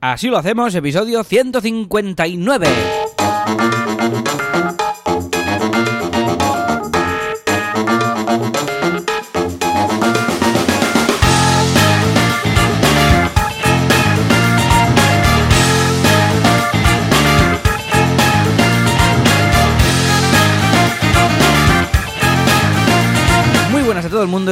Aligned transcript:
Así 0.00 0.28
lo 0.28 0.38
hacemos, 0.38 0.74
episodio 0.76 1.24
159. 1.24 2.66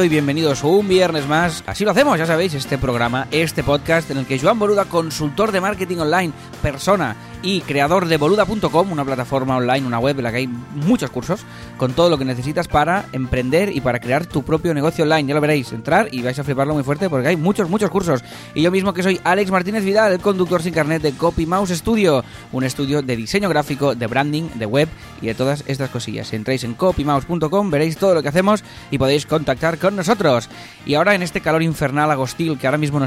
Y 0.03 0.09
bienvenidos 0.09 0.63
un 0.63 0.87
viernes 0.87 1.27
más. 1.27 1.63
Así 1.65 1.83
lo 1.83 1.91
hacemos, 1.91 2.19
ya 2.19 2.25
sabéis, 2.27 2.53
este 2.53 2.77
programa, 2.77 3.27
este 3.31 3.63
podcast 3.63 4.11
en 4.11 4.17
el 4.17 4.25
que 4.25 4.37
Joan 4.37 4.59
Boluda, 4.59 4.85
consultor 4.85 5.51
de 5.51 5.59
marketing 5.59 5.97
online, 5.97 6.33
persona 6.61 7.15
y 7.41 7.61
creador 7.61 8.07
de 8.07 8.17
boluda.com, 8.17 8.91
una 8.91 9.05
plataforma 9.05 9.57
online, 9.57 9.85
una 9.85 9.99
web 9.99 10.17
en 10.17 10.23
la 10.23 10.31
que 10.31 10.37
hay 10.37 10.47
muchos 10.47 11.09
cursos 11.09 11.41
con 11.77 11.93
todo 11.93 12.09
lo 12.09 12.17
que 12.17 12.25
necesitas 12.25 12.67
para 12.67 13.05
emprender 13.13 13.75
y 13.75 13.81
para 13.81 13.99
crear 13.99 14.25
tu 14.25 14.43
propio 14.43 14.73
negocio 14.73 15.03
online. 15.03 15.27
Ya 15.27 15.35
lo 15.35 15.41
veréis, 15.41 15.71
entrar 15.71 16.07
y 16.11 16.21
vais 16.21 16.37
a 16.39 16.43
fliparlo 16.43 16.73
muy 16.73 16.83
fuerte 16.83 17.09
porque 17.09 17.29
hay 17.29 17.35
muchos, 17.35 17.69
muchos 17.69 17.89
cursos. 17.89 18.23
Y 18.53 18.61
yo 18.61 18.71
mismo 18.71 18.93
que 18.93 19.03
soy 19.03 19.19
Alex 19.23 19.51
Martínez 19.51 19.83
Vidal, 19.83 20.13
el 20.13 20.19
conductor 20.19 20.61
sin 20.61 20.73
carnet 20.73 21.01
de 21.01 21.13
Copy 21.13 21.45
Mouse 21.45 21.69
Studio, 21.69 22.23
un 22.51 22.63
estudio 22.63 23.01
de 23.01 23.15
diseño 23.15 23.49
gráfico, 23.49 23.95
de 23.95 24.07
branding, 24.07 24.49
de 24.55 24.65
web 24.65 24.89
y 25.21 25.27
de 25.27 25.35
todas 25.35 25.63
estas 25.67 25.89
cosillas. 25.89 26.27
Si 26.27 26.35
entráis 26.35 26.63
en 26.63 26.73
copymouse.com 26.73 27.69
veréis 27.69 27.97
todo 27.97 28.13
lo 28.13 28.21
que 28.21 28.29
hacemos 28.29 28.63
y 28.91 28.97
podéis 28.97 29.25
contactar 29.25 29.77
con 29.77 29.95
nosotros. 29.95 30.49
Y 30.85 30.95
ahora 30.95 31.15
en 31.15 31.23
este 31.23 31.41
calor 31.41 31.63
infernal 31.63 32.09
agostil 32.11 32.57
que 32.57 32.67
ahora 32.67 32.77
mismo 32.77 32.99
no, 32.99 33.05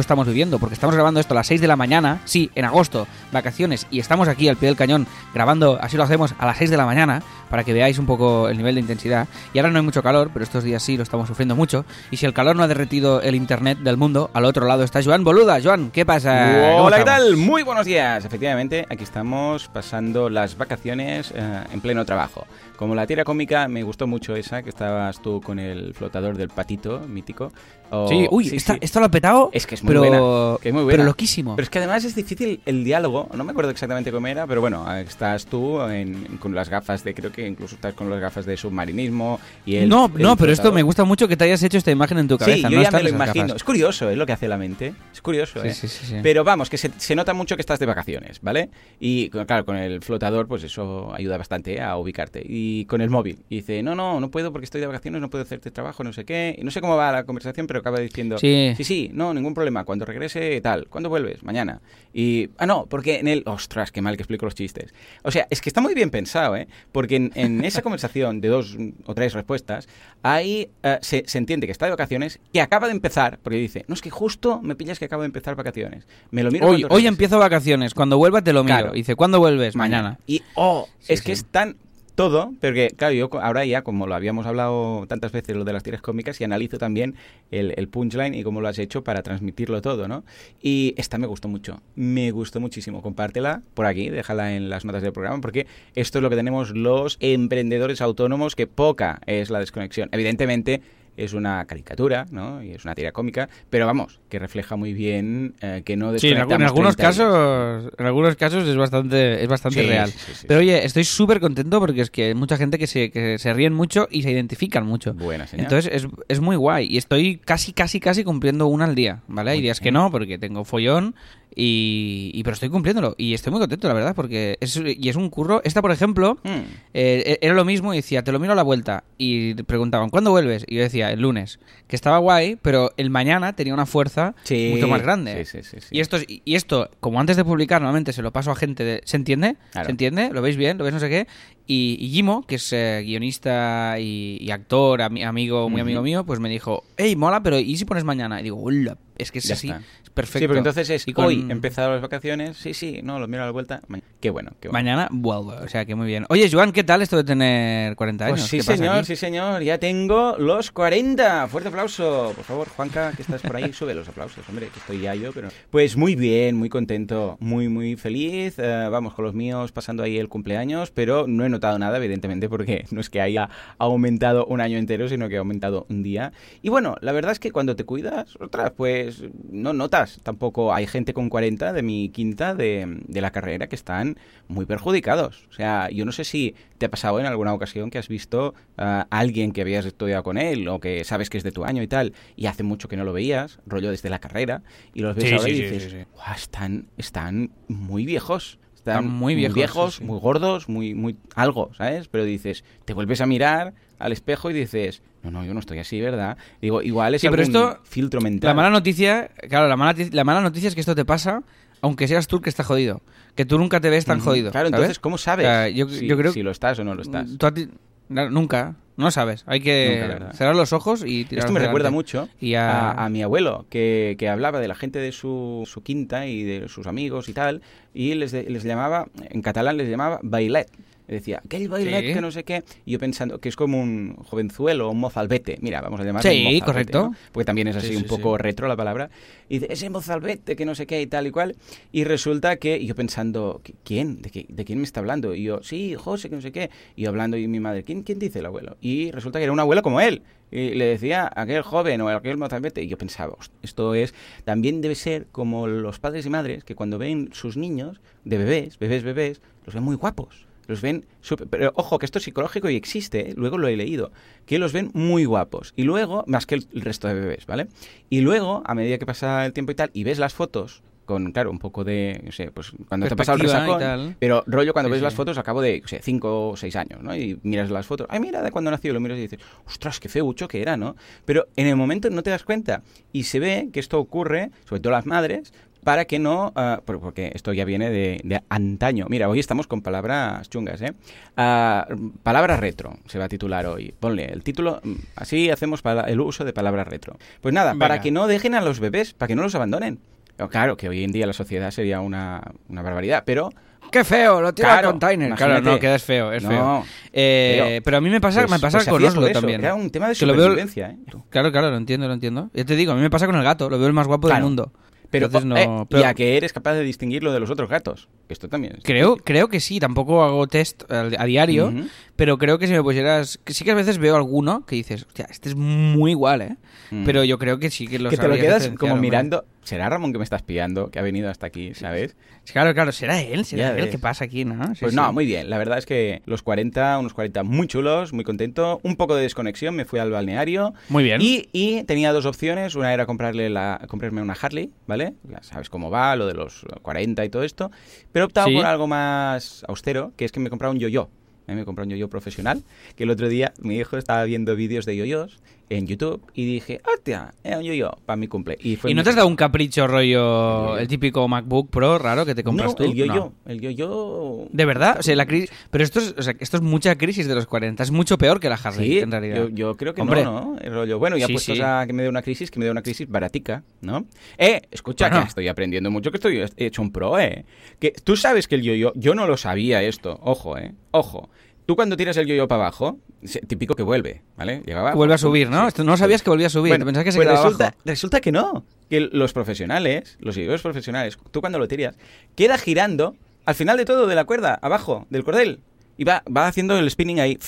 estamos 0.00 0.26
viviendo, 0.26 0.58
porque 0.58 0.74
estamos 0.74 0.94
grabando 0.94 1.20
esto 1.20 1.34
a 1.34 1.36
las 1.36 1.46
6 1.46 1.60
de 1.60 1.66
la 1.66 1.76
mañana, 1.76 2.20
sí, 2.24 2.50
en 2.54 2.64
agosto, 2.64 3.06
vacaciones, 3.32 3.65
y 3.90 3.98
estamos 3.98 4.28
aquí 4.28 4.48
al 4.48 4.56
pie 4.56 4.68
del 4.68 4.76
cañón 4.76 5.06
grabando, 5.34 5.78
así 5.80 5.96
lo 5.96 6.04
hacemos, 6.04 6.34
a 6.38 6.46
las 6.46 6.58
6 6.58 6.70
de 6.70 6.76
la 6.76 6.86
mañana, 6.86 7.22
para 7.50 7.64
que 7.64 7.72
veáis 7.72 7.98
un 7.98 8.06
poco 8.06 8.48
el 8.48 8.56
nivel 8.56 8.74
de 8.74 8.80
intensidad. 8.80 9.28
Y 9.52 9.58
ahora 9.58 9.70
no 9.70 9.78
hay 9.78 9.84
mucho 9.84 10.02
calor, 10.02 10.30
pero 10.32 10.44
estos 10.44 10.64
días 10.64 10.82
sí 10.82 10.96
lo 10.96 11.02
estamos 11.02 11.28
sufriendo 11.28 11.56
mucho. 11.56 11.84
Y 12.10 12.16
si 12.16 12.26
el 12.26 12.32
calor 12.32 12.56
no 12.56 12.62
ha 12.62 12.68
derretido 12.68 13.20
el 13.20 13.34
internet 13.34 13.78
del 13.78 13.96
mundo, 13.96 14.30
al 14.34 14.44
otro 14.44 14.66
lado 14.66 14.84
está 14.84 15.02
Joan 15.02 15.24
Boluda. 15.24 15.58
Joan, 15.62 15.90
¿qué 15.90 16.04
pasa? 16.04 16.52
¿Cómo 16.52 16.84
Hola, 16.84 16.98
¿qué 16.98 17.04
tal? 17.04 17.36
Muy 17.36 17.62
buenos 17.62 17.86
días. 17.86 18.24
Efectivamente, 18.24 18.86
aquí 18.88 19.04
estamos 19.04 19.68
pasando 19.68 20.28
las 20.30 20.56
vacaciones 20.56 21.32
eh, 21.34 21.64
en 21.72 21.80
pleno 21.80 22.04
trabajo. 22.04 22.46
Como 22.76 22.94
la 22.94 23.06
tira 23.06 23.24
cómica, 23.24 23.68
me 23.68 23.82
gustó 23.82 24.06
mucho 24.06 24.36
esa, 24.36 24.62
que 24.62 24.68
estabas 24.70 25.20
tú 25.22 25.40
con 25.40 25.58
el 25.58 25.94
flotador 25.94 26.36
del 26.36 26.48
patito 26.50 27.00
mítico. 27.08 27.50
O- 27.90 28.08
Sí, 28.08 28.26
uy, 28.30 28.48
sí, 28.48 28.56
esta- 28.56 28.74
sí. 28.74 28.80
esto 28.82 28.98
lo 29.00 29.06
ha 29.06 29.10
petado. 29.10 29.48
Es 29.52 29.66
que 29.66 29.76
es 29.76 29.82
muy 29.84 29.90
pero, 29.94 30.00
buena, 30.00 30.58
que 30.60 30.68
es 30.68 30.74
muy 30.74 30.82
buena. 30.84 30.96
Pero 30.98 31.04
loquísimo. 31.04 31.54
Pero 31.56 31.64
es 31.64 31.70
que 31.70 31.78
además 31.78 32.04
es 32.04 32.14
difícil 32.14 32.60
el 32.66 32.84
diálogo, 32.84 33.28
no 33.34 33.44
me 33.44 33.52
acuerdo 33.52 33.70
exactamente 33.70 34.10
cómo 34.12 34.26
era, 34.26 34.46
pero 34.46 34.60
bueno, 34.60 34.92
estás 34.96 35.46
tú 35.46 35.80
en- 35.82 36.36
con 36.38 36.54
las 36.54 36.68
gafas 36.68 37.02
de, 37.04 37.14
creo 37.14 37.30
que 37.32 37.46
incluso 37.46 37.76
estás 37.76 37.94
con 37.94 38.10
las 38.10 38.20
gafas 38.20 38.44
de 38.44 38.56
submarinismo 38.56 39.40
y 39.64 39.76
el 39.76 39.88
no, 39.88 40.10
el 40.14 40.22
no, 40.22 40.36
pero 40.36 40.52
esto 40.52 40.72
me 40.72 40.82
gusta 40.82 41.04
mucho 41.04 41.28
que 41.28 41.36
te 41.36 41.44
hayas 41.44 41.62
hecho 41.62 41.78
esta 41.78 41.90
imagen 41.92 42.18
en 42.18 42.28
tu 42.28 42.36
cabeza. 42.36 42.56
Sí, 42.56 42.62
no 42.64 42.70
yo 42.70 42.76
ya 42.78 42.82
están 42.88 43.04
me 43.04 43.10
lo 43.10 43.14
imagino. 43.14 43.44
gafas. 43.46 43.56
Es 43.56 43.64
curioso, 43.64 44.10
es 44.10 44.18
lo 44.18 44.26
que 44.26 44.32
hace 44.32 44.48
la 44.48 44.58
mente. 44.58 44.92
Es 45.12 45.22
curioso, 45.22 45.62
¿eh? 45.64 45.72
sí, 45.72 45.86
sí, 45.88 46.06
sí. 46.06 46.16
Pero 46.22 46.42
vamos, 46.44 46.68
que 46.68 46.76
se, 46.78 46.90
se 46.96 47.14
nota 47.14 47.32
mucho 47.34 47.54
que 47.56 47.62
estás 47.62 47.78
de 47.78 47.86
vacaciones, 47.86 48.40
¿vale? 48.42 48.68
Y 49.00 49.30
claro, 49.30 49.64
con 49.64 49.76
el 49.76 50.02
flotador, 50.02 50.46
pues 50.48 50.64
eso 50.64 51.14
ayuda 51.14 51.38
bastante 51.38 51.80
a 51.80 51.96
ubicarte. 51.96 52.42
Y 52.44 52.65
con 52.86 53.00
el 53.00 53.10
móvil. 53.10 53.38
Y 53.48 53.56
dice, 53.56 53.82
no, 53.82 53.94
no, 53.94 54.20
no 54.20 54.30
puedo 54.30 54.52
porque 54.52 54.64
estoy 54.64 54.80
de 54.80 54.86
vacaciones, 54.86 55.20
no 55.20 55.30
puedo 55.30 55.42
hacerte 55.44 55.70
trabajo, 55.70 56.04
no 56.04 56.12
sé 56.12 56.24
qué. 56.24 56.54
Y 56.58 56.64
no 56.64 56.70
sé 56.70 56.80
cómo 56.80 56.96
va 56.96 57.10
la 57.12 57.24
conversación, 57.24 57.66
pero 57.66 57.80
acaba 57.80 57.98
diciendo, 58.00 58.38
Sí. 58.38 58.72
sí, 58.76 58.84
sí, 58.84 59.10
no, 59.12 59.32
ningún 59.34 59.54
problema. 59.54 59.84
Cuando 59.84 60.04
regrese, 60.04 60.60
tal. 60.60 60.88
¿Cuándo 60.88 61.08
vuelves? 61.08 61.42
Mañana. 61.42 61.80
Y, 62.12 62.50
ah, 62.58 62.66
no, 62.66 62.86
porque 62.86 63.18
en 63.18 63.28
el... 63.28 63.42
Ostras, 63.46 63.90
qué 63.92 64.00
mal 64.02 64.16
que 64.16 64.22
explico 64.22 64.46
los 64.46 64.54
chistes. 64.54 64.94
O 65.22 65.30
sea, 65.30 65.46
es 65.50 65.60
que 65.60 65.68
está 65.68 65.80
muy 65.80 65.94
bien 65.94 66.10
pensado, 66.10 66.56
¿eh? 66.56 66.66
Porque 66.92 67.16
en, 67.16 67.32
en 67.34 67.64
esa 67.64 67.82
conversación 67.82 68.40
de 68.40 68.48
dos 68.48 68.76
o 69.04 69.14
tres 69.14 69.32
respuestas, 69.34 69.88
ahí 70.22 70.68
eh, 70.82 70.98
se, 71.02 71.24
se 71.26 71.38
entiende 71.38 71.66
que 71.66 71.72
está 71.72 71.86
de 71.86 71.90
vacaciones, 71.92 72.38
que 72.52 72.60
acaba 72.60 72.86
de 72.86 72.92
empezar, 72.92 73.38
porque 73.42 73.58
dice, 73.58 73.84
no, 73.88 73.94
es 73.94 74.00
que 74.00 74.10
justo 74.10 74.60
me 74.62 74.74
pillas 74.76 74.98
que 74.98 75.04
acabo 75.04 75.22
de 75.22 75.26
empezar 75.26 75.54
vacaciones. 75.56 76.06
Me 76.30 76.42
lo 76.42 76.50
miro 76.50 76.66
Hoy, 76.66 76.76
hoy 76.84 76.88
regrese". 76.88 77.08
empiezo 77.08 77.38
vacaciones. 77.38 77.94
Cuando 77.94 78.18
vuelva 78.18 78.42
te 78.42 78.52
lo 78.52 78.64
miro. 78.64 78.76
Claro. 78.76 78.94
Y 78.94 78.98
dice, 78.98 79.14
¿cuándo 79.14 79.38
vuelves? 79.38 79.76
Mañana. 79.76 80.18
Y, 80.26 80.42
oh, 80.54 80.88
Sí, 81.00 81.12
es 81.12 81.20
sí. 81.20 81.26
que 81.26 81.32
es 81.32 81.44
tan 81.44 81.76
todo, 82.16 82.52
porque 82.60 82.92
claro, 82.96 83.14
yo 83.14 83.30
ahora 83.40 83.64
ya, 83.64 83.82
como 83.82 84.08
lo 84.08 84.14
habíamos 84.16 84.46
hablado 84.46 85.06
tantas 85.06 85.30
veces, 85.30 85.54
lo 85.54 85.64
de 85.64 85.72
las 85.72 85.84
tiras 85.84 86.00
cómicas, 86.00 86.40
y 86.40 86.44
analizo 86.44 86.78
también 86.78 87.14
el 87.52 87.88
punchline 87.88 88.34
y 88.34 88.42
cómo 88.42 88.60
lo 88.60 88.66
has 88.66 88.78
hecho 88.80 89.04
para 89.04 89.22
transmitirlo 89.22 89.80
todo, 89.82 90.08
¿no? 90.08 90.24
Y 90.60 90.94
esta 90.96 91.18
me 91.18 91.26
gustó 91.28 91.46
mucho, 91.48 91.82
me 91.94 92.32
gustó 92.32 92.58
muchísimo. 92.58 93.02
Compártela 93.02 93.62
por 93.74 93.86
aquí, 93.86 94.08
déjala 94.08 94.56
en 94.56 94.70
las 94.70 94.84
notas 94.84 95.02
del 95.02 95.12
programa, 95.12 95.40
porque 95.40 95.66
esto 95.94 96.18
es 96.18 96.22
lo 96.22 96.30
que 96.30 96.36
tenemos 96.36 96.70
los 96.70 97.18
emprendedores 97.20 98.00
autónomos, 98.00 98.56
que 98.56 98.66
poca 98.66 99.20
es 99.26 99.50
la 99.50 99.60
desconexión. 99.60 100.08
Evidentemente, 100.10 100.80
es 101.16 101.32
una 101.32 101.64
caricatura, 101.66 102.26
¿no? 102.30 102.62
Y 102.62 102.72
es 102.72 102.84
una 102.84 102.94
tira 102.94 103.12
cómica, 103.12 103.48
pero 103.70 103.86
vamos, 103.86 104.20
que 104.28 104.38
refleja 104.38 104.76
muy 104.76 104.92
bien 104.92 105.54
eh, 105.60 105.82
que 105.84 105.96
no 105.96 106.16
Sí, 106.18 106.28
en, 106.28 106.38
algunos 106.38 106.72
30 106.74 106.80
días. 106.80 106.96
casos, 106.96 107.92
en 107.98 108.06
algunos 108.06 108.36
casos 108.36 108.68
es 108.68 108.76
bastante, 108.76 109.42
es 109.42 109.48
bastante 109.48 109.80
Sí, 109.82 109.86
real. 109.86 110.10
sí, 110.10 110.32
sí, 110.34 110.46
Pero 110.46 110.60
oye, 110.60 110.84
estoy 110.84 111.04
súper 111.04 111.40
contento 111.40 111.80
porque 111.80 112.00
es 112.02 112.10
que 112.10 112.24
hay 112.26 112.34
mucha 112.34 112.56
gente 112.56 112.78
que 112.78 112.86
se, 112.86 113.10
que 113.10 113.38
se 113.38 113.52
ríen 113.54 113.72
mucho 113.74 114.08
y 114.10 114.22
se 114.22 114.30
identifican 114.30 114.86
mucho. 114.86 115.14
Buena 115.14 115.46
señal. 115.46 115.64
Entonces 115.66 115.90
es, 115.92 116.06
es 116.28 116.40
muy 116.40 116.56
guay. 116.56 116.86
Y 116.90 116.96
estoy 116.98 117.38
casi, 117.38 117.72
casi, 117.72 118.00
casi 118.00 118.22
cumpliendo 118.24 118.66
una 118.66 118.84
al 118.84 118.94
día, 118.94 119.22
¿vale? 119.28 119.52
Hay 119.52 119.60
días 119.60 119.80
que 119.80 119.92
no, 119.92 120.10
porque 120.10 120.38
tengo 120.38 120.64
follón. 120.64 121.14
Y, 121.58 122.30
y- 122.34 122.42
pero 122.42 122.52
estoy 122.54 122.68
cumpliéndolo. 122.68 123.14
Y 123.16 123.32
estoy 123.32 123.50
muy 123.50 123.60
contento, 123.60 123.88
la 123.88 123.94
verdad, 123.94 124.14
porque 124.14 124.58
es, 124.60 124.76
y 124.84 125.08
es 125.08 125.16
un 125.16 125.30
curro. 125.30 125.62
Esta, 125.64 125.80
por 125.80 125.90
ejemplo, 125.90 126.38
Mm. 126.44 126.48
eh, 126.92 127.38
era 127.40 127.54
lo 127.54 127.64
mismo 127.64 127.94
y 127.94 127.96
decía, 127.98 128.22
te 128.22 128.30
lo 128.32 128.38
miro 128.38 128.52
a 128.52 128.56
la 128.56 128.62
vuelta. 128.62 129.04
Y 129.16 129.54
preguntaban, 129.62 130.10
¿cuándo 130.10 130.30
vuelves? 130.30 130.64
Y 130.68 130.76
yo 130.76 130.82
decía, 130.82 131.05
el 131.12 131.20
lunes. 131.20 131.58
Que 131.86 131.96
estaba 131.96 132.18
guay, 132.18 132.56
pero 132.60 132.92
el 132.96 133.10
mañana 133.10 133.54
tenía 133.54 133.72
una 133.74 133.86
fuerza 133.86 134.34
Sí, 134.44 134.68
mucho 134.70 134.88
más 134.88 135.02
grande. 135.02 135.44
sí, 135.44 135.62
sí. 135.62 135.76
Y 135.90 136.00
esto, 136.00 136.16
es- 136.16 136.26
y 136.28 136.54
esto, 136.54 136.90
como 137.00 137.20
antes 137.20 137.36
de 137.36 137.44
publicar, 137.44 137.80
normalmente 137.80 138.12
se 138.12 138.22
lo 138.22 138.32
paso 138.32 138.50
a 138.50 138.56
gente 138.56 138.84
de... 138.84 139.02
¿Se 139.04 139.16
entiende? 139.16 139.56
Claro. 139.72 139.86
¿Se 139.86 139.90
entiende? 139.92 140.30
¿Lo 140.32 140.42
veis 140.42 140.56
bien? 140.56 140.78
¿Lo 140.78 140.84
veis 140.84 140.94
no 140.94 141.00
sé 141.00 141.08
qué? 141.08 141.26
Y, 141.66 141.96
y 142.00 142.08
Jimo, 142.10 142.42
que 142.46 142.56
es 142.56 142.72
eh, 142.72 143.02
guionista 143.04 143.96
y, 143.98 144.38
y 144.40 144.50
actor, 144.50 145.00
ami- 145.00 145.24
amigo, 145.24 145.68
muy 145.68 145.80
amigo 145.80 146.02
mío, 146.02 146.24
pues 146.24 146.38
me 146.40 146.48
dijo, 146.48 146.84
hey, 146.96 147.16
mola, 147.16 147.42
pero 147.42 147.58
¿y 147.58 147.76
si 147.76 147.84
pones 147.84 148.04
mañana? 148.04 148.40
Y 148.40 148.44
digo, 148.44 148.60
hola, 148.62 148.98
es 149.18 149.32
que 149.32 149.38
es 149.38 149.44
Ya 149.46 149.54
así, 149.54 149.68
está. 149.70 149.82
Perfecto. 150.16 150.38
Sí, 150.40 150.46
porque 150.48 150.58
entonces 150.58 150.90
es 150.90 151.06
Y 151.06 151.12
con- 151.12 151.26
hoy 151.26 151.46
empezado 151.48 151.92
las 151.92 152.00
vacaciones. 152.02 152.56
Sí, 152.56 152.74
sí, 152.74 153.00
no, 153.04 153.20
lo 153.20 153.28
miro 153.28 153.42
a 153.42 153.46
la 153.46 153.52
vuelta. 153.52 153.82
ma- 153.86 154.00
Qué 154.20 154.30
bueno, 154.30 154.50
qué 154.60 154.68
bueno. 154.68 154.72
Mañana 154.72 155.08
vuelvo, 155.12 155.54
o 155.62 155.68
sea 155.68 155.84
que 155.84 155.94
muy 155.94 156.06
bien. 156.08 156.24
Oye, 156.30 156.50
Joan, 156.50 156.72
¿qué 156.72 156.82
tal 156.82 157.02
esto 157.02 157.16
de 157.18 157.24
tener 157.24 157.94
40 157.94 158.24
años? 158.26 158.40
Pues 158.40 158.48
sí, 158.50 158.56
¿Qué 158.58 158.64
pasa 158.64 158.76
señor, 158.78 159.04
sí, 159.04 159.14
señor. 159.14 159.62
Ya 159.62 159.78
tengo 159.78 160.34
los 160.38 160.72
40. 160.72 161.46
Fuerte 161.48 161.68
aplauso. 161.68 162.32
Por 162.34 162.44
favor, 162.44 162.68
Juanca, 162.70 163.12
que 163.14 163.22
estás 163.22 163.42
por 163.42 163.54
ahí, 163.56 163.72
sube 163.72 163.94
los 163.94 164.08
aplausos. 164.08 164.48
Hombre, 164.48 164.68
que 164.72 164.78
estoy 164.80 165.00
ya 165.00 165.14
yo, 165.14 165.32
pero... 165.32 165.48
Pues 165.70 165.96
muy 165.96 166.16
bien, 166.16 166.56
muy 166.56 166.68
contento, 166.70 167.36
muy, 167.38 167.68
muy 167.68 167.96
feliz. 167.96 168.54
Eh, 168.58 168.88
vamos 168.90 169.14
con 169.14 169.24
los 169.26 169.34
míos 169.34 169.70
pasando 169.70 170.02
ahí 170.02 170.16
el 170.18 170.28
cumpleaños, 170.28 170.90
pero 170.90 171.26
no 171.28 171.44
he 171.44 171.48
notado 171.48 171.78
nada, 171.78 171.98
evidentemente, 171.98 172.48
porque 172.48 172.86
no 172.90 173.00
es 173.00 173.10
que 173.10 173.20
haya 173.20 173.50
aumentado 173.78 174.46
un 174.46 174.60
año 174.60 174.78
entero, 174.78 175.08
sino 175.08 175.28
que 175.28 175.36
ha 175.36 175.40
aumentado 175.40 175.86
un 175.90 176.02
día. 176.02 176.32
Y 176.62 176.68
bueno, 176.70 176.96
la 177.00 177.12
verdad 177.12 177.32
es 177.32 177.38
que 177.38 177.50
cuando 177.52 177.76
te 177.76 177.84
cuidas, 177.84 178.36
otras, 178.40 178.72
pues 178.72 179.22
no 179.50 179.72
notas. 179.72 180.05
Tampoco 180.22 180.72
hay 180.74 180.86
gente 180.86 181.12
con 181.14 181.28
40 181.28 181.72
de 181.72 181.82
mi 181.82 182.08
quinta 182.10 182.54
de, 182.54 183.00
de 183.06 183.20
la 183.20 183.30
carrera 183.30 183.68
que 183.68 183.76
están 183.76 184.16
muy 184.48 184.66
perjudicados. 184.66 185.46
O 185.50 185.52
sea, 185.52 185.88
yo 185.90 186.04
no 186.04 186.12
sé 186.12 186.24
si 186.24 186.54
te 186.78 186.86
ha 186.86 186.90
pasado 186.90 187.18
en 187.20 187.26
alguna 187.26 187.52
ocasión 187.54 187.90
que 187.90 187.98
has 187.98 188.08
visto 188.08 188.54
a 188.76 189.06
alguien 189.10 189.52
que 189.52 189.62
habías 189.62 189.84
estudiado 189.86 190.22
con 190.22 190.38
él 190.38 190.68
o 190.68 190.80
que 190.80 191.04
sabes 191.04 191.30
que 191.30 191.38
es 191.38 191.44
de 191.44 191.52
tu 191.52 191.64
año 191.64 191.82
y 191.82 191.86
tal, 191.88 192.12
y 192.36 192.46
hace 192.46 192.62
mucho 192.62 192.88
que 192.88 192.96
no 192.96 193.04
lo 193.04 193.12
veías, 193.12 193.58
rollo 193.66 193.90
desde 193.90 194.10
la 194.10 194.18
carrera, 194.18 194.62
y 194.94 195.00
los 195.00 195.14
ves 195.14 195.24
Sí, 195.24 195.32
ahora 195.32 195.44
sí, 195.44 195.50
y 195.50 195.62
dices, 195.62 195.82
sí, 195.84 195.90
sí. 195.90 196.04
"Guau, 196.14 196.34
están, 196.34 196.86
están 196.96 197.50
muy 197.68 198.04
viejos. 198.06 198.58
Están, 198.92 199.08
muy 199.08 199.34
viejos, 199.34 199.94
sí, 199.94 199.98
sí. 199.98 200.04
muy 200.04 200.18
gordos, 200.20 200.68
muy, 200.68 200.94
muy 200.94 201.16
algo, 201.34 201.70
¿sabes? 201.76 202.08
Pero 202.08 202.24
dices, 202.24 202.64
te 202.84 202.94
vuelves 202.94 203.20
a 203.20 203.26
mirar 203.26 203.74
al 203.98 204.12
espejo 204.12 204.50
y 204.50 204.54
dices, 204.54 205.02
no, 205.22 205.30
no, 205.30 205.44
yo 205.44 205.54
no 205.54 205.60
estoy 205.60 205.78
así, 205.78 206.00
¿verdad? 206.00 206.36
Digo, 206.60 206.82
igual 206.82 207.14
es 207.14 207.20
Sí, 207.22 207.28
pero 207.30 207.42
esto- 207.42 207.78
filtro 207.84 208.20
mental. 208.20 208.48
La 208.48 208.54
mala 208.54 208.70
noticia, 208.70 209.28
claro, 209.48 209.68
la 209.68 209.76
mala, 209.76 209.94
la 210.12 210.24
mala 210.24 210.40
noticia 210.40 210.68
es 210.68 210.74
que 210.74 210.80
esto 210.80 210.94
te 210.94 211.04
pasa 211.04 211.42
aunque 211.82 212.08
seas 212.08 212.26
tú 212.26 212.36
el 212.36 212.42
que 212.42 212.48
está 212.48 212.64
jodido. 212.64 213.02
Que 213.34 213.44
tú 213.44 213.58
nunca 213.58 213.80
te 213.80 213.90
ves 213.90 214.04
tan 214.06 214.18
jodido. 214.18 214.50
Claro, 214.50 214.68
¿sabes? 214.70 214.80
entonces, 214.80 214.98
¿cómo 214.98 215.18
sabes 215.18 215.46
O 215.46 215.48
sea, 215.50 215.68
yo, 215.68 215.88
si, 215.88 216.06
yo 216.06 216.16
creo 216.16 216.32
si 216.32 216.42
lo 216.42 216.50
estás 216.50 216.78
o 216.78 216.84
no 216.84 216.94
lo 216.94 217.02
estás? 217.02 217.36
Tú 217.38 217.46
a 217.46 217.52
ti- 217.52 217.68
no, 218.08 218.30
nunca, 218.30 218.76
no 218.96 219.10
sabes. 219.10 219.44
Hay 219.46 219.60
que 219.60 220.08
cerrar 220.34 220.56
los 220.56 220.72
ojos 220.72 221.02
y 221.06 221.24
tirar 221.24 221.44
Esto 221.44 221.52
me 221.52 221.60
recuerda 221.60 221.90
mucho 221.90 222.28
Y 222.40 222.54
a, 222.54 222.90
a- 222.92 223.04
a 223.04 223.08
mi 223.10 223.22
abuelo, 223.22 223.66
que, 223.70 224.16
que 224.18 224.28
hablaba 224.28 224.58
de 224.60 224.68
la 224.68 224.74
gente 224.74 224.98
de 224.98 225.12
su, 225.12 225.64
su 225.66 225.82
quinta 225.82 226.26
y 226.26 226.42
de 226.44 226.68
sus 226.68 226.86
amigos 226.86 227.28
y 227.28 227.32
tal, 227.34 227.62
y 227.94 228.14
les, 228.14 228.32
de- 228.32 228.44
les 228.50 228.64
llamaba, 228.64 229.06
en 229.30 229.42
catalán 229.42 229.76
les 229.76 229.88
llamaba 229.88 230.20
bailet. 230.22 230.68
Decía, 231.14 231.40
aquel 231.44 231.68
bailet 231.68 232.06
Sí. 232.06 232.14
que 232.14 232.20
no 232.20 232.30
sé 232.30 232.44
qué. 232.44 232.64
Y 232.84 232.92
yo 232.92 232.98
pensando 232.98 233.38
que 233.40 233.48
es 233.48 233.56
como 233.56 233.80
un 233.80 234.16
jovenzuelo, 234.16 234.90
un 234.90 234.98
mozalbete. 235.00 235.58
Mira, 235.60 235.80
vamos 235.80 236.00
a 236.00 236.04
llamarlo 236.04 236.30
Sí, 236.30 236.38
mozalbete, 236.38 236.64
correcto. 236.66 237.02
¿no? 237.10 237.14
Porque 237.32 237.44
también 237.44 237.68
es 237.68 237.76
así 237.76 237.88
Sí, 237.88 237.96
un 237.96 238.04
poco 238.04 238.36
retro 238.38 238.68
la 238.68 238.76
palabra. 238.76 239.10
Y 239.48 239.58
dice, 239.60 239.72
ese 239.72 239.90
mozalbete 239.90 240.56
que 240.56 240.64
no 240.64 240.74
sé 240.74 240.86
qué 240.86 241.00
y 241.00 241.06
tal 241.06 241.26
y 241.26 241.30
cual. 241.30 241.56
Y 241.92 242.04
resulta 242.04 242.56
que 242.56 242.76
y 242.78 242.86
yo 242.86 242.94
pensando, 242.94 243.60
"¿Qui- 243.64 243.74
¿quién? 243.84 244.22
¿De, 244.22 244.30
qué, 244.30 244.46
¿De 244.48 244.64
quién 244.64 244.78
me 244.78 244.84
está 244.84 245.00
hablando? 245.00 245.34
Y 245.34 245.44
yo, 245.44 245.62
sí, 245.62 245.94
José, 245.94 246.28
que 246.28 246.36
no 246.36 246.42
sé 246.42 246.52
qué. 246.52 246.70
Y 246.96 247.02
yo 247.02 247.10
hablando 247.10 247.36
y 247.36 247.46
mi 247.48 247.60
madre, 247.60 247.82
¿quién, 247.84 248.02
quién 248.02 248.18
dice 248.18 248.40
el 248.40 248.46
abuelo? 248.46 248.76
Y 248.80 249.10
resulta 249.12 249.38
que 249.38 249.44
era 249.44 249.52
un 249.52 249.60
abuelo 249.60 249.82
como 249.82 250.00
él. 250.00 250.22
Y 250.50 250.70
le 250.74 250.84
decía 250.86 251.28
aquel 251.34 251.62
joven 251.62 252.00
o 252.02 252.08
aquel 252.08 252.36
mozalbete. 252.36 252.82
Y 252.82 252.86
yo 252.88 252.96
pensaba, 252.96 253.34
"Host, 253.38 253.52
esto 253.62 253.94
es, 253.94 254.14
también 254.44 254.80
debe 254.80 254.94
ser 254.94 255.26
como 255.32 255.66
los 255.66 255.98
padres 255.98 256.24
y 256.26 256.30
madres 256.30 256.62
que 256.64 256.74
cuando 256.76 256.98
ven 256.98 257.30
sus 257.32 257.56
niños 257.56 258.00
de 258.24 258.38
bebés, 258.38 258.78
bebés, 258.78 259.02
bebés, 259.02 259.40
los 259.64 259.74
ven 259.74 259.82
muy 259.84 259.96
guapos. 259.96 260.45
Los 260.66 260.80
ven 260.82 261.06
súper- 261.20 261.48
Pero 261.48 261.72
ojo, 261.76 261.98
que 261.98 262.06
esto 262.06 262.18
es 262.18 262.24
psicológico 262.24 262.68
y 262.70 262.76
existe, 262.76 263.30
¿eh? 263.30 263.34
luego 263.36 263.58
lo 263.58 263.68
he 263.68 263.76
leído. 263.76 264.12
Que 264.46 264.58
los 264.58 264.72
ven 264.72 264.90
muy 264.94 265.24
guapos. 265.24 265.72
Y 265.76 265.82
luego, 265.84 266.24
más 266.26 266.46
que 266.46 266.56
el 266.56 266.66
el 266.74 266.80
resto 266.82 267.08
de 267.08 267.14
bebés, 267.14 267.46
¿vale? 267.46 267.68
Y 268.10 268.20
luego, 268.20 268.62
a 268.66 268.74
medida 268.74 268.98
que 268.98 269.06
pasa 269.06 269.46
el 269.46 269.52
tiempo 269.52 269.72
y 269.72 269.74
tal, 269.76 269.90
y 269.92 270.04
ves 270.04 270.18
las 270.18 270.34
fotos 270.34 270.82
con, 271.04 271.30
claro, 271.30 271.52
un 271.52 271.60
poco 271.60 271.84
de, 271.84 272.20
no 272.24 272.32
sé, 272.32 272.50
pues 272.50 272.72
cuando 272.88 273.06
te 273.06 273.14
pasa 273.14 273.34
el 273.34 273.38
Perspectiva 273.38 273.62
y 273.64 273.78
resacón, 273.78 273.80
tal. 274.08 274.16
pero 274.18 274.42
rollo 274.48 274.72
cuando 274.72 274.88
Sí, 274.88 274.92
ves 274.94 274.98
sí. 274.98 275.04
las 275.04 275.14
fotos 275.14 275.38
a 275.38 275.44
cabo 275.44 275.62
de, 275.62 275.80
o 275.84 275.86
sea, 275.86 276.00
cinco 276.02 276.48
o 276.48 276.56
seis 276.56 276.74
años, 276.74 277.00
¿no? 277.00 277.14
Y 277.16 277.38
miras 277.44 277.70
las 277.70 277.86
fotos, 277.86 278.08
ay, 278.10 278.18
mira 278.18 278.42
de 278.42 278.50
cuando 278.50 278.72
nació, 278.72 278.92
lo 278.92 278.98
miras 278.98 279.16
y 279.18 279.20
dices, 279.22 279.38
ostras, 279.68 280.00
qué 280.00 280.08
feucho 280.08 280.48
que 280.48 280.60
era, 280.60 280.76
¿no? 280.76 280.96
Pero 281.24 281.46
en 281.54 281.68
el 281.68 281.76
momento 281.76 282.10
no 282.10 282.24
te 282.24 282.30
das 282.30 282.42
cuenta. 282.42 282.82
Y 283.12 283.22
se 283.22 283.38
ve 283.38 283.68
que 283.72 283.78
esto 283.78 284.00
ocurre, 284.00 284.50
sobre 284.68 284.80
todo 284.80 284.90
las 284.94 285.06
madres, 285.06 285.52
para 285.86 286.04
que 286.04 286.18
no, 286.18 286.52
por- 286.84 286.98
porque 286.98 287.30
esto 287.32 287.52
ya 287.52 287.64
viene 287.64 287.90
de, 287.90 288.20
de 288.24 288.42
antaño. 288.48 289.06
Mira, 289.08 289.28
hoy 289.28 289.38
estamos 289.38 289.68
con 289.68 289.82
palabras 289.82 290.50
chungas, 290.50 290.82
¿eh? 290.82 290.94
Ah, 291.36 291.86
palabra 292.24 292.56
retro, 292.56 292.96
se 293.06 293.20
va 293.20 293.26
a 293.26 293.28
titular 293.28 293.66
hoy. 293.66 293.94
Ponle 294.00 294.24
el 294.24 294.42
título, 294.42 294.80
mm, 294.82 294.94
así 295.14 295.48
hacemos 295.48 295.82
el 296.08 296.20
uso 296.20 296.44
de 296.44 296.52
palabras 296.52 296.88
retro. 296.88 297.16
Pues 297.40 297.54
nada, 297.54 297.76
para 297.76 298.00
que 298.00 298.10
no 298.10 298.26
dejen 298.26 298.56
a 298.56 298.60
los 298.62 298.80
bebés, 298.80 299.14
para 299.14 299.28
que 299.28 299.36
no 299.36 299.42
los 299.42 299.54
abandonen. 299.54 300.00
Pero 300.36 300.48
Claro, 300.50 300.76
que 300.76 300.88
hoy 300.88 301.04
en 301.04 301.12
día 301.12 301.24
la 301.24 301.32
sociedad 301.32 301.70
sería 301.70 302.00
una, 302.00 302.42
una 302.68 302.82
barbaridad, 302.82 303.22
pero 303.24 303.50
¡Qué 303.92 304.02
feo! 304.02 304.40
Lo 304.40 304.52
tira 304.52 304.70
Claro, 304.70 304.88
al 304.88 304.92
container. 304.94 305.34
Claro, 305.36 305.60
no, 305.62 305.78
que 305.78 305.94
es 305.94 306.02
feo, 306.02 306.32
es 306.32 306.42
No, 306.42 306.48
feo. 306.48 306.84
Eh, 307.12 307.62
pero- 307.68 307.84
pero 307.84 307.96
a 307.98 308.00
mí 308.00 308.10
me 308.10 308.20
pasa, 308.20 308.40
pues- 308.40 308.50
me 308.50 308.58
pasa 308.58 308.78
pues 308.78 308.88
con 308.88 309.04
Oslo 309.04 309.26
eso, 309.28 309.38
también. 309.38 309.60
Era 309.60 309.76
un 309.76 309.88
tema 309.90 310.08
de 310.08 310.16
Que 310.16 310.26
lo 310.26 310.32
veo- 310.34 310.46
supervivencia, 310.46 310.88
¿eh? 310.88 310.96
Claro, 311.30 311.52
claro, 311.52 311.70
lo 311.70 311.76
entiendo, 311.76 312.08
lo 312.08 312.14
entiendo. 312.14 312.50
Ya 312.52 312.64
te 312.64 312.74
digo, 312.74 312.90
a 312.90 312.96
mí 312.96 313.00
me 313.00 313.10
pasa 313.10 313.26
con 313.26 313.36
el 313.36 313.44
gato, 313.44 313.70
lo 313.70 313.78
veo 313.78 313.86
el 313.86 313.92
más 313.92 314.08
guapo 314.08 314.26
del 314.28 314.42
mundo. 314.42 314.72
Pero, 315.10 315.28
no- 315.44 315.56
eh, 315.56 315.68
pero- 315.88 316.02
ya 316.02 316.14
que 316.14 316.36
eres 316.36 316.52
capaz 316.52 316.74
de 316.74 316.82
distinguirlo 316.82 317.32
de 317.32 317.40
los 317.40 317.50
otros 317.50 317.68
gatos. 317.68 318.08
Esto 318.28 318.48
también 318.48 318.74
es 318.78 318.84
Creo, 318.84 319.10
difícil. 319.10 319.24
creo 319.24 319.48
que 319.48 319.60
sí, 319.60 319.78
tampoco 319.80 320.24
hago 320.24 320.46
test 320.46 320.90
a, 320.90 321.02
a 321.18 321.24
diario, 321.26 321.72
pero 322.16 322.38
creo 322.38 322.58
que 322.58 322.66
si 322.66 322.72
me 322.72 322.82
pusieras... 322.82 323.38
Que 323.44 323.54
sí 323.54 323.64
que 323.64 323.70
a 323.70 323.74
veces 323.74 323.98
veo 323.98 324.16
alguno 324.16 324.66
que 324.66 324.76
dices, 324.76 325.04
hostia, 325.06 325.26
este 325.30 325.48
es 325.50 325.54
muy 325.54 326.10
igual, 326.12 326.42
¿eh? 326.42 326.56
Mm. 326.90 327.04
Pero 327.04 327.24
yo 327.24 327.38
creo 327.38 327.58
que 327.58 327.70
sí 327.70 327.86
que 327.86 327.98
lo 327.98 328.10
que 328.10 328.16
te 328.16 328.28
lo 328.28 328.34
quedas 328.36 328.70
como 328.78 328.96
mirando. 328.96 329.44
¿Será 329.66 329.88
Ramón 329.88 330.12
que 330.12 330.18
me 330.18 330.22
estás 330.24 330.42
pillando? 330.42 330.92
Que 330.92 331.00
ha 331.00 331.02
venido 331.02 331.28
hasta 331.28 331.48
aquí, 331.48 331.74
¿sabes? 331.74 332.14
Claro, 332.52 332.72
claro, 332.72 332.92
será 332.92 333.20
él, 333.20 333.44
será 333.44 333.74
Ya 333.76 333.82
él. 333.82 333.90
¿Qué 333.90 333.98
pasa 333.98 334.24
aquí, 334.24 334.44
no? 334.44 334.64
Sí, 334.76 334.80
Pues 334.82 334.92
sí. 334.92 334.96
no, 334.96 335.12
muy 335.12 335.26
bien. 335.26 335.50
La 335.50 335.58
verdad 335.58 335.78
es 335.78 335.86
que 335.86 336.22
los 336.24 336.42
40, 336.44 336.98
unos 337.00 337.14
40 337.14 337.42
muy 337.42 337.66
chulos, 337.66 338.12
muy 338.12 338.22
contento. 338.22 338.78
Un 338.84 338.94
poco 338.94 339.16
de 339.16 339.22
desconexión, 339.22 339.74
me 339.74 339.84
fui 339.84 339.98
al 339.98 340.12
balneario. 340.12 340.72
Muy 340.88 341.02
bien. 341.02 341.20
Y, 341.20 341.48
y 341.52 341.82
tenía 341.82 342.12
dos 342.12 342.26
opciones. 342.26 342.76
Una 342.76 342.94
era 342.94 343.06
comprarle 343.06 343.50
la, 343.50 343.80
comprarme 343.88 344.22
una 344.22 344.34
Harley, 344.40 344.70
¿vale? 344.86 345.14
Ya 345.28 345.42
sabes 345.42 345.68
cómo 345.68 345.90
va, 345.90 346.14
lo 346.14 346.28
de 346.28 346.34
los 346.34 346.64
40 346.82 347.24
y 347.24 347.28
todo 347.28 347.42
esto. 347.42 347.72
Pero 348.12 348.24
he 348.24 348.26
optado 348.26 348.46
Sí. 348.46 348.54
por 348.54 348.66
algo 348.66 348.86
más 348.86 349.64
austero, 349.66 350.12
que 350.16 350.24
es 350.24 350.30
que 350.30 350.38
me 350.38 350.46
he 350.46 350.50
comprado 350.50 350.72
un 350.72 350.78
yo-yo. 350.78 351.10
¿eh? 351.48 351.54
Me 351.56 351.62
he 351.62 351.64
comprado 351.64 351.86
un 351.86 351.90
yo-yo 351.90 352.08
profesional. 352.08 352.62
Que 352.94 353.02
el 353.02 353.10
otro 353.10 353.28
día 353.28 353.52
mi 353.60 353.76
hijo 353.78 353.96
estaba 353.96 354.22
viendo 354.22 354.54
vídeos 354.54 354.86
de 354.86 354.96
yo-yos 354.96 355.40
en 355.68 355.86
YouTube 355.86 356.22
y 356.34 356.44
dije, 356.44 356.80
hostia, 356.94 357.34
es 357.42 357.56
un 357.56 357.62
yo-yo 357.62 357.90
para 358.06 358.16
mi 358.16 358.28
cumple. 358.28 358.56
Y, 358.60 358.76
fue 358.76 358.90
¿Y 358.90 358.94
no 358.94 359.02
te 359.02 359.10
has 359.10 359.16
dado 359.16 359.28
un 359.28 359.36
capricho 359.36 359.86
rollo 359.86 360.76
el 360.78 360.86
típico 360.88 361.26
MacBook 361.26 361.70
Pro 361.70 361.98
raro 361.98 362.24
que 362.24 362.34
te 362.34 362.44
compras 362.44 362.68
no, 362.70 362.74
tú? 362.74 362.84
el 362.84 362.94
yo-yo. 362.94 363.14
No. 363.14 363.32
El 363.46 363.60
yo-yo... 363.60 364.46
¿De 364.52 364.64
verdad? 364.64 364.96
O 365.00 365.02
sea, 365.02 365.16
la 365.16 365.26
crisis... 365.26 365.50
Pero 365.70 365.82
esto 365.84 365.98
es, 366.00 366.14
o 366.16 366.22
sea, 366.22 366.34
esto 366.38 366.56
es 366.58 366.62
mucha 366.62 366.96
crisis 366.96 367.26
de 367.26 367.34
los 367.34 367.46
40. 367.46 367.82
Es 367.82 367.90
mucho 367.90 368.16
peor 368.18 368.38
que 368.40 368.48
la 368.48 368.56
Harley, 368.56 368.88
Sí, 368.90 368.98
en 369.00 369.10
realidad. 369.10 369.36
yo, 369.36 369.48
yo 369.48 369.76
creo 369.76 369.94
que 369.94 370.00
Hombre. 370.02 370.22
no, 370.24 370.40
¿no? 370.54 370.58
El 370.60 370.72
rollo, 370.72 370.98
bueno, 370.98 371.16
ya 371.16 371.26
Sí, 371.26 371.32
puestos 371.32 371.56
sí. 371.56 371.62
a 371.64 371.84
que 371.86 371.92
me 371.92 372.02
dé 372.04 372.08
una 372.08 372.22
crisis, 372.22 372.50
que 372.50 372.58
me 372.58 372.64
dé 372.64 372.70
una 372.70 372.82
crisis 372.82 373.08
baratica, 373.08 373.62
¿no? 373.80 374.06
Eh, 374.38 374.62
escucha, 374.70 375.08
Bueno. 375.08 375.22
que 375.24 375.28
estoy 375.28 375.48
aprendiendo 375.48 375.90
mucho, 375.90 376.10
que 376.10 376.18
estoy 376.18 376.38
he 376.56 376.66
hecho 376.66 376.82
un 376.82 376.92
pro, 376.92 377.18
¿eh? 377.18 377.44
Que 377.78 377.90
tú 377.90 378.16
sabes 378.16 378.46
que 378.48 378.54
el 378.54 378.62
yo-yo, 378.62 378.92
yo 378.94 379.14
no 379.14 379.26
lo 379.26 379.36
sabía 379.36 379.82
esto, 379.82 380.18
ojo, 380.22 380.56
¿eh? 380.58 380.72
Ojo. 380.92 381.28
Tú 381.66 381.74
cuando 381.74 381.96
tiras 381.96 382.16
el 382.16 382.26
yo-yo 382.26 382.46
para 382.46 382.62
abajo, 382.62 383.00
típico 383.48 383.74
que 383.74 383.82
vuelve, 383.82 384.22
¿vale? 384.36 384.62
Llegaba 384.64 384.94
vuelve 384.94 385.14
a 385.14 385.18
subir, 385.18 385.50
¿no? 385.50 385.68
Sí. 385.70 385.82
No 385.82 385.96
sabías 385.96 386.22
que 386.22 386.30
volvía 386.30 386.46
a 386.46 386.50
subir. 386.50 386.70
Bueno, 386.70 386.84
pensabas 386.84 387.04
que 387.04 387.12
se 387.12 387.18
pues 387.18 387.26
quedaba 387.26 387.44
resulta, 387.44 387.64
abajo. 387.64 387.80
resulta 387.84 388.20
que 388.20 388.30
no. 388.32 388.64
Que 388.88 389.00
los 389.00 389.32
profesionales, 389.32 390.16
los 390.20 390.36
yo 390.36 390.62
profesionales, 390.62 391.18
tú 391.32 391.40
cuando 391.40 391.58
lo 391.58 391.66
tiras, 391.66 391.96
queda 392.36 392.56
girando 392.56 393.16
al 393.44 393.56
final 393.56 393.76
de 393.76 393.84
todo 393.84 394.06
de 394.06 394.14
la 394.14 394.24
cuerda, 394.24 394.58
abajo, 394.62 395.06
del 395.10 395.24
cordel. 395.24 395.60
Y 395.98 396.04
va, 396.04 396.22
va 396.34 396.46
haciendo 396.46 396.78
el 396.78 396.88
spinning 396.88 397.18
ahí. 397.20 397.38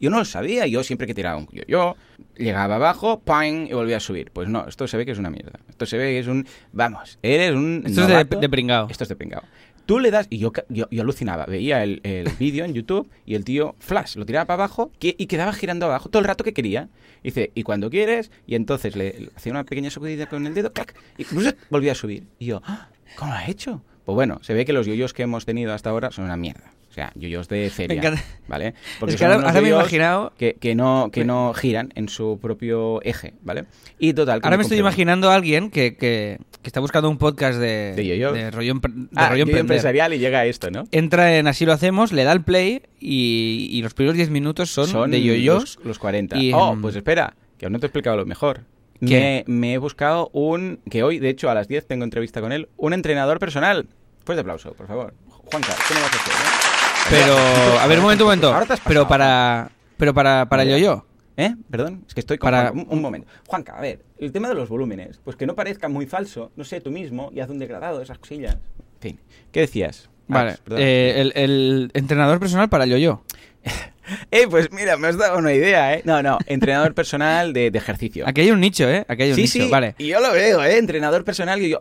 Yo 0.00 0.10
no 0.10 0.18
lo 0.18 0.24
sabía. 0.24 0.66
Yo 0.66 0.82
siempre 0.82 1.06
que 1.06 1.14
tiraba 1.14 1.36
un 1.36 1.46
yo-yo, 1.52 1.96
llegaba 2.36 2.74
abajo, 2.76 3.20
¡pam! 3.20 3.66
y 3.66 3.72
volvía 3.72 3.98
a 3.98 4.00
subir. 4.00 4.30
Pues 4.32 4.48
no, 4.48 4.66
esto 4.66 4.88
se 4.88 4.96
ve 4.96 5.06
que 5.06 5.12
es 5.12 5.18
una 5.18 5.30
mierda. 5.30 5.60
Esto 5.68 5.86
se 5.86 5.96
ve 5.96 6.10
que 6.10 6.18
es 6.18 6.26
un... 6.26 6.46
Vamos, 6.72 7.18
eres 7.22 7.54
un 7.54 7.84
Esto 7.86 8.02
es 8.02 8.08
de, 8.08 8.36
de 8.36 8.48
pringao. 8.48 8.88
Esto 8.90 9.04
es 9.04 9.08
de 9.08 9.16
pringao. 9.16 9.42
Tú 9.86 9.98
le 9.98 10.10
das, 10.10 10.26
y 10.30 10.38
yo, 10.38 10.52
yo, 10.68 10.86
yo 10.90 11.02
alucinaba, 11.02 11.46
veía 11.46 11.82
el, 11.82 12.00
el 12.04 12.28
vídeo 12.38 12.64
en 12.64 12.72
YouTube 12.74 13.08
y 13.26 13.34
el 13.34 13.44
tío, 13.44 13.74
flash, 13.78 14.16
lo 14.16 14.24
tiraba 14.26 14.46
para 14.46 14.64
abajo 14.64 14.90
que- 14.98 15.14
y 15.18 15.26
quedaba 15.26 15.52
girando 15.52 15.86
abajo 15.86 16.08
todo 16.08 16.20
el 16.20 16.26
rato 16.26 16.44
que 16.44 16.52
quería. 16.54 16.88
Dice, 17.22 17.52
y 17.54 17.62
cuando 17.62 17.88
quieres, 17.90 18.30
y 18.46 18.54
entonces 18.54 18.96
le, 18.96 19.18
le 19.18 19.30
hacía 19.34 19.52
una 19.52 19.64
pequeña 19.64 19.90
sacudida 19.90 20.26
con 20.28 20.46
el 20.46 20.52
dedo, 20.54 20.72
¡clac! 20.72 20.94
y 21.16 21.24
volvía 21.70 21.92
a 21.92 21.94
subir. 21.94 22.26
Y 22.38 22.46
yo, 22.46 22.60
"Ah, 22.64 22.88
¿cómo 23.16 23.32
lo 23.32 23.38
ha 23.38 23.46
hecho? 23.46 23.82
Pues 24.04 24.14
bueno, 24.14 24.38
se 24.42 24.52
ve 24.52 24.66
que 24.66 24.74
los 24.74 24.86
yoyos 24.86 25.14
que 25.14 25.22
hemos 25.22 25.46
tenido 25.46 25.72
hasta 25.72 25.88
ahora 25.88 26.10
son 26.10 26.26
una 26.26 26.36
mierda. 26.36 26.73
O 26.94 26.96
sea, 26.96 27.10
yoyos 27.16 27.48
de 27.48 27.70
feria. 27.70 28.14
¿vale? 28.46 28.68
Es 28.68 29.16
que 29.16 29.18
son 29.18 29.32
ahora, 29.32 29.60
me 29.60 29.66
he 29.68 29.72
imaginado... 29.72 30.32
que, 30.38 30.54
que 30.54 30.76
no, 30.76 31.08
que 31.12 31.24
no 31.24 31.52
giran 31.52 31.90
en 31.96 32.08
su 32.08 32.38
propio 32.40 33.02
eje, 33.02 33.34
¿vale? 33.42 33.64
Y 33.98 34.12
total... 34.12 34.40
que 34.40 34.46
Ahora 34.46 34.58
me 34.58 34.62
estoy 34.62 34.78
imaginando 34.78 35.28
a 35.28 35.34
alguien 35.34 35.72
que, 35.72 35.96
que, 35.96 36.38
que 36.62 36.68
está 36.68 36.78
buscando 36.78 37.10
un 37.10 37.18
podcast 37.18 37.58
de, 37.58 37.94
De 37.96 38.06
yoyos. 38.06 38.32
de 38.32 38.48
rollo, 38.52 38.74
de 38.74 38.80
Ah, 39.16 39.30
rollo 39.30 39.38
yoyo 39.38 39.42
emprender. 39.42 39.60
empresarial 39.62 40.14
y 40.14 40.20
llega 40.20 40.38
a 40.38 40.46
esto, 40.46 40.70
¿no? 40.70 40.84
Entra 40.92 41.36
en 41.36 41.48
Así 41.48 41.66
lo 41.66 41.72
hacemos, 41.72 42.12
le 42.12 42.22
da 42.22 42.30
el 42.30 42.42
play 42.44 42.82
y, 43.00 43.66
y 43.72 43.82
los 43.82 43.92
primeros 43.92 44.16
10 44.16 44.30
minutos 44.30 44.70
son, 44.70 45.10
de 45.10 45.20
yoyos. 45.20 45.78
Los, 45.78 45.84
los 45.86 45.98
40. 45.98 46.36
y, 46.38 46.52
oh, 46.52 46.76
mm, 46.76 46.80
pues 46.80 46.94
espera, 46.94 47.34
que 47.58 47.66
aún 47.66 47.72
no 47.72 47.80
te 47.80 47.86
he 47.86 47.88
explicado 47.88 48.16
lo 48.18 48.24
mejor. 48.24 48.60
¿Qué? 49.04 49.42
Me, 49.48 49.52
me 49.52 49.72
he 49.74 49.78
buscado 49.78 50.30
un. 50.32 50.78
Que 50.88 51.02
hoy, 51.02 51.18
de 51.18 51.28
hecho, 51.28 51.50
a 51.50 51.54
las 51.54 51.66
10 51.66 51.88
tengo 51.88 52.04
entrevista 52.04 52.40
con 52.40 52.52
él. 52.52 52.68
Un 52.76 52.92
entrenador 52.92 53.40
personal. 53.40 53.88
Fuerte 54.24 54.42
aplauso, 54.42 54.74
por 54.74 54.86
favor. 54.86 55.12
Juanca, 55.28 55.74
¿qué 55.88 55.94
me 55.94 56.00
vas 56.00 56.12
a 56.12 56.16
hacer? 56.16 56.32
eh? 56.32 56.73
Pero, 57.10 57.36
a 57.80 57.86
ver, 57.86 57.98
un 57.98 58.04
momento, 58.04 58.24
un 58.24 58.28
momento. 58.28 58.52
Ahora 58.52 58.66
te 58.66 58.72
has 58.74 58.80
Pero 58.80 59.06
para, 59.08 59.70
pero 59.96 60.14
para, 60.14 60.46
para 60.48 60.62
el 60.62 60.68
Vale. 60.70 60.80
yo-yo. 60.80 61.06
¿Eh? 61.36 61.52
Perdón, 61.68 62.04
es 62.06 62.14
que 62.14 62.20
estoy 62.20 62.38
con 62.38 62.46
Para- 62.48 62.70
Juanca. 62.70 62.86
Un, 62.90 62.96
un 62.96 63.02
momento. 63.02 63.28
Juanca, 63.46 63.76
a 63.76 63.80
ver, 63.80 64.02
el 64.18 64.30
tema 64.30 64.48
de 64.48 64.54
los 64.54 64.68
volúmenes. 64.68 65.20
Pues 65.24 65.34
que 65.36 65.46
no 65.46 65.54
parezca 65.56 65.88
muy 65.88 66.06
falso. 66.06 66.52
No 66.56 66.62
sé, 66.64 66.80
tú 66.80 66.90
mismo 66.92 67.30
y 67.34 67.40
haz 67.40 67.50
un 67.50 67.58
degradado 67.58 67.98
de 67.98 68.04
esas 68.04 68.18
cosillas. 68.18 68.54
En 68.54 69.00
fin. 69.00 69.20
¿Qué 69.50 69.60
decías? 69.60 70.08
Vale. 70.28 70.50
Alex, 70.50 70.60
perdón. 70.60 70.78
eh, 70.82 71.14
el, 71.20 71.32
el 71.34 71.90
entrenador 71.94 72.38
personal 72.38 72.68
para 72.68 72.84
el 72.84 72.90
yo-yo. 72.90 73.22
Eh, 74.30 74.46
pues 74.50 74.70
mira, 74.70 74.98
me 74.98 75.08
has 75.08 75.16
dado 75.16 75.38
una 75.38 75.54
idea, 75.54 75.94
¿eh? 75.94 76.02
No, 76.04 76.22
no, 76.22 76.36
entrenador 76.44 76.92
personal 76.94 77.54
de, 77.54 77.70
de 77.70 77.78
ejercicio. 77.78 78.28
Aquí 78.28 78.42
hay 78.42 78.50
un 78.50 78.60
nicho, 78.60 78.86
¿eh? 78.86 79.06
Aquí 79.08 79.22
hay 79.22 79.30
un 79.30 79.36
Sí, 79.36 79.42
nicho. 79.44 79.52
sí, 79.64 79.70
Vale. 79.70 79.94
y 79.96 80.08
yo 80.08 80.20
lo 80.20 80.30
veo, 80.30 80.62
¿eh? 80.62 80.76
Entrenador 80.76 81.24
personal, 81.24 81.62
y 81.62 81.70
yo. 81.70 81.80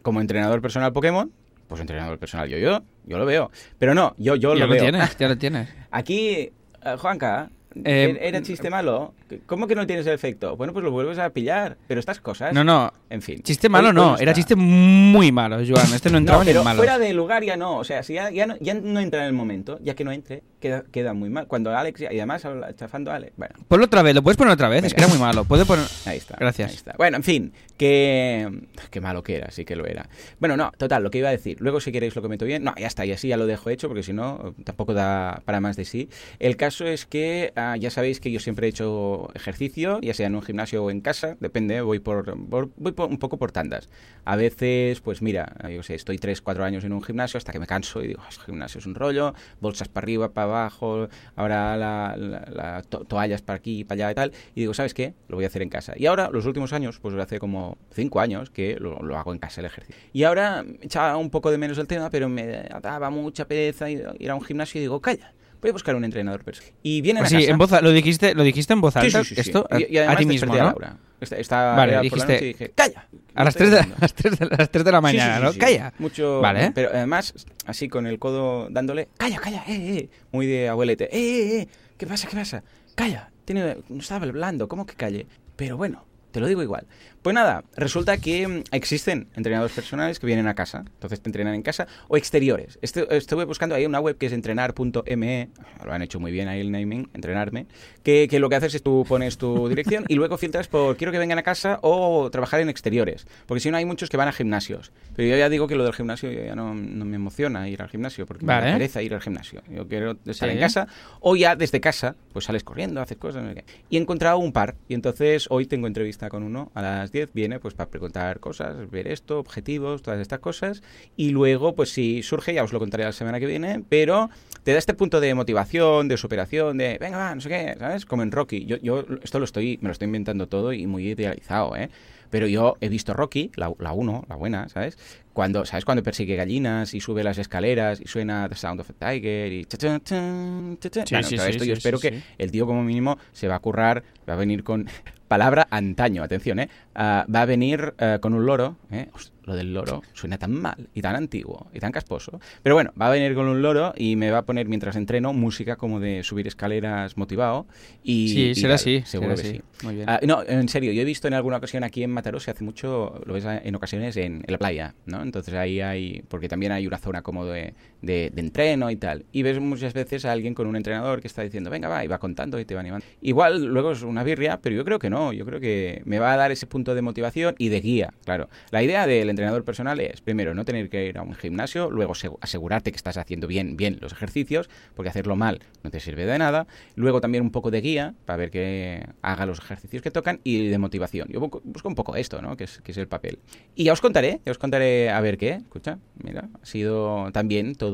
Como 0.00 0.22
entrenador 0.22 0.62
personal 0.62 0.94
Pokémon, 0.94 1.30
pues 1.68 1.80
entrenador 1.80 2.18
personal 2.18 2.48
yo, 2.48 2.58
yo, 2.58 2.82
yo 3.06 3.18
lo 3.18 3.26
veo. 3.26 3.50
Pero 3.78 3.94
no, 3.94 4.14
yo, 4.18 4.34
yo 4.34 4.54
ya 4.54 4.60
lo 4.60 4.66
lo 4.66 4.72
veo. 4.72 4.82
tienes, 4.82 5.16
ya 5.18 5.28
lo 5.28 5.38
tienes. 5.38 5.68
Aquí, 5.90 6.30
eh, 6.34 6.52
Juanca, 6.98 7.50
Eh, 7.84 8.16
¿era- 8.18 8.24
¿era 8.38 8.42
chiste 8.42 8.70
malo? 8.70 9.14
¿Cómo 9.46 9.66
que 9.66 9.74
no 9.74 9.86
tienes 9.86 10.06
el 10.06 10.14
efecto? 10.14 10.56
Bueno, 10.56 10.72
pues 10.72 10.84
lo 10.84 10.90
vuelves 10.90 11.18
a 11.18 11.30
pillar. 11.30 11.76
Pero 11.86 12.00
estas 12.00 12.20
cosas, 12.20 12.52
No, 12.52 12.64
no. 12.64 12.92
en 13.10 13.22
fin. 13.22 13.40
Chiste 13.42 13.68
malo 13.68 13.92
no, 13.92 14.16
era 14.18 14.32
chiste 14.32 14.54
muy 14.56 15.32
malo, 15.32 15.56
Joan. 15.66 15.92
Este 15.94 16.10
no 16.10 16.18
entraba 16.18 16.40
No, 16.40 16.44
ni 16.44 16.50
pero 16.50 16.60
en 16.60 16.64
malo. 16.64 16.78
fuera 16.78 16.98
de 16.98 17.12
lugar 17.12 17.42
ya 17.44 17.56
no. 17.56 17.78
O 17.78 17.84
sea, 17.84 18.02
si 18.02 18.14
ya, 18.14 18.30
ya, 18.30 18.46
no, 18.46 18.56
ya 18.60 18.74
no 18.74 19.00
entra 19.00 19.20
en 19.20 19.26
el 19.26 19.32
momento, 19.32 19.78
ya 19.82 19.94
que 19.94 20.04
no 20.04 20.12
entre, 20.12 20.42
queda, 20.60 20.84
queda 20.90 21.14
muy 21.14 21.30
mal. 21.30 21.46
Cuando 21.46 21.76
Alex, 21.76 22.00
y 22.00 22.06
además 22.06 22.46
chafando 22.76 23.10
a 23.10 23.16
Alex, 23.16 23.32
bueno, 23.36 23.54
Ponlo 23.68 23.84
otra 23.86 24.02
vez, 24.02 24.14
lo 24.14 24.22
puedes 24.22 24.36
poner 24.36 24.52
otra 24.52 24.68
vez, 24.68 24.84
es 24.84 24.94
que 24.94 25.00
era 25.00 25.08
muy 25.08 25.18
malo. 25.18 25.44
Puede 25.44 25.64
poner... 25.64 25.84
Ahí 26.06 26.18
está. 26.18 26.36
Gracias. 26.38 26.70
ahí 26.70 26.76
está. 26.76 26.94
Bueno, 26.96 27.16
en 27.18 27.22
fin, 27.22 27.52
que... 27.76 28.48
Qué 28.90 29.00
malo 29.00 29.22
que 29.22 29.36
era, 29.36 29.50
sí 29.50 29.64
que 29.64 29.76
lo 29.76 29.86
era. 29.86 30.08
Bueno, 30.38 30.56
no, 30.56 30.72
total, 30.76 31.02
lo 31.02 31.10
que 31.10 31.18
iba 31.18 31.28
a 31.28 31.32
decir. 31.32 31.56
Luego, 31.60 31.80
si 31.80 31.92
queréis, 31.92 32.14
lo 32.16 32.22
comento 32.22 32.44
bien. 32.44 32.62
No, 32.64 32.74
ya 32.76 32.86
está, 32.86 33.04
y 33.06 33.12
así 33.12 33.28
ya 33.28 33.36
lo 33.36 33.46
dejo 33.46 33.70
hecho, 33.70 33.88
porque 33.88 34.02
si 34.02 34.12
no, 34.12 34.54
tampoco 34.64 34.94
da 34.94 35.42
para 35.44 35.60
más 35.60 35.76
de 35.76 35.84
sí. 35.84 36.08
El 36.38 36.56
caso 36.56 36.86
es 36.86 37.06
que 37.06 37.52
ah, 37.56 37.76
ya 37.76 37.90
sabéis 37.90 38.20
que 38.20 38.30
yo 38.30 38.40
siempre 38.40 38.66
he 38.66 38.70
hecho 38.70 39.17
ejercicio, 39.34 40.00
ya 40.00 40.14
sea 40.14 40.26
en 40.26 40.34
un 40.34 40.42
gimnasio 40.42 40.82
o 40.84 40.90
en 40.90 41.00
casa, 41.00 41.36
depende, 41.40 41.80
voy 41.80 41.98
por, 41.98 42.24
por- 42.48 42.70
voy 42.76 42.92
por- 42.92 43.08
un 43.08 43.18
poco 43.18 43.36
por 43.38 43.52
tandas. 43.52 43.88
A 44.24 44.36
veces, 44.36 45.00
pues 45.00 45.22
mira, 45.22 45.54
yo 45.74 45.82
sé, 45.82 45.94
estoy 45.94 46.18
3, 46.18 46.40
4 46.42 46.64
años 46.64 46.84
en 46.84 46.92
un 46.92 47.02
gimnasio 47.02 47.38
hasta 47.38 47.52
que 47.52 47.58
me 47.58 47.66
canso 47.66 48.02
y 48.02 48.08
digo, 48.08 48.22
"Ah, 48.24 48.28
el 48.30 48.38
gimnasio 48.44 48.78
es 48.78 48.86
un 48.86 48.94
rollo, 48.94 49.34
bolsas 49.60 49.88
para 49.88 50.04
arriba, 50.04 50.32
para 50.32 50.44
abajo, 50.46 51.08
ahora 51.36 51.76
la, 51.76 52.14
la- 52.16 52.46
la 52.52 52.82
to- 52.82 53.04
toallas 53.04 53.42
para 53.42 53.56
aquí, 53.56 53.84
para 53.84 54.06
allá 54.06 54.12
y 54.12 54.14
tal. 54.14 54.32
Y 54.54 54.60
digo, 54.60 54.74
¿sabes 54.74 54.94
qué? 54.94 55.14
Lo 55.28 55.36
voy 55.36 55.44
a 55.44 55.48
hacer 55.48 55.62
en 55.62 55.68
casa. 55.70 55.92
Y 55.96 56.06
ahora, 56.06 56.30
los 56.32 56.46
últimos 56.46 56.72
años, 56.72 56.98
pues 57.00 57.14
hace 57.16 57.38
como 57.38 57.78
5 57.92 58.20
años 58.20 58.50
que 58.50 58.76
lo, 58.78 58.98
lo 59.02 59.16
hago 59.18 59.32
en 59.32 59.38
casa 59.38 59.60
el 59.60 59.66
ejercicio. 59.66 60.00
Y 60.12 60.24
ahora 60.24 60.64
echaba 60.82 61.16
un 61.16 61.30
poco 61.30 61.50
de 61.50 61.58
menos 61.58 61.78
el 61.78 61.86
tema, 61.86 62.10
pero 62.10 62.28
me 62.28 62.46
daba 62.82 63.10
mucha 63.10 63.46
pereza 63.46 63.90
ir 63.90 64.30
a 64.30 64.34
un 64.34 64.42
gimnasio 64.42 64.78
y 64.78 64.82
digo, 64.82 65.00
calla. 65.00 65.32
Voy 65.60 65.70
a 65.70 65.72
buscar 65.72 65.94
un 65.96 66.04
entrenador 66.04 66.44
personal. 66.44 66.72
Y 66.82 67.00
vienen 67.00 67.22
Pues 67.22 67.32
a 67.32 67.36
sí, 67.36 67.42
casa. 67.42 67.50
en 67.52 67.58
voz, 67.58 67.72
a- 67.72 67.80
lo 67.80 67.90
dijiste, 67.92 68.34
lo 68.34 68.42
dijiste 68.44 68.72
en 68.72 68.80
voz 68.80 68.96
alta, 68.96 69.24
sí, 69.24 69.30
sí, 69.30 69.34
sí. 69.34 69.40
esto 69.40 69.66
a, 69.70 69.80
Y, 69.80 69.86
y 69.90 69.98
a 69.98 70.14
ti 70.16 70.24
mismo, 70.26 70.52
a 70.52 70.56
¿no? 70.56 70.64
Laura. 70.64 70.96
Esta- 71.20 71.36
esta- 71.36 71.74
Vale, 71.74 71.92
era 71.92 72.02
por 72.02 72.18
la 72.18 72.24
dijiste- 72.26 72.32
noche 72.34 72.44
y 72.44 72.48
dije, 72.48 72.70
¡calla! 72.74 73.08
A 73.34 73.44
las 73.44 73.54
No 73.54 73.58
3 73.58 73.68
estoy 73.68 73.70
de, 73.70 73.78
haciendo. 73.78 73.96
las 74.00 74.14
3 74.14 74.38
de, 74.38 74.46
las 74.56 74.70
3 74.70 74.84
de 74.84 74.92
la 74.92 75.00
mañana, 75.00 75.40
¿no? 75.40 75.52
Calla. 75.58 75.92
Mucho. 75.98 76.40
Vale. 76.40 76.70
Pero 76.74 76.90
además, 76.92 77.34
así 77.66 77.88
con 77.88 78.06
el 78.06 78.18
codo 78.20 78.68
dándole, 78.70 79.08
calla, 79.16 79.38
calla, 79.40 79.64
eh, 79.66 79.96
eh. 79.98 80.10
Muy 80.32 80.46
de 80.46 80.68
abuelete, 80.68 81.04
eh, 81.06 81.18
eh, 81.18 81.60
eh. 81.62 81.68
¿Qué 81.96 82.06
pasa, 82.06 82.28
qué 82.28 82.36
pasa? 82.36 82.62
Calla. 82.94 83.30
Tiene, 83.44 83.78
no 83.88 83.98
estaba 84.00 84.24
hablando, 84.26 84.68
¿cómo 84.68 84.86
que 84.86 84.94
calle? 84.94 85.26
Pero 85.56 85.76
bueno, 85.76 86.04
te 86.30 86.38
lo 86.38 86.46
digo 86.46 86.62
igual. 86.62 86.86
Pues 87.28 87.34
nada, 87.34 87.62
resulta 87.76 88.16
que 88.16 88.48
mm, 88.48 88.62
existen 88.72 89.28
entrenadores 89.36 89.74
personales 89.76 90.18
que 90.18 90.24
vienen 90.24 90.46
a 90.46 90.54
casa, 90.54 90.84
entonces 90.94 91.20
te 91.20 91.28
entrenan 91.28 91.52
en 91.54 91.60
casa, 91.60 91.86
o 92.08 92.16
exteriores. 92.16 92.78
Estu- 92.80 93.06
estuve 93.10 93.44
buscando 93.44 93.74
ahí 93.74 93.84
una 93.84 94.00
web 94.00 94.16
que 94.16 94.24
es 94.24 94.32
entrenar.me, 94.32 95.50
lo 95.84 95.92
han 95.92 96.00
hecho 96.00 96.20
muy 96.20 96.32
bien 96.32 96.48
ahí 96.48 96.60
el 96.60 96.70
naming, 96.72 97.10
entrenarme, 97.12 97.66
que, 98.02 98.28
que 98.30 98.38
lo 98.40 98.48
que 98.48 98.56
haces 98.56 98.74
es 98.76 98.82
tú 98.82 99.04
pones 99.06 99.36
tu 99.36 99.68
dirección 99.68 100.06
y 100.08 100.14
luego 100.14 100.38
filtras 100.38 100.68
por 100.68 100.96
quiero 100.96 101.12
que 101.12 101.18
vengan 101.18 101.36
a 101.38 101.42
casa 101.42 101.78
o 101.82 102.30
trabajar 102.30 102.60
en 102.60 102.70
exteriores, 102.70 103.26
porque 103.44 103.60
si 103.60 103.70
no 103.70 103.76
hay 103.76 103.84
muchos 103.84 104.08
que 104.08 104.16
van 104.16 104.28
a 104.28 104.32
gimnasios. 104.32 104.90
Pero 105.14 105.28
yo 105.28 105.36
ya 105.36 105.50
digo 105.50 105.68
que 105.68 105.74
lo 105.76 105.84
del 105.84 105.92
gimnasio 105.92 106.32
ya 106.32 106.54
no, 106.54 106.74
no 106.74 107.04
me 107.04 107.16
emociona 107.16 107.68
ir 107.68 107.82
al 107.82 107.90
gimnasio, 107.90 108.24
porque 108.24 108.46
me 108.46 108.54
Vale. 108.54 108.68
da 108.68 108.72
pereza 108.72 109.02
ir 109.02 109.12
al 109.12 109.20
gimnasio. 109.20 109.62
Yo 109.68 109.86
quiero 109.86 110.12
estar 110.24 110.48
Sí. 110.48 110.54
en 110.54 110.60
casa 110.60 110.88
o 111.20 111.36
ya 111.36 111.56
desde 111.56 111.78
casa, 111.78 112.16
pues 112.32 112.46
sales 112.46 112.64
corriendo, 112.64 113.02
haces 113.02 113.18
cosas. 113.18 113.42
no 113.42 113.50
sé 113.50 113.56
qué. 113.56 113.64
Y 113.90 113.98
he 113.98 114.00
encontrado 114.00 114.38
un 114.38 114.52
par. 114.52 114.76
Y 114.88 114.94
entonces 114.94 115.46
hoy 115.50 115.66
tengo 115.66 115.86
entrevista 115.88 116.30
con 116.30 116.42
uno 116.42 116.70
a 116.74 116.80
las 116.80 117.12
10. 117.12 117.17
Viene 117.26 117.58
pues 117.58 117.74
para 117.74 117.90
preguntar 117.90 118.40
cosas, 118.40 118.90
ver 118.90 119.08
esto, 119.08 119.38
objetivos, 119.38 120.02
todas 120.02 120.20
estas 120.20 120.38
cosas. 120.38 120.82
Y 121.16 121.30
luego, 121.30 121.74
pues 121.74 121.90
si 121.90 122.22
surge, 122.22 122.54
ya 122.54 122.64
os 122.64 122.72
lo 122.72 122.78
contaré 122.78 123.04
la 123.04 123.12
semana 123.12 123.40
que 123.40 123.46
viene. 123.46 123.82
Pero 123.88 124.30
te 124.62 124.72
da 124.72 124.78
este 124.78 124.94
punto 124.94 125.20
de 125.20 125.34
motivación, 125.34 126.08
de 126.08 126.16
superación, 126.16 126.78
de 126.78 126.98
venga, 126.98 127.18
va, 127.18 127.34
no 127.34 127.40
sé 127.40 127.48
qué, 127.48 127.76
¿sabes? 127.78 128.06
Como 128.06 128.22
en 128.22 128.32
Rocky. 128.32 128.64
Yo, 128.66 128.76
yo 128.78 129.04
esto 129.22 129.38
lo 129.38 129.44
estoy, 129.44 129.78
me 129.80 129.88
lo 129.88 129.92
estoy 129.92 130.06
inventando 130.06 130.46
todo 130.46 130.72
y 130.72 130.86
muy 130.86 131.08
idealizado, 131.08 131.76
¿eh? 131.76 131.90
Pero 132.30 132.46
yo 132.46 132.76
he 132.80 132.88
visto 132.88 133.14
Rocky, 133.14 133.50
la 133.56 133.70
1, 133.70 134.24
la, 134.28 134.36
buena, 134.36 134.68
¿sabes? 134.68 134.98
Cuando, 135.32 135.64
¿sabes? 135.64 135.84
Cuando 135.84 136.02
persigue 136.02 136.36
gallinas 136.36 136.94
y 136.94 137.00
sube 137.00 137.24
las 137.24 137.38
escaleras 137.38 138.00
y 138.00 138.06
suena 138.06 138.48
The 138.48 138.54
Sound 138.54 138.80
of 138.80 138.90
a 138.90 138.92
Tiger 138.92 139.52
y... 139.52 139.64
cha, 139.64 139.78
cha, 139.78 140.00
chan, 140.00 140.78
cha, 140.80 140.90
cha. 140.90 141.06
Sí, 141.06 141.14
Bueno, 141.14 141.28
sí, 141.28 141.36
todo 141.36 141.46
sí, 141.46 141.50
esto 141.52 141.64
yo 141.64 141.72
espero 141.72 141.98
que 141.98 142.22
el 142.36 142.50
tío 142.50 142.66
como 142.66 142.82
mínimo 142.82 143.18
se 143.32 143.48
va 143.48 143.56
a 143.56 143.60
currar, 143.60 144.02
va 144.28 144.34
a 144.34 144.36
venir 144.36 144.62
con... 144.62 144.86
Palabra 145.28 145.68
antaño, 145.70 146.22
atención, 146.22 146.58
¿eh? 146.58 146.68
Ah, 146.94 147.26
va 147.32 147.42
a 147.42 147.44
venir 147.44 147.94
eh, 147.98 148.18
con 148.20 148.34
un 148.34 148.46
loro, 148.46 148.76
¿eh? 148.90 149.08
Hostia, 149.12 149.38
lo 149.48 149.56
del 149.56 149.72
loro 149.72 150.02
suena 150.12 150.36
tan 150.36 150.52
mal 150.52 150.88
y 150.94 151.00
tan 151.00 151.16
antiguo 151.16 151.68
y 151.72 151.80
tan 151.80 151.90
casposo. 151.90 152.38
Pero 152.62 152.74
bueno, 152.74 152.92
va 153.00 153.06
a 153.06 153.10
venir 153.10 153.34
con 153.34 153.48
un 153.48 153.62
loro 153.62 153.94
y 153.96 154.14
me 154.14 154.30
va 154.30 154.38
a 154.38 154.42
poner 154.42 154.68
mientras 154.68 154.94
entreno 154.94 155.32
música 155.32 155.76
como 155.76 156.00
de 156.00 156.22
subir 156.22 156.46
escaleras 156.46 157.16
motivado 157.16 157.66
y... 158.02 158.28
Sí, 158.28 158.42
y 158.50 158.54
será 158.54 158.68
tal. 158.68 158.74
así. 158.74 159.02
Seguro 159.06 159.36
será 159.36 159.42
que 159.42 159.56
así. 159.56 159.62
sí. 159.80 159.86
Muy 159.86 159.94
bien. 159.96 160.08
Ah, 160.08 160.20
no, 160.26 160.42
en 160.46 160.68
serio, 160.68 160.92
yo 160.92 161.00
he 161.00 161.04
visto 161.04 161.28
en 161.28 161.34
alguna 161.34 161.56
ocasión 161.56 161.82
aquí 161.82 162.02
en 162.02 162.10
Mataró, 162.10 162.40
se 162.40 162.50
hace 162.50 162.62
mucho, 162.62 163.20
lo 163.24 163.32
ves 163.34 163.44
en 163.46 163.74
ocasiones 163.74 164.16
en, 164.18 164.44
en 164.46 164.52
la 164.52 164.58
playa, 164.58 164.94
¿no? 165.06 165.22
Entonces 165.22 165.54
ahí 165.54 165.80
hay, 165.80 166.22
porque 166.28 166.48
también 166.48 166.72
hay 166.72 166.86
una 166.86 166.98
zona 166.98 167.22
como 167.22 167.46
de, 167.46 167.72
de, 168.02 168.30
de 168.32 168.40
entreno 168.40 168.90
y 168.90 168.96
tal. 168.96 169.24
Y 169.32 169.42
ves 169.42 169.58
muchas 169.60 169.92
veces 169.94 170.24
a 170.24 170.32
alguien 170.32 170.54
con 170.54 170.66
un 170.66 170.76
entrenador 170.76 171.20
que 171.20 171.26
está 171.26 171.42
diciendo, 171.42 171.70
venga, 171.70 171.88
va, 171.88 172.04
y 172.04 172.08
va 172.08 172.18
contando 172.18 172.58
y 172.60 172.64
te 172.64 172.74
va 172.74 172.80
animando. 172.80 173.04
Igual 173.20 173.64
luego 173.64 173.92
es 173.92 174.02
una 174.02 174.22
birria, 174.24 174.60
pero 174.60 174.76
yo 174.76 174.84
creo 174.84 174.98
que 174.98 175.10
no, 175.10 175.32
yo 175.32 175.44
creo 175.44 175.60
que 175.60 176.02
me 176.04 176.18
va 176.18 176.32
a 176.32 176.36
dar 176.36 176.50
ese 176.52 176.66
punto 176.66 176.94
de 176.94 177.02
motivación 177.02 177.54
y 177.58 177.68
de 177.68 177.80
guía, 177.80 178.12
claro. 178.24 178.48
La 178.70 178.82
idea 178.82 179.06
del 179.06 179.30
entrenador 179.30 179.64
personal 179.64 180.00
es, 180.00 180.20
primero, 180.20 180.54
no 180.54 180.64
tener 180.64 180.88
que 180.88 181.06
ir 181.06 181.18
a 181.18 181.22
un 181.22 181.34
gimnasio, 181.34 181.90
luego 181.90 182.14
segu- 182.14 182.38
asegurarte 182.40 182.90
que 182.92 182.96
estás 182.96 183.16
haciendo 183.16 183.46
bien, 183.46 183.76
bien 183.76 183.98
los 184.00 184.12
ejercicios, 184.12 184.68
porque 184.94 185.08
hacerlo 185.10 185.36
mal 185.36 185.60
no 185.82 185.90
te 185.90 186.00
sirve 186.00 186.26
de 186.26 186.38
nada. 186.38 186.66
Luego 186.94 187.20
también 187.20 187.42
un 187.42 187.50
poco 187.50 187.70
de 187.70 187.80
guía 187.80 188.14
para 188.24 188.36
ver 188.36 188.50
que 188.50 189.04
haga 189.22 189.46
los 189.46 189.58
ejercicios 189.58 190.02
que 190.02 190.10
tocan 190.10 190.40
y 190.44 190.68
de 190.68 190.78
motivación. 190.78 191.28
Yo 191.30 191.40
bu- 191.40 191.60
busco 191.64 191.88
un 191.88 191.94
poco 191.94 192.16
esto, 192.16 192.42
¿no? 192.42 192.56
Que 192.56 192.64
es, 192.64 192.80
que 192.82 192.92
es 192.92 192.98
el 192.98 193.08
papel. 193.08 193.38
Y 193.74 193.84
ya 193.84 193.92
os 193.92 194.00
contaré, 194.00 194.40
ya 194.44 194.52
os 194.52 194.58
contaré 194.58 195.10
a 195.10 195.20
ver 195.20 195.38
qué. 195.38 195.52
Escucha, 195.54 195.98
mira, 196.22 196.48
ha 196.60 196.66
sido 196.66 197.30
también 197.32 197.74
todo 197.74 197.87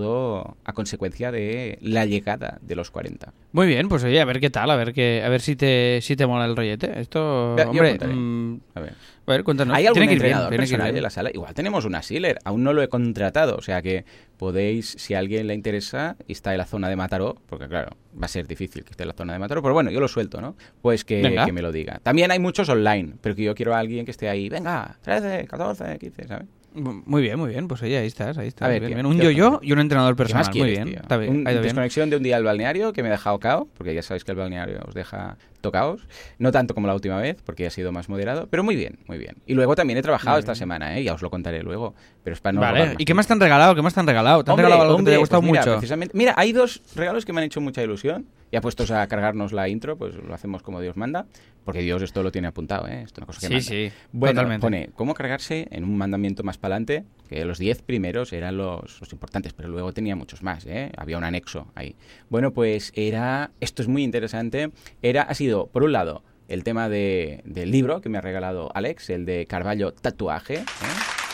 a 0.64 0.72
consecuencia 0.72 1.30
de 1.32 1.78
la 1.80 2.04
llegada 2.06 2.58
de 2.62 2.74
los 2.76 2.90
40. 2.90 3.32
Muy 3.52 3.66
bien, 3.66 3.88
pues 3.88 4.02
oye, 4.04 4.20
a 4.20 4.24
ver 4.24 4.40
qué 4.40 4.50
tal, 4.50 4.70
a 4.70 4.76
ver 4.76 4.92
qué, 4.92 5.22
a 5.24 5.28
ver 5.28 5.40
si 5.40 5.56
te, 5.56 6.00
si 6.02 6.16
te 6.16 6.26
mola 6.26 6.44
el 6.46 6.56
rollete. 6.56 7.00
Esto, 7.00 7.56
Ya, 7.56 7.68
hombre, 7.68 7.90
contaré. 7.90 8.12
mm, 8.14 8.60
A 8.74 8.80
ver. 8.80 8.92
a 9.26 9.30
ver, 9.32 9.44
cuéntanos. 9.44 9.76
¿Hay 9.76 9.86
algún 9.86 10.00
Tiene 10.00 10.08
que 10.08 10.14
ir 10.14 10.18
bien, 10.22 10.32
entrenador 10.32 10.50
que 10.66 10.74
ir 10.74 10.82
bien. 10.82 10.94
de 10.94 11.00
la 11.00 11.10
sala? 11.10 11.30
Igual 11.32 11.54
tenemos 11.54 11.84
una 11.84 12.02
Sealer. 12.02 12.38
Aún 12.44 12.62
no 12.64 12.72
lo 12.72 12.82
he 12.82 12.88
contratado. 12.88 13.56
O 13.56 13.62
sea 13.62 13.80
que 13.82 14.04
podéis, 14.36 14.96
si 14.98 15.14
a 15.14 15.20
alguien 15.20 15.46
le 15.46 15.54
interesa 15.54 16.16
y 16.26 16.32
está 16.32 16.52
en 16.52 16.58
la 16.58 16.66
zona 16.66 16.88
de 16.88 16.96
Mataró, 16.96 17.36
porque 17.48 17.68
claro, 17.68 17.96
va 18.20 18.24
a 18.26 18.28
ser 18.28 18.46
difícil 18.48 18.84
que 18.84 18.90
esté 18.90 19.04
en 19.04 19.08
la 19.08 19.14
zona 19.14 19.32
de 19.32 19.38
Mataró, 19.38 19.62
pero 19.62 19.74
bueno, 19.74 19.90
yo 19.90 20.00
lo 20.00 20.08
suelto, 20.08 20.40
¿no? 20.40 20.56
Pues 20.82 21.04
que, 21.04 21.40
que 21.46 21.52
me 21.52 21.62
lo 21.62 21.70
diga. 21.70 22.00
También 22.02 22.30
hay 22.32 22.40
muchos 22.40 22.68
online, 22.68 23.14
pero 23.20 23.34
que 23.36 23.44
yo 23.44 23.54
quiero 23.54 23.74
a 23.74 23.78
alguien 23.78 24.04
que 24.04 24.10
esté 24.10 24.28
ahí. 24.28 24.48
Venga, 24.48 24.98
13, 25.02 25.46
14, 25.46 25.98
15, 25.98 26.26
¿sabes? 26.28 26.46
Muy 26.74 27.22
bien, 27.22 27.38
muy 27.38 27.50
bien, 27.50 27.68
pues 27.68 27.82
oye, 27.82 27.96
ahí 27.98 28.06
estás, 28.08 28.36
ahí 28.36 28.48
estás. 28.48 28.66
A 28.66 28.68
ver, 28.68 28.80
bien, 28.80 28.90
¿qué- 28.90 28.94
bien. 28.96 29.06
Un 29.06 29.18
yo-yo 29.20 29.60
y 29.62 29.72
un 29.72 29.78
entrenador 29.78 30.14
¿Qué 30.14 30.18
personal. 30.18 30.40
más 30.44 30.48
quieres, 30.50 30.72
muy 30.78 30.84
bien, 30.84 30.94
tío? 30.94 31.02
está 31.02 31.16
bien, 31.16 31.32
Un- 31.32 31.44
desconexión 31.44 32.10
de 32.10 32.16
un 32.16 32.22
día 32.24 32.36
al 32.36 32.42
balneario 32.44 32.92
que 32.92 33.02
me 33.02 33.08
ha 33.08 33.12
dejado 33.12 33.38
cao, 33.38 33.68
porque 33.76 33.94
ya 33.94 34.02
sabéis 34.02 34.24
que 34.24 34.32
el 34.32 34.36
balneario 34.38 34.80
os 34.86 34.92
deja 34.94 35.36
tocaos. 35.60 36.06
No 36.38 36.50
tanto 36.52 36.74
como 36.74 36.86
la 36.88 36.94
última 36.94 37.16
vez, 37.18 37.40
porque 37.44 37.66
ha 37.66 37.70
sido 37.70 37.92
más 37.92 38.08
moderado, 38.08 38.48
pero 38.50 38.62
muy 38.64 38.76
bien, 38.76 38.98
muy 39.06 39.18
bien. 39.18 39.36
Y 39.46 39.54
luego 39.54 39.74
también 39.76 39.98
he 39.98 40.02
trabajado 40.02 40.34
Muy 40.36 40.40
esta 40.40 40.52
bien. 40.52 40.58
semana, 40.58 40.98
¿eh? 40.98 41.04
ya 41.04 41.14
os 41.14 41.22
lo 41.22 41.30
contaré 41.30 41.62
luego, 41.62 41.94
pero 42.22 42.34
es 42.34 42.40
para 42.40 42.52
no 42.52 42.60
Vale, 42.60 42.96
¿y 42.98 43.04
qué 43.04 43.14
más 43.14 43.26
te 43.26 43.32
han 43.32 43.40
regalado? 43.40 43.74
¿Qué 43.74 43.80
más 43.82 43.94
te 43.94 44.00
han 44.00 44.06
regalado? 44.06 44.42
¿Te 44.44 44.50
han 44.50 44.54
Hombre, 44.54 44.64
regalado 44.64 44.82
algo 44.82 44.96
hombre, 44.96 45.04
que 45.04 45.10
te 45.12 45.14
haya 45.14 45.20
gustado 45.20 45.42
pues 45.42 45.52
mira, 45.52 45.60
mucho? 45.62 45.72
precisamente- 45.78 46.16
mira, 46.18 46.34
hay 46.36 46.52
dos 46.52 46.82
regalos 46.96 47.24
que 47.24 47.32
me 47.32 47.40
han 47.40 47.44
hecho 47.46 47.60
mucha 47.60 47.82
ilusión. 47.82 48.26
Ya 48.52 48.60
puestos 48.60 48.90
a 48.92 49.04
cargarnos 49.08 49.52
la 49.52 49.68
intro, 49.68 49.96
pues 49.96 50.14
lo 50.14 50.32
hacemos 50.32 50.62
como 50.62 50.80
Dios 50.80 50.96
manda, 50.96 51.26
porque 51.64 51.80
Dios 51.80 52.02
esto 52.02 52.22
lo 52.22 52.30
tiene 52.30 52.46
apuntado, 52.46 52.86
¿eh? 52.86 53.02
Esto 53.02 53.14
es 53.14 53.18
una 53.18 53.26
cosa 53.26 53.40
que 53.40 53.46
Sí, 53.48 53.52
manda. 53.54 53.68
sí, 53.68 53.92
Bueno, 54.12 54.34
totalmente. 54.34 54.60
pone 54.64 54.90
cómo 54.94 55.14
cargarse 55.14 55.66
en 55.72 55.82
un 55.82 55.96
mandamiento 55.96 56.44
más 56.44 56.56
adelante, 56.64 57.04
que 57.28 57.44
los 57.44 57.58
10 57.58 57.82
primeros 57.82 58.32
eran 58.32 58.56
los, 58.56 59.00
los 59.00 59.12
importantes, 59.12 59.52
pero 59.52 59.68
luego 59.68 59.92
tenía 59.92 60.16
muchos 60.16 60.42
más, 60.42 60.66
¿eh? 60.66 60.90
Había 60.96 61.18
un 61.18 61.24
anexo 61.24 61.68
ahí. 61.74 61.96
Bueno, 62.28 62.52
pues 62.52 62.92
era, 62.94 63.50
esto 63.60 63.82
es 63.82 63.88
muy 63.88 64.02
interesante, 64.02 64.70
era, 65.02 65.22
ha 65.22 65.34
sido, 65.34 65.66
por 65.68 65.84
un 65.84 65.92
lado, 65.92 66.22
el 66.48 66.62
tema 66.62 66.88
de, 66.88 67.40
del 67.44 67.70
libro 67.70 68.00
que 68.00 68.08
me 68.08 68.18
ha 68.18 68.20
regalado 68.20 68.70
Alex, 68.74 69.10
el 69.10 69.24
de 69.24 69.46
Carballo 69.46 69.92
Tatuaje, 69.92 70.56
¿eh? 70.56 70.64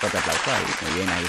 Ahí, 0.03 0.89
muy 0.89 0.95
bien, 0.97 1.09
ahí. 1.11 1.25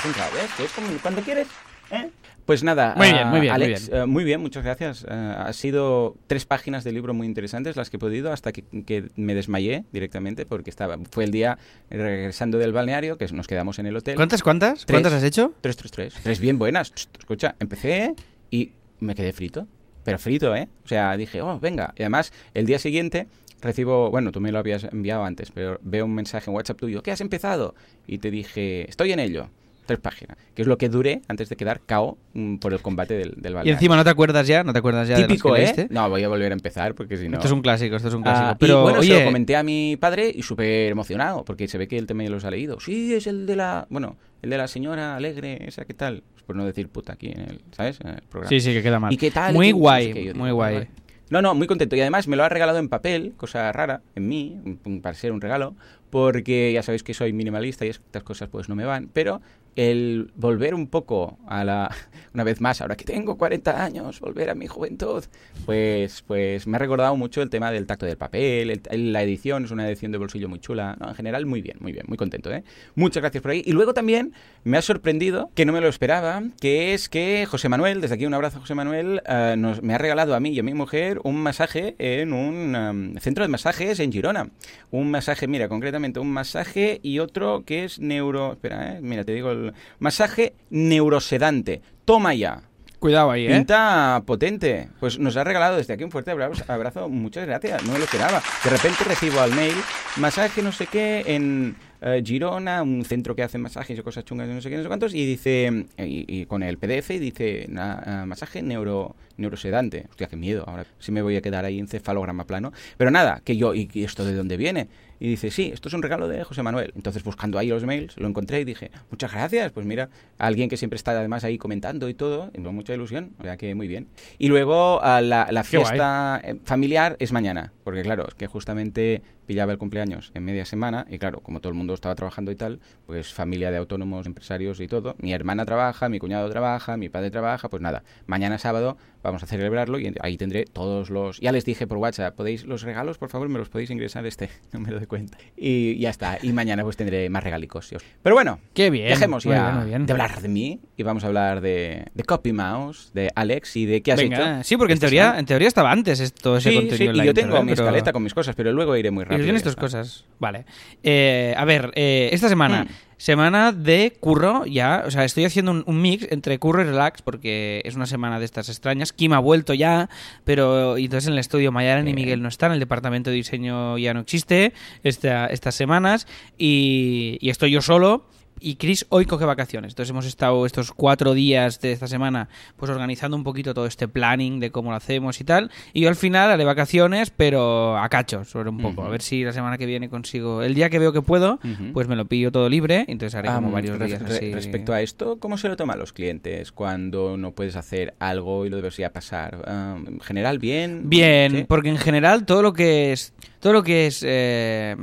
Que 0.55 0.63
es 0.63 0.71
como 0.71 0.87
cuando 1.01 1.21
quieres, 1.21 1.47
¿eh? 1.91 2.09
Pues 2.45 2.63
nada, 2.63 2.95
Muy 2.97 3.07
bien, 3.07 3.17
ah, 3.19 3.25
muy 3.25 3.39
bien, 3.39 3.53
muy 3.55 3.63
eh, 3.63 4.05
muy 4.05 4.23
bien, 4.23 4.41
muchas 4.41 4.63
gracias. 4.63 5.05
Eh, 5.07 5.13
ha 5.13 5.53
sido 5.53 6.15
tres 6.27 6.45
páginas 6.45 6.83
de 6.83 6.91
libro 6.91 7.13
muy 7.13 7.27
interesantes 7.27 7.75
las 7.75 7.89
que 7.89 7.97
he 7.97 7.99
podido 7.99 8.33
hasta 8.33 8.51
que, 8.51 8.63
que 8.85 9.09
me 9.15 9.35
desmayé 9.35 9.85
directamente 9.91 10.45
porque 10.45 10.69
estaba 10.69 10.97
fue 11.11 11.23
el 11.23 11.31
día 11.31 11.57
regresando 11.89 12.57
del 12.57 12.73
balneario 12.73 13.17
que 13.17 13.27
nos 13.27 13.47
quedamos 13.47 13.79
en 13.79 13.85
el 13.85 13.95
hotel. 13.95 14.15
¿Cuántas, 14.15 14.41
cuántas? 14.41 14.85
Tres. 14.85 14.95
¿Cuántas 14.95 15.13
has 15.13 15.23
hecho? 15.23 15.53
Tres, 15.61 15.77
tres, 15.77 15.91
tres. 15.91 16.13
Tres 16.21 16.39
bien 16.39 16.57
buenas. 16.57 16.93
Ch, 16.93 17.07
Escucha, 17.19 17.55
empecé 17.59 18.15
y 18.49 18.71
me 18.99 19.15
quedé 19.15 19.33
frito. 19.33 19.67
Pero 20.03 20.17
frito, 20.17 20.55
¿eh? 20.55 20.67
O 20.83 20.87
sea, 20.87 21.15
dije, 21.15 21.41
oh, 21.41 21.59
venga. 21.59 21.93
Y 21.95 22.01
además, 22.01 22.33
el 22.53 22.65
día 22.65 22.79
siguiente 22.79 23.27
recibo, 23.61 24.09
bueno, 24.09 24.31
tú 24.31 24.41
me 24.41 24.51
lo 24.51 24.59
habías 24.59 24.83
enviado 24.85 25.23
antes, 25.23 25.51
pero 25.51 25.79
veo 25.83 26.05
un 26.05 26.15
mensaje 26.15 26.49
en 26.49 26.55
WhatsApp 26.55 26.79
tuyo, 26.79 27.03
¿qué 27.03 27.11
has 27.11 27.21
empezado? 27.21 27.75
Y 28.07 28.17
te 28.17 28.31
dije, 28.31 28.89
estoy 28.89 29.11
en 29.11 29.19
ello. 29.19 29.49
Tres 29.85 29.99
páginas. 29.99 30.37
Que 30.53 30.61
es 30.61 30.67
lo 30.67 30.77
que 30.77 30.89
duré 30.89 31.21
antes 31.27 31.49
de 31.49 31.55
quedar 31.55 31.81
cao 31.81 32.17
mm, 32.33 32.57
por 32.57 32.71
el 32.73 32.79
combate 32.81 33.15
del, 33.15 33.33
del 33.37 33.55
Y 33.65 33.71
encima 33.71 33.95
no 33.95 34.03
te 34.03 34.09
acuerdas 34.11 34.45
ya, 34.47 34.63
no 34.63 34.73
te 34.73 34.79
acuerdas 34.79 35.07
ya 35.07 35.15
Típico, 35.15 35.53
de 35.53 35.59
¿eh? 35.59 35.63
las 35.63 35.71
que 35.73 35.77
leíste? 35.81 35.93
No, 35.93 36.09
voy 36.09 36.23
a 36.23 36.29
volver 36.29 36.51
a 36.51 36.55
empezar 36.55 36.93
porque 36.95 37.17
si 37.17 37.27
no... 37.27 37.35
Esto 37.37 37.47
es 37.47 37.53
un 37.53 37.61
clásico, 37.61 37.95
esto 37.95 38.07
es 38.07 38.13
un 38.13 38.21
clásico. 38.21 38.45
Ah, 38.47 38.57
Pero, 38.59 38.79
y 38.79 38.83
bueno, 38.83 39.01
se 39.03 39.11
oye, 39.11 39.19
lo 39.19 39.25
comenté 39.25 39.55
a 39.55 39.63
mi 39.63 39.97
padre 39.99 40.31
y 40.33 40.43
súper 40.43 40.91
emocionado, 40.91 41.43
porque 41.43 41.67
se 41.67 41.77
ve 41.77 41.87
que 41.87 41.97
el 41.97 42.05
tema 42.05 42.23
ya 42.23 42.29
los 42.29 42.45
ha 42.45 42.51
leído. 42.51 42.79
Sí, 42.79 43.13
es 43.13 43.25
el 43.27 43.45
de 43.45 43.55
la, 43.55 43.87
bueno, 43.89 44.17
el 44.41 44.49
de 44.51 44.57
la 44.57 44.67
señora 44.67 45.15
alegre, 45.15 45.67
esa 45.67 45.83
que 45.85 45.93
tal, 45.95 46.23
Pues 46.33 46.43
por 46.43 46.55
no 46.55 46.63
decir 46.65 46.87
puta 46.87 47.13
aquí 47.13 47.29
en 47.31 47.39
el, 47.41 47.61
¿sabes? 47.71 47.99
En 48.01 48.09
el 48.09 48.21
programa. 48.21 48.49
sí, 48.49 48.59
sí, 48.61 48.73
que 48.73 48.83
queda 48.83 48.99
mal. 48.99 49.11
¿Y 49.11 49.17
qué 49.17 49.31
tal? 49.31 49.53
Muy 49.53 49.67
¿Qué- 49.67 49.73
guay, 49.73 50.13
qué? 50.13 50.33
Muy 50.33 50.51
guay. 50.51 50.87
No, 51.31 51.41
no, 51.41 51.55
muy 51.55 51.65
contento. 51.65 51.95
Y 51.95 52.01
además 52.01 52.27
me 52.27 52.35
lo 52.35 52.43
ha 52.43 52.49
regalado 52.49 52.77
en 52.77 52.89
papel, 52.89 53.33
cosa 53.37 53.71
rara 53.71 54.01
en 54.15 54.27
mí, 54.27 54.57
para 55.01 55.15
ser 55.15 55.31
un 55.31 55.39
regalo, 55.39 55.75
porque 56.09 56.71
ya 56.73 56.83
sabéis 56.83 57.03
que 57.03 57.13
soy 57.13 57.31
minimalista 57.33 57.85
y 57.85 57.89
estas 57.89 58.23
cosas 58.23 58.49
pues 58.49 58.67
no 58.67 58.75
me 58.75 58.83
van, 58.83 59.09
pero 59.13 59.41
el 59.75 60.31
volver 60.35 60.75
un 60.75 60.87
poco 60.87 61.37
a 61.47 61.63
la 61.63 61.95
una 62.33 62.43
vez 62.43 62.61
más 62.61 62.81
ahora 62.81 62.95
que 62.95 63.05
tengo 63.05 63.37
40 63.37 63.83
años 63.83 64.19
volver 64.19 64.49
a 64.49 64.55
mi 64.55 64.67
juventud 64.67 65.23
pues 65.65 66.23
pues 66.27 66.67
me 66.67 66.75
ha 66.75 66.79
recordado 66.79 67.15
mucho 67.15 67.41
el 67.41 67.49
tema 67.49 67.71
del 67.71 67.87
tacto 67.87 68.05
del 68.05 68.17
papel 68.17 68.81
la 68.91 69.23
edición 69.23 69.65
es 69.65 69.71
una 69.71 69.87
edición 69.87 70.11
de 70.11 70.17
bolsillo 70.17 70.49
muy 70.49 70.59
chula 70.59 70.97
no, 70.99 71.09
en 71.09 71.15
general 71.15 71.45
muy 71.45 71.61
bien 71.61 71.77
muy 71.79 71.91
bien 71.91 72.05
muy 72.07 72.17
contento 72.17 72.51
¿eh? 72.51 72.63
muchas 72.95 73.21
gracias 73.21 73.41
por 73.41 73.51
ahí 73.51 73.63
y 73.65 73.71
luego 73.71 73.93
también 73.93 74.33
me 74.63 74.77
ha 74.77 74.81
sorprendido 74.81 75.49
que 75.55 75.65
no 75.65 75.73
me 75.73 75.81
lo 75.81 75.87
esperaba 75.87 76.43
que 76.59 76.93
es 76.93 77.09
que 77.09 77.45
José 77.49 77.69
Manuel 77.69 78.01
desde 78.01 78.15
aquí 78.15 78.25
un 78.25 78.33
abrazo 78.33 78.59
José 78.59 78.75
Manuel 78.75 79.21
eh, 79.27 79.55
nos, 79.57 79.81
me 79.81 79.93
ha 79.93 79.97
regalado 79.97 80.35
a 80.35 80.39
mí 80.39 80.49
y 80.49 80.59
a 80.59 80.63
mi 80.63 80.73
mujer 80.73 81.19
un 81.23 81.37
masaje 81.37 81.95
en 81.97 82.33
un 82.33 82.75
um, 82.75 83.15
centro 83.19 83.43
de 83.43 83.47
masajes 83.47 83.99
en 83.99 84.11
Girona 84.11 84.49
un 84.89 85.11
masaje 85.11 85.47
mira 85.47 85.69
concretamente 85.69 86.19
un 86.19 86.31
masaje 86.31 86.99
y 87.03 87.19
otro 87.19 87.63
que 87.65 87.85
es 87.85 87.99
neuro 87.99 88.53
espera 88.53 88.97
¿eh? 88.97 88.99
mira 89.01 89.23
te 89.23 89.33
digo 89.33 89.51
el 89.51 89.60
masaje 89.99 90.53
neurosedante. 90.69 91.81
Toma 92.05 92.33
ya. 92.33 92.61
Cuidado 92.99 93.31
ahí, 93.31 93.47
¿eh? 93.47 93.55
Pinta 93.55 94.21
potente. 94.27 94.89
Pues 94.99 95.17
nos 95.17 95.35
ha 95.35 95.43
regalado 95.43 95.77
desde 95.77 95.93
aquí 95.93 96.03
un 96.03 96.11
fuerte 96.11 96.29
abrazo. 96.29 97.09
Muchas 97.09 97.47
gracias. 97.47 97.83
No 97.83 97.93
me 97.93 97.97
lo 97.97 98.03
esperaba. 98.03 98.43
De 98.63 98.69
repente 98.69 99.03
recibo 99.03 99.39
al 99.39 99.51
mail 99.55 99.75
masaje 100.17 100.61
no 100.61 100.71
sé 100.71 100.85
qué 100.85 101.23
en 101.25 101.75
eh, 102.01 102.21
Girona, 102.25 102.81
un 102.81 103.05
centro 103.05 103.35
que 103.35 103.43
hace 103.43 103.57
masajes 103.57 103.97
y 103.97 104.01
cosas 104.01 104.25
chungas 104.25 104.49
y 104.49 104.53
no 104.53 104.61
sé 104.61 104.69
qué, 104.69 104.77
no 104.77 104.83
sé 104.83 104.87
cuántos, 104.87 105.13
y 105.13 105.25
dice, 105.25 105.85
y, 105.97 106.45
con 106.45 106.63
el 106.63 106.77
PDF 106.77 107.09
dice, 107.09 107.67
eh, 107.69 108.23
masaje 108.25 108.61
neuro, 108.61 109.15
neurosedante. 109.37 110.07
Hostia, 110.09 110.27
qué 110.27 110.35
miedo. 110.35 110.63
Ahora 110.67 110.85
sí 110.99 111.11
me 111.11 111.21
voy 111.21 111.35
a 111.35 111.41
quedar 111.41 111.65
ahí 111.65 111.79
en 111.79 111.87
cefalograma 111.87 112.45
plano. 112.45 112.73
Pero 112.97 113.11
nada, 113.11 113.41
que 113.43 113.55
yo, 113.55 113.73
¿y 113.75 113.89
esto 113.95 114.25
de 114.25 114.33
dónde 114.33 114.57
viene? 114.57 114.87
Y 115.21 115.27
dice, 115.27 115.51
sí, 115.51 115.69
esto 115.71 115.87
es 115.87 115.93
un 115.93 116.01
regalo 116.01 116.27
de 116.27 116.43
José 116.43 116.63
Manuel. 116.63 116.93
Entonces, 116.95 117.23
buscando 117.23 117.59
ahí 117.59 117.67
los 117.67 117.83
mails, 117.83 118.17
lo 118.17 118.27
encontré 118.27 118.59
y 118.59 118.63
dije, 118.63 118.89
muchas 119.11 119.31
gracias. 119.31 119.71
Pues 119.71 119.85
mira, 119.85 120.09
alguien 120.39 120.67
que 120.67 120.77
siempre 120.77 120.95
está 120.95 121.11
además 121.11 121.43
ahí 121.43 121.59
comentando 121.59 122.09
y 122.09 122.15
todo, 122.15 122.49
y 122.55 122.59
me 122.59 122.71
mucha 122.71 122.95
ilusión. 122.95 123.33
O 123.37 123.43
sea 123.43 123.55
que 123.55 123.75
muy 123.75 123.87
bien. 123.87 124.07
Y 124.39 124.47
luego 124.47 124.99
la, 125.03 125.47
la 125.51 125.63
fiesta 125.63 126.41
eh, 126.43 126.55
familiar 126.63 127.17
es 127.19 127.31
mañana, 127.33 127.71
porque 127.83 128.01
claro, 128.01 128.27
es 128.27 128.33
que 128.33 128.47
justamente 128.47 129.21
pillaba 129.51 129.73
el 129.73 129.77
cumpleaños 129.77 130.31
en 130.33 130.45
media 130.45 130.63
semana 130.63 131.05
y 131.09 131.19
claro, 131.19 131.41
como 131.41 131.59
todo 131.59 131.71
el 131.73 131.77
mundo 131.77 131.93
estaba 131.93 132.15
trabajando 132.15 132.53
y 132.53 132.55
tal, 132.55 132.79
pues 133.05 133.33
familia 133.33 133.69
de 133.69 133.75
autónomos, 133.75 134.25
empresarios 134.25 134.79
y 134.79 134.87
todo. 134.87 135.13
Mi 135.17 135.33
hermana 135.33 135.65
trabaja, 135.65 136.07
mi 136.07 136.19
cuñado 136.19 136.49
trabaja, 136.49 136.95
mi 136.95 137.09
padre 137.09 137.31
trabaja, 137.31 137.67
pues 137.67 137.81
nada, 137.81 138.03
mañana 138.27 138.57
sábado 138.57 138.95
vamos 139.23 139.43
a 139.43 139.47
celebrarlo 139.47 139.99
y 139.99 140.13
ahí 140.21 140.37
tendré 140.37 140.65
todos 140.65 141.09
los... 141.09 141.39
Ya 141.39 141.51
les 141.51 141.65
dije 141.65 141.87
por 141.87 141.97
WhatsApp, 141.97 142.35
¿podéis 142.35 142.65
los 142.65 142.81
regalos, 142.81 143.17
por 143.17 143.29
favor, 143.29 143.49
me 143.49 143.59
los 143.59 143.69
podéis 143.69 143.89
ingresar 143.89 144.25
este 144.25 144.49
número 144.71 144.99
de 144.99 145.07
cuenta? 145.07 145.37
Y 145.55 145.97
ya 145.99 146.09
está, 146.09 146.37
y 146.41 146.51
mañana 146.53 146.83
pues 146.83 146.97
tendré 146.97 147.29
más 147.29 147.43
regalicos. 147.43 147.93
Pero 148.21 148.35
bueno, 148.35 148.59
Qué 148.73 148.89
bien. 148.89 149.09
dejemos 149.09 149.43
ya 149.43 149.83
de 149.85 150.11
hablar 150.11 150.41
de 150.41 150.47
mí 150.47 150.79
y 150.97 151.03
vamos 151.03 151.23
a 151.23 151.27
hablar 151.27 151.61
de, 151.61 152.05
de 152.13 152.23
Copy 152.23 152.53
Mouse, 152.53 153.11
de 153.13 153.29
Alex 153.35 153.75
y 153.75 153.85
de 153.85 154.01
qué 154.01 154.11
has 154.13 154.19
hecho. 154.19 154.63
Sí, 154.63 154.77
porque 154.77 154.93
en 154.93 154.99
teoría, 154.99 155.39
en 155.39 155.45
teoría 155.45 155.67
estaba 155.67 155.91
antes 155.91 156.19
esto, 156.19 156.57
ese 156.57 156.73
contenido. 156.73 157.13
Sí, 157.13 157.19
y 157.21 157.25
yo 157.25 157.33
tengo 157.33 157.63
mi 157.63 157.71
escaleta 157.71 158.11
con 158.13 158.23
mis 158.23 158.33
cosas, 158.33 158.55
pero 158.55 158.71
luego 158.71 158.95
iré 158.95 159.11
muy 159.11 159.23
rápido. 159.23 159.51
Y 159.51 159.55
estas 159.55 159.75
cosas. 159.75 160.25
Vale. 160.39 160.65
Eh, 161.03 161.53
a 161.55 161.65
ver, 161.65 161.91
eh, 161.95 162.29
esta 162.31 162.49
semana... 162.49 162.83
Mm. 162.85 163.10
Semana 163.21 163.71
de 163.71 164.17
curro, 164.19 164.65
ya, 164.65 165.03
o 165.05 165.11
sea, 165.11 165.25
estoy 165.25 165.45
haciendo 165.45 165.83
un, 165.85 166.01
mix 166.01 166.25
entre 166.31 166.57
curro 166.57 166.81
y 166.81 166.85
relax 166.85 167.21
porque 167.21 167.83
es 167.85 167.95
una 167.95 168.07
semana 168.07 168.39
de 168.39 168.45
estas 168.45 168.67
extrañas. 168.67 169.13
Kim 169.13 169.33
ha 169.33 169.39
vuelto 169.39 169.75
ya, 169.75 170.09
pero 170.43 170.97
entonces 170.97 171.27
en 171.27 171.33
el 171.33 171.39
estudio 171.39 171.71
Mayaren 171.71 172.07
y 172.07 172.15
Miguel 172.15 172.41
no 172.41 172.47
están, 172.49 172.71
el 172.71 172.79
departamento 172.79 173.29
de 173.29 173.35
diseño 173.35 173.99
ya 173.99 174.15
no 174.15 174.21
existe 174.21 174.73
esta, 175.03 175.45
estas 175.45 175.75
semanas 175.75 176.25
y, 176.57 177.37
y 177.41 177.51
estoy 177.51 177.69
yo 177.69 177.83
solo 177.83 178.25
y 178.61 178.75
Chris 178.75 179.05
hoy 179.09 179.25
coge 179.25 179.45
vacaciones. 179.45 179.93
Entonces 179.93 180.11
hemos 180.11 180.25
estado 180.25 180.65
estos 180.65 180.91
cuatro 180.91 181.33
días 181.33 181.81
de 181.81 181.91
esta 181.91 182.07
semana 182.07 182.49
pues 182.77 182.91
organizando 182.91 183.35
un 183.35 183.43
poquito 183.43 183.73
todo 183.73 183.85
este 183.85 184.07
planning 184.07 184.59
de 184.59 184.71
cómo 184.71 184.91
lo 184.91 184.95
hacemos 184.95 185.41
y 185.41 185.43
tal. 185.43 185.71
Y 185.93 186.01
yo 186.01 186.09
al 186.09 186.15
final 186.15 186.51
haré 186.51 186.63
vacaciones, 186.63 187.31
pero 187.31 187.97
a 187.97 188.07
cacho, 188.09 188.45
sobre 188.45 188.69
un 188.69 188.77
poco. 188.77 189.03
A 189.03 189.09
ver 189.09 189.21
si 189.21 189.43
la 189.43 189.53
semana 189.53 189.77
que 189.77 189.85
viene 189.85 190.09
consigo. 190.09 190.61
El 190.61 190.75
día 190.75 190.89
que 190.89 190.99
veo 190.99 191.11
que 191.11 191.21
puedo, 191.21 191.59
pues 191.93 192.07
me 192.07 192.15
lo 192.15 192.25
pillo 192.25 192.51
todo 192.51 192.69
libre. 192.69 193.05
Entonces 193.07 193.35
haré 193.35 193.49
como 193.49 193.71
varios 193.71 193.99
días 193.99 194.21
así. 194.21 194.53
Respecto 194.53 194.93
a 194.93 195.01
esto, 195.01 195.39
¿cómo 195.39 195.57
se 195.57 195.67
lo 195.67 195.75
toman 195.75 195.99
los 195.99 196.13
clientes 196.13 196.71
cuando 196.71 197.37
no 197.37 197.51
puedes 197.51 197.75
hacer 197.75 198.13
algo 198.19 198.65
y 198.65 198.69
lo 198.69 198.77
debes 198.77 198.97
ya 198.97 199.11
pasar? 199.11 199.63
¿En 199.67 200.19
general, 200.19 200.59
bien? 200.59 201.09
Bien, 201.09 201.65
porque 201.67 201.89
en 201.89 201.97
general 201.97 202.45
todo 202.45 202.61
lo 202.61 202.73
que 202.73 203.11
es 203.11 203.33
todo 203.61 203.73
lo 203.73 203.83
que 203.83 204.07
es 204.07 204.25
eh, 204.27 204.95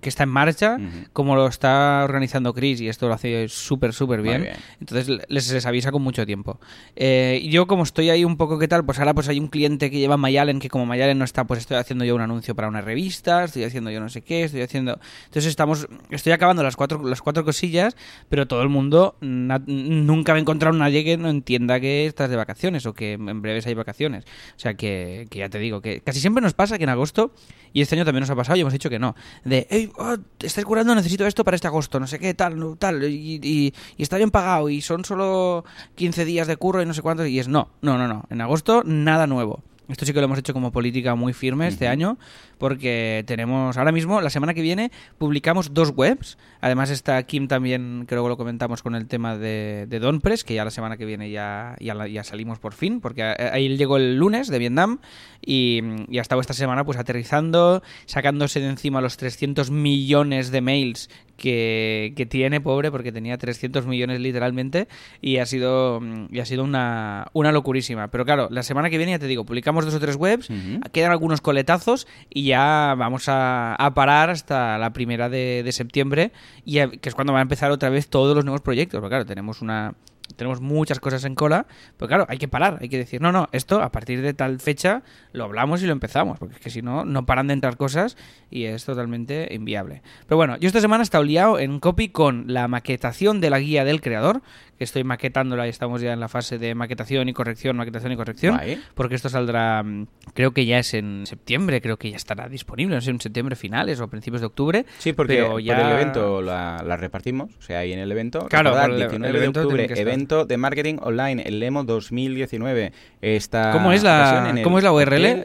que 0.00 0.08
está 0.08 0.22
en 0.22 0.30
marcha, 0.30 0.78
como 1.12 1.36
lo 1.36 1.46
está 1.46 2.02
organizando 2.02 2.54
Chris, 2.54 2.80
y 2.80 2.88
esto 2.88 3.08
lo 3.08 3.14
hace 3.14 3.46
súper, 3.48 3.92
súper 3.92 4.22
bien, 4.22 4.48
entonces 4.80 5.08
les, 5.28 5.52
les, 5.52 5.66
avisa 5.66 5.92
con 5.92 6.02
mucho 6.02 6.24
tiempo. 6.24 6.58
Eh, 6.96 7.46
yo 7.50 7.66
como 7.66 7.82
estoy 7.82 8.08
ahí 8.08 8.24
un 8.24 8.38
poco, 8.38 8.58
¿qué 8.58 8.68
tal? 8.68 8.84
Pues 8.86 8.98
ahora 8.98 9.12
pues 9.12 9.28
hay 9.28 9.38
un 9.38 9.48
cliente 9.48 9.90
que 9.90 9.98
lleva 9.98 10.16
Mayalen, 10.16 10.60
que 10.60 10.70
como 10.70 10.86
Mayalen 10.86 11.18
no 11.18 11.26
está, 11.26 11.44
pues 11.44 11.60
estoy 11.60 11.76
haciendo 11.76 12.06
yo 12.06 12.14
un 12.14 12.22
anuncio 12.22 12.54
para 12.54 12.68
una 12.68 12.80
revista, 12.80 13.44
estoy 13.44 13.64
haciendo 13.64 13.90
yo 13.90 14.00
no 14.00 14.08
sé 14.08 14.22
qué, 14.22 14.44
estoy 14.44 14.62
haciendo... 14.62 14.98
Entonces 15.26 15.46
estamos, 15.50 15.86
estoy 16.08 16.32
acabando 16.32 16.62
las 16.62 16.76
cuatro, 16.76 17.06
las 17.06 17.20
cuatro 17.20 17.44
cosillas, 17.44 17.96
pero 18.30 18.48
todo 18.48 18.62
el 18.62 18.70
mundo 18.70 19.16
nunca 19.20 20.32
va 20.32 20.38
a 20.38 20.40
encontrar 20.40 20.72
a 20.72 20.78
nadie 20.78 21.04
que 21.04 21.18
no 21.18 21.28
entienda 21.28 21.80
que 21.80 22.06
estás 22.06 22.30
de 22.30 22.36
vacaciones 22.36 22.86
o 22.86 22.94
que 22.94 23.12
en 23.12 23.42
breves 23.42 23.66
hay 23.66 23.74
vacaciones. 23.74 24.24
O 24.56 24.58
sea 24.58 24.72
que, 24.72 25.26
que 25.28 25.40
ya 25.40 25.50
te 25.50 25.58
digo, 25.58 25.82
que 25.82 26.00
casi 26.00 26.20
siempre 26.20 26.40
nos 26.40 26.54
pasa 26.54 26.78
que 26.78 26.84
en 26.84 26.90
agosto 26.90 27.32
y 27.74 27.82
este 27.82 27.96
año 27.96 28.04
también 28.04 28.20
nos 28.20 28.30
ha 28.30 28.36
pasado 28.36 28.56
y 28.56 28.60
hemos 28.60 28.72
dicho 28.72 28.88
que 28.88 29.00
no. 29.00 29.14
De, 29.44 29.66
hey, 29.68 29.90
oh, 29.98 30.16
estáis 30.38 30.64
curando, 30.64 30.94
necesito 30.94 31.26
esto 31.26 31.44
para 31.44 31.56
este 31.56 31.66
agosto, 31.66 31.98
no 31.98 32.06
sé 32.06 32.20
qué, 32.20 32.32
tal, 32.32 32.78
tal, 32.78 33.02
y, 33.02 33.40
y, 33.42 33.74
está 34.02 34.16
bien 34.16 34.30
pagado 34.30 34.70
y 34.70 34.80
son 34.80 35.04
solo 35.04 35.64
15 35.96 36.24
días 36.24 36.46
de 36.46 36.56
curro 36.56 36.80
y 36.80 36.86
no 36.86 36.94
sé 36.94 37.02
cuántos. 37.02 37.26
Y 37.26 37.40
es 37.40 37.48
no, 37.48 37.70
no, 37.82 37.98
no, 37.98 38.06
no. 38.06 38.24
En 38.30 38.40
agosto 38.40 38.82
nada 38.84 39.26
nuevo. 39.26 39.62
Esto 39.88 40.06
sí 40.06 40.14
que 40.14 40.20
lo 40.20 40.24
hemos 40.24 40.38
hecho 40.38 40.54
como 40.54 40.72
política 40.72 41.14
muy 41.14 41.34
firme 41.34 41.68
este 41.68 41.88
año, 41.88 42.16
porque 42.56 43.22
tenemos 43.26 43.76
ahora 43.76 43.92
mismo, 43.92 44.22
la 44.22 44.30
semana 44.30 44.54
que 44.54 44.62
viene, 44.62 44.90
publicamos 45.18 45.74
dos 45.74 45.92
webs. 45.94 46.38
Además 46.62 46.88
está 46.88 47.22
Kim 47.24 47.48
también, 47.48 48.06
creo 48.08 48.22
que 48.22 48.30
lo 48.30 48.36
comentamos 48.38 48.82
con 48.82 48.94
el 48.94 49.06
tema 49.06 49.36
de, 49.36 49.86
de 49.86 49.98
Donpress, 49.98 50.42
que 50.42 50.54
ya 50.54 50.64
la 50.64 50.70
semana 50.70 50.96
que 50.96 51.04
viene 51.04 51.30
ya, 51.30 51.76
ya, 51.80 52.06
ya, 52.06 52.24
salimos 52.24 52.58
por 52.58 52.72
fin, 52.72 53.00
porque 53.00 53.22
ahí 53.22 53.76
llegó 53.76 53.98
el 53.98 54.16
lunes 54.16 54.48
de 54.48 54.58
Vietnam 54.58 55.00
y, 55.44 55.82
y 56.08 56.18
ha 56.18 56.22
estado 56.22 56.40
esta 56.40 56.54
semana 56.54 56.84
pues 56.84 56.96
aterrizando, 56.96 57.82
sacándose 58.06 58.60
de 58.60 58.68
encima 58.68 59.02
los 59.02 59.18
300 59.18 59.70
millones 59.70 60.50
de 60.50 60.62
mails 60.62 61.10
que, 61.36 62.12
que, 62.16 62.26
tiene, 62.26 62.60
pobre, 62.60 62.90
porque 62.90 63.12
tenía 63.12 63.38
300 63.38 63.86
millones 63.86 64.20
literalmente 64.20 64.88
y 65.20 65.38
ha 65.38 65.46
sido, 65.46 66.00
y 66.30 66.40
ha 66.40 66.46
sido 66.46 66.64
una, 66.64 67.28
una 67.32 67.52
locurísima. 67.52 68.08
Pero 68.08 68.24
claro, 68.24 68.48
la 68.50 68.62
semana 68.62 68.90
que 68.90 68.96
viene, 68.96 69.12
ya 69.12 69.18
te 69.18 69.26
digo, 69.26 69.44
publicamos 69.44 69.84
dos 69.84 69.94
o 69.94 70.00
tres 70.00 70.16
webs, 70.16 70.48
quedan 70.92 71.12
algunos 71.12 71.40
coletazos 71.40 72.06
y 72.30 72.44
ya 72.44 72.94
vamos 72.96 73.28
a, 73.28 73.74
a 73.74 73.94
parar 73.94 74.30
hasta 74.30 74.78
la 74.78 74.92
primera 74.92 75.28
de, 75.28 75.62
de 75.62 75.72
septiembre, 75.72 76.32
y 76.64 76.74
que 76.98 77.08
es 77.08 77.14
cuando 77.14 77.32
van 77.32 77.40
a 77.40 77.42
empezar 77.42 77.70
otra 77.70 77.90
vez 77.90 78.08
todos 78.08 78.34
los 78.34 78.44
nuevos 78.44 78.62
proyectos. 78.62 79.00
Porque 79.00 79.10
claro, 79.12 79.26
tenemos 79.26 79.62
una 79.62 79.94
tenemos 80.36 80.60
muchas 80.60 81.00
cosas 81.00 81.24
en 81.24 81.34
cola, 81.34 81.66
pero 81.96 82.08
claro, 82.08 82.26
hay 82.28 82.38
que 82.38 82.48
parar, 82.48 82.78
hay 82.80 82.88
que 82.88 82.98
decir, 82.98 83.20
no, 83.20 83.32
no, 83.32 83.48
esto 83.52 83.82
a 83.82 83.92
partir 83.92 84.22
de 84.22 84.34
tal 84.34 84.58
fecha 84.60 85.02
lo 85.32 85.44
hablamos 85.44 85.82
y 85.82 85.86
lo 85.86 85.92
empezamos, 85.92 86.38
porque 86.38 86.54
es 86.56 86.60
que 86.60 86.70
si 86.70 86.82
no, 86.82 87.04
no 87.04 87.26
paran 87.26 87.46
de 87.46 87.54
entrar 87.54 87.76
cosas 87.76 88.16
y 88.50 88.64
es 88.64 88.84
totalmente 88.84 89.52
inviable. 89.52 90.02
Pero 90.26 90.36
bueno, 90.36 90.56
yo 90.56 90.66
esta 90.66 90.80
semana 90.80 91.02
he 91.02 91.04
estado 91.04 91.24
liado 91.24 91.58
en 91.58 91.78
copy 91.80 92.08
con 92.08 92.44
la 92.48 92.68
maquetación 92.68 93.40
de 93.40 93.50
la 93.50 93.58
guía 93.58 93.84
del 93.84 94.00
creador, 94.00 94.42
que 94.76 94.84
estoy 94.84 95.04
maquetándola 95.04 95.66
y 95.66 95.70
estamos 95.70 96.00
ya 96.00 96.12
en 96.12 96.20
la 96.20 96.28
fase 96.28 96.58
de 96.58 96.74
maquetación 96.74 97.28
y 97.28 97.32
corrección, 97.32 97.76
maquetación 97.76 98.12
y 98.12 98.16
corrección, 98.16 98.60
porque 98.94 99.14
esto 99.14 99.28
saldrá, 99.28 99.82
mm, 99.82 100.06
creo 100.34 100.52
que 100.52 100.66
ya 100.66 100.78
es 100.78 100.94
en 100.94 101.26
septiembre, 101.26 101.80
creo 101.80 101.96
que 101.96 102.10
ya 102.10 102.16
estará 102.16 102.48
disponible, 102.48 102.94
no 102.94 103.00
sé, 103.00 103.10
en 103.10 103.20
septiembre 103.20 103.56
finales 103.56 104.00
o 104.00 104.08
principios 104.08 104.40
de 104.40 104.46
octubre. 104.46 104.86
Sí, 104.98 105.12
porque 105.12 105.36
ya... 105.62 105.76
por 105.76 105.86
el 105.86 105.92
evento 105.92 106.42
la, 106.42 106.96
repartimos, 106.96 107.50
o 107.58 107.62
sea, 107.62 107.80
ahí 107.80 107.92
en 107.92 107.98
el 107.98 108.10
evento. 108.10 108.46
Claro, 108.48 108.78
el, 108.84 108.96
19 108.96 109.40
de 109.40 109.48
octubre, 109.48 109.88
evento 109.96 110.44
de 110.44 110.56
marketing 110.56 110.96
online, 111.00 111.42
el 111.42 111.60
Lemo 111.60 111.84
2019. 111.84 112.92
Está 113.20 113.72
¿Cómo 113.72 113.92
es 113.92 114.02
la, 114.02 114.54
¿cómo 114.62 114.78
es 114.78 114.84
la 114.84 114.92
URL? 114.92 115.44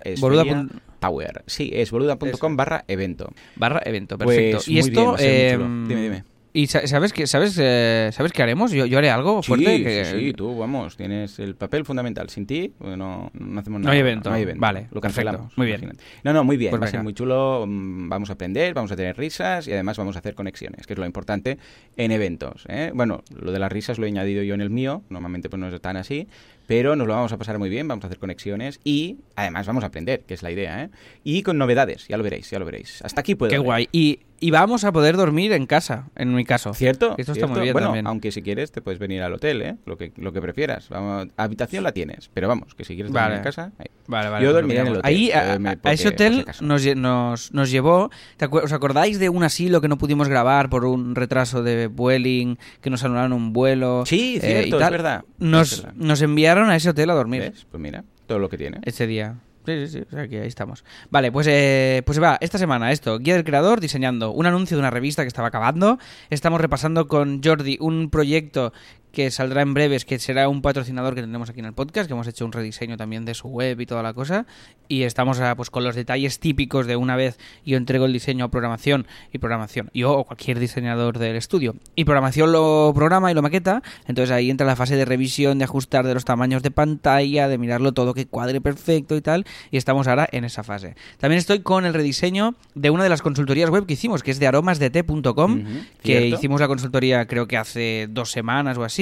Power. 1.00 1.44
Sí, 1.48 1.72
es 1.74 1.92
boluda.com 1.92 2.58
barra 2.58 2.84
evento. 2.88 3.32
Barra 3.56 3.82
evento, 3.86 4.18
perfecto. 4.18 4.58
Pues 4.58 4.68
y 4.68 4.80
esto, 4.80 5.15
em, 5.18 5.88
dime, 5.88 6.02
dime. 6.02 6.24
¿Y 6.52 6.68
sabes 6.68 7.14
qué, 7.14 7.28
sabes, 7.28 7.58
eh, 7.62 8.10
sabes 8.12 8.32
qué 8.32 8.42
haremos? 8.42 8.72
Yo, 8.72 8.88
yo 8.88 8.98
haré 8.98 9.12
algo 9.12 9.44
fuerte. 9.44 9.78
Sí, 9.78 9.84
que... 9.84 10.06
sí, 10.06 10.34
tú, 10.34 10.58
vamos, 10.58 10.98
tienes 10.98 11.38
el 11.38 11.56
papel 11.56 11.86
fundamental. 11.86 12.30
Sin 12.30 12.48
ti 12.48 12.74
pues 12.76 12.98
no, 12.98 13.30
no 13.34 13.60
hacemos 13.60 13.82
nada. 13.82 13.90
No 13.90 13.92
hay 13.92 14.00
evento. 14.00 14.30
No 14.30 14.36
hay 14.36 14.42
evento. 14.42 14.60
Vale, 14.60 14.88
lo 14.92 15.00
cancelamos. 15.00 15.56
Muy 15.58 15.68
bien. 15.68 15.98
No, 16.24 16.34
no, 16.34 16.44
muy 16.44 16.58
bien. 16.58 16.72
Pues 16.72 16.82
va 16.82 16.88
a 16.88 16.90
ser 16.90 17.04
muy 17.04 17.14
chulo. 17.14 17.66
Mm, 17.68 18.10
vamos 18.10 18.32
a 18.32 18.34
aprender, 18.34 18.74
vamos 18.74 18.92
a 18.92 18.96
tener 18.96 19.16
risas 19.18 19.68
y 19.68 19.74
además 19.74 19.98
vamos 19.98 20.16
a 20.16 20.20
hacer 20.20 20.34
conexiones, 20.34 20.88
que 20.88 20.94
es 20.94 21.00
lo 21.00 21.06
importante 21.06 21.60
en 21.98 22.12
eventos. 22.12 22.66
¿eh? 22.68 22.92
Bueno, 22.96 23.24
lo 23.36 23.52
de 23.52 23.60
las 23.60 23.72
risas 23.72 24.00
lo 24.00 24.06
he 24.06 24.10
añadido 24.10 24.42
yo 24.42 24.56
en 24.56 24.62
el 24.62 24.72
mío. 24.72 25.04
Normalmente 25.10 25.50
pues 25.50 25.60
no 25.60 25.68
es 25.68 25.82
tan 25.82 25.98
así 25.98 26.28
pero 26.69 26.95
nos 26.95 27.08
lo 27.08 27.15
vamos 27.15 27.34
a 27.34 27.38
pasar 27.38 27.58
muy 27.58 27.67
bien, 27.67 27.88
vamos 27.88 28.03
a 28.03 28.08
hacer 28.10 28.19
conexiones 28.19 28.79
y 28.84 29.17
además 29.36 29.65
vamos 29.65 29.84
a 29.84 29.88
aprender, 29.88 30.21
que 30.21 30.36
es 30.36 30.43
la 30.43 30.51
idea, 30.51 30.84
¿eh? 30.84 30.89
Y 31.23 31.41
con 31.41 31.58
novedades, 31.58 32.08
ya 32.08 32.15
lo 32.15 32.21
veréis, 32.23 32.47
ya 32.51 32.60
lo 32.60 32.65
veréis. 32.65 33.01
Hasta 33.03 33.21
aquí 33.21 33.34
puedo. 33.34 33.49
Qué 33.49 33.58
ver. 33.58 33.65
guay. 33.65 33.89
Y, 33.91 34.19
y 34.39 34.51
vamos 34.51 34.84
a 34.84 34.91
poder 34.91 35.17
dormir 35.17 35.51
en 35.51 35.65
casa, 35.65 36.10
en 36.15 36.34
mi 36.36 36.45
caso. 36.45 36.75
¿Cierto? 36.75 37.15
Esto 37.17 37.32
está 37.32 37.34
¿Cierto? 37.34 37.53
muy 37.53 37.62
bien 37.62 37.73
bueno, 37.73 37.88
también. 37.88 38.05
aunque 38.05 38.32
si 38.32 38.43
quieres 38.43 38.71
te 38.71 38.82
puedes 38.84 38.99
venir 38.99 39.23
al 39.23 39.34
hotel, 39.34 39.62
¿eh? 39.63 39.75
Lo 39.88 39.97
que, 39.97 40.12
lo 40.17 40.32
que 40.32 40.41
prefieras. 40.41 40.89
Vamos, 40.89 41.29
habitación 41.38 41.84
la 41.84 41.91
tienes, 41.91 42.29
pero 42.36 42.47
vamos, 42.47 42.75
que 42.75 42.86
si 42.86 42.93
quieres 42.93 43.12
dormir 43.12 43.23
Vale. 43.29 43.38
en 43.38 43.43
casa... 43.43 43.71
ahí. 43.79 43.88
Vale, 44.05 44.29
vale. 44.29 44.43
Yo 44.45 44.51
pues 44.51 44.62
dormiré 44.62 44.79
en 44.82 44.88
el 44.88 44.93
hotel, 44.97 45.01
Ahí, 45.05 45.32
a, 45.32 45.55
eh, 45.55 45.60
a- 45.84 45.89
a 45.89 45.93
ese 45.93 46.08
hotel 46.08 46.45
nos, 46.62 46.84
nos, 46.95 47.53
nos 47.53 47.69
llevó. 47.71 48.10
¿te 48.38 48.45
acuer- 48.49 48.63
¿Os 48.63 48.71
acordáis 48.73 49.19
de 49.19 49.29
un 49.29 49.43
asilo 49.43 49.82
que 49.82 49.88
no 49.88 49.97
pudimos 49.97 50.27
grabar 50.29 50.69
por 50.69 50.86
un 50.86 51.13
retraso 51.15 51.62
de 51.63 51.88
Vueling, 51.88 52.58
que 52.82 52.89
nos 52.89 53.03
anularon 53.03 53.34
un 53.34 53.53
vuelo? 53.53 54.03
Sí, 54.08 54.38
eh, 54.38 54.39
cierto, 54.41 54.67
y 54.67 54.71
es 54.71 54.77
tal? 54.79 54.91
verdad. 54.91 55.25
Nos, 55.38 55.73
Es 55.73 55.82
verdad. 55.84 55.93
nos 55.97 56.21
enviaron 56.23 56.59
a 56.67 56.76
ese 56.76 56.89
hotel 56.89 57.10
a 57.10 57.13
dormir 57.13 57.41
¿Ves? 57.41 57.65
Pues 57.69 57.82
mira, 57.82 58.04
todo 58.26 58.39
lo 58.39 58.50
que 58.50 58.58
tiene. 58.58 58.80
ese 58.84 59.08
día. 59.08 59.36
Sí, 59.65 59.86
sí, 59.86 60.00
sí, 60.00 60.04
o 60.08 60.10
sea 60.10 60.28
que 60.28 60.41
ahí 60.41 60.48
estamos. 60.48 60.84
Vale, 61.12 61.32
pues, 61.32 61.45
eh, 61.48 62.02
pues 62.06 62.22
va, 62.22 62.38
esta 62.41 62.58
semana 62.58 62.91
esto, 62.91 63.19
Guía 63.19 63.36
del 63.36 63.43
Creador 63.43 63.82
diseñando 63.82 64.32
un 64.32 64.45
anuncio 64.45 64.78
de 64.78 64.82
una 64.82 64.89
revista 64.89 65.22
que 65.24 65.28
estaba 65.28 65.50
acabando. 65.50 66.00
Estamos 66.30 66.60
repasando 66.60 67.08
con 67.08 67.41
Jordi 67.43 67.78
un 67.80 68.10
proyecto 68.10 68.74
que 69.12 69.32
saldrá 69.32 69.62
en 69.62 69.74
breves, 69.74 70.06
que 70.06 70.19
será 70.19 70.50
un 70.50 70.62
patrocinador 70.62 71.15
que 71.15 71.22
tendremos 71.22 71.50
aquí 71.50 71.60
en 71.60 71.65
el 71.65 71.74
podcast, 71.74 72.08
que 72.08 72.13
hemos 72.13 72.28
hecho 72.28 72.45
un 72.45 72.52
rediseño 72.52 72.98
también 72.98 73.26
de 73.26 73.34
su 73.34 73.48
web 73.48 73.80
y 73.80 73.86
toda 73.86 74.04
la 74.04 74.13
cosa. 74.13 74.45
Y 74.88 75.04
estamos 75.04 75.39
pues 75.56 75.69
con 75.69 75.84
los 75.84 75.95
detalles 75.95 76.39
típicos 76.39 76.88
de 76.88 76.95
una 76.95 77.15
vez 77.15 77.38
yo 77.65 77.78
entrego 77.78 78.06
el 78.06 78.13
diseño 78.13 78.45
a 78.45 78.52
programación 78.52 79.08
y 79.32 79.38
programación, 79.38 79.89
yo 79.93 80.13
o 80.13 80.26
cualquier 80.26 80.60
diseñador 80.60 81.19
del 81.19 81.36
estudio. 81.36 81.76
Y 81.95 82.06
programación 82.06 82.52
lo 82.52 82.91
programa 82.95 83.32
y 83.32 83.34
lo 83.34 83.41
maqueta, 83.41 83.82
entonces 84.08 84.32
ahí 84.32 84.50
entra 84.50 84.65
la 84.65 84.76
fase 84.76 84.95
de 84.95 85.06
revisión, 85.06 85.58
de 85.58 85.65
ajustar 85.65 86.06
de 86.06 86.13
los 86.13 86.26
tamaños 86.26 86.63
de 86.63 86.72
pantalla, 86.72 87.48
de 87.48 87.58
mirarlo 87.58 87.93
todo 87.93 88.13
que 88.13 88.26
cuadre 88.26 88.62
perfecto 88.62 89.15
y 89.15 89.22
tal, 89.22 89.45
y 89.72 89.78
estamos 89.78 90.08
ahora 90.08 90.28
en 90.32 90.43
esa 90.43 90.63
fase. 90.63 90.95
También 91.17 91.39
estoy 91.39 91.60
con 91.60 91.86
el 91.86 91.93
rediseño 91.93 92.56
de 92.76 92.89
una 92.89 93.04
de 93.04 93.10
las 93.10 93.22
consultorías 93.22 93.69
web 93.69 93.86
que 93.86 93.93
hicimos, 93.93 94.24
que 94.24 94.32
es 94.32 94.39
de 94.39 94.48
aromasdt.com, 94.48 95.63
que 96.02 96.28
hicimos 96.28 96.62
la 96.62 96.67
consultoría 96.67 97.26
creo 97.26 97.48
que 97.48 97.58
hace 97.58 98.08
dos 98.10 98.32
semanas 98.32 98.78
o 98.78 98.84
así. 98.84 98.99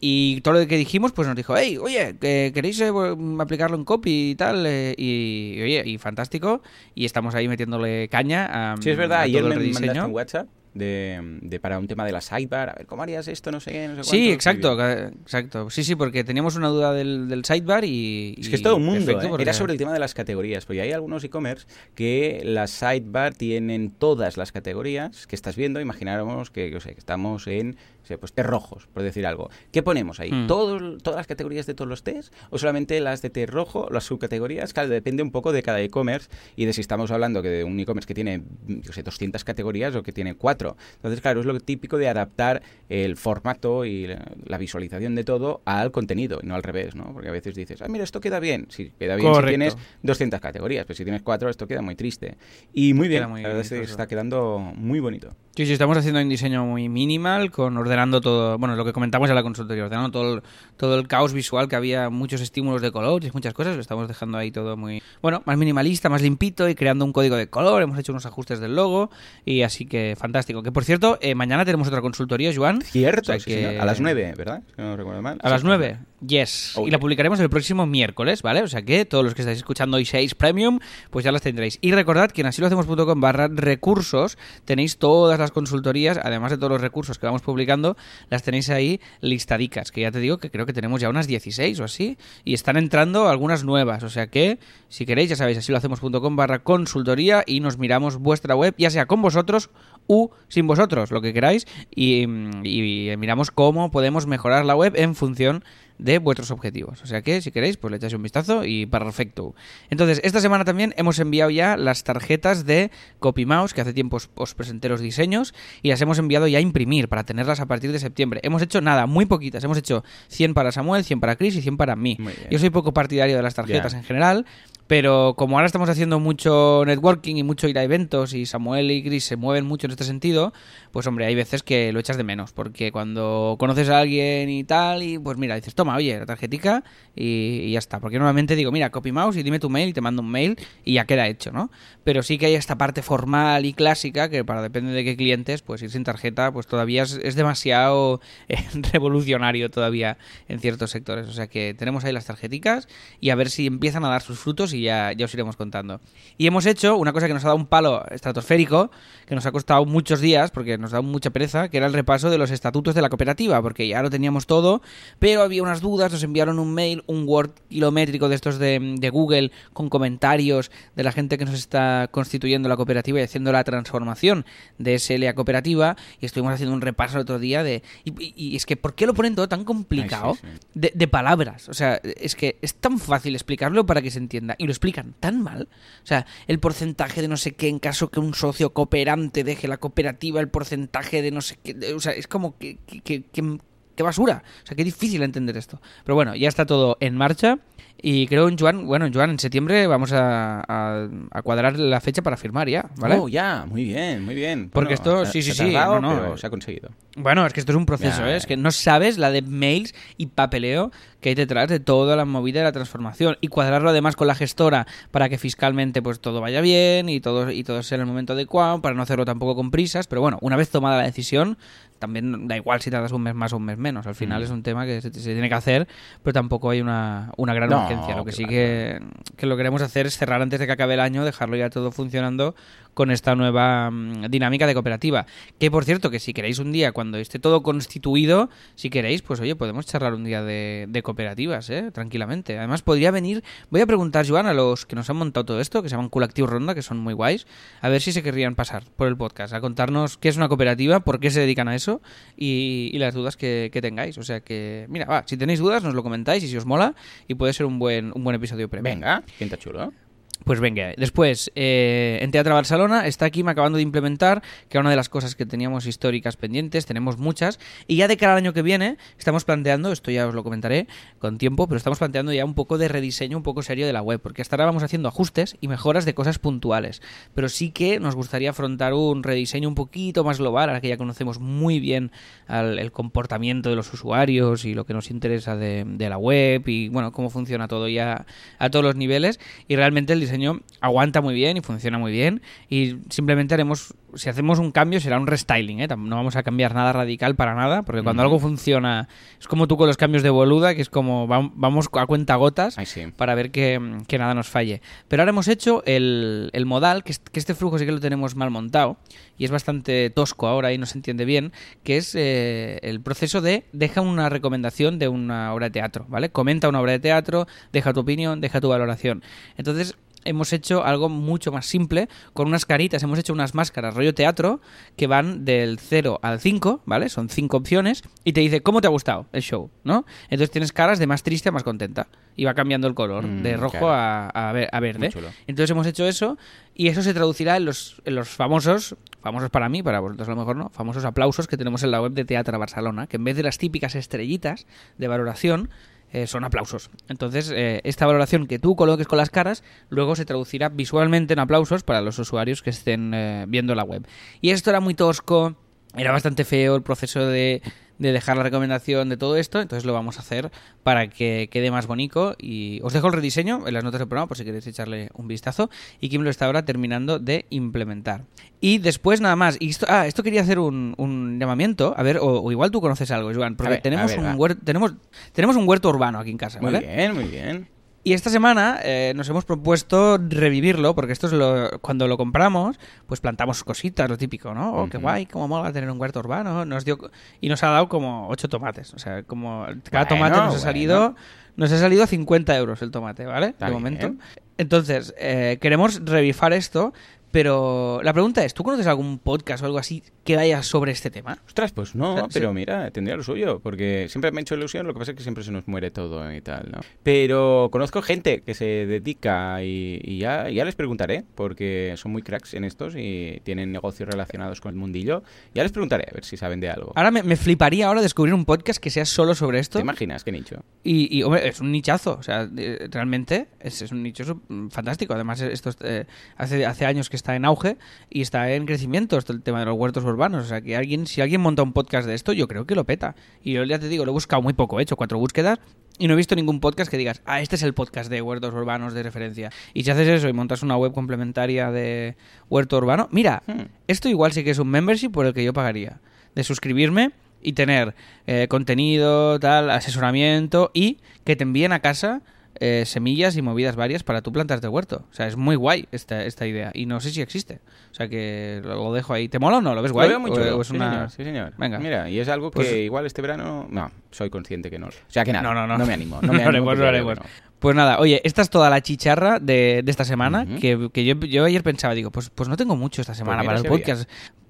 Y 0.00 0.40
todo 0.42 0.54
lo 0.60 0.66
que 0.66 0.76
dijimos, 0.76 1.12
pues 1.12 1.26
nos 1.26 1.36
dijo, 1.36 1.56
hey, 1.56 1.78
oye, 1.78 2.16
que 2.20 2.50
¿queréis 2.52 2.78
eh, 2.80 2.90
aplicarlo 3.38 3.76
en 3.76 3.84
copy 3.84 4.30
y 4.30 4.34
tal? 4.34 4.66
Eh, 4.66 4.94
y, 4.98 5.54
y, 5.56 5.62
oye, 5.62 5.82
y 5.86 5.98
fantástico. 5.98 6.60
Y 6.94 7.06
estamos 7.06 7.34
ahí 7.34 7.48
metiéndole 7.48 8.08
caña 8.08 8.72
a, 8.72 8.76
Sí, 8.82 8.90
es 8.90 8.96
verdad, 8.98 9.20
ayer 9.22 9.42
me 9.42 9.56
mandaste 9.56 10.00
un 10.02 10.12
WhatsApp 10.12 10.48
de, 10.74 11.20
de 11.40 11.60
para 11.60 11.78
un 11.78 11.86
tema 11.86 12.04
de 12.04 12.10
la 12.10 12.20
sidebar, 12.20 12.68
a 12.70 12.74
ver, 12.74 12.86
¿cómo 12.86 13.04
harías 13.04 13.28
esto? 13.28 13.52
No 13.52 13.60
sé 13.60 13.70
qué, 13.70 13.86
no 13.88 14.02
sé 14.02 14.10
Sí, 14.10 14.16
cuánto. 14.18 14.32
exacto, 14.34 14.76
bien. 14.76 14.88
ca- 14.88 15.08
exacto. 15.22 15.70
Sí, 15.70 15.84
sí, 15.84 15.94
porque 15.94 16.24
teníamos 16.24 16.56
una 16.56 16.66
duda 16.68 16.92
del, 16.92 17.28
del 17.28 17.44
sidebar 17.44 17.84
y... 17.84 18.34
Es 18.40 18.48
que 18.48 18.56
es 18.56 18.62
todo 18.62 18.76
un 18.76 18.84
mundo, 18.84 18.98
perfecto, 19.06 19.26
¿eh? 19.26 19.28
porque- 19.30 19.42
Era 19.44 19.52
sobre 19.52 19.72
el 19.72 19.78
tema 19.78 19.92
de 19.92 20.00
las 20.00 20.14
categorías, 20.14 20.66
porque 20.66 20.80
hay 20.82 20.90
algunos 20.90 21.22
e-commerce 21.22 21.66
que 21.94 22.42
las 22.44 22.72
sidebar 22.72 23.34
tienen 23.34 23.90
todas 23.90 24.36
las 24.36 24.50
categorías 24.50 25.28
que 25.28 25.36
estás 25.36 25.54
viendo. 25.54 25.80
Imagináramos 25.80 26.50
que, 26.50 26.68
yo 26.70 26.80
sé, 26.80 26.92
que 26.94 26.98
estamos 26.98 27.46
en, 27.46 27.76
no 28.04 28.08
sé, 28.08 28.18
pues 28.18 28.34
té 28.34 28.42
rojos, 28.42 28.86
por 28.92 29.02
decir 29.02 29.26
algo. 29.26 29.48
¿Qué 29.72 29.82
ponemos 29.82 30.20
ahí? 30.20 30.30
Hmm. 30.30 30.46
¿Todos, 30.46 31.02
¿Todas 31.02 31.16
las 31.16 31.26
categorías 31.26 31.64
de 31.64 31.72
todos 31.72 31.88
los 31.88 32.02
tés? 32.02 32.32
¿O 32.50 32.58
solamente 32.58 33.00
las 33.00 33.22
de 33.22 33.30
té 33.30 33.46
rojo, 33.46 33.88
las 33.90 34.04
subcategorías? 34.04 34.74
Claro, 34.74 34.90
depende 34.90 35.22
un 35.22 35.30
poco 35.30 35.52
de 35.52 35.62
cada 35.62 35.80
e-commerce 35.80 36.28
y 36.54 36.66
de 36.66 36.74
si 36.74 36.82
estamos 36.82 37.10
hablando 37.10 37.40
que 37.42 37.48
de 37.48 37.64
un 37.64 37.80
e-commerce 37.80 38.06
que 38.06 38.12
tiene, 38.14 38.42
yo 38.66 38.92
sé, 38.92 39.02
200 39.02 39.42
categorías 39.42 39.94
o 39.96 40.02
que 40.02 40.12
tiene 40.12 40.34
cuatro. 40.34 40.76
Entonces, 40.96 41.22
claro, 41.22 41.40
es 41.40 41.46
lo 41.46 41.58
típico 41.60 41.96
de 41.96 42.08
adaptar 42.08 42.62
el 42.90 43.16
formato 43.16 43.86
y 43.86 44.06
la- 44.06 44.58
visualización 44.58 45.14
de 45.14 45.24
todo 45.24 45.62
al 45.64 45.90
contenido, 45.90 46.40
y 46.42 46.46
no 46.46 46.54
al 46.54 46.62
revés, 46.62 46.94
¿no? 46.94 47.12
Porque 47.12 47.28
a 47.28 47.32
veces 47.32 47.54
dices, 47.54 47.82
ah, 47.82 47.86
mira, 47.88 48.04
esto 48.04 48.20
queda 48.20 48.38
bien. 48.38 48.66
Sí, 48.70 48.92
queda 48.98 49.16
bien 49.16 49.32
Correcto. 49.32 49.48
si 49.48 49.50
tienes 49.74 49.76
200 50.02 50.40
categorías, 50.40 50.84
pero 50.86 50.96
si 50.96 51.04
tienes 51.04 51.22
cuatro, 51.22 51.48
esto 51.50 51.66
queda 51.66 51.82
muy 51.82 51.96
triste. 51.96 52.36
Y 52.72 52.94
muy 52.94 53.08
bien, 53.08 53.28
muy 53.28 53.42
la 53.42 53.48
verdad 53.48 53.62
es 53.62 53.70
que 53.70 53.80
está 53.82 54.06
quedando 54.06 54.58
muy 54.76 55.00
bonito. 55.00 55.34
Sí, 55.56 55.66
sí, 55.66 55.72
estamos 55.72 55.96
haciendo 55.96 56.20
un 56.20 56.28
diseño 56.28 56.64
muy 56.64 56.88
minimal, 56.88 57.50
con 57.50 57.76
ordenando 57.94 58.20
todo, 58.20 58.58
bueno, 58.58 58.74
lo 58.76 58.84
que 58.84 58.92
comentamos 58.92 59.28
en 59.28 59.34
la 59.36 59.42
consultoría, 59.42 59.84
ordenando 59.84 60.10
todo 60.10 60.34
el, 60.34 60.42
todo 60.76 60.98
el 60.98 61.06
caos 61.06 61.32
visual, 61.32 61.68
que 61.68 61.76
había 61.76 62.10
muchos 62.10 62.40
estímulos 62.40 62.82
de 62.82 62.90
color 62.90 63.24
y 63.24 63.30
muchas 63.32 63.54
cosas, 63.54 63.76
lo 63.76 63.80
estamos 63.80 64.08
dejando 64.08 64.36
ahí 64.36 64.50
todo 64.50 64.76
muy, 64.76 65.00
bueno, 65.22 65.42
más 65.46 65.56
minimalista, 65.56 66.08
más 66.08 66.22
limpito 66.22 66.68
y 66.68 66.74
creando 66.74 67.04
un 67.04 67.12
código 67.12 67.36
de 67.36 67.48
color, 67.48 67.82
hemos 67.82 67.98
hecho 67.98 68.12
unos 68.12 68.26
ajustes 68.26 68.58
del 68.60 68.74
logo 68.74 69.10
y 69.44 69.62
así 69.62 69.86
que 69.86 70.16
fantástico. 70.18 70.62
Que 70.62 70.72
por 70.72 70.84
cierto, 70.84 71.18
eh, 71.20 71.34
mañana 71.36 71.64
tenemos 71.64 71.86
otra 71.88 72.00
consultoría, 72.00 72.52
Joan. 72.54 72.82
Cierto, 72.82 73.20
O 73.22 73.24
sea 73.24 73.38
sí, 73.38 73.44
que- 73.46 73.64
señor. 73.66 73.80
A 73.80 73.84
las 73.84 74.00
9, 74.00 74.34
¿verdad? 74.36 74.62
Si 74.74 74.82
no 74.82 74.96
recuerdo 74.96 75.22
mal. 75.22 75.38
A 75.42 75.50
las 75.50 75.60
Sí. 75.60 75.66
9, 75.68 75.98
yes. 76.26 76.74
Y 76.84 76.90
la 76.90 76.98
publicaremos 76.98 77.38
el 77.40 77.48
próximo 77.50 77.86
miércoles, 77.86 78.42
¿vale? 78.42 78.62
O 78.62 78.68
sea 78.68 78.82
que 78.82 79.04
todos 79.04 79.24
los 79.24 79.34
que 79.34 79.42
estáis 79.42 79.58
escuchando 79.58 79.96
hoy 79.98 80.04
6 80.04 80.34
Premium, 80.34 80.80
pues 81.10 81.24
ya 81.24 81.30
las 81.32 81.42
tendréis. 81.42 81.78
Y 81.80 81.92
recordad 81.92 82.30
que 82.30 82.40
en 82.40 82.48
asilohacemos.com 82.48 83.20
barra 83.20 83.48
recursos 83.48 84.36
tenéis 84.64 84.98
todas 84.98 85.38
las 85.38 85.50
consultorías, 85.50 86.18
además 86.22 86.50
de 86.50 86.56
todos 86.56 86.70
los 86.72 86.80
recursos 86.80 87.18
que 87.18 87.26
vamos 87.26 87.42
publicando, 87.42 87.83
las 88.30 88.42
tenéis 88.42 88.70
ahí 88.70 89.00
listadicas, 89.20 89.92
que 89.92 90.02
ya 90.02 90.10
te 90.10 90.18
digo 90.18 90.38
que 90.38 90.50
creo 90.50 90.66
que 90.66 90.72
tenemos 90.72 91.00
ya 91.00 91.08
unas 91.08 91.26
16 91.26 91.80
o 91.80 91.84
así, 91.84 92.16
y 92.44 92.54
están 92.54 92.76
entrando 92.76 93.28
algunas 93.28 93.64
nuevas. 93.64 94.02
O 94.02 94.08
sea 94.08 94.28
que, 94.28 94.58
si 94.88 95.06
queréis, 95.06 95.30
ya 95.30 95.36
sabéis, 95.36 95.58
asilohacemos.com 95.58 96.36
barra 96.36 96.62
consultoría 96.62 97.44
y 97.46 97.60
nos 97.60 97.78
miramos 97.78 98.16
vuestra 98.16 98.54
web, 98.56 98.74
ya 98.78 98.90
sea 98.90 99.06
con 99.06 99.22
vosotros 99.22 99.70
u 100.06 100.28
sin 100.48 100.66
vosotros, 100.66 101.10
lo 101.10 101.20
que 101.20 101.32
queráis, 101.32 101.66
y, 101.94 102.22
y 102.22 103.16
miramos 103.16 103.50
cómo 103.50 103.90
podemos 103.90 104.26
mejorar 104.26 104.64
la 104.64 104.76
web 104.76 104.94
en 104.96 105.14
función 105.14 105.64
vuestros 105.98 106.50
objetivos. 106.50 107.02
O 107.02 107.06
sea 107.06 107.22
que, 107.22 107.40
si 107.40 107.50
queréis, 107.50 107.76
pues 107.76 107.90
le 107.90 107.96
echáis 107.96 108.14
un 108.14 108.22
vistazo 108.22 108.64
y 108.64 108.86
perfecto. 108.86 109.54
Entonces, 109.90 110.20
esta 110.24 110.40
semana 110.40 110.64
también 110.64 110.94
hemos 110.96 111.18
enviado 111.18 111.50
ya 111.50 111.76
las 111.76 112.04
tarjetas 112.04 112.66
de 112.66 112.90
CopyMouse, 113.20 113.74
que 113.74 113.80
hace 113.80 113.92
tiempo 113.92 114.16
os, 114.16 114.30
os 114.34 114.54
presenté 114.54 114.88
los 114.88 115.00
diseños, 115.00 115.54
y 115.82 115.90
las 115.90 116.00
hemos 116.00 116.18
enviado 116.18 116.46
ya 116.46 116.58
a 116.58 116.60
imprimir 116.60 117.08
para 117.08 117.24
tenerlas 117.24 117.60
a 117.60 117.66
partir 117.66 117.92
de 117.92 117.98
septiembre. 117.98 118.40
Hemos 118.42 118.62
hecho 118.62 118.80
nada, 118.80 119.06
muy 119.06 119.26
poquitas. 119.26 119.62
Hemos 119.64 119.78
hecho 119.78 120.04
100 120.28 120.54
para 120.54 120.72
Samuel, 120.72 121.04
100 121.04 121.20
para 121.20 121.36
Chris 121.36 121.56
y 121.56 121.62
100 121.62 121.76
para 121.76 121.96
mí. 121.96 122.18
Yo 122.50 122.58
soy 122.58 122.70
poco 122.70 122.92
partidario 122.92 123.36
de 123.36 123.42
las 123.42 123.54
tarjetas 123.54 123.94
en 123.94 124.04
general, 124.04 124.46
pero 124.86 125.34
como 125.36 125.56
ahora 125.56 125.66
estamos 125.66 125.88
haciendo 125.88 126.20
mucho 126.20 126.82
networking 126.84 127.36
y 127.36 127.42
mucho 127.42 127.68
ir 127.68 127.78
a 127.78 127.82
eventos 127.82 128.34
y 128.34 128.44
Samuel 128.44 128.90
y 128.90 129.02
Chris 129.02 129.24
se 129.24 129.36
mueven 129.36 129.64
mucho 129.64 129.86
en 129.86 129.92
este 129.92 130.04
sentido, 130.04 130.52
pues 130.92 131.06
hombre, 131.06 131.24
hay 131.24 131.34
veces 131.34 131.62
que 131.62 131.92
lo 131.92 132.00
echas 132.00 132.18
de 132.18 132.24
menos, 132.24 132.52
porque 132.52 132.92
cuando 132.92 133.56
conoces 133.58 133.88
a 133.88 134.00
alguien 134.00 134.50
y 134.50 134.62
tal, 134.64 135.02
y 135.02 135.18
pues 135.18 135.38
mira, 135.38 135.54
dices, 135.54 135.74
toma, 135.84 135.96
oye, 135.96 136.18
la 136.18 136.26
tarjetica 136.26 136.82
y, 137.14 137.72
ya 137.72 137.78
está. 137.78 138.00
Porque 138.00 138.16
normalmente 138.18 138.56
digo, 138.56 138.72
mira, 138.72 138.90
copy 138.90 139.12
mouse 139.12 139.36
y 139.36 139.42
dime 139.42 139.58
tu 139.58 139.68
mail 139.70 139.90
y 139.90 139.92
te 139.92 140.00
mando 140.00 140.22
un 140.22 140.30
mail 140.30 140.58
y 140.84 140.94
ya 140.94 141.04
queda 141.04 141.28
hecho, 141.28 141.52
¿no? 141.52 141.70
Pero 142.02 142.22
sí 142.22 142.38
que 142.38 142.46
hay 142.46 142.54
esta 142.54 142.76
parte 142.76 143.02
formal 143.02 143.66
y 143.66 143.74
clásica 143.74 144.28
que 144.28 144.44
para 144.44 144.62
depende 144.62 144.92
de 144.92 145.04
qué 145.04 145.16
clientes, 145.16 145.62
pues 145.62 145.82
ir 145.82 145.90
sin 145.90 146.04
tarjeta, 146.04 146.52
pues 146.52 146.66
todavía 146.66 147.02
es, 147.02 147.34
demasiado 147.34 148.20
eh, 148.48 148.56
revolucionario 148.92 149.70
todavía 149.70 150.16
en 150.48 150.60
ciertos 150.60 150.90
sectores. 150.90 151.28
O 151.28 151.32
sea 151.32 151.46
que 151.46 151.74
tenemos 151.74 152.04
ahí 152.04 152.12
las 152.12 152.24
tarjeticas 152.24 152.88
y 153.20 153.30
a 153.30 153.34
ver 153.34 153.50
si 153.50 153.66
empiezan 153.66 154.04
a 154.04 154.08
dar 154.08 154.22
sus 154.22 154.38
frutos 154.38 154.72
y 154.72 154.82
ya, 154.82 155.12
ya 155.12 155.26
os 155.26 155.34
iremos 155.34 155.56
contando. 155.56 156.00
Y 156.38 156.46
hemos 156.46 156.66
hecho 156.66 156.96
una 156.96 157.12
cosa 157.12 157.26
que 157.26 157.34
nos 157.34 157.44
ha 157.44 157.48
dado 157.48 157.58
un 157.58 157.66
palo 157.66 158.04
estratosférico, 158.10 158.90
que 159.26 159.34
nos 159.34 159.44
ha 159.46 159.52
costado 159.52 159.84
muchos 159.84 160.20
días, 160.20 160.50
porque 160.50 160.78
nos 160.78 160.92
da 160.92 161.02
mucha 161.02 161.30
pereza, 161.30 161.68
que 161.68 161.76
era 161.76 161.86
el 161.86 161.92
repaso 161.92 162.30
de 162.30 162.38
los 162.38 162.50
estatutos 162.50 162.94
de 162.94 163.02
la 163.02 163.08
cooperativa, 163.08 163.60
porque 163.60 163.86
ya 163.86 164.02
lo 164.02 164.10
teníamos 164.10 164.46
todo, 164.46 164.82
pero 165.18 165.42
había 165.42 165.62
unas 165.74 165.80
dudas, 165.80 166.12
nos 166.12 166.22
enviaron 166.22 166.58
un 166.60 166.72
mail, 166.72 167.02
un 167.06 167.24
Word 167.26 167.50
kilométrico 167.68 168.28
de 168.28 168.36
estos 168.36 168.58
de, 168.58 168.94
de 168.98 169.10
Google, 169.10 169.50
con 169.72 169.88
comentarios 169.88 170.70
de 170.94 171.02
la 171.02 171.10
gente 171.10 171.36
que 171.36 171.44
nos 171.44 171.54
está 171.54 172.08
constituyendo 172.12 172.68
la 172.68 172.76
cooperativa 172.76 173.18
y 173.18 173.22
haciendo 173.24 173.50
la 173.50 173.64
transformación 173.64 174.44
de 174.78 174.98
SL 174.98 175.26
a 175.26 175.34
cooperativa, 175.34 175.96
y 176.20 176.26
estuvimos 176.26 176.54
haciendo 176.54 176.74
un 176.74 176.80
repaso 176.80 177.16
el 177.16 177.22
otro 177.22 177.38
día 177.38 177.62
de... 177.64 177.82
Y, 178.04 178.54
es 178.54 178.66
que, 178.66 178.76
¿por 178.76 178.94
qué 178.94 179.06
lo 179.06 179.14
ponen 179.14 179.34
todo 179.34 179.48
tan 179.48 179.64
complicado? 179.64 180.36
Ay, 180.42 180.50
sí, 180.52 180.58
sí. 180.60 180.66
de, 180.74 180.92
de 180.94 181.08
palabras. 181.08 181.68
O 181.68 181.74
sea, 181.74 182.00
es 182.04 182.36
que 182.36 182.56
es 182.62 182.74
tan 182.76 182.98
fácil 182.98 183.34
explicarlo 183.34 183.84
para 183.86 184.00
que 184.02 184.10
se 184.12 184.18
entienda. 184.18 184.54
Y 184.58 184.66
lo 184.66 184.70
explican 184.70 185.14
tan 185.18 185.42
mal. 185.42 185.68
O 186.02 186.06
sea, 186.06 186.26
el 186.46 186.60
porcentaje 186.60 187.20
de 187.20 187.28
no 187.28 187.36
sé 187.36 187.52
qué 187.52 187.68
en 187.68 187.80
caso 187.80 188.10
que 188.10 188.20
un 188.20 188.34
socio 188.34 188.72
cooperante 188.72 189.42
deje 189.42 189.66
la 189.66 189.78
cooperativa, 189.78 190.40
el 190.40 190.48
porcentaje 190.48 191.20
de 191.22 191.30
no 191.32 191.40
sé 191.40 191.58
qué. 191.62 191.94
o 191.94 192.00
sea, 192.00 192.12
es 192.12 192.28
como 192.28 192.56
que, 192.58 192.78
que- 192.86 193.24
que- 193.24 193.58
qué 193.94 194.02
basura. 194.02 194.42
O 194.62 194.66
sea, 194.66 194.76
qué 194.76 194.84
difícil 194.84 195.22
entender 195.22 195.56
esto. 195.56 195.80
Pero 196.04 196.14
bueno, 196.14 196.34
ya 196.34 196.48
está 196.48 196.66
todo 196.66 196.96
en 197.00 197.16
marcha. 197.16 197.58
Y 198.06 198.26
creo 198.26 198.48
en 198.48 198.58
Joan, 198.58 198.86
bueno, 198.86 199.06
en 199.06 199.14
Joan, 199.14 199.30
en 199.30 199.38
septiembre 199.38 199.86
vamos 199.86 200.12
a, 200.12 200.60
a- 200.68 201.08
a 201.30 201.42
cuadrar 201.42 201.78
la 201.78 202.00
fecha 202.02 202.20
para 202.22 202.36
firmar 202.36 202.68
ya, 202.68 202.90
¿vale? 202.96 203.16
Oh, 203.18 203.28
ya, 203.28 203.64
muy 203.66 203.84
bien, 203.84 204.22
muy 204.24 204.34
bien. 204.34 204.68
Porque 204.70 204.92
esto- 204.94 205.24
se- 205.24 205.32
sí, 205.32 205.42
sí, 205.42 205.52
sí, 205.52 205.72
no, 205.72 206.00
no, 206.00 206.14
pero 206.14 206.34
eh. 206.34 206.38
se 206.38 206.46
ha 206.46 206.50
conseguido. 206.50 206.90
Bueno, 207.16 207.46
es 207.46 207.52
que 207.54 207.60
esto 207.60 207.72
es 207.72 207.76
un 207.78 207.86
proceso, 207.86 208.18
Ya, 208.20 208.26
¿eh? 208.26 208.30
ya. 208.32 208.36
es 208.36 208.46
que 208.46 208.56
no 208.58 208.72
sabes 208.72 209.16
la 209.16 209.30
de 209.30 209.40
mails 209.42 209.94
y 210.18 210.26
papeleo 210.26 210.90
que 211.20 211.30
hay 211.30 211.34
detrás 211.34 211.68
de 211.68 211.80
toda 211.80 212.16
la 212.16 212.26
movida 212.26 212.58
de 212.58 212.64
la 212.64 212.72
transformación 212.72 213.38
y 213.40 213.48
cuadrarlo 213.48 213.88
además 213.88 214.16
con 214.16 214.26
la 214.26 214.34
gestora 214.34 214.86
para 215.10 215.30
que 215.30 215.38
fiscalmente 215.38 216.02
pues 216.02 216.20
todo 216.20 216.42
vaya 216.42 216.60
bien 216.60 217.08
y 217.08 217.20
todo 217.20 217.50
y 217.50 217.64
todo 217.64 217.82
sea 217.82 217.94
en 217.96 218.02
el 218.02 218.06
momento 218.06 218.34
adecuado 218.34 218.82
para 218.82 218.94
no 218.94 219.02
hacerlo 219.02 219.24
tampoco 219.24 219.54
con 219.54 219.70
prisas, 219.70 220.08
pero 220.08 220.20
bueno, 220.20 220.36
una 220.42 220.56
vez 220.56 220.68
tomada 220.68 220.98
la 220.98 221.04
decisión 221.04 221.56
también 222.04 222.46
da 222.46 222.56
igual 222.56 222.82
si 222.82 222.90
tardas 222.90 223.12
un 223.12 223.22
mes 223.22 223.34
más 223.34 223.54
o 223.54 223.56
un 223.56 223.64
mes 223.64 223.78
menos. 223.78 224.06
Al 224.06 224.14
final 224.14 224.42
es 224.42 224.50
un 224.50 224.62
tema 224.62 224.84
que 224.84 225.00
se, 225.00 225.12
se 225.12 225.32
tiene 225.32 225.48
que 225.48 225.54
hacer, 225.54 225.88
pero 226.22 226.34
tampoco 226.34 226.68
hay 226.68 226.82
una, 226.82 227.32
una 227.38 227.54
gran 227.54 227.70
No, 227.70 227.82
urgencia. 227.82 228.14
Lo 228.14 228.26
que 228.26 228.32
sí 228.32 228.44
que, 228.44 229.00
que 229.36 229.46
lo 229.46 229.56
queremos 229.56 229.80
hacer 229.80 230.06
es 230.06 230.18
cerrar 230.18 230.42
antes 230.42 230.60
de 230.60 230.66
que 230.66 230.72
acabe 230.72 230.94
el 230.94 231.00
año, 231.00 231.24
dejarlo 231.24 231.56
ya 231.56 231.70
todo 231.70 231.90
funcionando 231.92 232.54
con 232.92 233.10
esta 233.10 233.34
nueva 233.34 233.90
mm, 233.90 234.26
dinámica 234.30 234.66
de 234.66 234.74
cooperativa. 234.74 235.26
Que 235.58 235.70
por 235.70 235.84
cierto, 235.84 236.10
que 236.10 236.20
si 236.20 236.32
queréis 236.32 236.58
un 236.58 236.72
día, 236.72 236.92
cuando 236.92 237.18
esté 237.18 237.38
todo 237.38 237.62
constituido, 237.62 238.50
si 238.74 238.90
queréis, 238.90 239.22
pues 239.22 239.40
oye, 239.40 239.56
podemos 239.56 239.86
charlar 239.86 240.14
un 240.14 240.24
día 240.24 240.42
de, 240.42 240.86
de 240.88 241.02
cooperativas, 241.02 241.70
¿eh? 241.70 241.90
tranquilamente. 241.90 242.58
Además, 242.58 242.82
podría 242.82 243.10
venir, 243.10 243.42
voy 243.70 243.80
a 243.80 243.86
preguntar, 243.86 244.26
Joan, 244.28 244.46
a 244.46 244.54
los 244.54 244.86
que 244.86 244.94
nos 244.94 245.08
han 245.10 245.16
montado 245.16 245.44
todo 245.44 245.60
esto, 245.60 245.82
que 245.82 245.88
se 245.88 245.96
llaman 245.96 246.10
Colactiu 246.10 246.46
Ronda, 246.46 246.74
que 246.74 246.82
son 246.82 246.98
muy 246.98 247.14
guays, 247.14 247.46
a 247.80 247.88
ver 247.88 248.00
si 248.00 248.12
se 248.12 248.22
querrían 248.22 248.54
pasar 248.54 248.84
por 248.96 249.08
el 249.08 249.16
podcast, 249.16 249.52
a 249.54 249.60
contarnos 249.60 250.16
qué 250.18 250.28
es 250.28 250.36
una 250.36 250.48
cooperativa, 250.48 251.00
por 251.00 251.18
qué 251.18 251.30
se 251.30 251.40
dedican 251.40 251.68
a 251.68 251.74
eso 251.74 251.93
y, 252.36 252.90
y 252.92 252.98
las 252.98 253.14
dudas 253.14 253.36
que, 253.36 253.70
que 253.72 253.82
tengáis. 253.82 254.18
O 254.18 254.22
sea 254.22 254.40
que, 254.40 254.86
mira, 254.88 255.06
va, 255.06 255.24
si 255.26 255.36
tenéis 255.36 255.60
dudas, 255.60 255.82
nos 255.82 255.94
lo 255.94 256.02
comentáis 256.02 256.42
y 256.44 256.48
si 256.48 256.56
os 256.56 256.66
mola, 256.66 256.94
y 257.28 257.34
puede 257.34 257.52
ser 257.52 257.66
un 257.66 257.78
buen, 257.78 258.12
un 258.14 258.24
buen 258.24 258.36
episodio 258.36 258.68
premium. 258.68 259.00
Venga, 259.00 259.22
pinta 259.38 259.56
chulo. 259.56 259.92
Pues 260.42 260.60
venga, 260.60 260.92
después, 260.98 261.50
eh, 261.54 262.18
en 262.20 262.30
Teatro 262.30 262.52
Barcelona 262.54 263.06
está 263.06 263.24
aquí 263.24 263.42
me 263.42 263.52
acabando 263.52 263.76
de 263.76 263.82
implementar, 263.82 264.42
que 264.68 264.78
una 264.78 264.90
de 264.90 264.96
las 264.96 265.08
cosas 265.08 265.36
que 265.36 265.46
teníamos 265.46 265.86
históricas 265.86 266.36
pendientes, 266.36 266.84
tenemos 266.84 267.16
muchas, 267.16 267.58
y 267.86 267.96
ya 267.96 268.08
de 268.08 268.18
cara 268.18 268.32
al 268.32 268.38
año 268.38 268.52
que 268.52 268.60
viene 268.60 268.98
estamos 269.16 269.44
planteando, 269.46 269.90
esto 269.90 270.10
ya 270.10 270.26
os 270.26 270.34
lo 270.34 270.42
comentaré 270.42 270.86
con 271.18 271.38
tiempo, 271.38 271.66
pero 271.66 271.78
estamos 271.78 271.98
planteando 271.98 272.30
ya 272.32 272.44
un 272.44 272.52
poco 272.54 272.76
de 272.76 272.88
rediseño 272.88 273.38
un 273.38 273.42
poco 273.42 273.62
serio 273.62 273.86
de 273.86 273.94
la 273.94 274.02
web, 274.02 274.20
porque 274.20 274.42
hasta 274.42 274.56
ahora 274.56 274.66
vamos 274.66 274.82
haciendo 274.82 275.08
ajustes 275.08 275.56
y 275.62 275.68
mejoras 275.68 276.04
de 276.04 276.12
cosas 276.14 276.38
puntuales, 276.38 277.00
pero 277.32 277.48
sí 277.48 277.70
que 277.70 277.98
nos 277.98 278.14
gustaría 278.14 278.50
afrontar 278.50 278.92
un 278.92 279.22
rediseño 279.22 279.68
un 279.68 279.74
poquito 279.74 280.24
más 280.24 280.38
global, 280.40 280.68
ahora 280.68 280.82
que 280.82 280.88
ya 280.88 280.98
conocemos 280.98 281.38
muy 281.38 281.80
bien 281.80 282.10
al- 282.48 282.78
el 282.78 282.92
comportamiento 282.92 283.70
de 283.70 283.76
los 283.76 283.90
usuarios 283.94 284.66
y 284.66 284.74
lo 284.74 284.84
que 284.84 284.92
nos 284.92 285.10
interesa 285.10 285.56
de, 285.56 285.84
de 285.86 286.08
la 286.10 286.18
web 286.18 286.68
y 286.68 286.88
bueno, 286.90 287.12
cómo 287.12 287.30
funciona 287.30 287.66
todo 287.66 287.88
ya 287.88 288.26
a 288.58 288.68
todos 288.68 288.84
los 288.84 288.96
niveles, 288.96 289.40
y 289.68 289.76
realmente 289.76 290.12
el 290.12 290.20
diseño 290.24 290.60
aguanta 290.80 291.20
muy 291.20 291.34
bien 291.34 291.56
y 291.56 291.60
funciona 291.60 291.98
muy 291.98 292.12
bien 292.12 292.42
y 292.68 292.96
simplemente 293.10 293.54
haremos 293.54 293.94
si 294.14 294.28
hacemos 294.28 294.60
un 294.60 294.70
cambio 294.70 295.00
será 295.00 295.18
un 295.18 295.26
restyling 295.26 295.80
¿eh? 295.80 295.88
No 295.88 296.14
vamos 296.16 296.36
a 296.36 296.42
cambiar 296.44 296.72
nada 296.74 296.92
radical 296.92 297.34
para 297.34 297.54
nada 297.54 297.82
porque 297.82 298.02
cuando 298.02 298.22
algo 298.22 298.38
funciona 298.38 299.08
es 299.40 299.48
como 299.48 299.66
tú 299.66 299.76
con 299.76 299.88
los 299.88 299.96
cambios 299.96 300.22
de 300.22 300.30
boluda 300.30 300.74
que 300.76 300.82
es 300.82 300.88
como 300.88 301.26
vam- 301.26 301.50
vamos 301.54 301.88
a 301.92 302.06
cuenta 302.06 302.36
gotas 302.36 302.78
para 303.16 303.34
ver 303.34 303.50
que, 303.50 303.80
que 304.06 304.18
nada 304.18 304.34
nos 304.34 304.48
falle. 304.48 304.80
Pero 305.08 305.22
ahora 305.22 305.30
hemos 305.30 305.48
hecho 305.48 305.82
el, 305.84 306.50
el 306.52 306.64
modal, 306.64 307.02
que, 307.02 307.10
es- 307.12 307.18
que 307.18 307.40
este 307.40 307.54
flujo 307.56 307.76
sí 307.78 307.86
que 307.86 307.92
lo 307.92 307.98
tenemos 308.00 308.36
mal 308.36 308.50
montado 308.50 308.98
y 309.36 309.44
es 309.44 309.50
bastante 309.50 310.10
tosco 310.10 310.46
ahora 310.46 310.72
y 310.72 310.78
no 310.78 310.86
se 310.86 310.96
entiende 310.98 311.24
bien, 311.24 311.52
que 311.82 311.96
es 311.96 312.14
eh, 312.14 312.78
el 312.82 313.00
proceso 313.00 313.40
de 313.40 313.64
deja 313.72 314.00
una 314.00 314.28
recomendación 314.28 315.00
de 315.00 315.08
una 315.08 315.52
obra 315.52 315.66
de 315.66 315.70
teatro, 315.72 316.06
¿vale? 316.08 316.30
Comenta 316.30 316.68
una 316.68 316.80
obra 316.80 316.92
de 316.92 317.00
teatro, 317.00 317.48
deja 317.72 317.92
tu 317.92 318.00
opinión, 318.00 318.40
deja 318.40 318.60
tu 318.60 318.68
valoración. 318.68 319.22
Entonces 319.56 319.96
hemos 320.24 320.52
hecho 320.52 320.84
algo 320.84 321.08
mucho 321.08 321.52
más 321.52 321.66
simple, 321.66 322.08
con 322.32 322.46
unas 322.48 322.64
caritas, 322.66 323.02
hemos 323.02 323.18
hecho 323.18 323.32
unas 323.32 323.54
máscaras 323.54 323.94
rollo 323.94 324.14
teatro 324.14 324.60
que 324.96 325.06
van 325.06 325.44
del 325.44 325.78
0 325.78 326.18
al 326.22 326.40
5, 326.40 326.82
¿vale? 326.86 327.08
Son 327.08 327.28
5 327.28 327.56
opciones 327.56 328.02
y 328.24 328.32
te 328.32 328.40
dice 328.40 328.62
cómo 328.62 328.80
te 328.80 328.86
ha 328.86 328.90
gustado 328.90 329.26
el 329.32 329.42
show, 329.42 329.70
¿no? 329.84 330.04
Entonces 330.24 330.50
tienes 330.50 330.72
caras 330.72 330.98
de 330.98 331.06
más 331.06 331.22
triste 331.22 331.48
a 331.48 331.52
más 331.52 331.62
contenta 331.62 332.08
y 332.36 332.44
va 332.44 332.54
cambiando 332.54 332.88
el 332.88 332.94
color 332.94 333.24
Mm, 333.26 333.42
de 333.42 333.56
rojo 333.56 333.70
claro. 333.78 333.90
a, 333.92 334.28
a 334.28 334.52
ver- 334.52 334.68
a 334.72 334.80
verde. 334.80 335.10
Entonces 335.46 335.70
hemos 335.70 335.86
hecho 335.86 336.06
eso 336.06 336.36
y 336.74 336.88
eso 336.88 337.02
se 337.02 337.14
traducirá 337.14 337.56
en 337.56 337.64
los, 337.64 338.02
en 338.04 338.16
los 338.16 338.28
famosos, 338.28 338.96
famosos 339.22 339.50
para 339.50 339.68
mí, 339.68 339.82
para 339.82 340.00
vosotros 340.00 340.26
a 340.28 340.32
lo 340.32 340.36
mejor 340.38 340.56
no, 340.56 340.70
famosos 340.70 341.04
aplausos 341.04 341.46
que 341.46 341.56
tenemos 341.56 341.82
en 341.84 341.90
la 341.92 342.02
web 342.02 342.12
de 342.12 342.24
Teatro 342.24 342.58
Barcelona, 342.58 343.06
que 343.06 343.16
en 343.18 343.24
vez 343.24 343.36
de 343.36 343.44
las 343.44 343.58
típicas 343.58 343.94
estrellitas 343.94 344.66
de 344.98 345.06
valoración, 345.08 345.70
eh, 346.14 346.28
son 346.28 346.44
aplausos. 346.44 346.90
Entonces, 347.08 347.52
eh, 347.52 347.80
esta 347.82 348.06
valoración 348.06 348.46
que 348.46 348.60
tú 348.60 348.76
coloques 348.76 349.08
con 349.08 349.18
las 349.18 349.30
caras, 349.30 349.64
luego 349.88 350.14
se 350.14 350.24
traducirá 350.24 350.68
visualmente 350.68 351.32
en 351.32 351.40
aplausos 351.40 351.82
para 351.82 352.00
los 352.00 352.20
usuarios 352.20 352.62
que 352.62 352.70
estén 352.70 353.12
eh, 353.12 353.46
viendo 353.48 353.74
la 353.74 353.82
web. 353.82 354.06
Y 354.40 354.50
esto 354.50 354.70
era 354.70 354.78
muy 354.78 354.94
tosco, 354.94 355.56
era 355.96 356.12
bastante 356.12 356.44
feo 356.44 356.76
el 356.76 356.82
proceso 356.82 357.26
de, 357.26 357.62
de 357.98 358.12
dejar 358.12 358.36
la 358.36 358.42
recomendación 358.42 359.08
de 359.08 359.16
todo 359.16 359.36
esto, 359.36 359.60
entonces 359.60 359.84
lo 359.84 359.92
vamos 359.92 360.18
a 360.18 360.20
hacer 360.20 360.50
para 360.82 361.08
que 361.08 361.48
quede 361.50 361.70
más 361.70 361.86
bonito. 361.86 362.34
Y 362.38 362.80
os 362.82 362.92
dejo 362.92 363.06
el 363.06 363.12
rediseño 363.12 363.66
en 363.66 363.74
las 363.74 363.84
notas 363.84 364.00
del 364.00 364.08
programa 364.08 364.26
por 364.28 364.36
si 364.36 364.44
queréis 364.44 364.66
echarle 364.66 365.10
un 365.14 365.28
vistazo. 365.28 365.70
Y 366.00 366.08
Kim 366.08 366.22
lo 366.22 366.30
está 366.30 366.46
ahora 366.46 366.64
terminando 366.64 367.18
de 367.18 367.46
implementar. 367.50 368.24
Y 368.60 368.78
después 368.78 369.20
nada 369.20 369.36
más. 369.36 369.56
Y 369.60 369.70
esto, 369.70 369.86
ah, 369.88 370.06
esto 370.06 370.22
quería 370.22 370.40
hacer 370.42 370.58
un, 370.58 370.94
un 370.96 371.38
llamamiento. 371.38 371.94
A 371.96 372.02
ver, 372.02 372.18
o, 372.18 372.42
o 372.42 372.50
igual 372.50 372.70
tú 372.70 372.80
conoces 372.80 373.10
algo, 373.10 373.32
Joan, 373.34 373.56
porque 373.56 373.70
ver, 373.74 373.82
tenemos, 373.82 374.10
ver, 374.10 374.20
un 374.20 374.34
huerto, 374.36 374.60
tenemos, 374.64 374.94
tenemos 375.32 375.56
un 375.56 375.68
huerto 375.68 375.88
urbano 375.88 376.18
aquí 376.18 376.30
en 376.30 376.38
casa, 376.38 376.60
Muy 376.60 376.72
¿vale? 376.72 376.86
bien, 376.86 377.14
muy 377.14 377.24
bien. 377.24 377.73
Y 378.06 378.12
esta 378.12 378.28
semana 378.28 378.80
eh, 378.82 379.14
nos 379.16 379.30
hemos 379.30 379.46
propuesto 379.46 380.18
revivirlo, 380.18 380.94
porque 380.94 381.14
esto 381.14 381.26
es 381.26 381.32
lo, 381.32 381.80
cuando 381.80 382.06
lo 382.06 382.18
compramos, 382.18 382.78
pues 383.06 383.20
plantamos 383.20 383.64
cositas, 383.64 384.10
lo 384.10 384.18
típico, 384.18 384.52
¿no? 384.52 384.74
Oh, 384.74 384.90
qué 384.90 384.98
guay, 384.98 385.24
cómo 385.24 385.48
mola 385.48 385.72
tener 385.72 385.90
un 385.90 385.98
huerto 385.98 386.18
urbano. 386.18 386.66
Nos 386.66 386.84
dio, 386.84 386.98
y 387.40 387.48
nos 387.48 387.62
ha 387.62 387.68
dado 387.68 387.88
como 387.88 388.28
ocho 388.28 388.46
tomates. 388.46 388.92
O 388.92 388.98
sea, 388.98 389.22
como 389.22 389.64
cada 389.90 390.04
Bueno, 390.04 390.26
tomate 390.28 390.36
nos 390.36 390.54
ha 390.56 390.58
salido, 390.58 391.14
nos 391.56 391.72
ha 391.72 391.78
salido 391.78 392.04
a 392.04 392.06
50 392.06 392.54
euros 392.58 392.82
el 392.82 392.90
tomate, 392.90 393.24
¿vale? 393.24 393.48
Está 393.48 393.64
de 393.64 393.70
bien. 393.70 393.82
momento. 393.82 394.14
Entonces, 394.58 395.14
eh, 395.18 395.56
queremos 395.62 396.04
revifar 396.04 396.52
esto, 396.52 396.92
pero 397.34 397.98
la 398.04 398.12
pregunta 398.12 398.44
es, 398.44 398.54
¿tú 398.54 398.62
conoces 398.62 398.86
algún 398.86 399.18
podcast 399.18 399.60
o 399.64 399.66
algo 399.66 399.78
así 399.78 400.04
que 400.22 400.36
vaya 400.36 400.62
sobre 400.62 400.92
este 400.92 401.10
tema? 401.10 401.36
Ostras, 401.48 401.72
pues 401.72 401.96
no, 401.96 402.12
O 402.14 402.16
sea, 402.16 402.28
pero 402.32 402.50
sí. 402.50 402.54
mira, 402.54 402.92
tendría 402.92 403.16
lo 403.16 403.24
suyo, 403.24 403.58
porque 403.58 404.06
siempre 404.08 404.30
me 404.30 404.38
ha 404.38 404.42
hecho 404.42 404.54
ilusión, 404.54 404.86
lo 404.86 404.92
que 404.94 405.00
pasa 405.00 405.10
es 405.10 405.16
que 405.16 405.24
siempre 405.24 405.42
se 405.42 405.50
nos 405.50 405.66
muere 405.66 405.90
todo 405.90 406.32
y 406.32 406.40
tal, 406.40 406.70
¿no? 406.70 406.78
Pero 407.02 407.70
conozco 407.72 408.02
gente 408.02 408.42
que 408.42 408.54
se 408.54 408.86
dedica 408.86 409.64
y, 409.64 409.98
y 410.04 410.18
ya, 410.18 410.48
ya 410.48 410.64
les 410.64 410.76
preguntaré, 410.76 411.24
porque 411.34 411.94
son 411.96 412.12
muy 412.12 412.22
cracks 412.22 412.54
en 412.54 412.62
estos 412.62 412.94
y 412.96 413.40
tienen 413.42 413.72
negocios 413.72 414.08
relacionados 414.08 414.60
con 414.60 414.70
el 414.70 414.76
mundillo. 414.76 415.24
Ya 415.56 415.64
les 415.64 415.72
preguntaré 415.72 416.06
a 416.08 416.14
ver 416.14 416.24
si 416.24 416.36
saben 416.36 416.60
de 416.60 416.70
algo. 416.70 416.92
Ahora 416.94 417.10
me, 417.10 417.24
me 417.24 417.34
fliparía 417.34 417.88
ahora 417.88 418.00
descubrir 418.00 418.32
un 418.32 418.44
podcast 418.44 418.80
que 418.80 418.90
sea 418.90 419.06
solo 419.06 419.34
sobre 419.34 419.58
esto. 419.58 419.80
¿Te 419.80 419.82
imaginas 419.82 420.22
qué 420.22 420.30
nicho? 420.30 420.62
Y, 420.84 421.18
y, 421.18 421.24
hombre, 421.24 421.48
es 421.48 421.58
un 421.58 421.72
nichazo, 421.72 422.16
o 422.16 422.22
sea, 422.22 422.48
realmente 422.92 423.48
es, 423.58 423.82
es 423.82 423.90
un 423.90 424.04
nicho 424.04 424.40
fantástico. 424.70 425.14
Además, 425.14 425.40
esto 425.40 425.70
es, 425.70 425.76
eh, 425.80 426.06
hace, 426.36 426.64
hace 426.64 426.86
años 426.86 427.10
que 427.10 427.23
está 427.24 427.36
en 427.36 427.46
auge 427.46 427.78
y 428.10 428.20
está 428.20 428.52
en 428.52 428.66
crecimiento 428.66 429.16
esto, 429.16 429.32
el 429.32 429.40
tema 429.40 429.60
de 429.60 429.64
los 429.64 429.78
huertos 429.78 430.04
urbanos. 430.04 430.44
O 430.44 430.46
sea, 430.46 430.60
que 430.60 430.76
alguien, 430.76 431.06
si 431.06 431.22
alguien 431.22 431.40
monta 431.40 431.62
un 431.62 431.72
podcast 431.72 432.06
de 432.06 432.14
esto, 432.14 432.34
yo 432.34 432.46
creo 432.48 432.66
que 432.66 432.74
lo 432.74 432.84
peta. 432.84 433.16
Y 433.42 433.54
yo 433.54 433.64
ya 433.64 433.78
te 433.78 433.88
digo, 433.88 434.04
lo 434.04 434.10
he 434.10 434.12
buscado 434.12 434.42
muy 434.42 434.52
poco, 434.52 434.78
he 434.78 434.82
hecho 434.82 434.96
cuatro 434.96 435.18
búsquedas 435.18 435.58
y 435.98 436.06
no 436.06 436.12
he 436.12 436.16
visto 436.18 436.36
ningún 436.36 436.60
podcast 436.60 436.90
que 436.90 436.98
digas, 436.98 437.22
ah, 437.24 437.40
este 437.40 437.56
es 437.56 437.62
el 437.62 437.72
podcast 437.72 438.10
de 438.10 438.20
huertos 438.20 438.52
urbanos 438.52 438.92
de 438.92 439.02
referencia. 439.02 439.50
Y 439.72 439.84
si 439.84 439.90
haces 439.90 440.06
eso 440.06 440.28
y 440.28 440.34
montas 440.34 440.62
una 440.62 440.76
web 440.76 440.92
complementaria 440.92 441.70
de 441.70 442.14
huerto 442.50 442.76
urbano, 442.76 443.08
mira, 443.10 443.42
Hmm. 443.46 443.68
esto 443.88 444.10
igual 444.10 444.32
sí 444.32 444.44
que 444.44 444.50
es 444.50 444.58
un 444.58 444.68
membership 444.68 445.08
por 445.08 445.24
el 445.24 445.32
que 445.32 445.44
yo 445.44 445.54
pagaría. 445.54 446.00
De 446.34 446.44
suscribirme 446.44 447.12
y 447.40 447.54
tener 447.54 447.94
eh, 448.26 448.48
contenido, 448.50 449.40
tal, 449.40 449.70
asesoramiento 449.70 450.70
y 450.74 450.98
que 451.24 451.36
te 451.36 451.44
envíen 451.44 451.72
a 451.72 451.80
casa 451.80 452.20
eh, 452.60 452.84
semillas 452.86 453.36
y 453.36 453.42
movidas 453.42 453.76
varias 453.76 454.02
para 454.04 454.22
tú 454.22 454.32
plantas 454.32 454.60
de 454.60 454.68
huerto. 454.68 455.04
O 455.10 455.14
sea, 455.14 455.26
es 455.26 455.36
muy 455.36 455.56
guay 455.56 455.88
esta, 455.92 456.24
esta 456.24 456.46
idea. 456.46 456.70
Y 456.74 456.86
no 456.86 457.00
sé 457.00 457.10
si 457.10 457.20
existe. 457.20 457.60
O 457.90 457.94
sea 457.94 458.08
que 458.08 458.60
lo, 458.64 458.92
dejo 458.92 459.12
ahí. 459.12 459.28
¿Te 459.28 459.38
mola 459.38 459.58
o 459.58 459.60
no? 459.60 459.74
¿Lo 459.74 459.82
ves 459.82 459.92
guay? 459.92 460.08
Lo 460.08 460.12
veo 460.14 460.20
muy 460.20 460.30
¿O- 460.30 460.34
chulo. 460.34 460.56
o 460.58 460.60
es 460.62 460.68
sí, 460.68 460.76
una- 460.76 460.90
señor, 460.90 461.10
sí, 461.10 461.24
señor. 461.24 461.52
Venga. 461.58 461.78
Mira, 461.78 462.08
y 462.10 462.18
es 462.18 462.28
algo 462.28 462.50
que 462.50 462.56
Pues- 462.56 462.72
igual 462.72 463.06
este 463.06 463.22
verano... 463.22 463.66
No, 463.70 463.90
soy 464.10 464.30
consciente 464.30 464.70
que 464.70 464.78
no. 464.78 464.86
O 464.86 464.90
sea 465.08 465.24
que 465.24 465.32
nada, 465.32 465.42
No, 465.42 465.54
no, 465.54 465.66
no. 465.66 465.78
no 465.78 465.86
me 465.86 465.94
animo. 465.94 466.20
No 466.22 466.32
me 466.32 466.42
animo 466.44 466.48
haremos, 466.70 466.74
no 466.76 466.82
que 466.82 466.88
haremos. 466.88 467.16
no. 467.18 467.24
Pues 467.58 467.74
nada, 467.74 467.98
oye, 467.98 468.20
esta 468.24 468.42
es 468.42 468.50
toda 468.50 468.68
la 468.68 468.82
chicharra 468.82 469.38
de, 469.38 469.80
de 469.82 469.90
esta 469.90 470.04
semana, 470.04 470.44
que, 470.60 470.90
que 470.92 471.04
yo, 471.06 471.14
yo 471.20 471.44
ayer 471.46 471.62
pensaba, 471.62 471.94
digo, 471.94 472.10
pues, 472.10 472.28
pues 472.28 472.46
no 472.46 472.58
tengo 472.58 472.76
mucho 472.76 473.00
esta 473.00 473.14
semana 473.14 473.38
mira 473.38 473.46
para 473.54 473.58
el 473.60 473.66
había. 473.66 473.80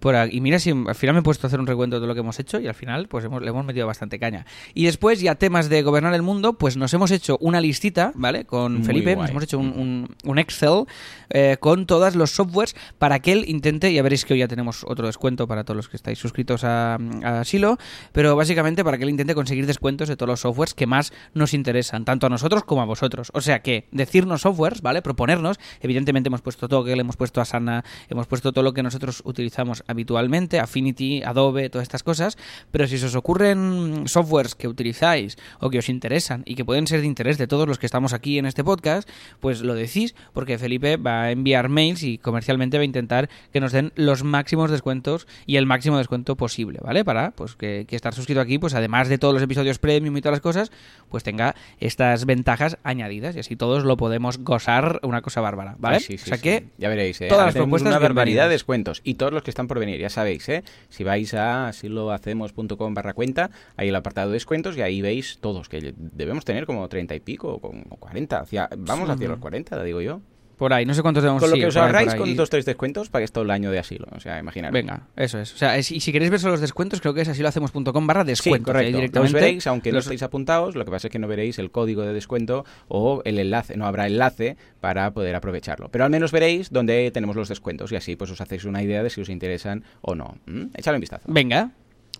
Por 0.04 0.14
y 0.30 0.40
mira 0.42 0.58
si 0.58 0.68
al 0.70 0.94
final 0.94 1.14
me 1.14 1.20
he 1.20 1.22
puesto 1.22 1.46
a 1.46 1.48
hacer 1.48 1.58
un 1.60 1.66
recuento 1.66 1.96
de 1.96 2.00
todo 2.00 2.08
lo 2.08 2.12
que 2.14 2.20
hemos 2.20 2.38
hecho 2.38 2.60
y 2.60 2.66
al 2.66 2.74
final 2.74 3.08
pues 3.08 3.24
hemos, 3.24 3.40
le 3.40 3.48
hemos 3.48 3.64
metido 3.64 3.86
bastante 3.86 4.18
caña. 4.18 4.44
Y 4.74 4.84
después 4.84 5.18
ya 5.18 5.34
temas 5.34 5.70
de 5.70 5.82
gobernar 5.82 6.12
el 6.12 6.20
mundo, 6.20 6.58
pues 6.58 6.76
nos 6.76 6.92
hemos 6.92 7.10
hecho 7.10 7.38
una 7.40 7.58
listita, 7.58 8.12
¿vale? 8.14 8.44
Con 8.44 8.74
Muy 8.74 8.84
Felipe, 8.84 9.14
guay. 9.14 9.22
nos 9.22 9.30
hemos 9.30 9.42
hecho 9.44 9.58
un, 9.58 9.68
un- 9.68 10.14
un 10.24 10.38
Excel 10.38 10.84
eh, 11.30 11.56
con 11.58 11.86
todos 11.86 12.16
los 12.16 12.32
softwares 12.32 12.76
para 12.98 13.18
que 13.20 13.32
él 13.32 13.44
intente, 13.48 13.90
ya 13.94 14.02
veréis 14.02 14.26
que 14.26 14.34
hoy 14.34 14.40
ya 14.40 14.46
tenemos 14.48 14.84
otro 14.86 15.06
descuento 15.06 15.48
para 15.48 15.64
todos 15.64 15.76
los 15.76 15.88
que 15.88 15.96
estáis 15.96 16.18
suscritos 16.18 16.64
a, 16.64 16.96
a 17.24 17.42
Silo, 17.44 17.78
pero 18.12 18.36
básicamente 18.36 18.84
para 18.84 18.98
que 18.98 19.04
él 19.04 19.10
intente 19.10 19.34
conseguir 19.34 19.64
descuentos 19.66 20.08
de 20.08 20.16
todos 20.16 20.28
los 20.28 20.40
softwares 20.40 20.74
que 20.74 20.86
más 20.86 21.14
nos 21.32 21.54
interesan, 21.54 22.04
tanto 22.04 22.26
a 22.26 22.28
nosotros 22.28 22.62
como 22.64 22.82
a 22.82 22.84
vosotros. 22.84 23.30
O 23.32 23.40
sea 23.40 23.60
que 23.62 23.88
decirnos 23.90 24.42
softwares, 24.42 24.82
¿vale? 24.82 25.00
Proponernos, 25.00 25.58
evidentemente 25.80 26.28
hemos 26.28 26.42
puesto 26.42 26.68
todo, 26.68 26.84
que 26.84 26.94
le 26.94 27.00
hemos 27.00 27.16
puesto 27.16 27.40
a 27.40 27.46
Sana, 27.46 27.84
hemos 28.10 28.26
puesto 28.26 28.52
todo 28.52 28.62
lo 28.62 28.74
que 28.74 28.82
nosotros 28.82 29.22
utilizamos 29.24 29.82
habitualmente, 29.94 30.60
Affinity, 30.60 31.22
Adobe, 31.22 31.70
todas 31.70 31.84
estas 31.84 32.02
cosas, 32.02 32.36
pero 32.70 32.86
si 32.86 32.98
se 32.98 33.06
os 33.06 33.14
ocurren 33.14 34.04
softwares 34.06 34.54
que 34.54 34.68
utilizáis 34.68 35.36
o 35.60 35.70
que 35.70 35.78
os 35.78 35.88
interesan 35.88 36.42
y 36.44 36.54
que 36.54 36.64
pueden 36.64 36.86
ser 36.86 37.00
de 37.00 37.06
interés 37.06 37.38
de 37.38 37.46
todos 37.46 37.66
los 37.66 37.78
que 37.78 37.86
estamos 37.86 38.12
aquí 38.12 38.38
en 38.38 38.46
este 38.46 38.62
podcast, 38.62 39.08
pues 39.40 39.62
lo 39.62 39.74
decís, 39.74 40.14
porque 40.32 40.58
Felipe 40.58 40.96
va 40.96 41.22
a 41.22 41.30
enviar 41.30 41.68
mails 41.68 42.02
y 42.02 42.18
comercialmente 42.18 42.76
va 42.76 42.82
a 42.82 42.84
intentar 42.84 43.30
que 43.52 43.60
nos 43.60 43.72
den 43.72 43.92
los 43.96 44.22
máximos 44.24 44.70
descuentos 44.70 45.26
y 45.46 45.56
el 45.56 45.66
máximo 45.66 45.98
descuento 45.98 46.36
posible, 46.36 46.80
¿vale? 46.82 47.04
Para 47.04 47.30
pues 47.30 47.56
que, 47.56 47.86
que 47.88 47.96
estar 47.96 48.14
suscrito 48.14 48.40
aquí, 48.40 48.58
pues 48.58 48.74
además 48.74 49.08
de 49.08 49.18
todos 49.18 49.34
los 49.34 49.42
episodios 49.42 49.78
premium 49.78 50.16
y 50.16 50.20
todas 50.20 50.34
las 50.34 50.40
cosas, 50.40 50.72
pues 51.08 51.22
tenga 51.22 51.54
estas 51.80 52.26
ventajas 52.26 52.78
añadidas 52.82 53.36
y 53.36 53.40
así 53.40 53.56
todos 53.56 53.84
lo 53.84 53.96
podemos 53.96 54.38
gozar 54.38 55.00
una 55.02 55.22
cosa 55.22 55.40
bárbara, 55.40 55.76
¿vale? 55.78 55.96
Ay, 55.96 56.02
sí, 56.02 56.18
sí, 56.18 56.24
o 56.24 56.26
sea 56.26 56.36
sí. 56.36 56.42
que 56.42 56.64
ya 56.78 56.88
veréis, 56.88 57.20
¿eh? 57.20 57.28
todas 57.28 57.40
Ahora 57.40 57.46
las 57.46 57.54
propuestas 57.54 57.90
una 57.90 57.98
barbaridad 57.98 58.44
de 58.44 58.50
descuentos 58.50 59.00
y 59.04 59.14
todos 59.14 59.32
los 59.32 59.42
que 59.42 59.50
están 59.50 59.68
por 59.68 59.73
venir, 59.78 60.00
ya 60.00 60.10
sabéis, 60.10 60.48
¿eh? 60.48 60.64
Si 60.88 61.04
vais 61.04 61.32
a 61.34 61.72
silohacemos.com 61.72 62.94
barra 62.94 63.14
cuenta, 63.14 63.50
hay 63.76 63.88
el 63.88 63.94
apartado 63.94 64.30
de 64.30 64.34
descuentos 64.34 64.76
y 64.76 64.82
ahí 64.82 65.02
veis 65.02 65.38
todos, 65.40 65.68
que 65.68 65.94
debemos 65.96 66.44
tener 66.44 66.66
como 66.66 66.88
30 66.88 67.14
y 67.14 67.20
pico 67.20 67.54
o 67.54 67.60
como 67.60 67.84
40, 67.96 68.38
hacia, 68.40 68.68
vamos 68.76 69.08
hacia 69.10 69.28
los 69.28 69.38
40, 69.38 69.82
digo 69.84 70.00
yo. 70.00 70.20
Por 70.56 70.72
ahí, 70.72 70.84
no 70.86 70.94
sé 70.94 71.02
cuántos 71.02 71.22
tenemos 71.22 71.40
Con 71.42 71.50
lo 71.50 71.56
que 71.56 71.66
os 71.66 71.76
ahorráis 71.76 72.14
con 72.14 72.34
dos 72.36 72.50
tres 72.50 72.64
descuentos, 72.64 73.08
paguéis 73.08 73.32
todo 73.32 73.44
el 73.44 73.50
año 73.50 73.70
de 73.70 73.78
asilo, 73.78 74.06
o 74.14 74.20
sea, 74.20 74.38
imaginar. 74.38 74.72
Venga, 74.72 75.02
eso 75.16 75.38
es. 75.40 75.52
O 75.54 75.56
sea, 75.56 75.76
es- 75.76 75.90
y 75.90 76.00
si 76.00 76.12
queréis 76.12 76.30
ver 76.30 76.40
solo 76.40 76.52
los 76.52 76.60
descuentos, 76.60 77.00
creo 77.00 77.14
que 77.14 77.22
es 77.22 77.28
así 77.28 77.42
lo 77.42 77.48
hacemos.com 77.48 78.06
barra 78.06 78.24
Sí, 78.34 78.50
correcto. 78.50 78.96
directamente 78.96 79.18
Los 79.20 79.32
veréis, 79.32 79.66
aunque 79.66 79.92
no 79.92 79.98
estéis 79.98 80.22
apuntados, 80.22 80.74
lo 80.76 80.84
que 80.84 80.90
pasa 80.90 81.08
es 81.08 81.12
que 81.12 81.18
no 81.18 81.28
veréis 81.28 81.58
el 81.58 81.70
código 81.70 82.02
de 82.02 82.12
descuento 82.12 82.64
o 82.88 83.22
el 83.24 83.38
enlace, 83.38 83.76
no 83.76 83.86
habrá 83.86 84.06
enlace 84.06 84.56
para 84.80 85.10
poder 85.12 85.34
aprovecharlo. 85.34 85.88
Pero 85.90 86.04
al 86.04 86.10
menos 86.10 86.32
veréis 86.32 86.70
dónde 86.70 87.10
tenemos 87.12 87.36
los 87.36 87.48
descuentos 87.48 87.92
y 87.92 87.96
así 87.96 88.16
pues 88.16 88.30
os 88.30 88.40
hacéis 88.40 88.64
una 88.64 88.82
idea 88.82 89.02
de 89.02 89.10
si 89.10 89.20
os 89.20 89.28
interesan 89.28 89.84
o 90.00 90.14
no. 90.14 90.38
¿Mm? 90.46 90.66
Echadle 90.74 90.96
un 90.96 91.00
vistazo. 91.00 91.24
Venga, 91.28 91.70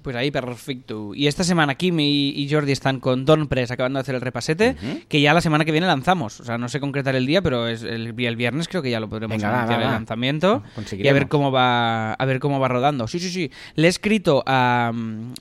pues 0.05 0.15
ahí 0.17 0.31
perfecto. 0.31 1.15
Y 1.15 1.27
esta 1.29 1.45
semana 1.45 1.77
Kim 1.77 1.99
y, 1.99 2.29
y 2.37 2.49
Jordi 2.49 2.73
están 2.73 3.01
con 3.01 3.25
Don 3.25 3.49
Press 3.49 3.71
acabando 3.71 3.97
de 3.97 4.03
hacer 4.03 4.15
el 4.15 4.21
repasete, 4.21 4.77
que 5.09 5.21
ya 5.23 5.33
la 5.33 5.41
semana 5.41 5.65
que 5.65 5.73
viene 5.73 5.87
lanzamos. 5.87 6.41
O 6.41 6.45
sea, 6.45 6.59
no 6.59 6.69
sé 6.69 6.79
concretar 6.79 7.17
el 7.17 7.25
día, 7.25 7.41
pero 7.41 7.67
es 7.67 7.83
el, 7.83 8.15
el 8.17 8.37
viernes 8.37 8.69
creo 8.69 8.83
que 8.83 8.91
ya 8.91 9.01
lo 9.01 9.09
podremos 9.09 9.35
Venga, 9.35 9.49
va, 9.49 9.57
anunciar 9.57 9.81
va, 9.81 9.85
el 9.85 9.91
lanzamiento 9.91 10.63
y 10.93 11.09
a 11.09 11.13
ver 11.15 11.29
cómo 11.29 11.51
va 11.51 12.13
a 12.13 12.25
ver 12.27 12.39
cómo 12.39 12.61
va 12.61 12.69
rodando. 12.69 13.09
Sí, 13.09 13.19
sí, 13.19 13.31
sí. 13.31 13.51
Le 13.77 13.87
he 13.87 13.91
escrito 13.91 14.45
a, 14.47 14.93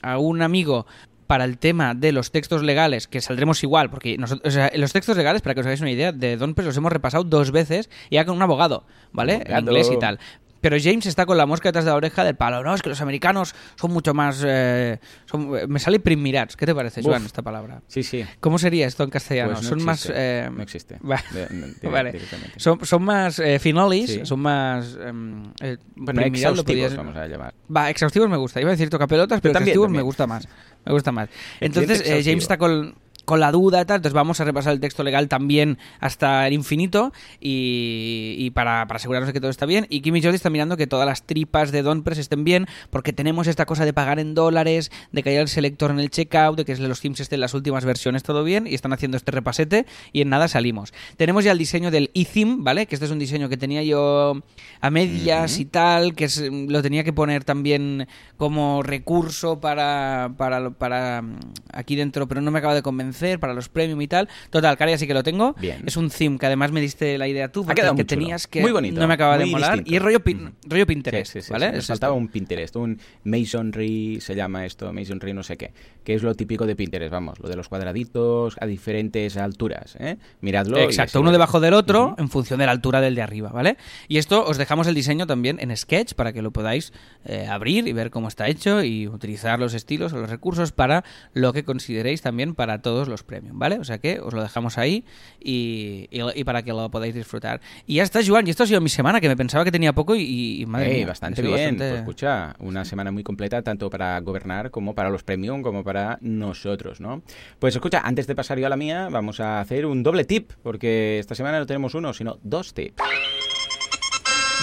a 0.01 0.17
un 0.17 0.41
amigo 0.41 0.87
para 1.27 1.45
el 1.45 1.57
tema 1.57 1.93
de 1.93 2.11
los 2.11 2.31
textos 2.31 2.63
legales, 2.63 3.07
que 3.07 3.19
saldremos 3.19 3.63
igual, 3.63 3.89
porque 3.89 4.17
nosotros, 4.17 4.47
o 4.47 4.51
sea, 4.51 4.71
los 4.75 4.93
textos 4.93 5.17
legales, 5.17 5.41
para 5.41 5.55
que 5.55 5.61
os 5.61 5.65
hagáis 5.65 5.81
una 5.81 5.91
idea, 5.91 6.11
de 6.11 6.37
Don 6.37 6.53
Press 6.53 6.67
los 6.67 6.77
hemos 6.77 6.91
repasado 6.91 7.23
dos 7.23 7.51
veces, 7.51 7.89
ya 8.11 8.25
con 8.25 8.35
un 8.35 8.41
abogado, 8.41 8.85
¿vale? 9.11 9.41
En 9.45 9.59
inglés 9.59 9.89
y 9.91 9.99
tal. 9.99 10.19
Pero 10.63 10.77
James 10.81 11.05
está 11.07 11.25
con 11.25 11.35
la 11.35 11.45
mosca 11.45 11.67
detrás 11.67 11.83
de 11.83 11.91
la 11.91 11.97
oreja 11.97 12.23
del 12.23 12.35
palo. 12.35 12.63
No, 12.63 12.73
es 12.73 12.81
que 12.81 12.87
los 12.87 13.01
americanos 13.01 13.53
son 13.75 13.91
mucho 13.91 14.13
más... 14.13 14.41
eh, 14.47 14.97
son- 15.25 15.49
me 15.67 15.77
sale 15.77 15.99
primirats. 15.99 16.55
¿Qué 16.55 16.65
te 16.65 16.73
parece, 16.73 17.01
Uf. 17.01 17.07
Joan, 17.07 17.25
esta 17.25 17.41
palabra? 17.41 17.81
Sí, 17.87 18.01
sí. 18.01 18.23
¿Cómo 18.39 18.57
sería 18.57 18.87
esto 18.87 19.03
en 19.03 19.09
castellano? 19.09 19.51
Pues 19.51 19.63
no 19.63 19.69
son 19.69 19.83
más... 19.83 19.99
existe, 20.05 20.13
eh, 20.17 20.49
no 20.55 20.63
existe. 20.63 20.97
va- 20.99 21.21
De- 21.33 21.47
de- 21.49 21.87
vale. 21.89 22.17
Son, 22.55 22.83
son 22.85 23.03
más 23.03 23.39
eh, 23.39 23.59
finolis, 23.59 24.09
Sí. 24.09 24.21
son 24.23 24.39
más... 24.39 24.97
em, 25.05 25.51
eh, 25.59 25.75
Bueno, 25.97 26.21
exhaustivos, 26.21 26.95
vamos 26.95 27.15
a 27.17 27.27
llamar. 27.27 27.53
Va, 27.75 27.89
exhaustivos 27.89 28.29
me 28.29 28.37
gusta. 28.37 28.61
Iba 28.61 28.69
a 28.69 28.71
decir 28.71 28.89
tocapelotas, 28.89 29.41
pero 29.41 29.51
Yo 29.51 29.53
también, 29.59 29.73
exhaustivos 29.73 29.87
también. 29.87 29.99
me 29.99 30.03
gusta 30.03 30.27
más. 30.27 30.47
Me 30.85 30.91
gusta 30.93 31.11
más. 31.11 31.27
Entonces, 31.59 32.01
eh, 32.05 32.21
James 32.23 32.43
está 32.45 32.57
con, 32.57 32.95
con 33.25 33.39
la 33.39 33.51
duda 33.51 33.81
y 33.81 33.85
tal, 33.85 33.97
entonces 33.97 34.13
vamos 34.13 34.39
a 34.39 34.43
repasar 34.45 34.73
el 34.73 34.79
texto 34.79 35.03
legal 35.03 35.27
también 35.29 35.77
hasta 35.99 36.45
el 36.47 36.53
infinito 36.53 37.11
y, 37.39 38.35
y 38.37 38.49
para, 38.51 38.85
para 38.87 38.97
asegurarnos 38.97 39.27
de 39.27 39.33
que 39.33 39.39
todo 39.39 39.51
está 39.51 39.65
bien. 39.65 39.85
Y 39.89 40.01
Kim 40.01 40.15
y 40.15 40.21
Jordi 40.21 40.35
están 40.35 40.51
mirando 40.51 40.77
que 40.77 40.87
todas 40.87 41.05
las 41.07 41.23
tripas 41.23 41.71
de 41.71 41.81
Don 41.83 42.03
Press 42.03 42.17
estén 42.17 42.43
bien, 42.43 42.67
porque 42.89 43.13
tenemos 43.13 43.47
esta 43.47 43.65
cosa 43.65 43.85
de 43.85 43.93
pagar 43.93 44.19
en 44.19 44.33
dólares, 44.33 44.91
de 45.11 45.23
que 45.23 45.29
haya 45.31 45.41
el 45.41 45.47
selector 45.47 45.91
en 45.91 45.99
el 45.99 46.09
checkout, 46.09 46.57
de 46.57 46.65
que 46.65 46.75
los 46.77 47.01
themes 47.01 47.19
estén 47.19 47.37
en 47.37 47.41
las 47.41 47.53
últimas 47.53 47.85
versiones 47.85 48.23
todo 48.23 48.43
bien, 48.43 48.67
y 48.67 48.73
están 48.73 48.93
haciendo 48.93 49.17
este 49.17 49.31
repasete 49.31 49.85
y 50.11 50.21
en 50.21 50.29
nada 50.29 50.47
salimos. 50.47 50.93
Tenemos 51.17 51.43
ya 51.43 51.51
el 51.51 51.57
diseño 51.57 51.91
del 51.91 52.11
eTheme, 52.13 52.57
¿vale? 52.59 52.85
Que 52.87 52.95
este 52.95 53.05
es 53.05 53.11
un 53.11 53.19
diseño 53.19 53.49
que 53.49 53.57
tenía 53.57 53.83
yo 53.83 54.41
a 54.81 54.89
medias 54.89 55.59
y 55.59 55.65
tal, 55.65 56.15
que 56.15 56.25
es- 56.25 56.41
lo 56.51 56.81
tenía 56.81 57.03
que 57.03 57.13
poner 57.13 57.43
también 57.43 58.07
como 58.37 58.83
recurso 58.83 59.59
para, 59.59 60.31
para, 60.37 60.69
para 60.71 61.21
mm, 61.21 61.39
aquí 61.73 61.95
dentro, 61.95 62.27
pero 62.27 62.41
no 62.41 62.51
me 62.51 62.59
acaba 62.59 62.73
de 62.75 62.81
convencer, 62.81 63.12
para 63.39 63.53
los 63.53 63.69
premium 63.69 64.01
y 64.01 64.07
tal. 64.07 64.27
Total, 64.49 64.77
cara, 64.77 64.91
ya 64.91 64.97
sí 64.97 65.07
que 65.07 65.13
lo 65.13 65.23
tengo. 65.23 65.53
Bien. 65.59 65.83
Es 65.85 65.95
un 65.97 66.09
theme 66.09 66.37
que 66.37 66.45
además 66.47 66.71
me 66.71 66.81
diste 66.81 67.17
la 67.17 67.27
idea 67.27 67.51
tú, 67.51 67.65
porque 67.65 67.81
que 67.95 68.03
tenías 68.05 68.47
que 68.47 68.61
Muy 68.61 68.71
bonito, 68.71 68.99
no 68.99 69.07
me 69.07 69.13
acaba 69.13 69.37
de 69.37 69.45
molar. 69.45 69.71
distinto. 69.73 69.91
Y 69.91 69.95
es 69.97 70.01
rollo, 70.01 70.19
pin- 70.23 70.53
rollo 70.67 70.85
Pinterest, 70.87 71.31
Sí, 71.33 71.41
sí, 71.41 71.47
sí, 71.47 71.53
¿vale? 71.53 71.77
Es 71.77 71.87
faltaba 71.87 72.13
esto. 72.13 72.19
un 72.19 72.27
Pinterest, 72.27 72.75
un 72.75 72.99
Masonry 73.43 74.19
se 74.21 74.35
llama 74.35 74.65
esto, 74.65 74.91
Masonry 74.93 75.33
no 75.33 75.43
sé 75.43 75.57
qué, 75.57 75.73
que 76.03 76.13
es 76.13 76.23
lo 76.23 76.33
típico 76.35 76.65
de 76.65 76.75
Pinterest, 76.75 77.11
vamos, 77.11 77.39
lo 77.39 77.49
de 77.49 77.55
los 77.55 77.67
cuadraditos 77.67 78.55
a 78.59 78.65
diferentes 78.65 79.37
alturas, 79.37 79.95
¿eh? 79.99 80.17
Miradlo. 80.41 80.77
Exacto, 80.77 81.19
uno 81.19 81.31
debajo 81.31 81.59
del 81.59 81.73
otro 81.73 82.15
en 82.17 82.29
función 82.29 82.59
de 82.59 82.65
la 82.65 82.71
altura 82.71 83.01
del 83.01 83.15
de 83.15 83.21
arriba, 83.21 83.49
¿vale? 83.49 83.77
Y 84.07 84.17
esto 84.17 84.45
os 84.45 84.57
dejamos 84.57 84.87
el 84.87 84.95
diseño 84.95 85.27
también 85.27 85.57
en 85.59 85.75
Sketch 85.75 86.13
para 86.13 86.31
que 86.33 86.41
lo 86.41 86.51
podáis 86.51 86.93
eh, 87.25 87.47
abrir 87.49 87.87
y 87.87 87.93
ver 87.93 88.09
cómo 88.11 88.27
está 88.27 88.47
hecho 88.47 88.83
y 88.83 89.07
utilizar 89.07 89.59
los 89.59 89.73
estilos 89.73 90.13
o 90.13 90.17
los 90.17 90.29
recursos 90.29 90.71
para 90.71 91.03
lo 91.33 91.53
que 91.53 91.63
consideréis 91.63 92.21
también 92.21 92.55
para 92.55 92.81
todos 92.81 93.02
los 93.07 93.23
premium, 93.23 93.57
¿vale? 93.59 93.79
O 93.79 93.83
sea 93.83 93.97
que 93.97 94.19
os 94.19 94.33
lo 94.33 94.41
dejamos 94.41 94.77
ahí 94.77 95.03
y, 95.39 96.07
y- 96.11 96.21
y 96.35 96.43
para 96.43 96.63
que 96.63 96.71
lo 96.71 96.89
podáis 96.89 97.13
disfrutar. 97.15 97.61
Y 97.85 97.95
ya 97.95 98.03
está, 98.03 98.19
Joan, 98.25 98.47
y 98.47 98.49
esto 98.49 98.63
ha 98.63 98.67
sido 98.67 98.81
mi 98.81 98.89
semana, 98.89 99.19
que 99.21 99.27
me 99.27 99.35
pensaba 99.37 99.63
que 99.63 99.71
tenía 99.71 99.93
poco 99.93 100.15
y, 100.15 100.61
y 100.61 100.65
madre 100.65 100.91
Ey, 100.91 100.97
mía, 100.99 101.07
bastante 101.07 101.41
bien. 101.41 101.53
bastante- 101.53 101.89
Pues 101.89 101.99
escucha, 101.99 102.55
una 102.59 102.85
semana 102.85 103.11
muy 103.11 103.23
completa 103.23 103.61
tanto 103.61 103.89
para 103.89 104.19
gobernar 104.21 104.71
como 104.71 104.93
para 104.95 105.09
los 105.09 105.23
premium 105.23 105.61
como 105.61 105.83
para 105.83 106.17
nosotros, 106.21 106.99
¿no? 107.01 107.21
Pues 107.59 107.75
escucha, 107.75 108.01
antes 108.03 108.27
de 108.27 108.35
pasar 108.35 108.59
yo 108.59 108.65
a 108.67 108.69
la 108.69 108.77
mía, 108.77 109.09
vamos 109.11 109.39
a 109.39 109.59
hacer 109.59 109.85
un 109.85 110.03
doble 110.03 110.25
tip, 110.25 110.51
porque 110.61 111.19
esta 111.19 111.35
semana 111.35 111.59
no 111.59 111.65
tenemos 111.65 111.93
uno, 111.95 112.13
sino 112.13 112.37
dos 112.43 112.73
tips. 112.73 113.01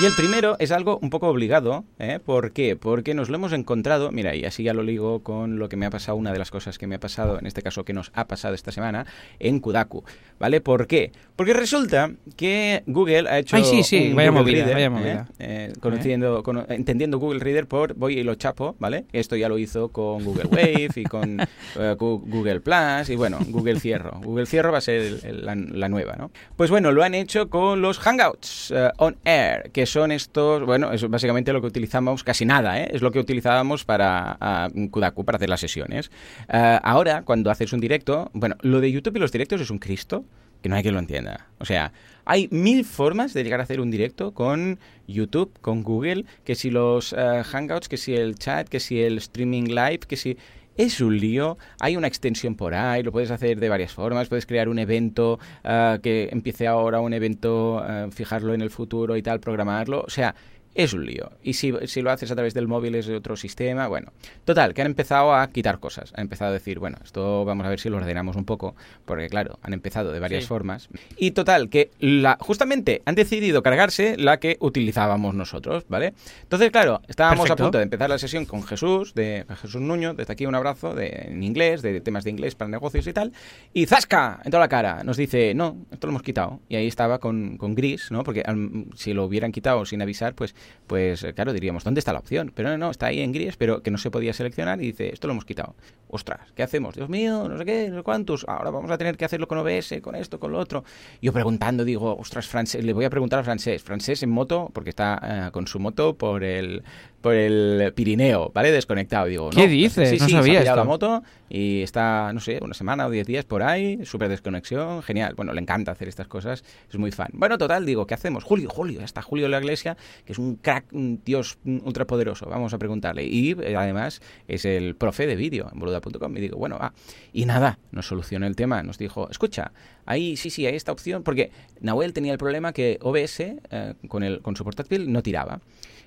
Y 0.00 0.06
el 0.06 0.12
primero 0.16 0.56
es 0.58 0.72
algo 0.72 0.98
un 1.02 1.10
poco 1.10 1.28
obligado, 1.28 1.84
¿eh? 1.98 2.20
¿Por 2.24 2.52
qué? 2.52 2.74
Porque 2.74 3.12
nos 3.12 3.28
lo 3.28 3.34
hemos 3.34 3.52
encontrado, 3.52 4.10
mira, 4.10 4.34
y 4.34 4.46
así 4.46 4.62
ya 4.62 4.72
lo 4.72 4.82
ligo 4.82 5.22
con 5.22 5.58
lo 5.58 5.68
que 5.68 5.76
me 5.76 5.84
ha 5.84 5.90
pasado, 5.90 6.16
una 6.16 6.32
de 6.32 6.38
las 6.38 6.50
cosas 6.50 6.78
que 6.78 6.86
me 6.86 6.94
ha 6.94 7.00
pasado, 7.00 7.38
en 7.38 7.44
este 7.46 7.60
caso 7.62 7.84
que 7.84 7.92
nos 7.92 8.10
ha 8.14 8.26
pasado 8.26 8.54
esta 8.54 8.72
semana, 8.72 9.04
en 9.40 9.60
Kudaku, 9.60 10.02
¿vale? 10.38 10.62
¿Por 10.62 10.86
qué? 10.86 11.12
Porque 11.36 11.52
resulta 11.52 12.12
que 12.38 12.82
Google 12.86 13.28
ha 13.28 13.40
hecho 13.40 13.56
Ay, 13.56 13.64
sí, 13.64 13.82
sí, 13.82 14.08
un 14.08 14.16
vaya 14.16 14.30
Google 14.30 14.42
movida, 14.42 14.64
Reader, 14.64 14.74
vaya 14.74 14.86
¿eh? 14.86 14.90
movida. 14.90 15.28
Eh, 15.38 15.72
conociendo, 15.80 16.42
cono- 16.42 16.64
entendiendo 16.70 17.18
Google 17.18 17.40
Reader 17.40 17.66
por 17.66 17.92
voy 17.92 18.18
y 18.18 18.22
lo 18.22 18.34
chapo, 18.36 18.76
¿vale? 18.78 19.04
Esto 19.12 19.36
ya 19.36 19.50
lo 19.50 19.58
hizo 19.58 19.90
con 19.90 20.24
Google 20.24 20.46
Wave 20.50 20.88
y 20.96 21.04
con 21.04 21.40
eh, 21.78 21.94
Google 21.98 22.60
Plus 22.60 23.10
y 23.10 23.16
bueno, 23.16 23.38
Google 23.48 23.78
Cierro. 23.78 24.18
Google 24.24 24.46
Cierro 24.46 24.72
va 24.72 24.78
a 24.78 24.82
ser 24.82 25.00
el- 25.02 25.20
el- 25.24 25.44
la, 25.44 25.54
la 25.56 25.88
nueva, 25.90 26.16
¿no? 26.16 26.30
Pues 26.56 26.70
bueno, 26.70 26.90
lo 26.90 27.02
han 27.02 27.14
hecho 27.14 27.50
con 27.50 27.82
los 27.82 27.98
Hangouts 27.98 28.72
on 28.96 29.16
Air, 29.24 29.70
que 29.72 29.89
son 29.90 30.12
estos, 30.12 30.64
bueno, 30.64 30.92
es 30.92 31.08
básicamente 31.08 31.52
lo 31.52 31.60
que 31.60 31.66
utilizamos, 31.66 32.24
casi 32.24 32.44
nada, 32.44 32.80
¿eh? 32.80 32.90
Es 32.92 33.02
lo 33.02 33.10
que 33.10 33.18
utilizábamos 33.18 33.84
para 33.84 34.36
ah, 34.40 34.68
Kudaku, 34.90 35.24
para 35.24 35.36
hacer 35.36 35.48
las 35.48 35.60
sesiones. 35.60 36.10
Ah, 36.48 36.80
ahora, 36.82 37.22
cuando 37.22 37.50
haces 37.50 37.72
un 37.72 37.80
directo, 37.80 38.30
bueno, 38.32 38.56
lo 38.62 38.80
de 38.80 38.90
YouTube 38.90 39.16
y 39.16 39.20
los 39.20 39.32
directos 39.32 39.60
es 39.60 39.70
un 39.70 39.78
Cristo 39.78 40.24
que 40.62 40.68
no 40.68 40.76
hay 40.76 40.82
quien 40.82 40.94
lo 40.94 41.00
entienda. 41.00 41.46
O 41.58 41.64
sea, 41.64 41.92
hay 42.24 42.48
mil 42.50 42.84
formas 42.84 43.32
de 43.32 43.42
llegar 43.42 43.60
a 43.60 43.62
hacer 43.62 43.80
un 43.80 43.90
directo 43.90 44.32
con 44.32 44.78
YouTube, 45.06 45.52
con 45.60 45.82
Google, 45.82 46.24
que 46.44 46.54
si 46.54 46.70
los 46.70 47.12
eh, 47.12 47.42
Hangouts, 47.44 47.88
que 47.88 47.96
si 47.96 48.14
el 48.14 48.36
chat, 48.36 48.68
que 48.68 48.80
si 48.80 49.00
el 49.00 49.18
streaming 49.18 49.64
live, 49.64 50.00
que 50.00 50.16
si... 50.16 50.36
Es 50.76 51.00
un 51.00 51.18
lío, 51.18 51.58
hay 51.80 51.96
una 51.96 52.06
extensión 52.06 52.54
por 52.54 52.74
ahí, 52.74 53.02
lo 53.02 53.12
puedes 53.12 53.30
hacer 53.30 53.60
de 53.60 53.68
varias 53.68 53.92
formas, 53.92 54.28
puedes 54.28 54.46
crear 54.46 54.68
un 54.68 54.78
evento 54.78 55.38
eh, 55.64 55.98
que 56.02 56.28
empiece 56.32 56.66
ahora, 56.66 57.00
un 57.00 57.12
evento, 57.12 57.84
eh, 57.86 58.08
fijarlo 58.10 58.54
en 58.54 58.62
el 58.62 58.70
futuro 58.70 59.16
y 59.16 59.22
tal, 59.22 59.40
programarlo, 59.40 60.02
o 60.06 60.10
sea, 60.10 60.34
es 60.74 60.92
un 60.92 61.04
lío. 61.04 61.30
Y 61.42 61.54
si, 61.54 61.72
si 61.86 62.00
lo 62.02 62.10
haces 62.10 62.30
a 62.30 62.34
través 62.34 62.54
del 62.54 62.68
móvil 62.68 62.94
es 62.94 63.06
de 63.06 63.16
otro 63.16 63.36
sistema, 63.36 63.88
bueno. 63.88 64.12
Total, 64.44 64.72
que 64.74 64.80
han 64.82 64.86
empezado 64.86 65.34
a 65.34 65.48
quitar 65.48 65.80
cosas. 65.80 66.12
Han 66.14 66.22
empezado 66.22 66.50
a 66.50 66.54
decir, 66.54 66.78
bueno, 66.78 66.98
esto 67.04 67.44
vamos 67.44 67.66
a 67.66 67.70
ver 67.70 67.80
si 67.80 67.88
lo 67.88 67.96
ordenamos 67.96 68.36
un 68.36 68.44
poco, 68.44 68.74
porque 69.04 69.28
claro, 69.28 69.58
han 69.62 69.72
empezado 69.72 70.12
de 70.12 70.20
varias 70.20 70.44
Sí. 70.44 70.48
formas. 70.48 70.88
Y 71.16 71.32
total, 71.32 71.68
que 71.68 71.90
la, 71.98 72.36
justamente 72.40 73.02
han 73.04 73.14
decidido 73.14 73.62
cargarse 73.62 74.16
la 74.16 74.38
que 74.38 74.56
utilizábamos 74.60 75.34
nosotros, 75.34 75.84
¿vale? 75.88 76.14
Entonces, 76.42 76.70
claro, 76.70 77.00
estábamos 77.08 77.40
Perfecto. 77.40 77.62
a 77.62 77.66
punto 77.66 77.78
de 77.78 77.84
empezar 77.84 78.08
la 78.08 78.18
sesión 78.18 78.44
con 78.46 78.62
Jesús, 78.62 79.14
de 79.14 79.44
Jesús 79.60 79.80
Nuño, 79.80 80.14
desde 80.14 80.32
aquí 80.32 80.46
un 80.46 80.54
abrazo 80.54 80.94
de, 80.94 81.08
en 81.28 81.42
inglés, 81.42 81.82
de 81.82 82.00
temas 82.00 82.24
de 82.24 82.30
inglés 82.30 82.54
para 82.54 82.68
negocios 82.70 83.06
y 83.06 83.12
tal. 83.12 83.32
Y 83.72 83.86
¡zasca! 83.86 84.40
En 84.44 84.50
toda 84.50 84.60
la 84.60 84.68
cara. 84.68 85.02
Nos 85.04 85.16
dice, 85.16 85.54
no, 85.54 85.76
esto 85.90 86.06
lo 86.06 86.12
hemos 86.12 86.22
quitado. 86.22 86.60
Y 86.68 86.76
ahí 86.76 86.86
estaba 86.86 87.18
con, 87.18 87.56
con 87.56 87.74
gris, 87.74 88.10
¿no? 88.10 88.22
Porque 88.24 88.42
al- 88.42 88.86
si 88.94 89.12
lo 89.12 89.24
hubieran 89.24 89.52
quitado 89.52 89.84
sin 89.84 90.00
avisar, 90.02 90.34
pues, 90.34 90.54
pues 90.86 91.22
eh, 91.22 91.34
claro, 91.34 91.52
diríamos, 91.52 91.84
¿dónde 91.84 92.00
está 92.00 92.12
la 92.12 92.18
opción? 92.18 92.50
Pero 92.54 92.70
no, 92.70 92.78
no, 92.78 92.90
está 92.90 93.06
ahí 93.06 93.20
en 93.20 93.30
gris, 93.30 93.56
pero 93.56 93.82
que 93.82 93.92
no 93.92 93.98
se 93.98 94.10
podía 94.10 94.32
seleccionar 94.32 94.82
y 94.82 94.86
dice, 94.86 95.12
esto 95.12 95.28
lo 95.28 95.32
hemos 95.32 95.44
quitado. 95.44 95.76
Ostras, 96.08 96.52
¿qué 96.56 96.64
hacemos? 96.64 96.96
Dios 96.96 97.08
mío, 97.08 97.48
no 97.48 97.56
sé 97.56 97.64
qué, 97.64 97.88
no 97.88 97.98
sé 97.98 98.02
cuántos. 98.02 98.44
Ahora 98.48 98.70
vamos 98.70 98.90
a 98.90 98.98
tener 98.98 99.16
que 99.16 99.24
hacerlo 99.24 99.46
con 99.46 99.58
OBS, 99.58 100.00
con 100.02 100.16
esto, 100.16 100.40
con 100.40 100.50
lo 100.50 100.58
otro. 100.58 100.82
Yo 101.22 101.32
preguntando, 101.32 101.84
digo, 101.84 102.16
ostras, 102.16 102.48
francés, 102.48 102.84
le 102.84 102.92
voy 102.92 103.04
a 103.04 103.10
preguntar 103.10 103.38
a 103.38 103.44
francés. 103.44 103.84
Francés 103.84 104.24
en 104.24 104.30
moto, 104.30 104.70
porque 104.72 104.90
está 104.90 105.20
eh, 105.22 105.50
con 105.52 105.68
su 105.68 105.78
moto 105.78 106.14
por 106.14 106.42
el 106.42 106.82
por 107.20 107.34
el 107.34 107.92
Pirineo, 107.94 108.50
¿vale? 108.54 108.72
Desconectado. 108.72 109.26
Digo, 109.26 109.50
¿Qué 109.50 109.66
no, 109.66 109.72
dices? 109.72 110.08
Sí, 110.10 110.16
No 110.18 110.24
sí, 110.24 110.30
se 110.30 110.36
ha 110.36 110.40
sabía 110.40 110.60
pillado 110.60 110.76
esto. 110.76 110.76
la 110.76 110.84
moto 110.84 111.22
y 111.48 111.82
está, 111.82 112.32
no 112.32 112.40
sé, 112.40 112.58
una 112.62 112.74
semana 112.74 113.06
o 113.06 113.10
diez 113.10 113.26
días 113.26 113.44
por 113.44 113.62
ahí, 113.62 114.04
súper 114.04 114.28
desconexión, 114.28 115.02
genial. 115.02 115.34
Bueno, 115.36 115.52
le 115.52 115.60
encanta 115.60 115.92
hacer 115.92 116.08
estas 116.08 116.28
cosas, 116.28 116.64
es 116.88 116.98
muy 116.98 117.10
fan. 117.10 117.28
Bueno, 117.32 117.58
total, 117.58 117.84
digo, 117.84 118.06
¿qué 118.06 118.14
hacemos? 118.14 118.44
Julio, 118.44 118.70
Julio, 118.70 119.00
ya 119.00 119.04
está 119.04 119.20
Julio 119.22 119.46
de 119.46 119.50
la 119.50 119.58
Iglesia, 119.58 119.96
que 120.24 120.32
es 120.32 120.38
un 120.38 120.56
crack, 120.56 120.92
un 120.92 121.20
dios 121.24 121.58
ultrapoderoso, 121.64 122.46
vamos 122.48 122.72
a 122.72 122.78
preguntarle. 122.78 123.24
Y 123.24 123.52
eh, 123.60 123.74
además 123.76 124.22
es 124.48 124.64
el 124.64 124.94
profe 124.96 125.26
de 125.26 125.36
vídeo 125.36 125.68
en 125.72 125.78
boluda.com. 125.78 126.36
Y 126.36 126.40
digo, 126.40 126.56
bueno, 126.58 126.78
va. 126.78 126.92
Y 127.32 127.44
nada, 127.46 127.78
nos 127.90 128.06
solucionó 128.06 128.46
el 128.46 128.56
tema, 128.56 128.82
nos 128.82 128.96
dijo, 128.98 129.28
escucha, 129.30 129.72
ahí 130.06 130.36
sí, 130.36 130.50
sí, 130.50 130.66
hay 130.66 130.76
esta 130.76 130.92
opción, 130.92 131.22
porque 131.22 131.50
Nahuel 131.80 132.12
tenía 132.12 132.32
el 132.32 132.38
problema 132.38 132.72
que 132.72 132.98
OBS 133.02 133.40
eh, 133.40 133.94
con, 134.08 134.22
el, 134.22 134.40
con 134.40 134.56
su 134.56 134.64
portátil 134.64 135.12
no 135.12 135.22
tiraba. 135.22 135.60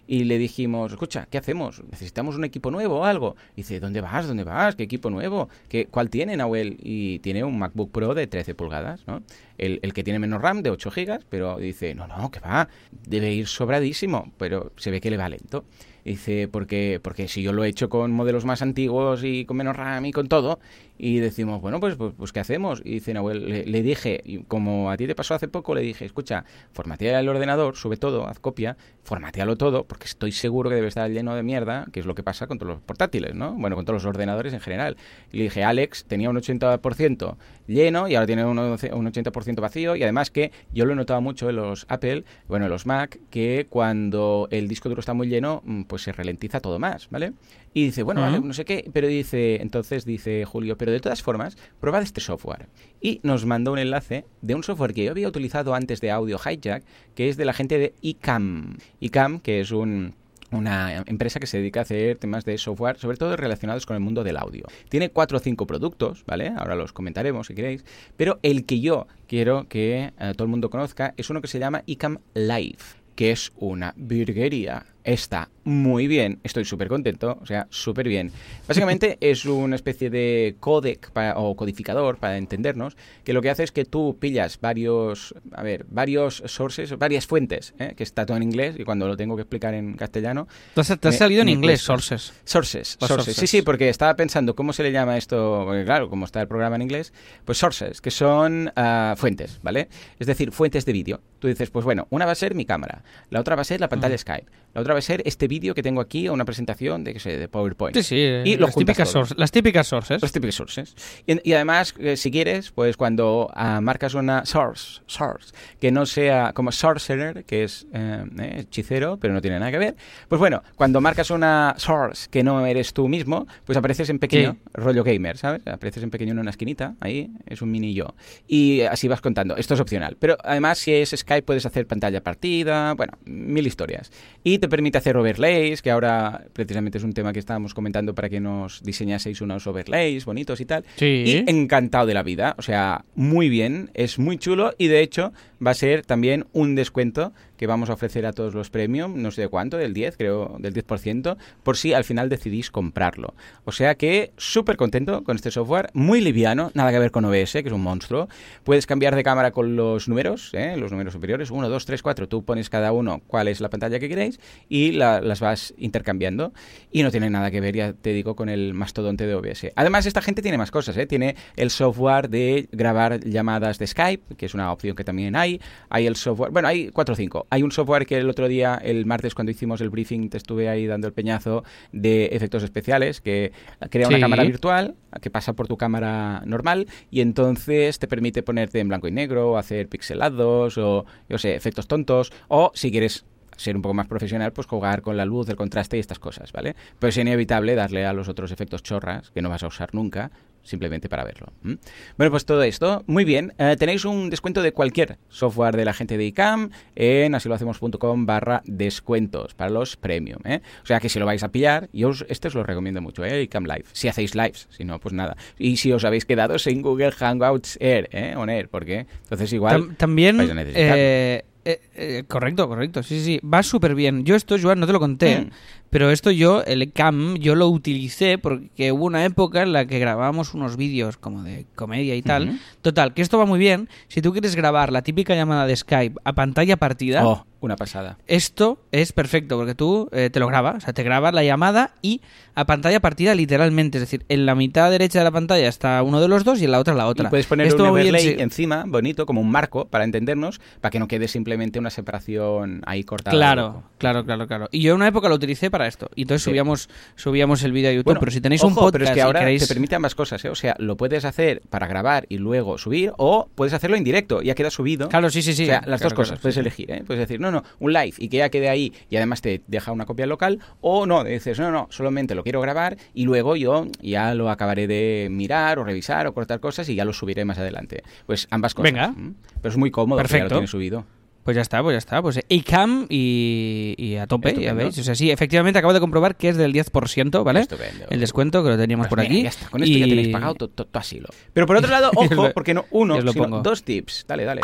Y 0.06 0.26
le 0.26 0.38
dijimos, 0.38 0.92
escucha, 0.92 1.28
¿qué 1.30 1.38
hacemos? 1.38 1.82
¿Necesitamos 1.90 2.36
un 2.36 2.44
equipo 2.44 2.72
nuevo 2.72 3.00
o 3.00 3.04
algo? 3.06 3.36
Y 3.54 3.62
dice, 3.62 3.80
¿dónde 3.80 4.02
vas? 4.02 4.28
¿Dónde 4.28 4.44
vas? 4.44 4.76
¿Qué 4.76 4.84
equipo 4.84 5.10
nuevo? 5.10 5.48
¿Qué, 5.70 5.86
¿Cuál 5.86 6.10
tiene 6.10 6.36
Nahuel? 6.36 6.78
Y 6.82 7.20
tiene 7.20 7.44
un 7.44 7.58
MacBook 7.58 7.92
Pro 7.92 8.14
de 8.14 8.28
13 8.28 8.54
pulgadas, 8.54 9.08
¿no? 9.08 9.22
El, 9.58 9.80
el 9.82 9.94
que 9.94 10.04
tiene 10.04 10.20
menos 10.20 10.42
RAM 10.42 10.62
de 10.62 10.72
8 10.72 10.92
gigas, 10.92 11.26
pero 11.30 11.58
dice, 11.58 11.96
no, 11.96 12.08
no, 12.08 12.32
que 12.32 12.40
va, 12.40 12.68
debe 13.08 13.32
ir 13.32 13.48
sobradísimo, 13.48 14.32
pero 14.38 14.74
se 14.76 14.92
ve 14.92 15.00
que 15.00 15.10
le 15.10 15.18
va 15.18 15.30
lento. 15.30 15.64
Dice, 16.04 16.50
porque, 16.50 17.00
porque 17.02 17.30
si 17.30 17.42
yo 17.42 17.54
lo 17.54 17.64
he 17.64 17.70
hecho 17.70 17.88
con 17.88 18.12
modelos 18.12 18.44
más 18.44 18.62
antiguos 18.62 19.24
y 19.24 19.46
con 19.46 19.56
menos 19.56 19.76
RAM 19.76 20.06
y 20.06 20.12
con 20.12 20.28
todo, 20.28 20.60
y 20.98 21.20
decimos, 21.20 21.62
bueno, 21.62 21.80
pues, 21.80 21.96
pues, 21.96 22.14
pues 22.18 22.32
¿qué 22.32 22.40
hacemos? 22.40 22.82
Y 22.86 22.92
dice 22.92 23.14
Nahuel, 23.14 23.72
le, 23.72 23.82
dije, 23.82 24.24
como 24.48 24.92
a 24.92 24.98
ti 24.98 25.08
te 25.08 25.16
pasó 25.16 25.34
hace 25.34 25.48
poco, 25.48 25.74
le 25.74 25.82
dije, 25.82 26.06
escucha, 26.06 26.46
formatea 26.72 27.20
el 27.20 27.28
ordenador, 27.30 27.76
sube 27.76 27.98
todo, 27.98 28.28
haz 28.28 28.40
copia, 28.40 28.78
formatealo 29.04 29.58
todo, 29.58 29.86
porque 29.86 30.06
estoy 30.06 30.32
seguro 30.32 30.70
que 30.70 30.76
debe 30.76 30.88
estar 30.88 31.10
lleno 31.10 31.36
de 31.36 31.44
mierda, 31.44 31.88
que 31.92 32.00
es 32.00 32.06
lo 32.06 32.16
que 32.16 32.24
pasa 32.24 32.48
con 32.48 32.60
todos 32.60 32.74
los 32.74 32.82
portátiles, 32.82 33.34
¿no? 33.34 33.54
Bueno, 33.54 33.76
con 33.76 33.86
todos 33.86 34.04
los 34.04 34.10
ordenadores 34.10 34.54
en 34.54 34.60
general. 34.60 34.98
Y 35.32 35.38
le 35.38 35.44
dije, 35.46 35.64
Alex 35.64 36.06
tenía 36.06 36.30
un 36.30 36.38
80% 36.38 37.36
lleno 37.68 38.08
y 38.08 38.16
ahora 38.16 38.28
tiene 38.28 38.46
un, 38.46 38.60
un 38.60 38.78
80% 38.78 39.62
vacío, 39.62 39.96
y 39.96 40.04
además 40.04 40.30
que 40.30 40.52
yo 40.74 40.86
lo 40.86 40.94
he 40.94 40.96
notado 40.96 41.22
mucho 41.22 41.50
en 41.50 41.56
los 41.56 41.86
Apple, 41.90 42.24
bueno, 42.48 42.66
en 42.66 42.72
los 42.72 42.86
Mac, 42.86 43.20
que 43.30 43.68
cuando 43.70 44.48
el 44.52 44.68
disco 44.68 44.90
duro 44.90 45.00
está 45.00 45.14
muy 45.14 45.28
lleno, 45.28 45.62
mm, 45.66 45.84
pues 45.84 46.04
se 46.04 46.12
ralentiza 46.12 46.60
todo 46.60 46.80
más, 46.80 47.10
¿vale? 47.10 47.34
Y 47.74 47.86
dice, 47.86 48.04
bueno, 48.04 48.22
vale, 48.22 48.40
no 48.40 48.54
sé 48.54 48.66
qué, 48.66 48.90
pero 48.94 49.08
dice, 49.08 49.62
entonces 49.62 50.06
dice 50.06 50.46
Julio, 50.46 50.78
pero 50.78 50.92
de 50.92 51.00
todas 51.00 51.24
formas, 51.24 51.58
probad 51.80 52.04
este 52.04 52.22
software. 52.22 52.68
Y 53.02 53.20
nos 53.24 53.46
mandó 53.46 53.72
un 53.72 53.80
enlace 53.80 54.26
de 54.42 54.56
un 54.56 54.64
software 54.64 54.94
que 54.94 55.04
yo 55.04 55.12
había 55.12 55.28
utilizado 55.28 55.74
antes 55.74 56.00
de 56.00 56.12
Audio 56.12 56.38
Hijack, 56.38 56.84
que 57.16 57.30
es 57.30 57.38
de 57.38 57.46
la 57.46 57.54
gente 57.54 57.80
de 57.80 57.94
ICAM. 58.02 58.78
ICAM, 59.00 59.40
que 59.40 59.62
es 59.62 59.72
un 59.72 60.14
una 60.54 61.04
empresa 61.08 61.40
que 61.40 61.48
se 61.48 61.58
dedica 61.58 61.82
a 61.82 61.84
hacer 61.84 62.18
temas 62.18 62.46
de 62.46 62.58
software, 62.58 62.98
sobre 62.98 63.18
todo 63.18 63.36
relacionados 63.36 63.86
con 63.86 63.96
el 63.96 64.02
mundo 64.02 64.24
del 64.24 64.38
audio. 64.38 64.66
Tiene 64.90 65.10
cuatro 65.10 65.38
o 65.38 65.42
cinco 65.42 65.68
productos, 65.68 66.24
¿vale? 66.26 66.54
Ahora 66.56 66.76
los 66.76 66.94
comentaremos 66.94 67.48
si 67.48 67.56
queréis. 67.56 67.84
Pero 68.18 68.40
el 68.44 68.66
que 68.66 68.80
yo 68.80 69.08
quiero 69.28 69.68
que 69.68 70.14
eh, 70.18 70.34
todo 70.36 70.46
el 70.46 70.52
mundo 70.52 70.70
conozca 70.70 71.14
es 71.18 71.30
uno 71.30 71.42
que 71.42 71.48
se 71.48 71.60
llama 71.60 71.84
ICAM 71.86 72.20
Live, 72.34 72.84
que 73.16 73.32
es 73.32 73.52
una 73.58 73.94
virguería. 73.98 74.86
Está 75.04 75.50
muy 75.66 76.08
bien, 76.08 76.40
estoy 76.44 76.64
súper 76.66 76.88
contento, 76.88 77.38
o 77.42 77.46
sea, 77.46 77.68
súper 77.70 78.08
bien. 78.08 78.32
Básicamente 78.68 79.18
es 79.22 79.46
una 79.46 79.76
especie 79.76 80.10
de 80.10 80.56
codec 80.60 81.12
pa- 81.12 81.34
o 81.38 81.56
codificador, 81.56 82.18
para 82.18 82.38
entendernos, 82.38 82.96
que 83.24 83.34
lo 83.34 83.42
que 83.42 83.50
hace 83.50 83.64
es 83.64 83.72
que 83.72 83.86
tú 83.86 84.18
pillas 84.20 84.60
varios, 84.62 85.34
a 85.54 85.64
ver, 85.64 85.86
varios 85.90 86.44
sources, 86.46 86.98
varias 86.98 87.28
fuentes, 87.28 87.74
¿eh? 87.80 87.94
que 87.98 88.04
está 88.04 88.26
todo 88.26 88.38
en 88.38 88.44
inglés 88.44 88.76
y 88.78 88.84
cuando 88.84 89.08
lo 89.08 89.16
tengo 89.18 89.36
que 89.36 89.42
explicar 89.44 89.74
en 89.74 89.94
castellano, 89.96 90.48
Te 90.74 90.82
has, 90.82 90.88
te 90.88 90.94
has 90.94 91.14
Me- 91.14 91.18
salido 91.18 91.42
en 91.42 91.50
inglés, 91.50 91.82
sources. 91.82 92.34
Sources, 92.46 92.98
sources. 93.00 93.08
sources. 93.08 93.36
Sí, 93.36 93.48
sí, 93.48 93.62
porque 93.62 93.90
estaba 93.90 94.16
pensando 94.16 94.56
cómo 94.56 94.74
se 94.74 94.84
le 94.84 94.92
llama 94.92 95.18
esto, 95.18 95.64
porque 95.66 95.84
claro, 95.86 96.10
como 96.10 96.26
está 96.26 96.42
el 96.42 96.48
programa 96.48 96.76
en 96.78 96.82
inglés, 96.84 97.14
pues 97.46 97.58
sources, 97.58 98.00
que 98.02 98.12
son 98.12 98.72
ah, 98.76 99.16
fuentes, 99.18 99.60
¿vale? 99.64 99.88
Es 100.20 100.28
decir, 100.28 100.52
fuentes 100.52 100.86
de 100.86 100.94
vídeo. 100.94 101.22
Tú 101.40 101.48
dices, 101.50 101.70
pues 101.70 101.84
bueno, 101.86 102.08
una 102.10 102.26
va 102.26 102.32
a 102.32 102.36
ser 102.36 102.56
mi 102.56 102.66
cámara, 102.66 103.04
la 103.30 103.40
otra 103.42 103.56
va 103.56 103.62
a 103.64 103.66
ser 103.66 103.80
la 103.82 103.90
pantalla 103.90 104.18
Skype, 104.18 104.46
la 104.74 104.82
otra 104.82 104.93
va 104.94 105.00
a 105.00 105.02
ser 105.02 105.22
este 105.26 105.48
vídeo 105.48 105.74
que 105.74 105.84
tengo 105.84 106.02
aquí 106.02 106.28
o 106.28 106.34
una 106.34 106.46
presentación 106.46 107.04
de, 107.04 107.14
qué 107.14 107.20
sé, 107.20 107.38
de 107.38 107.48
PowerPoint. 107.48 107.96
Sí, 107.98 108.04
sí, 108.04 108.16
Y 108.16 108.58
las, 108.58 108.76
típicas 108.76 109.12
todo. 109.12 109.26
sources, 109.26 109.38
las 109.38 109.52
típicas 109.52 109.88
sources. 109.88 110.22
Los 110.22 110.32
típicos 110.32 110.56
sources. 110.56 110.96
Y, 111.28 111.50
y 111.50 111.54
además, 111.54 111.94
eh, 112.00 112.18
si 112.18 112.32
quieres, 112.32 112.72
pues 112.72 112.98
cuando 112.98 113.50
ah, 113.54 113.82
marcas 113.82 114.14
una 114.14 114.46
source, 114.46 115.02
source, 115.08 115.54
que 115.80 115.92
no 115.92 116.06
sea 116.06 116.54
como 116.54 116.72
sorcerer, 116.72 117.46
que 117.46 117.64
es 117.64 117.88
eh, 117.94 118.26
eh, 118.40 118.56
hechicero, 118.62 119.18
pero 119.18 119.34
no 119.34 119.42
tiene 119.42 119.60
nada 119.60 119.72
que 119.72 119.78
ver, 119.78 119.96
pues 120.28 120.40
bueno, 120.40 120.62
cuando 120.76 121.02
marcas 121.02 121.30
una 121.32 121.76
source 121.78 122.28
que 122.30 122.44
no 122.44 122.66
eres 122.66 122.94
tú 122.94 123.08
mismo, 123.08 123.48
pues 123.66 123.78
apareces 123.78 124.10
en 124.10 124.20
pequeño, 124.20 124.58
rollo 124.74 125.04
gamer, 125.04 125.38
¿sabes? 125.38 125.66
Apareces 125.68 126.04
en 126.04 126.10
pequeño 126.10 126.34
en 126.34 126.40
una 126.40 126.52
esquinita, 126.52 126.96
ahí 127.00 127.32
es 127.48 127.62
un 127.62 127.72
mini 127.72 127.94
yo. 127.94 128.16
Y 128.48 128.82
así 128.82 129.08
vas 129.08 129.22
contando. 129.22 129.56
Esto 129.56 129.74
es 129.74 129.80
opcional. 129.80 130.18
Pero 130.20 130.38
además, 130.44 130.78
si 130.78 130.94
es 130.94 131.14
Skype, 131.16 131.44
puedes 131.44 131.66
hacer 131.66 131.88
pantalla 131.88 132.22
partida, 132.22 132.94
bueno, 132.94 133.14
mil 133.26 133.66
historias. 133.66 134.12
Y 134.44 134.60
te 134.60 134.68
permite 134.68 134.83
hacer 134.92 135.18
overlays, 135.18 135.82
que 135.82 135.92
ahora 135.92 136.46
precisamente 136.54 136.98
es 136.98 137.04
un 137.04 137.14
tema 137.14 137.34
que 137.34 137.40
estábamos 137.40 137.74
comentando 137.74 138.14
para 138.14 138.30
que 138.30 138.40
nos 138.40 138.84
diseñaseis 138.84 139.42
unos 139.42 139.66
overlays 139.68 140.26
bonitos 140.26 140.60
y 140.62 140.66
tal. 140.66 140.86
Sí. 140.96 141.24
Y 141.26 141.50
encantado 141.50 142.06
de 142.06 142.14
la 142.14 142.24
vida, 142.24 142.56
o 142.58 142.62
sea, 142.62 143.06
muy 143.16 143.50
bien, 143.50 143.92
es 143.94 144.20
muy 144.20 144.38
chulo 144.38 144.74
y 144.78 144.88
de 144.88 145.02
hecho 145.02 145.34
va 145.66 145.72
a 145.72 145.76
ser 145.76 146.06
también 146.06 146.46
un 146.54 146.76
descuento 146.76 147.34
que 147.58 147.68
vamos 147.68 147.90
a 147.90 147.94
ofrecer 147.94 148.26
a 148.26 148.34
todos 148.34 148.54
los 148.54 148.70
premium, 148.70 149.22
no 149.22 149.32
sé 149.32 149.42
de 149.42 149.48
cuánto, 149.48 149.78
del 149.78 149.94
10, 149.94 150.18
creo, 150.18 150.58
del 150.60 150.74
10%, 150.74 151.38
por 151.64 151.78
si 151.78 151.94
al 151.94 152.04
final 152.04 152.28
decidís 152.28 152.70
comprarlo. 152.70 153.36
O 153.64 153.72
sea 153.72 153.96
que 153.96 154.34
súper 154.36 154.76
contento 154.76 155.24
con 155.24 155.38
este 155.38 155.52
software, 155.52 155.90
muy 155.94 156.20
liviano, 156.20 156.72
nada 156.74 156.92
que 156.92 157.00
ver 157.00 157.12
con 157.12 157.24
OBS, 157.24 157.54
que 157.54 157.68
es 157.68 157.72
un 157.72 157.82
monstruo. 157.82 158.28
Puedes 158.66 158.86
cambiar 158.86 159.16
de 159.16 159.24
cámara 159.24 159.52
con 159.52 159.78
los 159.78 160.10
números, 160.10 160.50
¿eh? 160.54 160.76
los 160.76 160.92
números 160.92 161.14
superiores, 161.14 161.52
1, 161.52 161.70
2, 161.70 161.86
3, 161.86 162.02
4, 162.02 162.28
tú 162.28 162.44
pones 162.44 162.70
cada 162.70 162.92
uno 162.92 163.22
cuál 163.28 163.48
es 163.48 163.62
la 163.62 163.70
pantalla 163.70 164.00
que 164.00 164.10
queréis 164.10 164.40
y 164.74 164.92
la- 164.92 165.22
las 165.22 165.40
vas 165.40 165.72
intercambiando. 165.78 166.52
Y 166.92 167.04
no 167.04 167.12
tiene 167.12 167.30
nada 167.30 167.52
que 167.52 167.62
ver, 167.62 167.76
ya 167.76 167.94
te 167.94 168.12
digo, 168.12 168.36
con 168.36 168.50
el 168.50 168.74
mastodonte 168.74 169.28
de 169.28 169.36
OBS. 169.36 169.72
Además, 169.76 170.08
esta 170.08 170.20
gente 170.24 170.42
tiene 170.42 170.58
más 170.58 170.72
cosas, 170.72 170.98
¿eh? 170.98 171.06
Tiene 171.06 171.36
el 171.56 171.70
software 171.70 172.28
de 172.28 172.68
grabar 172.72 173.20
llamadas 173.24 173.78
de 173.78 173.86
Skype, 173.86 174.34
que 174.36 174.48
es 174.48 174.56
una 174.56 174.72
opción 174.72 174.96
que 174.96 175.04
también 175.04 175.36
hay. 175.36 175.62
Hay 175.90 176.08
el 176.08 176.16
software, 176.16 176.50
bueno, 176.50 176.68
hay 176.68 176.90
4 176.90 177.14
o 177.14 177.16
5. 177.16 177.46
Hay 177.52 177.62
un 177.62 177.72
software 177.72 178.08
que 178.08 178.18
el 178.18 178.28
otro 178.28 178.48
día, 178.48 178.80
el 178.84 179.06
martes, 179.06 179.36
cuando 179.36 179.52
hicimos 179.52 179.80
el 179.80 179.92
briefing, 179.92 180.30
te 180.32 180.38
estuve 180.38 180.70
ahí 180.70 180.88
dando 180.88 181.06
el 181.06 181.14
peñazo 181.14 181.64
de 181.92 182.30
efectos 182.32 182.64
especiales, 182.64 183.22
que 183.22 183.52
crea 183.92 184.08
una 184.08 184.18
cámara 184.20 184.44
virtual 184.44 184.96
que 185.22 185.30
pasa 185.30 185.54
por 185.54 185.68
tu 185.68 185.78
cámara 185.78 186.42
normal 186.48 186.88
y 187.12 187.22
entonces 187.22 188.00
te 188.00 188.08
permite 188.08 188.42
ponerte 188.42 188.80
en 188.80 188.88
blanco 188.88 189.08
y 189.08 189.12
negro, 189.12 189.56
hacer 189.60 189.88
pixelados 189.88 190.80
o, 190.80 191.06
yo 191.30 191.38
sé, 191.38 191.54
efectos 191.54 191.88
tontos, 191.88 192.34
o 192.48 192.72
si 192.74 192.90
quieres 192.90 193.24
ser 193.58 193.76
un 193.76 193.82
poco 193.82 193.94
más 193.94 194.08
profesional, 194.08 194.54
pues 194.54 194.68
jugar 194.68 195.02
con 195.02 195.18
la 195.18 195.26
luz, 195.26 195.50
el 195.50 195.56
contraste 195.56 195.98
y 195.98 196.00
estas 196.00 196.20
cosas, 196.20 196.52
¿vale? 196.52 196.76
Pero 197.00 197.10
es 197.10 197.18
inevitable 197.18 197.76
darle 197.76 198.06
a 198.06 198.14
los 198.14 198.28
otros 198.30 198.52
efectos 198.52 198.84
chorras 198.84 199.32
que 199.32 199.42
no 199.42 199.50
vas 199.50 199.64
a 199.64 199.68
usar 199.68 199.94
nunca, 199.94 200.32
simplemente 200.64 201.10
para 201.10 201.26
verlo. 201.26 201.48
Bueno, 201.62 202.32
pues 202.32 202.46
todo 202.46 202.64
esto, 202.64 203.04
muy 203.06 203.26
bien. 203.26 203.54
Eh, 203.58 203.76
tenéis 203.78 204.06
un 204.06 204.30
descuento 204.30 204.62
de 204.62 204.72
cualquier 204.72 205.18
software 205.28 205.76
de 205.76 205.84
la 205.84 205.92
gente 205.94 206.18
de 206.18 206.24
ICAM 206.26 206.70
en 206.96 207.36
asilohacemos.com 207.36 208.26
barra 208.26 208.62
descuentos 208.66 209.54
para 209.56 209.70
los 209.72 209.98
premium, 209.98 210.40
¿eh? 210.46 210.62
O 210.82 210.86
sea 210.86 211.02
que 211.02 211.10
si 211.10 211.20
lo 211.20 211.26
vais 211.26 211.44
a 211.44 211.50
pillar, 211.52 211.90
yo 211.92 212.10
os, 212.10 212.26
este 212.30 212.48
os 212.48 212.56
lo 212.56 212.64
recomiendo 212.64 213.02
mucho, 213.02 213.26
¿eh? 213.26 213.42
ICAM 213.44 213.66
Live. 213.66 213.86
Si 213.92 214.08
hacéis 214.08 214.36
lives, 214.36 214.68
si 214.72 214.86
no, 214.86 215.00
pues 215.02 215.14
nada. 215.14 215.36
Y 215.60 215.76
si 215.76 215.92
os 215.92 216.06
habéis 216.06 216.24
quedado 216.26 216.58
sin 216.58 216.82
Google 216.82 217.12
Hangouts 217.12 217.78
Air, 217.82 218.08
¿eh? 218.14 218.34
On 218.38 218.50
Air, 218.50 218.70
porque 218.70 219.06
entonces 219.24 219.52
igual... 219.52 219.90
Tam- 219.90 219.98
también. 219.98 220.38
vais 220.38 220.50
a 220.50 220.54
necesitarlo. 220.54 221.53
Eh, 221.66 221.82
eh, 221.96 222.18
eh, 222.20 222.24
correcto, 222.28 222.68
correcto. 222.68 223.04
Sí, 223.04 223.20
sí, 223.20 223.26
sí. 223.26 223.48
Va 223.48 223.64
súper 223.64 223.96
bien. 223.96 224.24
Yo 224.24 224.36
esto, 224.36 224.56
Joan, 224.62 224.80
no 224.80 224.88
te 224.88 224.94
lo 224.94 225.00
conté. 225.00 225.42
Mm. 225.42 225.50
Pero 225.94 226.10
esto 226.10 226.32
yo, 226.32 226.64
el 226.64 226.92
cam, 226.92 227.36
yo 227.36 227.54
lo 227.56 227.70
utilicé 227.70 228.38
porque 228.40 228.92
hubo 228.92 229.06
una 229.06 229.24
época 229.26 229.62
en 229.62 229.74
la 229.74 229.86
que 229.86 230.00
grabábamos 230.00 230.56
unos 230.56 230.76
vídeos 230.76 231.18
como 231.18 231.44
de 231.44 231.68
comedia 231.76 232.16
y 232.16 232.24
tal. 232.24 232.60
Total, 232.82 233.14
que 233.14 233.22
esto 233.22 233.38
va 233.38 233.46
muy 233.46 233.60
bien. 233.60 233.88
Si 234.08 234.22
tú 234.22 234.32
quieres 234.32 234.56
grabar 234.56 234.92
la 234.92 235.04
típica 235.04 235.36
llamada 235.36 235.68
de 235.68 235.76
Skype 235.76 236.20
a 236.24 236.34
pantalla 236.34 236.78
partida, 236.78 237.26
Oh, 237.26 237.46
una 237.62 237.76
pasada. 237.76 238.18
esto 238.28 238.80
es 238.92 239.14
perfecto 239.14 239.56
porque 239.56 239.76
tú 239.76 240.10
eh, 240.12 240.30
te 240.32 240.40
lo 240.40 240.48
grabas. 240.48 240.78
O 240.78 240.80
sea, 240.82 240.94
te 240.94 241.04
grabas 241.04 241.34
la 241.34 241.44
llamada 241.44 241.92
y 242.02 242.22
a 242.56 242.66
pantalla 242.66 243.00
partida 243.00 243.36
literalmente. 243.36 244.00
Es 244.00 244.02
decir, 244.02 244.26
en 244.30 244.46
la 244.46 244.56
mitad 244.56 244.90
derecha 244.92 245.20
de 245.20 245.26
la 245.26 245.32
pantalla 245.32 245.68
está 245.70 246.02
uno 246.04 246.20
de 246.20 246.28
los 246.28 246.44
dos 246.44 246.60
y 246.62 246.66
en 246.66 246.72
la 246.72 246.80
otra 246.80 246.94
la 246.96 247.08
otra. 247.08 247.28
Y 247.28 247.30
puedes 247.30 247.46
poner 247.46 247.68
esto 247.68 247.84
un 247.86 247.94
bien, 247.96 248.08
overlay 248.08 248.36
sí. 248.36 248.36
encima, 248.40 248.84
bonito, 248.88 249.26
como 249.26 249.40
un 249.42 249.50
marco, 249.52 249.86
para 249.86 250.04
entendernos, 250.04 250.60
para 250.82 250.90
que 250.92 251.00
no 251.00 251.08
quede 251.08 251.28
simplemente 251.28 251.80
una 251.80 251.90
separación 251.90 252.82
ahí 252.86 253.04
cortada. 253.04 253.36
Claro, 253.38 253.84
claro, 253.98 254.26
claro, 254.26 254.48
claro. 254.48 254.68
Y 254.72 254.82
yo 254.82 254.92
en 254.92 254.98
una 254.98 255.08
época 255.08 255.30
lo 255.30 255.36
utilicé 255.36 255.72
para 255.72 255.83
esto. 255.88 256.10
Y 256.16 256.24
entonces 256.24 256.44
Sí. 256.44 256.50
subíamos, 256.50 256.90
subíamos 257.16 257.64
el 257.64 257.72
vídeo 257.72 257.90
a 257.90 257.94
YouTube. 257.94 258.06
Bueno, 258.06 258.20
pero 258.20 258.32
si 258.32 258.42
tenéis 258.42 258.62
ojo, 258.62 258.70
un 258.70 258.76
podcast 258.76 258.94
pero 258.94 259.06
es 259.06 259.12
que 259.12 259.22
ahora 259.22 259.40
queréis... 259.42 259.62
te 259.62 259.68
permite 259.74 259.96
ambas 259.96 260.16
cosas, 260.16 260.44
¿eh? 260.46 260.50
O 260.50 260.56
sea, 260.56 260.76
lo 260.80 260.98
puedes 260.98 261.26
hacer 261.26 261.62
para 261.70 261.88
grabar 261.88 262.26
y 262.30 262.38
luego 262.38 262.78
subir, 262.78 263.12
o 263.18 263.50
puedes 263.56 263.74
hacerlo 263.74 263.96
en 263.98 264.04
directo, 264.04 264.42
ya 264.42 264.56
queda 264.56 264.70
subido. 264.70 265.10
Claro, 265.10 265.30
sí, 265.30 265.42
sí, 265.42 265.54
sí. 265.54 265.64
O 265.64 265.66
sea, 265.68 265.84
las 265.86 266.02
Claro, 266.02 266.10
dos 266.10 266.14
cosas, 266.14 266.30
claro, 266.32 266.42
puedes 266.42 266.56
sí, 266.56 266.60
elegir, 266.62 266.92
¿eh? 266.92 267.04
Puedes 267.06 267.20
decir, 267.20 267.40
no, 267.40 267.52
no, 267.52 267.64
un 267.80 267.94
live 267.94 268.14
y 268.18 268.28
que 268.30 268.38
ya 268.38 268.50
quede 268.50 268.70
ahí 268.70 268.94
y 269.10 269.16
además 269.18 269.42
te 269.42 269.62
deja 269.68 269.92
una 269.92 270.06
copia 270.06 270.26
local, 270.26 270.60
o 270.82 271.06
no, 271.06 271.24
dices, 271.24 271.60
no, 271.60 271.72
no, 271.72 271.88
solamente 271.92 272.36
lo 272.36 272.44
quiero 272.44 272.62
grabar 272.62 272.98
y 273.14 273.26
luego 273.26 273.56
yo 273.56 273.88
ya 274.02 274.34
lo 274.34 274.50
acabaré 274.50 274.88
de 274.88 275.28
mirar 275.32 275.80
o 275.80 275.84
revisar 275.84 276.28
o 276.28 276.34
cortar 276.34 276.60
cosas 276.60 276.88
y 276.90 276.96
ya 276.96 277.06
lo 277.06 277.14
subiré 277.14 277.46
más 277.46 277.58
adelante. 277.58 278.04
Pues 278.26 278.48
ambas 278.52 278.74
cosas. 278.74 278.92
Venga. 278.92 279.14
¿m? 279.16 279.34
Pero 279.62 279.70
es 279.72 279.78
muy 279.78 279.92
cómodo, 279.92 280.18
porque 280.20 280.34
ya 280.34 280.40
Perfecto. 280.40 280.56
lo 280.56 280.60
tienes 280.60 280.70
subido. 280.72 281.06
Pues 281.44 281.56
ya 281.56 281.62
está, 281.62 281.82
pues 281.84 281.94
ya 281.94 281.98
está. 281.98 282.22
Pues 282.22 282.38
Acam 282.40 283.06
y, 283.10 283.96
y 283.98 284.16
a 284.16 284.28
tope, 284.28 284.56
ya 284.60 284.74
veis. 284.74 284.98
O 284.98 285.04
sea, 285.04 285.14
sí, 285.14 285.30
efectivamente 285.30 285.78
acabo 285.80 285.94
de 285.94 286.00
comprobar 286.00 286.36
que 286.38 286.48
es 286.50 286.56
del 286.58 286.74
10%, 286.74 287.44
¿vale? 287.44 287.60
Estupendo. 287.62 288.06
El 288.10 288.20
descuento 288.22 288.64
que 288.64 288.70
lo 288.70 288.78
teníamos 288.78 289.08
Pues 289.08 289.10
por 289.10 289.20
mira, 289.20 289.32
aquí. 289.34 289.44
ya 289.44 289.50
está, 289.50 289.70
con 289.70 289.84
esto 289.84 289.96
y... 289.96 290.00
ya 290.00 290.06
tenéis 290.08 290.30
pagado 290.30 290.56
tu, 290.56 290.68
tu- 290.70 290.86
tu 290.86 291.00
asilo. 291.00 291.28
Pero 291.52 291.68
por 291.68 291.76
otro 291.76 291.90
lado, 291.92 292.12
ojo, 292.16 292.52
porque 292.54 292.74
no 292.74 292.86
uno, 292.92 293.20
sino 293.20 293.34
pongo. 293.34 293.60
dos 293.62 293.84
tips. 293.84 294.26
Dale, 294.28 294.46
dale. 294.46 294.62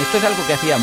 Esto 0.00 0.18
es 0.18 0.24
algo 0.24 0.46
que 0.46 0.52
hacía 0.52 0.78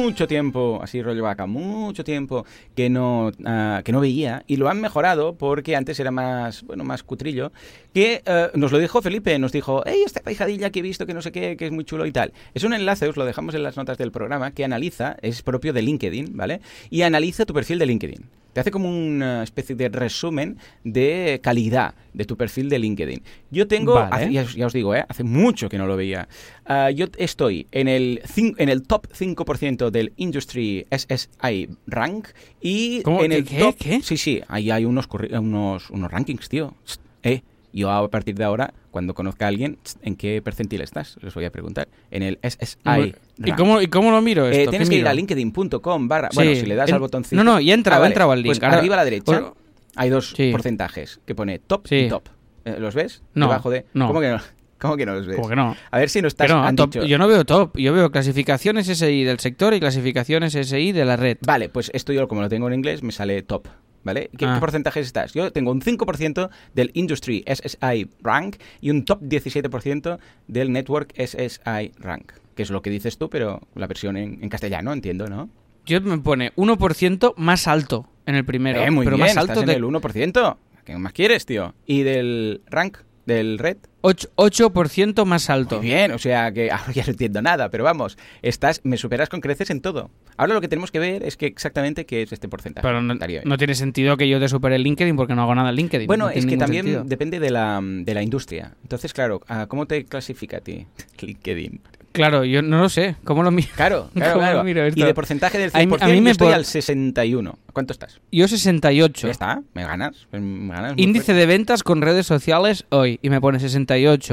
mucho 0.00 0.26
tiempo, 0.26 0.80
así 0.82 1.02
rollo 1.02 1.22
vaca, 1.22 1.46
mucho 1.46 2.04
tiempo 2.04 2.46
que 2.74 2.88
no, 2.88 3.30
ah, 3.44 3.82
que 3.84 3.92
no 3.92 4.00
veía 4.00 4.44
y 4.46 4.56
lo 4.56 4.68
han 4.68 4.80
mejorado 4.80 5.34
porque 5.34 5.76
antes 5.76 6.00
era 6.00 6.10
más, 6.10 6.62
bueno, 6.62 6.84
más 6.84 7.02
cutrillo, 7.02 7.52
que 7.92 8.22
eh, 8.24 8.48
nos 8.54 8.72
lo 8.72 8.78
dijo 8.78 9.02
Felipe, 9.02 9.38
nos 9.38 9.52
dijo, 9.52 9.82
hey, 9.84 10.02
esta 10.04 10.20
paijadilla 10.20 10.70
que 10.70 10.80
he 10.80 10.82
visto 10.82 11.06
que 11.06 11.14
no 11.14 11.22
sé 11.22 11.32
qué, 11.32 11.56
que 11.56 11.66
es 11.66 11.72
muy 11.72 11.84
chulo 11.84 12.06
y 12.06 12.12
tal. 12.12 12.32
Es 12.54 12.64
un 12.64 12.72
enlace, 12.72 13.08
os 13.08 13.16
lo 13.16 13.24
dejamos 13.24 13.54
en 13.54 13.62
las 13.62 13.76
notas 13.76 13.98
del 13.98 14.10
programa, 14.10 14.52
que 14.52 14.64
analiza, 14.64 15.16
es 15.22 15.42
propio 15.42 15.72
de 15.72 15.82
LinkedIn, 15.82 16.36
¿vale? 16.36 16.60
Y 16.88 17.02
analiza 17.02 17.44
tu 17.44 17.54
perfil 17.54 17.78
de 17.78 17.86
LinkedIn. 17.86 18.39
Te 18.52 18.60
hace 18.60 18.70
como 18.70 18.88
una 18.90 19.42
especie 19.42 19.76
de 19.76 19.88
resumen 19.88 20.58
de 20.84 21.40
calidad 21.42 21.94
de 22.12 22.24
tu 22.24 22.36
perfil 22.36 22.68
de 22.68 22.78
LinkedIn. 22.80 23.22
Yo 23.50 23.68
tengo, 23.68 23.94
Vale. 23.94 24.08
hace- 24.10 24.32
ya, 24.32 24.42
os- 24.42 24.54
ya 24.54 24.66
os 24.66 24.72
digo, 24.72 24.94
¿eh? 24.94 25.04
hace 25.08 25.22
mucho 25.22 25.68
que 25.68 25.78
no 25.78 25.86
lo 25.86 25.96
veía. 25.96 26.28
Ah, 26.66 26.90
yo 26.90 27.06
estoy 27.18 27.66
en 27.70 27.86
el, 27.88 28.22
en 28.36 28.68
el 28.68 28.82
top 28.82 29.06
5% 29.12 29.90
del 29.90 30.12
Industry 30.16 30.86
SSI 30.90 31.68
Rank 31.86 32.28
y 32.60 33.02
¿Cómo? 33.02 33.22
en 33.22 33.32
el 33.32 33.44
¿Qué? 33.44 33.58
top... 33.58 33.76
¿Qué? 33.78 34.00
Sí, 34.02 34.16
sí, 34.16 34.40
ahí 34.48 34.70
hay 34.70 34.84
unos, 34.84 35.06
unos, 35.38 35.90
unos 35.90 36.10
rankings, 36.10 36.48
tío. 36.48 36.74
Eh, 37.22 37.42
yo 37.72 37.90
a 37.90 38.08
partir 38.10 38.34
de 38.34 38.44
ahora, 38.44 38.72
cuando 38.90 39.14
conozca 39.14 39.44
a 39.44 39.48
alguien, 39.48 39.78
¿en 40.02 40.16
qué 40.16 40.40
percentil 40.42 40.80
estás? 40.80 41.16
Les 41.22 41.32
voy 41.34 41.44
a 41.44 41.50
preguntar. 41.50 41.88
En 42.10 42.22
el 42.22 42.38
SSI 42.42 43.14
¿Y 43.44 43.52
cómo, 43.52 43.80
¿Y 43.80 43.86
cómo 43.86 44.10
lo 44.10 44.20
miro 44.20 44.46
Eh, 44.48 44.58
esto? 44.60 44.70
tienes 44.70 44.88
¿Qué 44.88 44.96
que 44.96 45.00
ir 45.00 45.08
a 45.08 45.14
linkedin.com 45.14 46.08
barra... 46.08 46.28
Bueno, 46.34 46.54
si 46.54 46.66
le 46.66 46.74
das 46.74 46.88
en- 46.88 46.94
al 46.94 47.00
botoncito... 47.00 47.36
No, 47.42 47.44
no, 47.44 47.60
ya 47.60 47.72
he 47.72 47.74
entrado, 47.74 47.98
Ah, 47.98 48.00
vale. 48.02 48.12
entrado 48.12 48.32
al 48.32 48.42
link. 48.42 48.58
Pues 48.58 48.62
arriba 48.72 48.94
a 48.94 48.98
la 48.98 49.04
derecha 49.04 49.24
Bueno, 49.32 49.56
hay 49.96 50.10
dos 50.10 50.30
Sí. 50.36 50.50
porcentajes 50.52 51.20
que 51.26 51.34
pone 51.34 51.58
top 51.58 51.86
Sí. 51.86 51.96
y 51.96 52.08
top. 52.08 52.28
Eh, 52.64 52.76
¿Los 52.78 52.94
ves? 52.94 53.22
No, 53.34 53.46
Debajo 53.46 53.70
de... 53.70 53.86
no. 53.94 54.06
¿Cómo 54.08 54.20
que 54.20 54.30
no? 54.30 54.38
¿Cómo 54.78 54.96
que 54.96 55.04
no 55.06 55.14
los 55.14 55.26
ves? 55.26 55.36
¿Cómo 55.36 55.48
que 55.48 55.56
no? 55.56 55.76
A 55.90 55.98
ver 55.98 56.08
si 56.08 56.22
no 56.22 56.28
estás... 56.28 56.48
No, 56.50 56.74
top- 56.74 56.90
dicho- 56.92 57.04
yo 57.04 57.18
no 57.18 57.28
veo 57.28 57.44
top, 57.44 57.76
yo 57.76 57.92
veo 57.92 58.10
clasificaciones 58.10 58.86
SI 58.86 59.24
del 59.24 59.38
sector 59.38 59.74
y 59.74 59.80
clasificaciones 59.80 60.54
SI 60.54 60.92
de 60.92 61.04
la 61.04 61.16
red. 61.16 61.36
Vale, 61.42 61.68
pues 61.68 61.90
esto 61.94 62.12
yo 62.12 62.26
como 62.28 62.40
lo 62.40 62.48
tengo 62.48 62.66
en 62.68 62.74
inglés 62.74 63.02
me 63.02 63.12
sale 63.12 63.42
top. 63.42 63.66
¿Vale? 64.02 64.30
¿Qué, 64.36 64.46
Ah. 64.46 64.54
qué 64.54 64.60
porcentajes 64.60 65.06
estás? 65.06 65.34
Yo 65.34 65.52
tengo 65.52 65.70
un 65.70 65.82
5% 65.82 66.48
del 66.74 66.90
Industry 66.94 67.44
SSI 67.46 68.08
Rank 68.22 68.56
y 68.80 68.90
un 68.90 69.04
top 69.04 69.20
17% 69.22 70.18
del 70.48 70.72
Network 70.72 71.12
SSI 71.16 71.92
Rank. 71.98 72.32
Que 72.54 72.62
es 72.62 72.70
lo 72.70 72.82
que 72.82 72.90
dices 72.90 73.18
tú, 73.18 73.28
pero 73.30 73.60
la 73.74 73.86
versión 73.86 74.16
en, 74.16 74.38
en 74.42 74.48
castellano, 74.48 74.92
entiendo, 74.92 75.28
¿no? 75.28 75.50
Yo 75.86 76.00
me 76.00 76.18
pone 76.18 76.52
1% 76.56 77.34
más 77.36 77.66
alto 77.68 78.08
en 78.26 78.34
el 78.36 78.44
primero. 78.44 78.80
eh, 78.82 78.90
muy 78.90 79.04
pero 79.04 79.16
bien, 79.16 79.28
más 79.28 79.36
alto 79.36 79.52
estás 79.52 79.66
de 79.66 79.72
en 79.72 79.78
el 79.78 79.84
1%. 79.84 80.56
¿Qué 80.84 80.96
más 80.96 81.12
quieres, 81.12 81.46
tío? 81.46 81.74
¿Y 81.86 82.02
del 82.02 82.62
rank? 82.68 82.98
¿Del 83.26 83.58
red? 83.58 83.76
8%, 84.02 84.28
8% 84.36 85.24
más 85.24 85.50
alto. 85.50 85.78
Muy 85.78 85.86
bien, 85.86 86.12
o 86.12 86.18
sea 86.18 86.52
que 86.52 86.70
ahora 86.70 86.92
ya 86.92 87.04
no 87.04 87.10
entiendo 87.10 87.42
nada, 87.42 87.68
pero 87.70 87.84
vamos, 87.84 88.16
estás, 88.42 88.80
me 88.84 88.96
superas 88.96 89.28
con 89.28 89.40
creces 89.40 89.70
en 89.70 89.80
todo. 89.80 90.10
Ahora 90.36 90.54
lo 90.54 90.60
que 90.60 90.68
tenemos 90.68 90.90
que 90.90 90.98
ver 90.98 91.22
es 91.22 91.36
que 91.36 91.46
exactamente 91.46 92.06
qué 92.06 92.22
es 92.22 92.32
este 92.32 92.48
porcentaje. 92.48 92.86
Pero 92.86 93.02
no, 93.02 93.58
tiene 93.58 93.74
sentido 93.74 94.16
que 94.16 94.28
yo 94.28 94.40
te 94.40 94.48
supere 94.48 94.76
el 94.76 94.82
LinkedIn 94.82 95.16
porque 95.16 95.34
no 95.34 95.42
hago 95.42 95.54
nada 95.54 95.70
en 95.70 95.76
LinkedIn. 95.76 96.06
Bueno, 96.06 96.26
No 96.26 96.30
es 96.30 96.46
que 96.46 96.56
también 96.56 96.84
sentido. 96.84 97.04
depende 97.04 97.40
de 97.40 97.50
la, 97.50 97.80
de 97.82 98.14
la 98.14 98.22
industria. 98.22 98.72
Entonces, 98.82 99.12
claro, 99.12 99.40
ah, 99.48 99.66
¿cómo 99.68 99.86
te 99.86 100.04
clasifica 100.04 100.58
a 100.58 100.60
ti 100.60 100.86
LinkedIn? 101.20 101.80
Claro, 102.12 102.44
yo 102.44 102.60
no 102.60 102.80
lo 102.80 102.88
sé. 102.88 103.14
¿Cómo 103.22 103.44
lo 103.44 103.52
miro? 103.52 103.68
Claro, 103.76 104.10
claro, 104.14 104.32
¿Cómo 104.32 104.44
claro. 104.44 104.64
miro 104.64 104.82
esto? 104.84 104.98
Y 104.98 105.04
de 105.04 105.14
porcentaje 105.14 105.58
del 105.58 105.70
A 105.72 105.78
mí- 105.78 105.86
100%, 105.86 105.98
a 106.02 106.06
mí 106.08 106.16
yo 106.16 106.22
me 106.22 106.30
estoy 106.32 106.46
pon- 106.48 106.54
al 106.54 106.64
61. 106.64 107.58
¿Cuánto 107.72 107.92
estás? 107.92 108.20
Yo 108.32 108.48
68. 108.48 109.28
Ya 109.28 109.30
está, 109.30 109.62
me 109.74 109.84
ganas. 109.84 110.26
Me 110.32 110.74
ganas 110.74 110.94
Índice 110.96 111.34
de 111.34 111.46
ventas 111.46 111.84
con 111.84 112.02
redes 112.02 112.26
sociales 112.26 112.84
hoy. 112.88 113.20
Y 113.22 113.30
me 113.30 113.40
pone 113.40 113.60
68. 113.60 113.89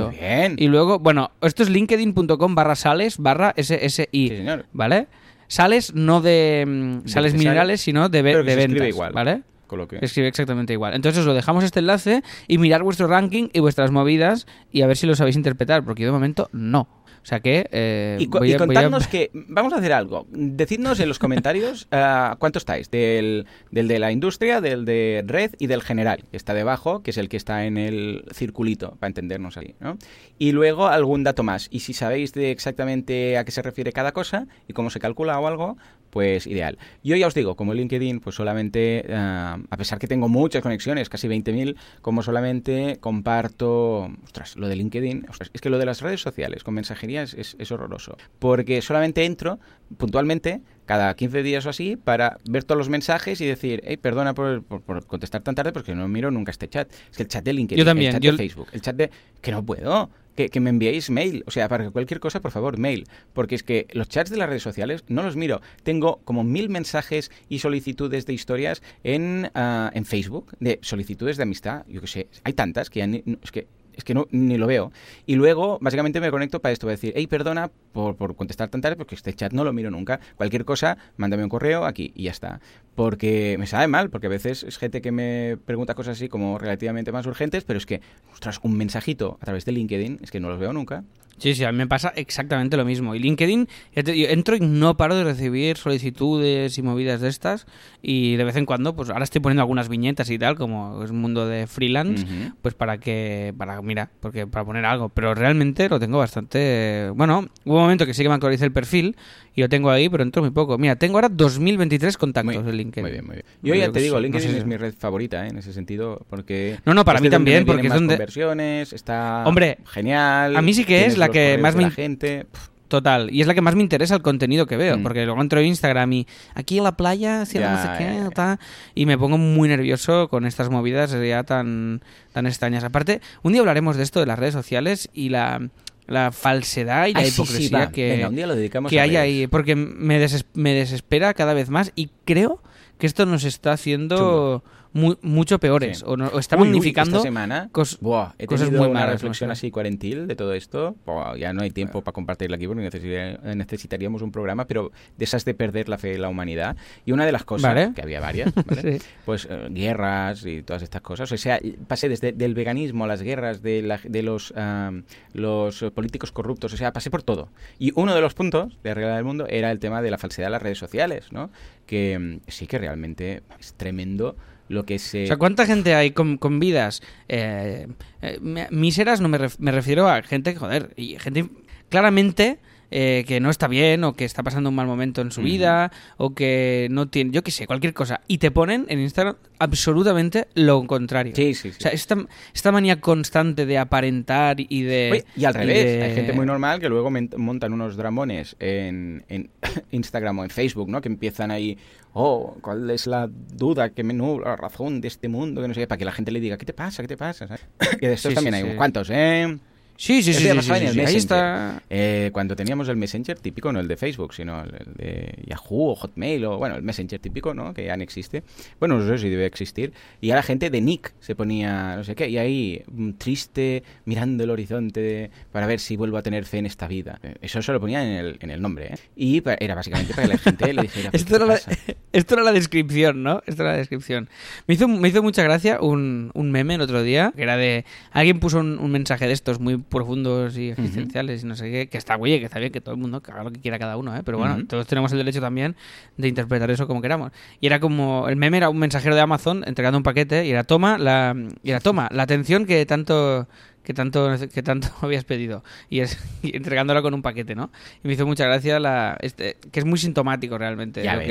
Bien. 0.09 0.55
Y 0.57 0.67
luego, 0.67 0.99
bueno, 0.99 1.31
esto 1.41 1.63
es 1.63 1.69
linkedin.com 1.69 2.55
barra 2.55 2.75
sales 2.75 3.17
barra 3.17 3.53
SSI. 3.57 4.07
Sí, 4.11 4.27
señor. 4.29 4.65
¿Vale? 4.73 5.07
Sales 5.47 5.93
no 5.93 6.21
de 6.21 6.65
mm, 6.67 7.07
sales 7.07 7.33
de 7.33 7.39
minerales, 7.39 7.81
sino 7.81 8.09
de, 8.09 8.21
de 8.21 8.55
ventas. 8.55 8.87
igual. 8.87 9.13
¿Vale? 9.13 9.43
Coloquio. 9.67 9.99
Escribe 10.01 10.27
exactamente 10.27 10.73
igual. 10.73 10.93
Entonces 10.93 11.19
os 11.19 11.25
lo 11.25 11.33
dejamos 11.33 11.63
este 11.63 11.79
enlace 11.79 12.23
y 12.47 12.57
mirar 12.57 12.83
vuestro 12.83 13.07
ranking 13.07 13.49
y 13.53 13.59
vuestras 13.59 13.91
movidas 13.91 14.47
y 14.71 14.81
a 14.81 14.87
ver 14.87 14.97
si 14.97 15.05
lo 15.05 15.15
sabéis 15.15 15.35
interpretar, 15.35 15.83
porque 15.83 16.03
yo 16.03 16.07
de 16.07 16.13
momento 16.13 16.49
no. 16.53 16.87
O 17.27 17.29
sea 17.29 17.41
que. 17.41 17.67
eh, 17.73 18.15
Y, 18.21 18.27
co- 18.27 18.39
voy 18.39 18.51
y 18.51 18.53
a- 18.53 18.57
voy 18.57 18.63
a- 18.63 18.67
contadnos 18.67 19.07
que. 19.09 19.31
Vamos 19.33 19.73
a 19.73 19.79
hacer 19.79 19.91
algo. 19.91 20.25
Decidnos 20.31 20.97
en 21.01 21.09
los 21.09 21.19
comentarios 21.19 21.85
ah, 21.91 22.37
cuánto 22.39 22.57
estáis. 22.57 22.89
Del, 22.89 23.45
del 23.69 23.89
de 23.89 23.99
la 23.99 24.13
industria, 24.13 24.61
del 24.61 24.85
de 24.85 25.25
red 25.27 25.51
y 25.59 25.67
del 25.67 25.81
general, 25.81 26.23
que 26.31 26.37
está 26.37 26.53
debajo, 26.53 27.03
que 27.03 27.11
es 27.11 27.17
el 27.17 27.27
que 27.27 27.35
está 27.35 27.65
en 27.65 27.77
el 27.77 28.23
circulito, 28.33 28.95
para 28.99 29.09
entendernos 29.09 29.57
ahí. 29.57 29.75
¿no? 29.81 29.97
Y 30.39 30.53
luego 30.53 30.87
algún 30.87 31.25
dato 31.25 31.43
más. 31.43 31.67
Y 31.69 31.81
si 31.81 31.91
sabéis 31.91 32.31
de 32.31 32.51
exactamente 32.51 33.37
a 33.37 33.43
qué 33.43 33.51
se 33.51 33.61
refiere 33.61 33.91
cada 33.91 34.13
cosa 34.13 34.47
y 34.65 34.71
cómo 34.71 34.89
se 34.89 34.99
calcula 35.01 35.37
o 35.37 35.47
algo, 35.47 35.77
pues 36.09 36.47
ideal. 36.47 36.77
Yo 37.03 37.15
ya 37.15 37.27
os 37.27 37.33
digo, 37.33 37.55
como 37.55 37.73
LinkedIn, 37.73 38.19
pues 38.19 38.35
solamente, 38.35 39.05
ah, 39.11 39.57
a 39.69 39.77
pesar 39.77 39.99
que 39.99 40.07
tengo 40.07 40.29
muchas 40.29 40.61
conexiones, 40.61 41.09
casi 41.09 41.27
20.000, 41.27 41.75
como 42.01 42.23
solamente 42.23 42.97
comparto, 42.99 44.09
ostras, 44.23 44.55
lo 44.55 44.67
de 44.67 44.75
LinkedIn, 44.75 45.25
ostras, 45.29 45.49
es 45.53 45.61
que 45.61 45.69
lo 45.69 45.77
de 45.77 45.85
las 45.85 46.01
redes 46.01 46.21
sociales 46.21 46.63
con 46.63 46.73
mensajería 46.73 47.23
es, 47.23 47.33
es- 47.33 47.55
es 47.59 47.71
horroroso, 47.71 48.17
porque 48.39 48.81
solamente 48.81 49.25
entro 49.25 49.59
puntualmente 49.97 50.61
cada 50.85 51.13
15 51.15 51.43
días 51.43 51.65
o 51.65 51.69
así 51.69 51.97
para 51.97 52.37
ver 52.49 52.63
todos 52.63 52.77
los 52.77 52.89
mensajes 52.89 53.41
y 53.41 53.45
decir, 53.45 53.81
hey, 53.85 53.97
perdona 53.97 54.33
por, 54.33 54.63
por- 54.63 54.81
por 54.81 55.05
contestar 55.05 55.41
tan 55.41 55.55
tarde 55.55 55.71
porque 55.73 55.93
no 55.93 56.07
miro 56.07 56.31
nunca 56.31 56.51
este 56.51 56.67
chat. 56.69 56.89
Es 57.11 57.17
que 57.17 57.23
el 57.23 57.29
chat 57.29 57.43
de 57.43 57.53
LinkedIn, 57.53 57.77
Yo 57.79 57.85
también, 57.85 58.07
el 58.09 58.13
chat 58.15 58.23
yo- 58.23 58.31
de 58.31 58.37
Facebook, 58.37 58.67
el 58.71 58.81
chat 58.81 58.95
de... 58.95 59.09
que 59.41 59.51
no 59.51 59.63
puedo. 59.65 60.09
Que, 60.37 60.59
me 60.59 60.69
enviéis 60.69 61.09
mail, 61.09 61.43
o 61.47 61.51
sea, 61.51 61.67
para 61.67 61.89
cualquier 61.89 62.19
cosa, 62.19 62.41
por 62.41 62.51
favor, 62.51 62.77
mail. 62.77 63.05
Porque 63.33 63.55
es 63.55 63.63
que 63.63 63.87
los 63.91 64.07
chats 64.07 64.29
de 64.29 64.37
las 64.37 64.47
redes 64.47 64.61
sociales 64.61 65.03
no 65.07 65.23
los 65.23 65.35
miro. 65.35 65.61
Tengo 65.83 66.21
como 66.25 66.43
mil 66.43 66.69
mensajes 66.69 67.31
y 67.49 67.59
solicitudes 67.59 68.27
de 68.27 68.33
historias 68.33 68.83
en, 69.03 69.49
ah, 69.55 69.89
en 69.95 70.05
Facebook, 70.05 70.55
de 70.59 70.77
solicitudes 70.83 71.37
de 71.37 71.43
amistad. 71.43 71.85
Yo 71.87 72.01
qué 72.01 72.07
sé, 72.07 72.27
hay 72.43 72.53
tantas 72.53 72.89
que 72.91 72.99
ya 72.99 73.07
ni- 73.07 73.23
que 73.51 73.67
es 73.97 74.03
que 74.03 74.13
no, 74.13 74.27
ni 74.31 74.57
lo 74.57 74.67
veo. 74.67 74.91
Y 75.25 75.35
luego, 75.35 75.79
básicamente, 75.81 76.21
me 76.21 76.31
conecto 76.31 76.61
para 76.61 76.71
esto, 76.71 76.85
para 76.85 76.91
decir, 76.91 77.13
hey, 77.15 77.27
perdona 77.27 77.69
por, 77.91 78.15
por 78.15 78.35
contestar 78.35 78.69
tan 78.69 78.79
tarde, 78.79 78.95
porque 78.95 79.15
este 79.15 79.33
chat 79.33 79.51
no 79.51 79.63
lo 79.63 79.73
miro 79.73 79.91
nunca. 79.91 80.19
Cualquier 80.35 80.63
cosa, 80.63 80.97
mándame 81.17 81.43
un 81.43 81.49
correo 81.49 81.85
aquí 81.85 82.13
y 82.15 82.23
ya 82.23 82.31
está. 82.31 82.61
Porque 82.95 83.57
me 83.59 83.67
sabe 83.67 83.87
mal, 83.87 84.09
porque 84.09 84.27
a 84.27 84.29
veces 84.29 84.63
es 84.63 84.77
gente 84.77 85.01
que 85.01 85.11
me 85.11 85.57
pregunta 85.65 85.95
cosas 85.95 86.17
así 86.17 86.29
como 86.29 86.59
relativamente 86.59 87.11
más 87.11 87.25
urgentes, 87.25 87.63
pero 87.63 87.77
es 87.77 87.85
que, 87.85 88.01
ostras, 88.31 88.59
un 88.61 88.77
mensajito 88.77 89.37
a 89.41 89.45
través 89.45 89.65
de 89.65 89.71
LinkedIn, 89.71 90.19
es 90.21 90.31
que 90.31 90.39
no 90.39 90.49
los 90.49 90.59
veo 90.59 90.71
nunca. 90.73 91.03
Sí, 91.37 91.53
sí, 91.53 91.63
a 91.63 91.71
mí 91.71 91.77
me 91.77 91.87
pasa 91.87 92.13
exactamente 92.15 92.77
lo 92.77 92.85
mismo. 92.85 93.13
Y 93.15 93.19
LinkedIn, 93.19 93.67
yo 93.95 94.01
entro 94.29 94.55
y 94.55 94.59
no 94.59 94.97
paro 94.97 95.15
de 95.15 95.23
recibir 95.23 95.77
solicitudes 95.77 96.77
y 96.77 96.81
movidas 96.81 97.21
de 97.21 97.29
estas. 97.29 97.65
Y 98.01 98.35
de 98.37 98.43
vez 98.43 98.55
en 98.55 98.65
cuando, 98.65 98.95
pues 98.95 99.09
ahora 99.09 99.23
estoy 99.23 99.41
poniendo 99.41 99.61
algunas 99.61 99.89
viñetas 99.89 100.29
y 100.29 100.39
tal, 100.39 100.55
como 100.55 101.03
es 101.03 101.11
un 101.11 101.19
mundo 101.21 101.47
de 101.47 101.67
freelance, 101.67 102.23
Ujú. 102.23 102.53
pues 102.61 102.73
para 102.73 102.97
que, 102.99 103.53
para, 103.57 103.81
mira, 103.81 104.09
porque 104.19 104.47
para 104.47 104.65
poner 104.65 104.85
algo. 104.85 105.09
Pero 105.09 105.35
realmente 105.35 105.89
lo 105.89 105.99
tengo 105.99 106.17
bastante. 106.17 107.09
Bueno, 107.15 107.47
hubo 107.65 107.75
un 107.75 107.81
momento 107.81 108.05
que 108.05 108.13
sí 108.13 108.23
que 108.23 108.29
me 108.29 108.35
actualicé 108.35 108.65
el 108.65 108.71
perfil 108.71 109.15
y 109.53 109.61
lo 109.61 109.69
tengo 109.69 109.89
ahí, 109.89 110.09
pero 110.09 110.23
entro 110.23 110.41
muy 110.41 110.51
poco. 110.51 110.77
Mira, 110.77 110.95
tengo 110.95 111.17
ahora 111.17 111.29
2023 111.29 112.17
contactos 112.17 112.63
Muy, 112.63 112.69
en 112.71 112.77
LinkedIn. 112.77 113.03
muy 113.03 113.11
bien, 113.11 113.25
muy 113.25 113.33
bien. 113.35 113.45
Yo 113.61 113.75
ya 113.75 113.91
te 113.91 113.99
digo, 113.99 114.15
sé, 114.15 114.21
no 114.21 114.23
LinkedIn 114.23 114.47
sé 114.49 114.53
si- 114.53 114.59
es 114.59 114.65
mi 114.65 114.77
red 114.77 114.93
favorita 114.97 115.45
¿eh? 115.45 115.49
en 115.49 115.57
ese 115.57 115.73
sentido, 115.73 116.25
porque... 116.29 116.77
No, 116.85 116.93
no, 116.93 117.03
para 117.05 117.17
es 117.17 117.23
mí 117.23 117.29
también, 117.29 117.65
porque 117.65 117.87
es 117.87 117.93
donde- 117.93 118.15
conversiones, 118.15 118.93
está 118.93 119.43
Hombre, 119.45 119.79
genial. 119.85 120.55
a 120.55 120.61
mí 120.61 120.73
sí 120.73 120.85
que 120.85 121.05
es 121.05 121.17
la 121.17 121.26
que 121.31 121.57
más 121.57 121.75
me 121.75 121.83
la 121.83 121.91
gente... 121.91 122.45
Total, 122.87 123.29
y 123.33 123.41
es 123.41 123.47
la 123.47 123.53
que 123.53 123.59
más 123.59 123.75
me 123.75 123.83
interesa 123.83 124.15
el 124.15 124.21
contenido 124.21 124.65
que 124.65 124.77
veo, 124.77 124.97
Mm. 124.97 125.03
porque 125.03 125.25
luego 125.25 125.41
entro 125.41 125.59
a 125.59 125.61
Instagram 125.63 126.13
y 126.13 126.27
aquí 126.55 126.77
en 126.77 126.85
la 126.85 126.95
playa, 126.95 127.43
Ya, 127.43 127.71
no 127.71 127.81
sé 127.81 127.89
qué, 127.97 128.03
ya, 128.05 128.23
ya. 128.23 128.29
ta, 128.29 128.59
y 128.95 129.05
me 129.05 129.17
pongo 129.17 129.37
muy 129.37 129.67
nervioso 129.67 130.29
con 130.29 130.45
estas 130.45 130.69
movidas 130.69 131.11
ya 131.11 131.43
tan, 131.43 132.01
tan 132.31 132.47
extrañas. 132.47 132.85
Aparte, 132.85 133.19
un 133.43 133.51
día 133.51 133.59
hablaremos 133.59 133.97
de 133.97 134.03
esto, 134.03 134.21
de 134.21 134.25
las 134.25 134.39
redes 134.39 134.53
sociales 134.53 135.09
y 135.13 135.27
la, 135.27 135.67
la 136.05 136.31
falsedad 136.31 137.07
y 137.07 137.13
la 137.13 137.19
ah, 137.19 137.25
sí, 137.25 137.31
sí, 137.31 137.41
hipocresía 137.41 137.91
que, 137.91 138.09
Venga, 138.11 138.29
un 138.29 138.35
día 138.37 138.47
lo 138.47 138.55
dedicamos 138.55 138.89
que 138.89 139.01
a 139.01 139.03
hay 139.03 139.17
ahí, 139.17 139.47
porque 139.47 139.75
me, 139.75 140.17
deses- 140.25 140.45
me 140.53 140.73
desespera 140.73 141.33
cada 141.33 141.53
vez 141.53 141.69
más 141.69 141.91
y 141.93 142.09
creo 142.23 142.63
que 142.99 143.05
esto 143.05 143.25
nos 143.25 143.43
está 143.43 143.73
haciendo 143.73 144.63
mu- 144.97 145.15
mucho 145.21 145.59
peores 145.59 145.99
Sí. 145.99 146.03
o, 146.07 146.17
no- 146.17 146.27
o 146.27 146.39
está 146.39 146.55
Uy, 146.55 146.63
uy, 146.63 146.67
magnificando 146.69 147.17
esta 147.17 147.27
semana 147.27 147.69
cos- 147.71 147.97
buah, 148.01 148.33
he 148.37 148.45
cosas 148.47 148.69
muy 148.71 148.79
una 148.79 148.89
malas, 149.01 149.09
reflexión 149.11 149.47
¿no? 149.49 149.53
así 149.53 149.71
cuarentil 149.71 150.27
de 150.27 150.35
todo 150.35 150.53
esto. 150.53 150.95
Buah, 151.05 151.37
ya 151.37 151.53
no 151.53 151.61
hay 151.61 151.71
tiempo 151.71 152.01
para 152.03 152.13
compartirla 152.13 152.55
aquí 152.57 152.67
porque 152.67 152.81
necesitaría- 152.83 153.39
necesitaríamos 153.55 154.21
un 154.21 154.31
programa, 154.31 154.65
pero 154.65 154.91
de 155.17 155.23
esas 155.25 155.45
de 155.45 155.53
perder 155.53 155.89
la 155.89 155.97
fe 155.97 156.15
en 156.15 156.21
la 156.21 156.29
humanidad. 156.29 156.75
Y 157.05 157.11
una 157.11 157.25
de 157.25 157.31
las 157.31 157.43
cosas, 157.45 157.73
Vale. 157.73 157.93
que 157.95 158.01
había 158.01 158.19
varias, 158.19 158.53
¿vale? 158.53 158.81
Sí. 158.99 159.05
pues 159.25 159.47
eh, 159.49 159.67
guerras 159.71 160.45
y 160.45 160.63
todas 160.63 160.81
estas 160.83 161.01
cosas. 161.01 161.31
O 161.31 161.37
sea, 161.37 161.59
pasé 161.87 162.09
desde 162.09 162.31
del 162.31 162.53
veganismo 162.53 163.03
a 163.05 163.07
las 163.07 163.21
guerras 163.21 163.61
de, 163.61 163.81
la- 163.81 163.99
de 164.03 164.23
los, 164.23 164.53
ah, 164.55 164.91
los 165.33 165.83
políticos 165.93 166.31
corruptos. 166.31 166.73
O 166.73 166.77
sea, 166.77 166.91
pasé 166.93 167.09
por 167.11 167.23
todo. 167.23 167.49
Y 167.79 167.91
uno 167.95 168.15
de 168.15 168.21
los 168.21 168.33
puntos 168.33 168.77
de 168.83 168.93
Regla 168.93 169.15
del 169.15 169.25
Mundo 169.25 169.45
era 169.47 169.71
el 169.71 169.79
tema 169.79 170.01
de 170.01 170.11
la 170.11 170.17
falsedad 170.17 170.47
de 170.47 170.51
las 170.51 170.61
redes 170.61 170.77
sociales, 170.77 171.31
¿no? 171.31 171.49
Que 171.85 172.17
mm, 172.19 172.39
sí 172.47 172.67
que 172.67 172.77
realmente 172.77 173.43
es 173.59 173.73
tremendo 173.75 174.35
lo 174.69 174.85
que. 174.85 174.95
O 174.95 174.99
sea, 174.99 175.37
¿cuánta 175.37 175.65
gente 175.65 175.95
hay 175.95 176.11
con, 176.11 176.37
con 176.37 176.59
vidas 176.59 177.01
eh, 177.29 177.87
eh, 178.21 178.39
míseras? 178.71 179.21
No 179.21 179.27
me, 179.29 179.37
ref- 179.39 179.57
me 179.59 179.71
refiero 179.71 180.07
a 180.09 180.21
gente, 180.23 180.55
joder, 180.55 180.93
y 180.97 181.17
gente 181.19 181.49
claramente 181.89 182.59
eh, 182.91 183.25
que 183.27 183.39
no 183.39 183.49
está 183.49 183.67
bien 183.67 184.03
o 184.03 184.13
que 184.13 184.25
está 184.25 184.43
pasando 184.43 184.69
un 184.69 184.75
mal 184.75 184.87
momento 184.87 185.21
en 185.21 185.31
su 185.31 185.41
vida 185.41 185.91
o 186.17 186.33
que 186.33 186.87
no 186.91 187.07
tiene, 187.07 187.31
yo 187.31 187.43
qué 187.43 187.51
sé, 187.51 187.67
cualquier 187.67 187.93
cosa. 187.93 188.21
Y 188.27 188.37
te 188.37 188.51
ponen 188.51 188.85
en 188.89 188.99
Instagram 188.99 189.35
absolutamente 189.59 190.47
lo 190.55 190.85
contrario. 190.87 191.33
Sí, 191.35 191.53
sí, 191.53 191.71
sí. 191.71 191.77
O 191.77 191.81
sea, 191.81 191.91
esta, 191.91 192.17
esta 192.53 192.71
manía 192.71 192.99
constante 193.01 193.65
de 193.65 193.77
aparentar 193.77 194.57
y 194.59 194.83
de... 194.83 195.09
Oye, 195.11 195.25
y 195.35 195.45
al 195.45 195.53
revés, 195.53 195.85
de- 195.85 196.03
hay 196.03 196.15
gente 196.15 196.33
muy 196.33 196.45
normal 196.45 196.79
que 196.79 196.89
luego 196.89 197.09
montan 197.37 197.73
unos 197.73 197.97
dramones 197.97 198.55
en, 198.59 199.23
en 199.29 199.49
Instagram 199.91 200.39
o 200.39 200.43
en 200.43 200.49
Facebook, 200.49 200.89
¿no? 200.89 201.01
Que 201.01 201.09
empiezan 201.09 201.51
ahí, 201.51 201.77
oh, 202.13 202.57
¿cuál 202.61 202.89
es 202.89 203.07
la 203.07 203.27
duda 203.29 203.89
que 203.89 204.03
me 204.03 204.13
nubla 204.13 204.49
la 204.51 204.55
razón 204.55 205.01
de 205.01 205.07
este 205.07 205.27
mundo? 205.27 205.61
Que 205.61 205.67
no 205.67 205.73
sé, 205.73 205.87
para 205.87 205.97
que 205.99 206.05
la 206.05 206.11
gente 206.11 206.31
le 206.31 206.39
diga, 206.39 206.57
¿qué 206.57 206.65
te 206.65 206.73
pasa? 206.73 207.01
¿Qué 207.01 207.07
te 207.07 207.17
pasa? 207.17 207.47
¿sabes? 207.47 207.65
Que 207.99 208.07
de 208.09 208.13
estos 208.13 208.29
Sí, 208.31 208.35
también 208.35 208.53
sí, 208.53 208.57
hay 208.57 208.61
sí. 208.63 208.67
unos 208.69 208.77
cuantos, 208.77 209.09
¿eh? 209.11 209.57
Sí, 209.97 210.21
sí, 210.21 210.33
sí, 210.33 210.43
sí, 210.43 210.47
pasaba 210.55 210.77
sí, 210.77 210.83
en 210.83 210.87
el 210.89 210.93
sí, 210.93 210.99
Ahí 210.99 211.05
Messenger. 211.05 211.17
está... 211.17 211.83
Eh, 211.89 212.29
cuando 212.31 212.55
teníamos 212.55 212.87
el 212.87 212.97
Messenger 212.97 213.37
típico, 213.39 213.73
no 213.73 213.79
el 213.79 213.87
de 213.87 213.97
Facebook, 213.97 214.33
sino 214.33 214.63
el, 214.63 214.69
el 214.75 214.93
de 214.93 215.43
Yahoo 215.47 215.89
o 215.91 215.95
Hotmail 215.95 216.45
o, 216.45 216.57
bueno, 216.57 216.75
el 216.75 216.83
Messenger 216.83 217.19
típico, 217.19 217.53
¿no? 217.53 217.73
Que 217.73 217.85
ya 217.85 217.97
no 217.97 218.03
existe. 218.03 218.43
Bueno, 218.79 218.99
no 218.99 219.07
sé 219.07 219.17
si 219.17 219.29
debe 219.29 219.45
existir. 219.47 219.91
Y 220.21 220.27
ya 220.27 220.35
la 220.35 220.43
gente 220.43 220.69
de 220.69 220.81
Nick 220.81 221.13
se 221.19 221.33
ponía, 221.35 221.95
no 221.95 222.03
sé 222.03 222.13
qué, 222.15 222.29
y 222.29 222.37
ahí, 222.37 222.83
mm, 222.91 223.11
triste, 223.13 223.83
mirando 224.05 224.43
el 224.43 224.51
horizonte 224.51 225.31
para 225.51 225.65
ver 225.65 225.79
si 225.79 225.97
vuelvo 225.97 226.17
a 226.17 226.21
tener 226.21 226.45
fe 226.45 226.59
en 226.59 226.67
esta 226.67 226.87
vida. 226.87 227.19
Eh, 227.23 227.35
Eso 227.41 227.61
se 227.63 227.71
lo 227.71 227.79
ponía 227.79 228.03
en 228.03 228.11
el, 228.25 228.37
en 228.39 228.51
el 228.51 228.61
nombre, 228.61 228.93
¿eh? 228.93 228.97
Y 229.15 229.41
era 229.59 229.73
básicamente 229.73 230.13
para 230.13 230.27
que 230.27 230.33
la 230.33 230.39
gente 230.39 230.73
le 230.73 230.81
dijera, 230.83 231.09
"¿Pero 231.11 231.17
Esto 231.23 231.35
era, 231.37 231.45
la, 231.47 231.53
pasa?". 231.53 231.71
esto 232.13 232.33
era 232.35 232.43
la 232.43 232.51
descripción, 232.51 233.23
¿no? 233.23 233.41
Esto 233.47 233.63
era 233.63 233.71
la 233.71 233.77
descripción. 233.79 234.29
Me 234.67 234.75
hizo, 234.75 234.87
me 234.87 235.07
hizo 235.09 235.23
mucha 235.23 235.41
gracia 235.41 235.81
un, 235.81 236.29
un 236.35 236.51
meme 236.51 236.75
el 236.75 236.81
otro 236.81 237.01
día, 237.01 237.33
que 237.35 237.41
era 237.41 237.57
de... 237.57 237.83
Alguien 238.11 238.39
puso 238.39 238.59
un, 238.59 238.77
un 238.77 238.91
mensaje 238.91 239.25
de 239.25 239.33
estos 239.33 239.59
muy 239.59 239.77
profundos 239.87 240.57
y 240.57 240.69
existenciales 240.69 241.43
y 241.43 241.47
no 241.47 241.55
sé 241.55 241.71
qué, 241.71 241.87
que 241.87 241.97
está, 241.97 242.17
oye, 242.17 242.39
que 242.39 242.45
está 242.45 242.59
bien 242.59 242.71
que 242.71 242.81
todo 242.81 242.95
el 242.95 243.01
mundo 243.01 243.21
que 243.21 243.31
haga 243.31 243.43
lo 243.43 243.51
que 243.51 243.59
quiera 243.59 243.79
cada 243.79 243.97
uno, 243.97 244.15
¿eh? 244.15 244.21
Pero 244.23 244.37
bueno, 244.37 244.65
todos 244.67 244.87
tenemos 244.87 245.11
el 245.11 245.17
derecho 245.19 245.41
también 245.41 245.75
de 246.17 246.27
interpretar 246.27 246.69
eso 246.71 246.87
como 246.87 247.01
queramos. 247.01 247.31
Y 247.59 247.67
era 247.67 247.79
como... 247.79 248.27
El 248.27 248.35
meme 248.35 248.57
era 248.57 248.69
un 248.69 248.77
mensajero 248.77 249.15
de 249.15 249.21
Amazon 249.21 249.63
entregando 249.65 249.97
un 249.97 250.03
paquete 250.03 250.45
y 250.45 250.51
era 250.51 250.63
toma 250.63 250.97
la... 250.97 251.35
Y 251.63 251.69
era 251.69 251.79
toma, 251.79 252.09
la 252.11 252.23
atención 252.23 252.65
que 252.65 252.85
tanto... 252.85 253.47
Que 253.87 253.93
tanto, 253.93 254.29
que 254.53 254.63
tanto 254.63 254.89
habías 255.01 255.23
pedido 255.23 255.63
y, 255.89 256.01
es, 256.01 256.17
y 256.43 256.57
entregándola 256.57 257.01
con 257.01 257.13
un 257.13 257.21
paquete, 257.21 257.55
¿no? 257.55 257.71
Y 258.03 258.07
me 258.09 258.15
hizo 258.15 258.25
mucha 258.27 258.43
gracia 258.43 258.81
la, 258.81 259.15
este, 259.21 259.55
que 259.71 259.79
es 259.79 259.85
muy 259.85 259.97
sintomático 259.97 260.57
realmente 260.57 261.01
Ya 261.03 261.13
lo 261.13 261.19
ves. 261.19 261.27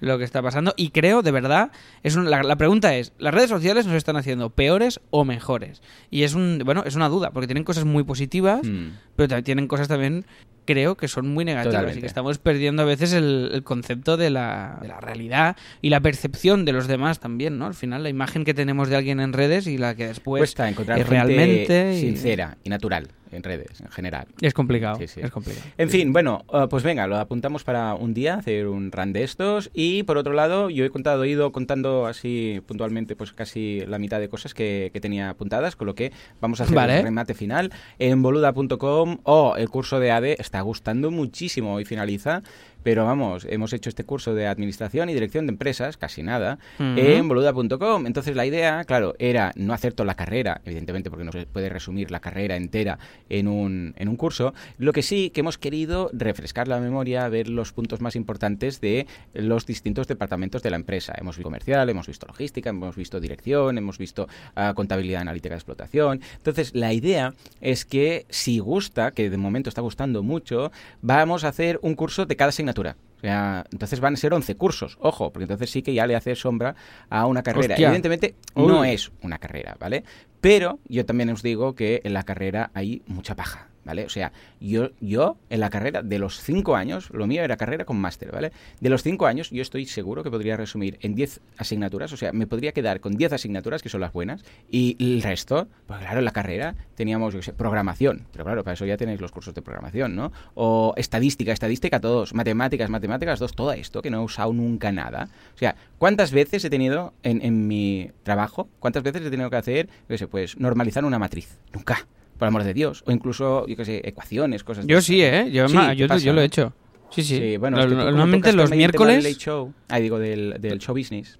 que, 0.00 0.06
lo 0.06 0.18
que 0.18 0.24
está 0.24 0.42
pasando. 0.42 0.74
Y 0.76 0.90
creo, 0.90 1.22
de 1.22 1.30
verdad, 1.30 1.72
es 2.02 2.14
un- 2.16 2.28
la, 2.28 2.42
la 2.42 2.56
pregunta 2.56 2.94
es, 2.94 3.14
¿las 3.16 3.32
redes 3.32 3.48
sociales 3.48 3.86
nos 3.86 3.94
están 3.96 4.16
haciendo 4.18 4.50
peores 4.50 5.00
o 5.08 5.24
mejores? 5.24 5.80
Y 6.10 6.24
es 6.24 6.34
un 6.34 6.60
bueno, 6.62 6.82
es 6.84 6.94
una 6.94 7.08
duda, 7.08 7.30
porque 7.30 7.46
tienen 7.46 7.64
cosas 7.64 7.86
muy 7.86 8.04
positivas, 8.04 8.60
Mm. 8.66 8.88
pero 9.16 9.28
también 9.28 9.44
tienen 9.44 9.66
cosas 9.66 9.88
también, 9.88 10.26
creo, 10.64 10.96
que 10.96 11.08
son 11.08 11.28
muy 11.28 11.44
negativas. 11.44 11.72
Totalmente. 11.74 11.98
Y 11.98 12.00
que 12.02 12.06
estamos 12.06 12.38
perdiendo 12.38 12.82
a 12.82 12.86
veces 12.86 13.12
el, 13.12 13.50
el 13.52 13.62
concepto 13.62 14.16
de 14.16 14.30
la, 14.30 14.78
de 14.82 14.88
la 14.88 15.00
realidad 15.00 15.56
y 15.82 15.90
la 15.90 16.00
percepción 16.00 16.64
de 16.64 16.72
los 16.72 16.86
demás 16.86 17.20
también, 17.20 17.58
¿no? 17.58 17.66
Al 17.66 17.74
final, 17.74 18.02
la 18.02 18.08
imagen 18.08 18.44
que 18.44 18.54
tenemos 18.54 18.88
de 18.88 18.96
alguien 18.96 19.20
en 19.20 19.32
redes 19.32 19.66
y 19.66 19.78
la 19.78 19.94
que 19.94 20.06
después 20.06 20.40
Cuesta 20.40 20.68
encontrar 20.68 20.98
es 20.98 21.08
realmente 21.08 21.94
y- 21.94 22.00
sincera 22.00 22.56
y 22.64 22.70
natural 22.70 23.08
en 23.34 23.42
redes, 23.42 23.80
en 23.80 23.90
general. 23.90 24.26
es 24.40 24.54
complicado. 24.54 24.96
Sí, 24.98 25.08
sí. 25.08 25.20
Es 25.22 25.30
complicado. 25.30 25.66
En 25.76 25.90
fin, 25.90 26.12
bueno, 26.12 26.44
eh, 26.52 26.66
pues 26.68 26.82
venga, 26.82 27.06
lo 27.06 27.16
apuntamos 27.16 27.64
para 27.64 27.94
un 27.94 28.14
día, 28.14 28.34
hacer 28.34 28.68
un 28.68 28.92
run 28.92 29.12
de 29.12 29.24
estos. 29.24 29.70
Y 29.74 30.02
por 30.04 30.18
otro 30.18 30.32
lado, 30.32 30.70
yo 30.70 30.84
he 30.84 30.90
contado, 30.90 31.24
he 31.24 31.28
ido 31.28 31.52
contando 31.52 32.06
así 32.06 32.60
puntualmente, 32.66 33.16
pues 33.16 33.32
casi 33.32 33.84
la 33.86 33.98
mitad 33.98 34.20
de 34.20 34.28
cosas 34.28 34.54
que, 34.54 34.90
que 34.92 35.00
tenía 35.00 35.30
apuntadas, 35.30 35.76
con 35.76 35.86
lo 35.86 35.94
que 35.94 36.12
vamos 36.40 36.60
a 36.60 36.64
hacer 36.64 36.76
Vale. 36.76 36.98
el 36.98 37.04
remate 37.04 37.34
final 37.34 37.72
en 37.98 38.22
boluda.com. 38.22 39.18
Oh, 39.24 39.54
el 39.56 39.68
curso 39.68 40.00
de 40.00 40.10
ADE 40.10 40.36
está 40.38 40.60
gustando 40.60 41.10
muchísimo, 41.10 41.74
hoy 41.74 41.84
finaliza. 41.84 42.42
Pero 42.84 43.06
vamos, 43.06 43.46
hemos 43.48 43.72
hecho 43.72 43.88
este 43.88 44.04
curso 44.04 44.34
de 44.34 44.46
administración 44.46 45.08
y 45.08 45.14
dirección 45.14 45.46
de 45.46 45.52
empresas, 45.52 45.96
casi 45.96 46.22
nada, 46.22 46.58
en 46.78 47.26
boluda.com. 47.26 48.06
Entonces 48.06 48.36
la 48.36 48.44
idea, 48.44 48.84
claro, 48.84 49.14
era 49.18 49.52
no 49.56 49.72
hacer 49.72 49.94
toda 49.94 50.06
la 50.06 50.16
carrera, 50.16 50.60
evidentemente 50.66 51.08
porque 51.08 51.24
no 51.24 51.32
se 51.32 51.46
puede 51.46 51.70
resumir 51.70 52.10
la 52.10 52.20
carrera 52.20 52.56
entera 52.56 52.98
en 53.28 53.48
un, 53.48 53.94
en 53.96 54.08
un 54.08 54.16
curso. 54.16 54.54
Lo 54.78 54.92
que 54.92 55.02
sí 55.02 55.30
que 55.30 55.40
hemos 55.40 55.58
querido 55.58 56.10
refrescar 56.12 56.68
la 56.68 56.80
memoria, 56.80 57.28
ver 57.28 57.48
los 57.48 57.72
puntos 57.72 58.00
más 58.00 58.16
importantes 58.16 58.80
de 58.80 59.06
los 59.32 59.66
distintos 59.66 60.06
departamentos 60.06 60.62
de 60.62 60.70
la 60.70 60.76
empresa. 60.76 61.14
Hemos 61.16 61.36
visto 61.36 61.46
comercial, 61.46 61.88
hemos 61.88 62.06
visto 62.06 62.26
logística, 62.26 62.70
hemos 62.70 62.96
visto 62.96 63.20
dirección, 63.20 63.78
hemos 63.78 63.98
visto 63.98 64.28
ah, 64.54 64.72
contabilidad 64.74 65.22
analítica 65.22 65.54
de 65.54 65.58
explotación. 65.58 66.20
Entonces 66.36 66.74
la 66.74 66.92
idea 66.92 67.34
es 67.60 67.84
que 67.84 68.26
si 68.28 68.58
gusta, 68.58 69.12
que 69.12 69.30
de 69.30 69.36
momento 69.36 69.68
está 69.68 69.80
gustando 69.80 70.22
mucho, 70.22 70.70
vamos 71.02 71.44
a 71.44 71.48
hacer 71.48 71.78
un 71.82 71.94
curso 71.94 72.26
de 72.26 72.36
cada 72.36 72.50
asignatura. 72.50 72.96
O 73.16 73.20
sea, 73.26 73.64
entonces 73.72 74.00
van 74.00 74.14
a 74.14 74.16
ser 74.18 74.34
11 74.34 74.54
cursos, 74.56 74.98
ojo, 75.00 75.32
porque 75.32 75.44
entonces 75.44 75.70
sí 75.70 75.80
que 75.80 75.94
ya 75.94 76.06
le 76.06 76.14
hace 76.14 76.36
sombra 76.36 76.76
a 77.08 77.24
una 77.24 77.42
carrera. 77.42 77.72
Hostia. 77.72 77.86
Evidentemente 77.86 78.34
no 78.54 78.84
es 78.84 79.12
una 79.22 79.38
carrera, 79.38 79.78
¿vale? 79.80 80.04
Pero 80.44 80.78
yo 80.90 81.06
también 81.06 81.30
os 81.30 81.42
digo 81.42 81.74
que 81.74 82.02
en 82.04 82.12
la 82.12 82.24
carrera 82.24 82.70
hay 82.74 83.00
mucha 83.06 83.34
paja, 83.34 83.68
¿vale? 83.84 84.04
O 84.04 84.08
sea, 84.08 84.32
yo, 84.60 84.90
yo 85.00 85.36
en 85.50 85.60
la 85.60 85.70
carrera 85.70 86.02
de 86.02 86.18
los 86.18 86.40
5 86.40 86.76
años, 86.76 87.10
lo 87.10 87.26
mío 87.26 87.42
era 87.42 87.56
carrera 87.56 87.84
con 87.84 87.96
máster, 87.96 88.32
¿vale? 88.32 88.52
De 88.80 88.88
los 88.88 89.02
5 89.02 89.26
años 89.26 89.50
yo 89.50 89.62
estoy 89.62 89.86
seguro 89.86 90.22
que 90.22 90.30
podría 90.30 90.56
resumir 90.56 90.98
en 91.00 91.14
10 91.14 91.40
asignaturas, 91.58 92.12
o 92.12 92.16
sea, 92.16 92.32
me 92.32 92.46
podría 92.46 92.72
quedar 92.72 93.00
con 93.00 93.16
10 93.16 93.32
asignaturas 93.32 93.82
que 93.82 93.88
son 93.88 94.00
las 94.00 94.12
buenas 94.12 94.44
y 94.70 94.96
el 94.98 95.22
resto, 95.22 95.68
pues 95.86 96.00
claro, 96.00 96.18
en 96.18 96.24
la 96.24 96.32
carrera 96.32 96.74
teníamos, 96.94 97.34
yo 97.34 97.42
sé, 97.42 97.52
programación, 97.52 98.26
pero 98.32 98.44
claro, 98.44 98.64
para 98.64 98.74
eso 98.74 98.86
ya 98.86 98.96
tenéis 98.96 99.20
los 99.20 99.32
cursos 99.32 99.54
de 99.54 99.62
programación, 99.62 100.14
¿no? 100.16 100.32
O 100.54 100.94
estadística, 100.96 101.52
estadística 101.52 102.00
todos, 102.00 102.34
matemáticas, 102.34 102.90
matemáticas 102.90 103.38
dos, 103.38 103.52
todo 103.54 103.72
esto 103.72 104.02
que 104.02 104.10
no 104.10 104.20
he 104.20 104.24
usado 104.24 104.52
nunca 104.52 104.92
nada. 104.92 105.28
O 105.54 105.58
sea, 105.58 105.76
¿cuántas 105.98 106.32
veces 106.32 106.64
he 106.64 106.70
tenido 106.70 107.14
en, 107.22 107.42
en 107.42 107.66
mi 107.66 108.10
trabajo, 108.22 108.68
cuántas 108.80 109.02
veces 109.02 109.22
he 109.22 109.30
tenido 109.30 109.50
que 109.50 109.56
hacer, 109.56 109.88
yo 110.08 110.18
sé, 110.18 110.26
pues 110.28 110.58
normalizar 110.58 111.04
una 111.04 111.18
matriz? 111.18 111.58
Nunca. 111.72 112.06
Por 112.38 112.48
amor 112.48 112.64
de 112.64 112.74
Dios. 112.74 113.02
O 113.06 113.12
incluso, 113.12 113.66
yo 113.66 113.76
qué 113.76 113.84
sé, 113.84 114.00
ecuaciones, 114.04 114.64
cosas 114.64 114.86
Yo 114.86 115.00
sí. 115.00 115.22
¿eh? 115.22 115.50
Yo, 115.52 115.68
Sí, 115.68 115.74
ma- 115.74 115.92
yo, 115.94 116.06
yo 116.06 116.32
lo 116.32 116.40
he 116.40 116.44
hecho. 116.44 116.72
Sí, 117.10 117.22
sí. 117.22 117.36
Sí, 117.38 117.56
bueno, 117.58 117.76
Lo- 117.76 117.84
es 117.84 117.88
que 117.90 117.94
normalmente 117.94 118.52
los 118.52 118.70
del 118.70 118.76
miércoles... 118.78 119.22
late 119.22 119.36
show, 119.36 119.72
ah, 119.88 119.98
digo, 120.00 120.18
del, 120.18 120.56
del 120.60 120.78
show 120.80 120.94
business. 120.96 121.38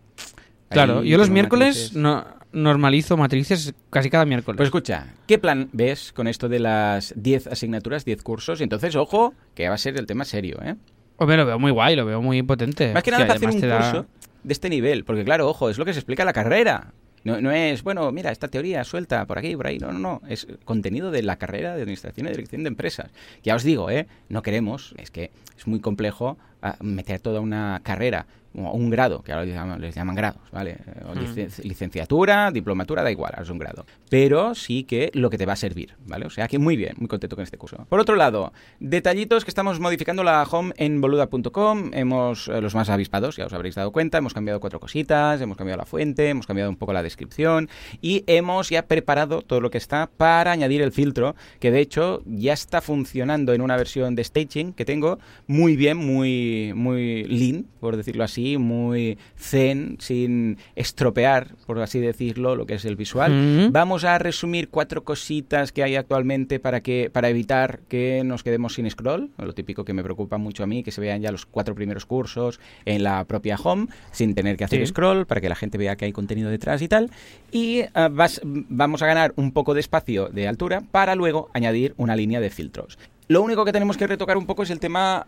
Claro, 0.69 1.01
Ahí 1.01 1.09
yo 1.09 1.19
los 1.19 1.31
miércoles 1.31 1.69
matrices. 1.77 1.97
no, 1.97 2.25
normalizo 2.53 3.17
matrices 3.17 3.75
casi 3.91 4.09
cada 4.11 4.25
miércoles. 4.25 4.57
Pues 4.57 4.69
escucha, 4.69 5.07
¿qué 5.27 5.39
plan 5.39 5.69
ves 5.73 6.13
con 6.13 6.29
esto 6.29 6.49
de 6.49 6.61
las 6.61 7.13
10 7.17 7.49
asignaturas, 7.49 8.05
10 8.05 8.23
cursos? 8.23 8.61
Y 8.61 8.65
entonces, 8.65 8.95
ojo, 8.97 9.35
que 9.55 9.69
va 9.69 9.75
a 9.75 9.79
ser 9.79 9.97
el 9.97 10.07
tema 10.07 10.25
serio, 10.25 10.59
¿eh? 10.63 10.77
Hombre, 11.17 11.37
lo 11.37 11.47
veo 11.47 11.59
muy 11.59 11.71
guay, 11.73 11.97
lo 11.97 12.05
veo 12.07 12.21
muy 12.23 12.43
potente. 12.43 12.93
Más 12.93 13.03
que 13.03 13.11
nada 13.11 13.27
para 13.27 13.37
hacer 13.37 13.49
un 13.51 13.61
te 13.61 13.67
da- 13.67 13.77
curso 13.79 14.07
de 14.43 14.53
este 14.53 14.69
nivel, 14.69 15.05
porque 15.05 15.25
claro, 15.25 15.49
ojo, 15.49 15.71
es 15.71 15.79
lo 15.79 15.85
que 15.85 15.93
se 15.93 15.99
explica 16.01 16.23
en 16.23 16.27
la 16.27 16.33
carrera. 16.33 16.93
No, 17.25 17.41
no 17.41 17.51
es, 17.51 17.83
bueno, 17.83 18.13
mira, 18.13 18.31
esta 18.31 18.49
teoría 18.49 18.85
suelta 18.85 19.27
por 19.27 19.39
aquí, 19.39 19.57
por 19.57 19.67
ahí. 19.67 19.79
No, 19.79 19.93
no, 19.93 19.99
no. 19.99 20.23
Es 20.29 20.47
contenido 20.65 21.11
de 21.11 21.23
la 21.23 21.37
carrera 21.37 21.75
de 21.75 21.83
Administración 21.83 22.27
y 22.27 22.31
Dirección 22.31 22.63
de 22.63 22.69
Empresas. 22.69 23.11
Ya 23.43 23.55
os 23.55 23.63
digo, 23.63 23.91
¿eh? 23.91 24.07
No 24.29 24.43
queremos, 24.43 24.95
es 24.99 25.11
que 25.11 25.31
es 25.57 25.67
muy 25.67 25.81
complejo 25.81 26.37
meter 26.81 27.21
toda 27.21 27.41
una 27.41 27.81
carrera 27.83 28.27
o 28.57 28.71
un 28.71 28.89
grado, 28.89 29.21
que 29.23 29.33
ahora 29.33 29.45
les 29.45 29.53
llaman, 29.55 29.81
les 29.81 29.95
llaman 29.97 30.15
grados, 30.15 30.43
¿vale? 30.53 30.77
O 31.11 31.15
Mm. 31.17 31.19
licen- 31.19 31.65
licenciatura, 31.65 32.53
diplomatura, 32.53 33.03
da 33.03 33.11
igual, 33.11 33.33
ahora 33.35 33.43
es 33.43 33.51
un 33.51 33.59
grado. 33.59 33.85
Pero 34.09 34.55
sí 34.55 34.85
que 34.85 35.11
lo 35.13 35.29
que 35.29 35.39
te 35.39 35.45
va 35.45 35.55
a 35.55 35.57
servir, 35.57 35.97
¿vale? 36.07 36.25
O 36.27 36.31
sea 36.31 36.47
que 36.47 36.61
muy 36.61 36.77
bien, 36.77 36.95
muy 36.99 37.09
contento 37.09 37.35
con 37.35 37.43
este 37.43 37.59
curso. 37.59 37.85
Por 37.89 37.99
otro 37.99 38.15
lado, 38.15 38.53
detallitos 38.79 39.45
que 39.45 39.51
estamos 39.51 39.81
modificando 39.81 40.23
la 40.23 40.45
home 40.45 40.73
en 40.77 41.01
boluda.com. 41.01 41.91
Hemos, 41.95 42.47
eh, 42.47 42.61
los 42.61 42.77
más 42.77 42.91
avispados, 42.91 43.37
ya 43.37 43.47
os 43.47 43.53
habréis 43.53 43.75
dado 43.75 43.91
cuenta, 43.91 44.19
hemos 44.19 44.35
cambiado 44.35 44.61
cuatro 44.61 44.79
cositas, 44.79 45.41
hemos 45.41 45.57
cambiado 45.57 45.79
la 45.79 45.87
fuente, 45.87 46.29
hemos 46.29 46.47
cambiado 46.47 46.71
un 46.71 46.77
poco 46.77 46.93
la 46.93 47.03
descripción 47.03 47.69
y 48.01 48.23
hemos 48.29 48.71
ya 48.71 48.87
preparado 48.87 49.43
todo 49.43 49.61
lo 49.61 49.71
que 49.71 49.79
está 49.79 50.09
para 50.17 50.53
añadir 50.53 50.81
el 50.81 50.93
filtro, 50.93 51.35
que 51.59 51.73
de 51.73 51.81
hecho 51.81 52.23
ya 52.25 52.53
está 52.53 52.81
funcionando 52.81 53.53
en 53.53 53.63
una 53.63 53.77
versión 53.77 54.15
de 54.15 54.23
staging 54.23 54.75
que 54.75 54.85
tengo 54.85 55.19
muy 55.49 55.75
bien, 55.75 55.97
muy 55.97 56.54
muy, 56.55 56.73
muy 56.75 57.25
lean, 57.25 57.67
por 57.81 57.97
decirlo 57.97 58.25
así, 58.25 58.57
muy 58.59 59.19
zen, 59.37 59.97
sin 60.01 60.59
estropear, 60.77 61.55
por 61.67 61.81
así 61.81 61.99
decirlo, 61.99 62.57
lo 62.57 62.67
que 62.67 62.75
es 62.75 62.85
el 62.85 62.97
visual. 62.97 63.33
Mm. 63.33 63.73
Vamos 63.73 64.05
a 64.05 64.19
resumir 64.19 64.69
cuatro 64.69 65.03
cositas 65.05 65.73
que 65.73 65.83
hay 65.83 65.97
actualmente 65.97 66.61
para 66.61 66.81
que 66.83 67.11
para 67.13 67.29
evitar 67.29 67.81
que 67.89 68.23
nos 68.25 68.43
quedemos 68.43 68.75
sin 68.75 68.89
scroll, 68.91 69.31
lo 69.39 69.53
típico 69.55 69.85
que 69.85 69.93
me 69.93 70.03
preocupa 70.03 70.39
mucho 70.39 70.63
a 70.63 70.67
mí, 70.67 70.83
que 70.83 70.91
se 70.93 71.01
vean 71.01 71.21
ya 71.23 71.33
los 71.33 71.47
cuatro 71.47 71.75
primeros 71.75 72.07
cursos 72.07 72.61
en 72.85 73.03
la 73.03 73.25
propia 73.25 73.57
home, 73.57 73.87
sin 74.13 74.35
tener 74.35 74.57
que 74.57 74.65
hacer 74.65 74.81
Sí. 74.81 74.87
scroll, 74.87 75.27
para 75.27 75.41
que 75.41 75.49
la 75.49 75.55
gente 75.55 75.79
vea 75.79 75.97
que 75.97 76.05
hay 76.05 76.13
contenido 76.13 76.51
detrás 76.51 76.83
y 76.83 76.89
tal. 76.89 77.11
Y 77.53 77.83
ah, 77.95 78.09
vas- 78.11 78.41
vamos 78.45 79.03
a 79.03 79.07
ganar 79.07 79.33
un 79.37 79.53
poco 79.53 79.75
de 79.75 79.81
espacio 79.81 80.29
de 80.29 80.49
altura 80.49 80.83
para 80.91 81.15
luego 81.15 81.51
añadir 81.55 81.95
una 81.97 82.17
línea 82.17 82.41
de 82.41 82.51
filtros. 82.51 82.99
Lo 83.29 83.43
único 83.43 83.65
que 83.65 83.73
tenemos 83.73 83.97
que 83.97 84.07
retocar 84.07 84.37
un 84.37 84.47
poco 84.47 84.63
es 84.65 84.71
el 84.71 84.81
tema 84.81 85.27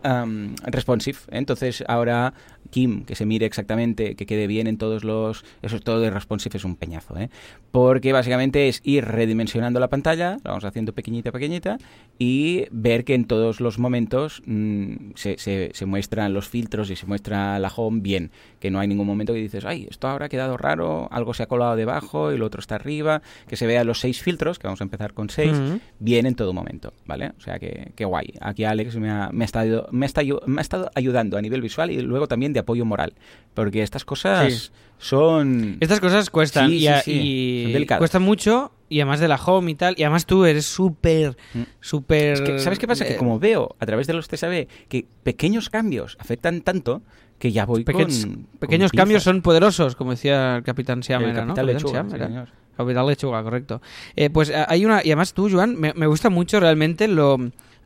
responsive. 0.65 1.17
¿eh? 1.29 1.37
Entonces, 1.37 1.83
ahora 1.87 2.33
Kim, 2.69 3.05
que 3.05 3.15
se 3.15 3.25
mire 3.25 3.45
exactamente, 3.45 4.15
que 4.15 4.25
quede 4.25 4.45
bien 4.45 4.67
en 4.67 4.77
todos 4.77 5.03
los... 5.03 5.43
Eso 5.61 5.79
todo 5.79 5.99
de 6.01 6.09
responsive 6.11 6.57
es 6.57 6.63
un 6.65 6.75
peñazo, 6.75 7.17
¿eh? 7.17 7.29
Porque 7.71 8.11
básicamente 8.13 8.67
es 8.67 8.81
ir 8.83 9.05
redimensionando 9.05 9.79
la 9.79 9.87
pantalla, 9.87 10.31
la 10.43 10.51
vamos 10.51 10.65
haciendo 10.65 10.93
pequeñita, 10.93 11.31
pequeñita, 11.31 11.77
y 12.19 12.65
ver 12.71 13.03
que 13.05 13.15
en 13.15 13.25
todos 13.25 13.61
los 13.61 13.79
momentos 13.79 14.41
mm, 14.45 15.11
se- 15.15 15.37
se 15.73 15.85
muestran 15.85 16.33
los 16.33 16.47
filtros 16.49 16.89
y 16.91 16.95
se 16.95 17.05
muestra 17.05 17.57
la 17.59 17.71
home 17.75 18.01
bien. 18.01 18.31
Que 18.59 18.71
no 18.71 18.79
hay 18.79 18.87
ningún 18.87 19.05
momento 19.07 19.33
que 19.33 19.39
dices, 19.39 19.65
ay, 19.65 19.87
esto 19.89 20.07
ahora 20.07 20.25
ha 20.25 20.29
quedado 20.29 20.57
raro, 20.57 21.07
algo 21.11 21.33
se 21.33 21.43
ha 21.43 21.45
colado 21.47 21.75
debajo 21.75 22.31
y 22.31 22.37
lo 22.37 22.45
otro 22.45 22.59
está 22.59 22.75
arriba. 22.75 23.21
Que 23.47 23.55
se 23.55 23.67
vean 23.67 23.85
los 23.85 23.99
seis 23.99 24.21
filtros, 24.21 24.57
que 24.59 24.67
vamos 24.67 24.81
a 24.81 24.83
empezar 24.83 25.13
con 25.13 25.29
seis, 25.29 25.55
bien 25.99 26.25
en 26.25 26.35
todo 26.35 26.53
momento, 26.53 26.93
¿vale? 27.05 27.33
O 27.37 27.41
sea 27.41 27.59
que, 27.59 27.91
que 27.95 28.05
guay. 28.05 28.33
Aquí 28.41 28.63
Alex 28.63 28.95
me 28.97 29.09
ha, 29.11 29.29
me, 29.31 29.43
ha 29.43 29.45
estado, 29.45 29.87
me, 29.91 30.05
ha 30.05 30.07
estado, 30.07 30.41
me 30.47 30.59
ha 30.59 30.63
estado 30.63 30.89
ayudando 30.95 31.37
a 31.37 31.41
nivel 31.41 31.61
visual 31.61 31.91
y 31.91 32.01
luego 32.01 32.27
también 32.27 32.53
de 32.53 32.59
apoyo 32.61 32.83
moral. 32.85 33.13
Porque 33.53 33.81
estas 33.83 34.05
cosas 34.05 34.53
Sí. 34.53 34.71
son... 34.97 35.77
Estas 35.79 35.99
cosas 35.99 36.29
cuestan 36.29 36.69
Sí, 36.69 36.75
y, 36.77 36.79
sí, 36.79 36.87
a- 36.87 37.01
sí. 37.01 37.11
y 37.11 37.63
Son 37.65 37.73
delicadas. 37.73 37.99
cuestan 37.99 38.21
mucho 38.23 38.71
y 38.89 38.99
además 39.01 39.19
de 39.19 39.27
la 39.27 39.35
home 39.35 39.71
y 39.71 39.75
tal 39.75 39.95
y 39.97 40.03
además 40.03 40.25
tú 40.25 40.45
eres 40.45 40.65
súper 40.65 41.35
Mm. 41.53 41.61
súper 41.81 42.33
Es 42.33 42.41
que, 42.41 42.59
¿Sabes 42.59 42.79
qué 42.79 42.87
pasa? 42.87 43.05
Que 43.05 43.13
eh, 43.13 43.17
como 43.17 43.37
veo 43.39 43.75
a 43.79 43.85
través 43.85 44.07
de 44.07 44.13
los 44.13 44.27
TSAB 44.27 44.67
que 44.87 45.05
pequeños 45.23 45.69
cambios 45.69 46.15
afectan 46.19 46.61
tanto 46.61 47.01
que 47.39 47.51
ya 47.51 47.65
voy 47.65 47.83
pequeños, 47.83 48.25
con... 48.25 48.33
con 48.35 48.43
pequeños 48.59 48.91
cambios 48.91 49.23
son 49.23 49.41
poderosos 49.41 49.95
como 49.95 50.11
decía 50.11 50.57
el 50.57 50.63
capitán 50.63 51.03
Siam 51.03 51.23
El 51.23 51.29
era, 51.31 51.41
¿no? 51.45 51.53
Capitán 51.53 51.65
lechuga, 51.67 51.91
Siam 51.93 52.09
sí, 52.09 52.15
era. 52.15 52.27
señor. 52.27 52.47
Capital 52.75 53.07
lechuga, 53.07 53.43
correcto. 53.43 53.81
Eh, 54.15 54.29
pues 54.29 54.49
eh, 54.49 54.63
hay 54.67 54.85
una 54.85 55.01
y 55.03 55.07
además 55.09 55.33
tú 55.33 55.49
Joan 55.49 55.75
me, 55.79 55.93
me 55.93 56.07
gusta 56.07 56.29
mucho 56.29 56.59
realmente 56.59 57.07
lo 57.07 57.37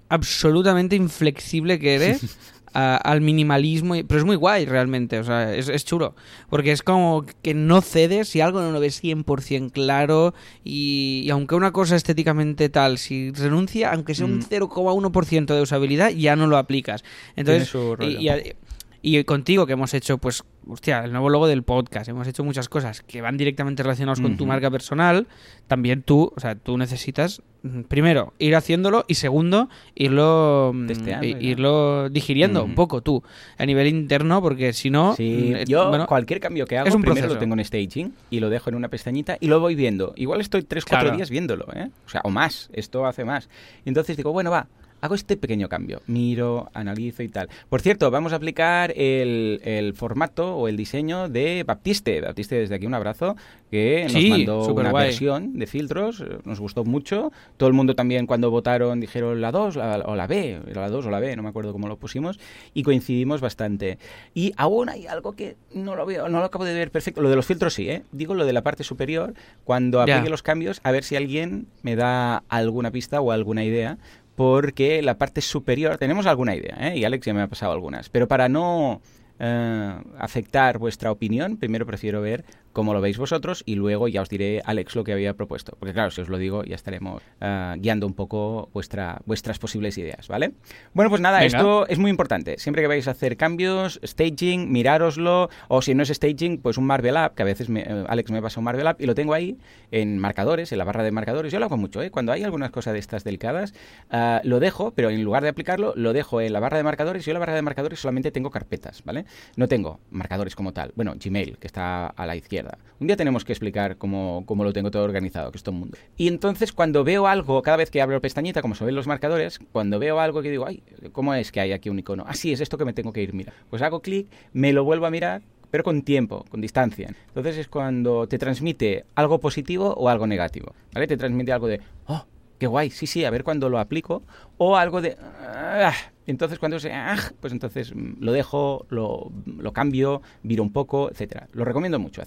absolutamente 0.10 0.96
inflexible 0.96 1.80
que 1.80 1.96
eres 1.96 2.38
a- 2.74 2.98
al 2.98 3.22
minimalismo, 3.22 3.96
y- 3.96 4.04
pero 4.04 4.20
es 4.20 4.26
muy 4.26 4.36
guay 4.36 4.66
realmente, 4.66 5.20
o 5.20 5.24
sea, 5.24 5.54
es, 5.56 5.70
es 5.70 5.86
chulo, 5.86 6.16
porque 6.50 6.72
es 6.74 6.84
como 6.84 7.26
que 7.42 7.54
no 7.54 7.82
cedes 7.82 8.28
si 8.30 8.42
algo 8.42 8.62
no 8.62 8.72
lo 8.72 8.80
ves 8.80 9.02
100% 9.02 9.72
claro 9.72 10.34
y, 10.64 11.24
y 11.26 11.30
aunque 11.30 11.56
una 11.56 11.72
cosa 11.72 11.96
estéticamente 11.96 12.68
tal, 12.70 12.98
si 12.98 13.32
renuncia, 13.32 13.92
aunque 13.94 14.16
sea 14.16 14.26
un 14.26 14.40
Mm. 14.40 14.44
0,1% 14.50 15.46
de 15.56 15.62
usabilidad, 15.62 16.10
ya 16.12 16.36
no 16.36 16.48
lo 16.48 16.58
aplicas. 16.58 17.04
Entonces, 17.38 17.74
y, 18.02 18.28
y- 18.30 18.54
y 19.02 19.24
contigo 19.24 19.66
que 19.66 19.74
hemos 19.74 19.94
hecho, 19.94 20.18
pues, 20.18 20.44
hostia, 20.68 21.04
el 21.04 21.12
nuevo 21.12 21.30
logo 21.30 21.48
del 21.48 21.64
podcast, 21.64 22.08
hemos 22.08 22.28
hecho 22.28 22.44
muchas 22.44 22.70
cosas 22.70 23.02
que 23.02 23.22
van 23.22 23.36
directamente 23.38 23.82
relacionadas 23.82 24.22
con 24.22 24.38
tu 24.38 24.46
marca 24.46 24.70
personal, 24.70 25.28
también 25.68 26.04
tú, 26.04 26.32
o 26.36 26.40
sea, 26.40 26.56
tú 26.56 26.78
necesitas, 26.78 27.42
mm, 27.64 27.82
primero, 27.84 28.34
ir 28.38 28.56
haciéndolo 28.56 29.06
y 29.08 29.16
segundo, 29.16 29.70
irlo, 29.96 30.72
mm, 30.74 30.88
Testeando, 30.88 31.26
irlo 31.26 32.10
digiriendo 32.10 32.64
un 32.64 32.76
poco 32.76 33.02
tú, 33.02 33.24
a 33.58 33.66
nivel 33.66 33.88
interno, 33.88 34.40
porque 34.42 34.72
si 34.74 34.92
no... 34.92 35.16
Sí, 35.16 35.50
mm, 35.52 35.56
eh, 35.56 35.66
yo 35.68 35.90
bueno, 35.90 36.06
cualquier 36.06 36.40
cambio 36.40 36.66
que 36.68 36.78
hago, 36.78 36.88
es 36.88 36.94
un 36.94 37.02
primero 37.02 37.22
proceso. 37.22 37.34
lo 37.36 37.40
tengo 37.40 37.56
en 37.56 37.66
staging 37.66 38.14
y 38.30 38.40
lo 38.40 38.50
dejo 38.50 38.70
en 38.70 38.76
una 38.76 38.90
pestañita 38.90 39.38
y 39.40 39.48
lo 39.48 39.60
voy 39.60 39.74
viendo. 39.74 40.14
Igual 40.16 40.42
estoy 40.42 40.62
3-4 40.62 40.86
Claro. 40.86 41.16
días 41.16 41.30
viéndolo, 41.32 41.68
¿eh? 41.74 41.90
O 42.06 42.10
sea, 42.10 42.22
o 42.24 42.30
más, 42.30 42.70
esto 42.74 43.06
hace 43.08 43.26
más. 43.26 43.50
Y 43.84 43.90
entonces 43.90 44.16
digo, 44.16 44.32
bueno, 44.32 44.52
va, 44.52 44.68
hago 45.02 45.16
este 45.16 45.36
pequeño 45.38 45.68
cambio. 45.68 46.02
Miro, 46.08 46.70
analizo 46.74 47.24
y 47.24 47.28
tal. 47.28 47.50
Por 47.70 47.82
cierto, 47.82 48.10
vamos 48.12 48.34
a 48.34 48.38
aplicar 48.38 48.94
el, 48.96 49.60
el 49.64 49.94
formato 49.94 50.56
o 50.56 50.68
el 50.68 50.78
diseño 50.78 51.28
de 51.30 51.64
Baptiste. 51.66 52.22
Baptiste, 52.22 52.56
desde 52.56 52.76
aquí 52.76 52.86
un 52.86 52.94
abrazo, 52.94 53.36
que 53.70 54.08
nos 54.12 54.24
mandó 54.26 54.58
una 54.60 54.66
superguay. 54.66 55.06
versión 55.08 55.58
de 55.58 55.66
filtros, 55.68 56.24
nos 56.46 56.60
gustó 56.60 56.84
mucho. 56.86 57.32
Todo 57.58 57.68
el 57.68 57.74
mundo 57.74 57.96
también 57.96 58.28
cuando 58.28 58.52
votaron 58.52 59.00
dijeron 59.00 59.42
la 59.42 59.52
2 59.52 59.76
la- 59.76 60.04
o 60.06 60.16
la 60.16 60.28
B, 60.28 60.60
era 60.70 60.82
la 60.82 60.90
2 60.90 61.06
o 61.06 61.10
la 61.10 61.20
B, 61.20 61.36
no 61.36 61.44
me 61.44 61.50
acuerdo 61.50 61.72
cómo 61.72 61.88
lo 61.88 61.98
pusimos, 61.98 62.40
y 62.74 62.84
coincidimos 62.84 63.42
bastante. 63.42 63.98
Y 64.34 64.54
aún 64.58 64.90
hay 64.90 65.08
algo 65.08 65.34
que 65.34 65.56
no 65.74 65.96
lo 65.96 66.06
veo, 66.06 66.30
no 66.30 66.40
lo 66.40 66.46
acabo 66.46 66.66
de 66.66 66.74
ver 66.74 66.92
perfecto. 66.92 67.22
Lo 67.22 67.30
de 67.30 67.36
los 67.36 67.46
filtros 67.46 67.74
sí, 67.74 67.90
¿eh? 67.90 68.04
Digo 68.12 68.36
lo 68.36 68.46
de 68.46 68.54
la 68.54 68.62
parte 68.62 68.84
superior, 68.84 69.34
cuando 69.64 70.06
Ya. 70.06 70.16
aplique 70.16 70.30
los 70.30 70.44
cambios, 70.44 70.80
a 70.84 70.92
ver 70.92 71.04
si 71.04 71.16
alguien 71.16 71.68
me 71.82 71.96
da 71.96 72.44
alguna 72.50 72.92
pista 72.92 73.22
o 73.22 73.32
alguna 73.32 73.64
idea. 73.64 73.98
Porque 74.36 75.02
la 75.02 75.18
parte 75.18 75.42
superior, 75.42 75.98
tenemos 75.98 76.26
alguna 76.26 76.56
idea, 76.56 76.78
¿eh? 76.80 76.98
y 76.98 77.04
Alex 77.04 77.26
ya 77.26 77.34
me 77.34 77.42
ha 77.42 77.48
pasado 77.48 77.74
algunas, 77.74 78.10
pero 78.10 78.28
para 78.28 78.50
no 78.50 79.02
eh, 79.40 79.94
afectar 80.18 80.78
vuestra 80.78 81.12
opinión, 81.12 81.58
primero 81.58 81.86
prefiero 81.86 82.22
ver 82.22 82.46
cómo 82.74 82.94
lo 82.94 83.02
veis 83.02 83.18
vosotros 83.18 83.64
y 83.66 83.76
luego 83.76 84.08
ya 84.08 84.22
os 84.22 84.30
diré, 84.30 84.62
Alex, 84.66 84.96
lo 84.96 85.04
que 85.04 85.14
había 85.14 85.34
propuesto. 85.34 85.76
Porque 85.80 85.94
claro, 85.94 86.12
si 86.12 86.22
os 86.22 86.30
lo 86.30 86.38
digo, 86.38 86.64
ya 86.64 86.76
estaremos 86.76 87.22
eh, 87.40 87.74
guiando 87.78 88.08
un 88.08 88.14
poco 88.14 88.70
vuestra, 88.74 89.22
vuestras 89.26 89.60
posibles 89.60 89.98
ideas, 89.98 90.28
¿vale? 90.28 90.52
Bueno, 90.94 91.10
pues 91.10 91.22
nada, 91.22 91.40
Venga. 91.40 91.58
esto 91.58 91.88
es 91.88 92.00
muy 92.00 92.10
importante. 92.12 92.58
Siempre 92.58 92.82
que 92.82 92.88
vais 92.88 93.08
a 93.08 93.12
hacer 93.12 93.38
cambios, 93.38 94.00
staging, 94.04 94.72
mirároslo, 94.72 95.50
o 95.68 95.82
si 95.82 95.94
no 95.96 96.04
es 96.04 96.10
staging, 96.10 96.60
pues 96.60 96.78
un 96.78 96.86
Marvel 96.86 97.18
App, 97.18 97.36
que 97.36 97.44
a 97.44 97.46
veces 97.46 97.70
me- 97.70 97.82
eh, 97.82 98.06
Alex 98.08 98.32
me 98.32 98.42
pasa 98.42 98.60
un 98.60 98.66
Marvel 98.66 98.88
App 98.88 99.02
y 99.02 99.06
lo 99.06 99.16
tengo 99.16 99.34
ahí 99.34 99.58
en 99.92 100.18
marcadores, 100.18 100.72
en 100.72 100.78
la 100.78 100.84
barra 100.84 101.04
de 101.04 101.12
marcadores. 101.12 101.52
Yo 101.52 101.60
lo 101.60 101.66
hago 101.66 101.78
mucho, 101.78 102.02
¿eh? 102.02 102.12
Cuando 102.12 102.32
hay 102.32 102.44
algunas 102.44 102.72
cosas 102.72 102.94
de 102.94 103.00
estas 103.00 103.24
delicadas, 103.24 103.74
ah, 104.10 104.42
lo 104.44 104.60
dejo, 104.60 104.92
pero 104.92 105.10
en 105.10 105.24
lugar 105.24 105.44
de 105.44 105.50
aplicarlo, 105.50 105.94
lo 105.96 106.14
dejo 106.14 106.42
en 106.42 106.54
la 106.54 106.60
barra 106.60 106.78
de 106.78 106.84
marcadores. 106.84 107.26
Yo 107.26 107.32
en 107.32 107.36
la 107.36 107.40
barra 107.40 107.56
de 107.56 107.62
marcadores 107.62 108.00
solamente 108.00 108.32
tengo 108.32 108.50
carpetas, 108.52 109.04
¿vale? 109.04 109.26
No 109.56 109.68
tengo 109.68 110.00
marcadores 110.12 110.56
como 110.56 110.74
tal. 110.74 110.92
Bueno, 110.96 111.14
Gmail, 111.22 111.58
que 111.58 111.68
está 111.68 112.08
a 112.08 112.26
la 112.26 112.36
izquierda. 112.36 112.61
Un 113.00 113.08
día 113.08 113.16
tenemos 113.16 113.46
que 113.46 113.54
explicar 113.54 113.98
cómo, 113.98 114.44
cómo 114.46 114.64
lo 114.64 114.74
tengo 114.74 114.92
todo 114.92 115.04
organizado, 115.04 115.52
que 115.52 115.58
es 115.58 115.64
todo 115.64 115.74
un 115.74 115.80
mundo. 115.82 115.98
Y 116.18 116.28
entonces 116.28 116.72
cuando 116.72 117.04
veo 117.04 117.28
algo, 117.28 117.62
cada 117.62 117.78
vez 117.78 117.90
que 117.90 118.02
abro 118.02 118.22
pestañita, 118.22 118.62
como 118.62 118.76
se 118.76 118.86
ven 118.86 118.96
los 118.96 119.08
marcadores, 119.08 119.60
cuando 119.72 120.00
veo 120.00 120.20
algo 120.20 120.42
que 120.42 120.50
digo, 120.50 120.66
ay, 120.68 120.84
¿cómo 121.12 121.34
es 121.34 121.52
que 121.52 121.62
hay 121.62 121.72
aquí 121.72 121.90
un 121.90 122.00
icono? 122.00 122.24
Ah, 122.28 122.34
sí, 122.34 122.52
es 122.52 122.62
esto 122.62 122.78
que 122.78 122.86
me 122.86 122.94
tengo 122.94 123.14
que 123.14 123.22
ir, 123.22 123.34
mira. 123.34 123.54
Pues 123.70 123.82
hago 123.82 124.02
clic, 124.02 124.28
me 124.54 124.74
lo 124.74 124.84
vuelvo 124.84 125.06
a 125.06 125.12
mirar, 125.12 125.42
pero 125.72 125.84
con 125.84 126.04
tiempo, 126.04 126.46
con 126.50 126.62
distancia. 126.62 127.16
Entonces 127.28 127.58
es 127.58 127.68
cuando 127.68 128.28
te 128.28 128.38
transmite 128.38 129.06
algo 129.16 129.40
positivo 129.40 129.94
o 129.96 130.10
algo 130.10 130.28
negativo, 130.28 130.76
¿vale? 130.94 131.08
Te 131.08 131.18
transmite 131.18 131.52
algo 131.52 131.68
de, 131.68 131.80
oh, 132.08 132.26
qué 132.62 132.68
guay, 132.68 132.92
sí, 132.92 133.08
sí, 133.08 133.26
a 133.26 133.32
ver 133.32 133.44
cuándo 133.44 133.70
lo 133.70 133.80
aplico, 133.80 134.22
o 134.60 134.78
algo 134.78 135.02
de, 135.02 135.18
ah, 135.20 135.96
entonces 136.28 136.60
cuando 136.60 136.80
se, 136.80 136.94
ah, 136.94 137.18
pues 137.40 137.52
entonces 137.54 137.92
mm, 137.92 138.18
lo 138.20 138.32
dejo, 138.34 138.86
lo, 138.90 139.32
lo 139.48 139.74
cambio, 139.74 140.22
viro 140.44 140.62
un 140.62 140.72
poco, 140.72 141.10
etcétera. 141.10 141.48
Lo 141.54 141.66
recomiendo 141.66 141.98
mucho. 141.98 142.22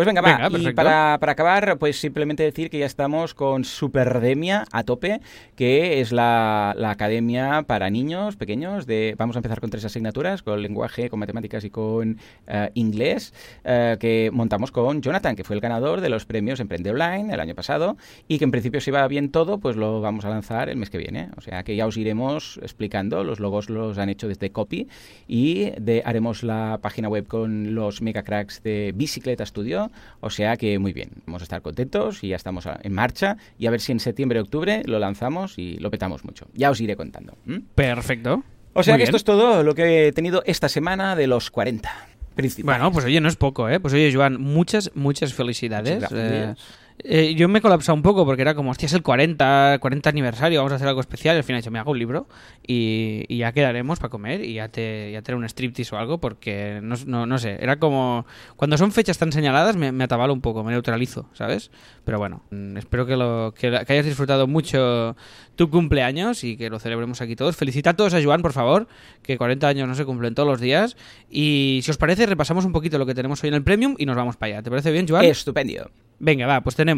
Pues 0.00 0.06
venga, 0.06 0.22
va. 0.22 0.48
Venga, 0.48 0.70
y 0.70 0.72
para, 0.72 1.18
para 1.20 1.32
acabar, 1.32 1.76
pues 1.76 2.00
simplemente 2.00 2.42
decir 2.42 2.70
que 2.70 2.78
ya 2.78 2.86
estamos 2.86 3.34
con 3.34 3.64
Superdemia 3.64 4.64
a 4.72 4.82
tope, 4.82 5.20
que 5.56 6.00
es 6.00 6.10
la, 6.10 6.72
la 6.78 6.90
academia 6.90 7.64
para 7.66 7.90
niños 7.90 8.36
pequeños. 8.36 8.86
De, 8.86 9.14
vamos 9.18 9.36
a 9.36 9.40
empezar 9.40 9.60
con 9.60 9.68
tres 9.68 9.84
asignaturas, 9.84 10.42
con 10.42 10.62
lenguaje, 10.62 11.10
con 11.10 11.20
matemáticas 11.20 11.64
y 11.64 11.70
con 11.70 12.16
eh, 12.46 12.70
inglés, 12.72 13.34
eh, 13.62 13.98
que 14.00 14.30
montamos 14.32 14.72
con 14.72 15.02
Jonathan, 15.02 15.36
que 15.36 15.44
fue 15.44 15.54
el 15.54 15.60
ganador 15.60 16.00
de 16.00 16.08
los 16.08 16.24
premios 16.24 16.60
Emprende 16.60 16.88
Online 16.92 17.34
el 17.34 17.40
año 17.40 17.54
pasado, 17.54 17.98
y 18.26 18.38
que 18.38 18.44
en 18.44 18.52
principio 18.52 18.80
si 18.80 18.90
va 18.90 19.06
bien 19.06 19.30
todo, 19.30 19.58
pues 19.58 19.76
lo 19.76 20.00
vamos 20.00 20.24
a 20.24 20.30
lanzar 20.30 20.70
el 20.70 20.78
mes 20.78 20.88
que 20.88 20.96
viene. 20.96 21.28
O 21.36 21.42
sea 21.42 21.62
que 21.62 21.76
ya 21.76 21.86
os 21.86 21.98
iremos 21.98 22.58
explicando, 22.62 23.22
los 23.22 23.38
logos 23.38 23.68
los 23.68 23.98
han 23.98 24.08
hecho 24.08 24.28
desde 24.28 24.48
Copy, 24.50 24.88
y 25.28 25.72
de, 25.78 26.00
haremos 26.06 26.42
la 26.42 26.78
página 26.80 27.10
web 27.10 27.26
con 27.26 27.74
los 27.74 28.00
mega 28.00 28.22
cracks 28.22 28.62
de 28.62 28.94
Bicicleta 28.96 29.44
Studio, 29.44 29.89
o 30.20 30.30
sea 30.30 30.56
que 30.56 30.78
muy 30.78 30.92
bien, 30.92 31.10
vamos 31.26 31.42
a 31.42 31.44
estar 31.44 31.62
contentos 31.62 32.22
y 32.24 32.28
ya 32.28 32.36
estamos 32.36 32.66
en 32.82 32.92
marcha 32.92 33.36
y 33.58 33.66
a 33.66 33.70
ver 33.70 33.80
si 33.80 33.92
en 33.92 34.00
septiembre 34.00 34.40
o 34.40 34.42
octubre 34.42 34.82
lo 34.84 34.98
lanzamos 34.98 35.58
y 35.58 35.76
lo 35.76 35.90
petamos 35.90 36.24
mucho. 36.24 36.46
Ya 36.54 36.70
os 36.70 36.80
iré 36.80 36.96
contando. 36.96 37.36
Perfecto. 37.74 38.42
O 38.72 38.82
sea 38.82 38.94
Muy 38.94 38.98
que 38.98 39.04
esto 39.04 39.16
es 39.16 39.24
todo 39.24 39.62
lo 39.62 39.74
que 39.74 40.08
he 40.08 40.12
tenido 40.12 40.42
esta 40.46 40.68
semana 40.68 41.16
de 41.16 41.26
los 41.26 41.50
40 41.50 41.90
principales. 42.34 42.78
Bueno, 42.78 42.92
pues 42.92 43.04
oye, 43.04 43.20
no 43.20 43.28
es 43.28 43.36
poco, 43.36 43.68
¿eh? 43.68 43.80
Pues 43.80 43.94
oye, 43.94 44.12
Joan, 44.14 44.40
muchas, 44.40 44.92
muchas 44.94 45.34
felicidades. 45.34 45.96
Muchas. 45.96 46.12
Eh, 46.14 46.54
Eh, 47.04 47.34
yo 47.34 47.48
me 47.48 47.58
he 47.58 47.62
colapsado 47.62 47.96
un 47.96 48.02
poco 48.02 48.24
porque 48.24 48.42
era 48.42 48.54
como, 48.54 48.70
hostia, 48.70 48.86
es 48.86 48.92
el 48.92 49.02
40, 49.02 49.78
40 49.80 50.10
aniversario, 50.10 50.60
vamos 50.60 50.72
a 50.72 50.76
hacer 50.76 50.88
algo 50.88 51.00
especial. 51.00 51.36
Y 51.36 51.38
al 51.38 51.44
final 51.44 51.58
he 51.58 51.62
dicho, 51.62 51.70
me 51.70 51.78
hago 51.78 51.92
un 51.92 51.98
libro 51.98 52.28
y, 52.66 53.24
y 53.28 53.38
ya 53.38 53.52
quedaremos 53.52 53.98
para 53.98 54.10
comer 54.10 54.44
y 54.44 54.54
ya 54.54 54.68
te, 54.68 55.10
ya 55.12 55.22
te 55.22 55.32
haré 55.32 55.36
un 55.38 55.48
striptease 55.48 55.94
o 55.94 55.98
algo 55.98 56.18
porque 56.18 56.80
no, 56.82 56.96
no, 57.06 57.26
no 57.26 57.38
sé, 57.38 57.58
era 57.60 57.78
como. 57.78 58.26
Cuando 58.56 58.76
son 58.76 58.92
fechas 58.92 59.18
tan 59.18 59.32
señaladas 59.32 59.76
me, 59.76 59.92
me 59.92 60.04
atabalo 60.04 60.32
un 60.32 60.40
poco, 60.40 60.62
me 60.62 60.72
neutralizo, 60.72 61.28
¿sabes? 61.32 61.70
Pero 62.04 62.18
bueno, 62.18 62.42
mm, 62.50 62.76
espero 62.76 63.06
que, 63.06 63.16
lo, 63.16 63.54
que, 63.56 63.70
que 63.86 63.92
hayas 63.92 64.06
disfrutado 64.06 64.46
mucho 64.46 65.16
tu 65.56 65.70
cumpleaños 65.70 66.42
y 66.44 66.56
que 66.56 66.70
lo 66.70 66.78
celebremos 66.78 67.20
aquí 67.20 67.36
todos. 67.36 67.56
Felicita 67.56 67.90
a 67.90 67.94
todos 67.94 68.14
a 68.14 68.22
Joan, 68.22 68.42
por 68.42 68.52
favor, 68.52 68.88
que 69.22 69.36
40 69.36 69.68
años 69.68 69.88
no 69.88 69.94
se 69.94 70.04
cumplen 70.04 70.34
todos 70.34 70.48
los 70.48 70.60
días. 70.60 70.96
Y 71.30 71.80
si 71.82 71.90
os 71.90 71.98
parece, 71.98 72.26
repasamos 72.26 72.64
un 72.64 72.72
poquito 72.72 72.98
lo 72.98 73.06
que 73.06 73.14
tenemos 73.14 73.42
hoy 73.42 73.48
en 73.48 73.54
el 73.54 73.62
Premium 73.62 73.94
y 73.98 74.06
nos 74.06 74.16
vamos 74.16 74.36
para 74.36 74.54
allá. 74.54 74.62
¿Te 74.62 74.70
parece 74.70 74.90
bien, 74.90 75.06
Joan? 75.06 75.24
Estupendio. 75.24 75.90
Venga, 76.18 76.46
va, 76.46 76.60
pues 76.60 76.76
tenemos. 76.76 76.89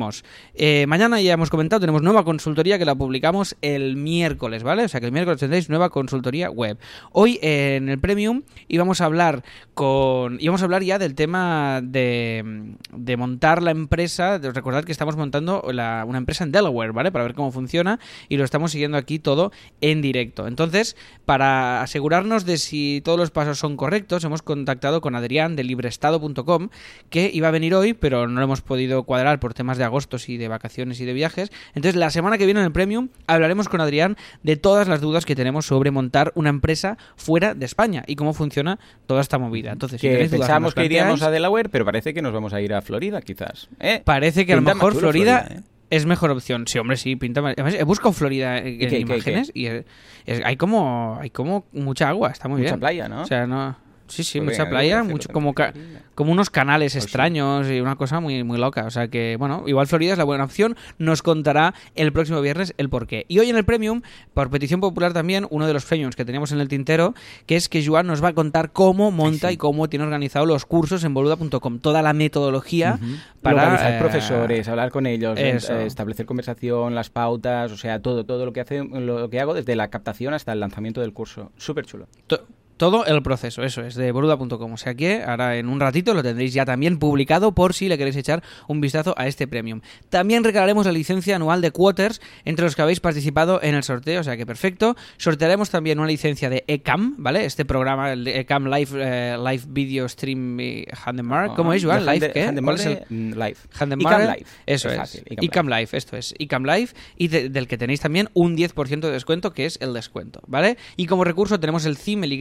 Eh, 0.54 0.86
mañana 0.88 1.20
ya 1.20 1.34
hemos 1.34 1.50
comentado, 1.50 1.80
tenemos 1.80 2.02
nueva 2.02 2.24
consultoría 2.24 2.78
que 2.78 2.84
la 2.84 2.94
publicamos 2.94 3.56
el 3.62 3.96
miércoles, 3.96 4.62
¿vale? 4.62 4.84
O 4.84 4.88
sea 4.88 5.00
que 5.00 5.06
el 5.06 5.12
miércoles 5.12 5.40
tendréis 5.40 5.68
nueva 5.68 5.90
consultoría 5.90 6.50
web. 6.50 6.78
Hoy 7.12 7.38
en 7.42 7.88
el 7.88 7.98
Premium 7.98 8.42
íbamos 8.68 9.00
a 9.00 9.06
hablar 9.06 9.42
con. 9.74 10.38
íbamos 10.40 10.62
a 10.62 10.64
hablar 10.64 10.82
ya 10.82 10.98
del 10.98 11.14
tema 11.14 11.80
de, 11.82 12.76
montar 13.18 13.62
la 13.62 13.70
empresa. 13.70 14.38
Recordad 14.38 14.84
que 14.84 14.92
estamos 14.92 15.16
montando 15.16 15.62
una 15.62 16.18
empresa 16.18 16.44
en 16.44 16.52
Delaware, 16.52 16.92
¿vale? 16.92 17.12
Para 17.12 17.24
ver 17.24 17.34
cómo 17.34 17.52
funciona 17.52 17.98
y 18.28 18.36
lo 18.36 18.44
estamos 18.44 18.72
siguiendo 18.72 18.96
aquí 18.96 19.18
todo 19.18 19.52
en 19.80 20.02
directo. 20.02 20.46
Entonces, 20.46 20.96
para 21.24 21.82
asegurarnos 21.82 22.44
de 22.44 22.58
si 22.58 23.02
todos 23.04 23.18
los 23.18 23.30
pasos 23.30 23.58
son 23.58 23.76
correctos, 23.76 24.24
hemos 24.24 24.42
contactado 24.42 25.00
con 25.00 25.14
Adrián 25.14 25.56
de 25.56 25.64
libreestado.com 25.64 26.68
que 27.10 27.30
iba 27.32 27.48
a 27.48 27.50
venir 27.50 27.74
hoy, 27.74 27.94
pero 27.94 28.28
no 28.28 28.40
lo 28.40 28.44
hemos 28.44 28.62
podido 28.62 29.02
cuadrar 29.04 29.40
por 29.40 29.54
temas 29.54 29.78
de 29.78 29.81
agostos 29.84 30.28
y 30.28 30.36
de 30.36 30.48
vacaciones 30.48 31.00
y 31.00 31.04
de 31.04 31.12
viajes. 31.12 31.50
Entonces, 31.74 31.96
la 31.96 32.10
semana 32.10 32.38
que 32.38 32.44
viene 32.44 32.60
en 32.60 32.66
el 32.66 32.72
Premium 32.72 33.08
hablaremos 33.26 33.68
con 33.68 33.80
Adrián 33.80 34.16
de 34.42 34.56
todas 34.56 34.88
las 34.88 35.00
dudas 35.00 35.24
que 35.24 35.34
tenemos 35.34 35.66
sobre 35.66 35.90
montar 35.90 36.32
una 36.34 36.50
empresa 36.50 36.98
fuera 37.16 37.54
de 37.54 37.64
España 37.66 38.04
y 38.06 38.16
cómo 38.16 38.32
funciona 38.34 38.78
toda 39.06 39.20
esta 39.20 39.38
movida. 39.38 39.72
Entonces, 39.72 40.00
si 40.00 40.08
dudas, 40.08 40.28
pensábamos 40.30 40.74
que 40.74 40.84
iríamos 40.84 41.22
a 41.22 41.30
Delaware, 41.30 41.68
pero 41.68 41.84
parece 41.84 42.14
que 42.14 42.22
nos 42.22 42.32
vamos 42.32 42.52
a 42.52 42.60
ir 42.60 42.74
a 42.74 42.82
Florida, 42.82 43.20
quizás. 43.22 43.68
¿Eh? 43.80 44.02
Parece 44.04 44.46
que 44.46 44.52
a 44.52 44.56
lo 44.56 44.62
mejor 44.62 44.94
Florida, 44.94 45.40
Florida, 45.46 45.60
¿eh? 45.60 45.68
es 45.90 46.06
mejor 46.06 46.30
opción. 46.30 46.66
Sí, 46.66 46.78
hombre, 46.78 46.96
sí, 46.96 47.16
pinta 47.16 47.42
más. 47.42 47.52
Además, 47.56 47.74
he 47.74 47.84
buscado 47.84 48.12
Florida 48.12 48.58
en, 48.58 48.78
qué, 48.78 48.86
qué, 48.88 48.98
imágenes 49.00 49.50
y 49.54 49.66
es- 49.66 49.84
es- 50.26 50.42
hay 50.44 50.56
como 50.56 51.18
hay 51.20 51.30
como 51.30 51.66
mucha 51.72 52.08
agua, 52.08 52.30
está 52.30 52.48
muy 52.48 52.60
Mucha 52.60 52.72
bien. 52.72 52.80
playa, 52.80 53.08
¿no? 53.08 53.22
O 53.22 53.26
sea, 53.26 53.46
no. 53.46 53.76
Sí, 54.12 54.24
sí, 54.24 54.38
Pues 54.40 54.50
mucha 54.50 54.64
venga, 54.64 54.70
playa, 54.70 55.02
mucho 55.02 55.28
como 55.32 55.54
ca- 55.54 55.72
como 56.14 56.32
unos 56.32 56.50
canales 56.50 56.92
Pues 56.92 57.04
sí. 57.04 57.06
extraños 57.08 57.68
y 57.70 57.80
una 57.80 57.96
cosa 57.96 58.20
muy 58.20 58.44
muy 58.44 58.58
loca. 58.58 58.84
O 58.84 58.90
sea 58.90 59.08
que, 59.08 59.36
bueno, 59.38 59.64
igual 59.66 59.86
Florida 59.86 60.12
es 60.12 60.18
la 60.18 60.24
buena 60.24 60.44
opción. 60.44 60.76
Nos 60.98 61.22
contará 61.22 61.74
el 61.94 62.12
próximo 62.12 62.40
viernes 62.40 62.74
el 62.76 62.88
porqué. 62.90 63.24
Y 63.28 63.38
hoy 63.38 63.48
en 63.50 63.56
el 63.56 63.64
Premium, 63.64 64.02
por 64.34 64.50
petición 64.50 64.80
popular 64.80 65.12
también, 65.12 65.46
uno 65.50 65.66
de 65.66 65.72
los 65.72 65.84
premiums 65.86 66.14
que 66.16 66.24
teníamos 66.24 66.52
en 66.52 66.60
el 66.60 66.68
tintero, 66.68 67.14
que 67.46 67.56
es 67.56 67.68
que 67.68 67.84
Joan 67.84 68.06
nos 68.06 68.22
va 68.22 68.28
a 68.28 68.32
contar 68.34 68.72
cómo 68.72 69.10
monta 69.10 69.48
sí. 69.48 69.54
y 69.54 69.56
cómo 69.56 69.88
tiene 69.88 70.04
organizado 70.04 70.44
los 70.46 70.66
cursos 70.66 71.04
en 71.04 71.14
boluda.com. 71.14 71.78
Toda 71.78 72.02
la 72.02 72.12
metodología 72.12 72.98
para 73.40 73.62
Localizar 73.64 73.94
eh, 73.94 73.98
profesores, 73.98 74.68
hablar 74.68 74.90
con 74.90 75.06
ellos, 75.06 75.38
eh, 75.38 75.50
eso. 75.56 75.78
establecer 75.80 76.26
conversación, 76.26 76.94
las 76.94 77.08
pautas, 77.10 77.72
o 77.72 77.76
sea, 77.76 78.00
todo, 78.02 78.24
todo 78.24 78.44
lo 78.44 78.52
que 78.52 78.60
hace, 78.60 78.84
lo 78.84 79.30
que 79.30 79.40
hago 79.40 79.54
desde 79.54 79.74
la 79.76 79.88
captación 79.88 80.34
hasta 80.34 80.52
el 80.52 80.60
lanzamiento 80.60 81.00
del 81.00 81.12
curso. 81.12 81.50
Súper 81.56 81.86
chulo. 81.86 82.06
To- 82.26 82.46
todo 82.82 83.06
el 83.06 83.22
proceso, 83.22 83.62
eso 83.62 83.82
es, 83.82 83.94
de 83.94 84.10
boluda.com. 84.10 84.72
O 84.72 84.76
sea 84.76 84.96
que 84.96 85.22
ahora 85.22 85.56
en 85.56 85.68
un 85.68 85.78
ratito 85.78 86.14
lo 86.14 86.22
tendréis 86.24 86.52
ya 86.52 86.64
también 86.64 86.98
publicado 86.98 87.52
por 87.54 87.74
si 87.74 87.88
le 87.88 87.96
queréis 87.96 88.16
echar 88.16 88.42
un 88.66 88.80
vistazo 88.80 89.14
a 89.16 89.28
este 89.28 89.46
premium. 89.46 89.82
También 90.10 90.42
regalaremos 90.42 90.84
la 90.84 90.90
licencia 90.90 91.36
anual 91.36 91.60
de 91.60 91.70
Quarters 91.70 92.20
entre 92.44 92.64
los 92.64 92.74
que 92.74 92.82
habéis 92.82 92.98
participado 92.98 93.62
en 93.62 93.76
el 93.76 93.84
sorteo, 93.84 94.20
o 94.20 94.24
sea 94.24 94.36
que 94.36 94.46
perfecto. 94.46 94.96
Sortearemos 95.16 95.70
también 95.70 96.00
una 96.00 96.08
licencia 96.08 96.50
de 96.50 96.64
ECAM, 96.66 97.14
¿vale? 97.18 97.44
Este 97.44 97.64
programa, 97.64 98.12
el 98.14 98.26
ECAM 98.26 98.64
Live, 98.66 98.88
eh, 98.94 99.36
Live 99.38 99.62
Video 99.68 100.08
Stream 100.08 100.58
Handemark. 101.04 101.54
¿Cómo 101.54 101.72
es, 101.74 101.84
Joan? 101.84 102.04
¿Live 102.04 102.32
qué? 102.32 102.52
¿Cuál 102.64 102.74
es 102.80 102.86
el...? 102.86 102.98
mm, 103.08 103.30
Live. 103.34 103.56
Handemark, 103.78 104.18
Icam 104.22 104.34
Live. 104.34 104.46
Eso 104.66 104.88
es. 104.88 104.96
fácil, 104.96 105.22
Icam, 105.40 105.68
Live. 105.68 105.88
esto 105.92 106.16
es. 106.16 106.34
Icam 106.36 106.64
Live 106.64 106.88
y 107.16 107.28
de- 107.28 107.48
del 107.48 107.68
que 107.68 107.78
tenéis 107.78 108.00
también 108.00 108.28
un 108.34 108.56
10% 108.56 109.06
de 109.06 109.12
descuento, 109.12 109.52
que 109.52 109.66
es 109.66 109.78
el 109.80 109.92
descuento, 109.94 110.40
¿vale? 110.48 110.76
Y 110.96 111.06
como 111.06 111.22
recurso 111.22 111.60
tenemos 111.60 111.86
el 111.86 111.96
CIM, 111.96 112.24
el 112.24 112.32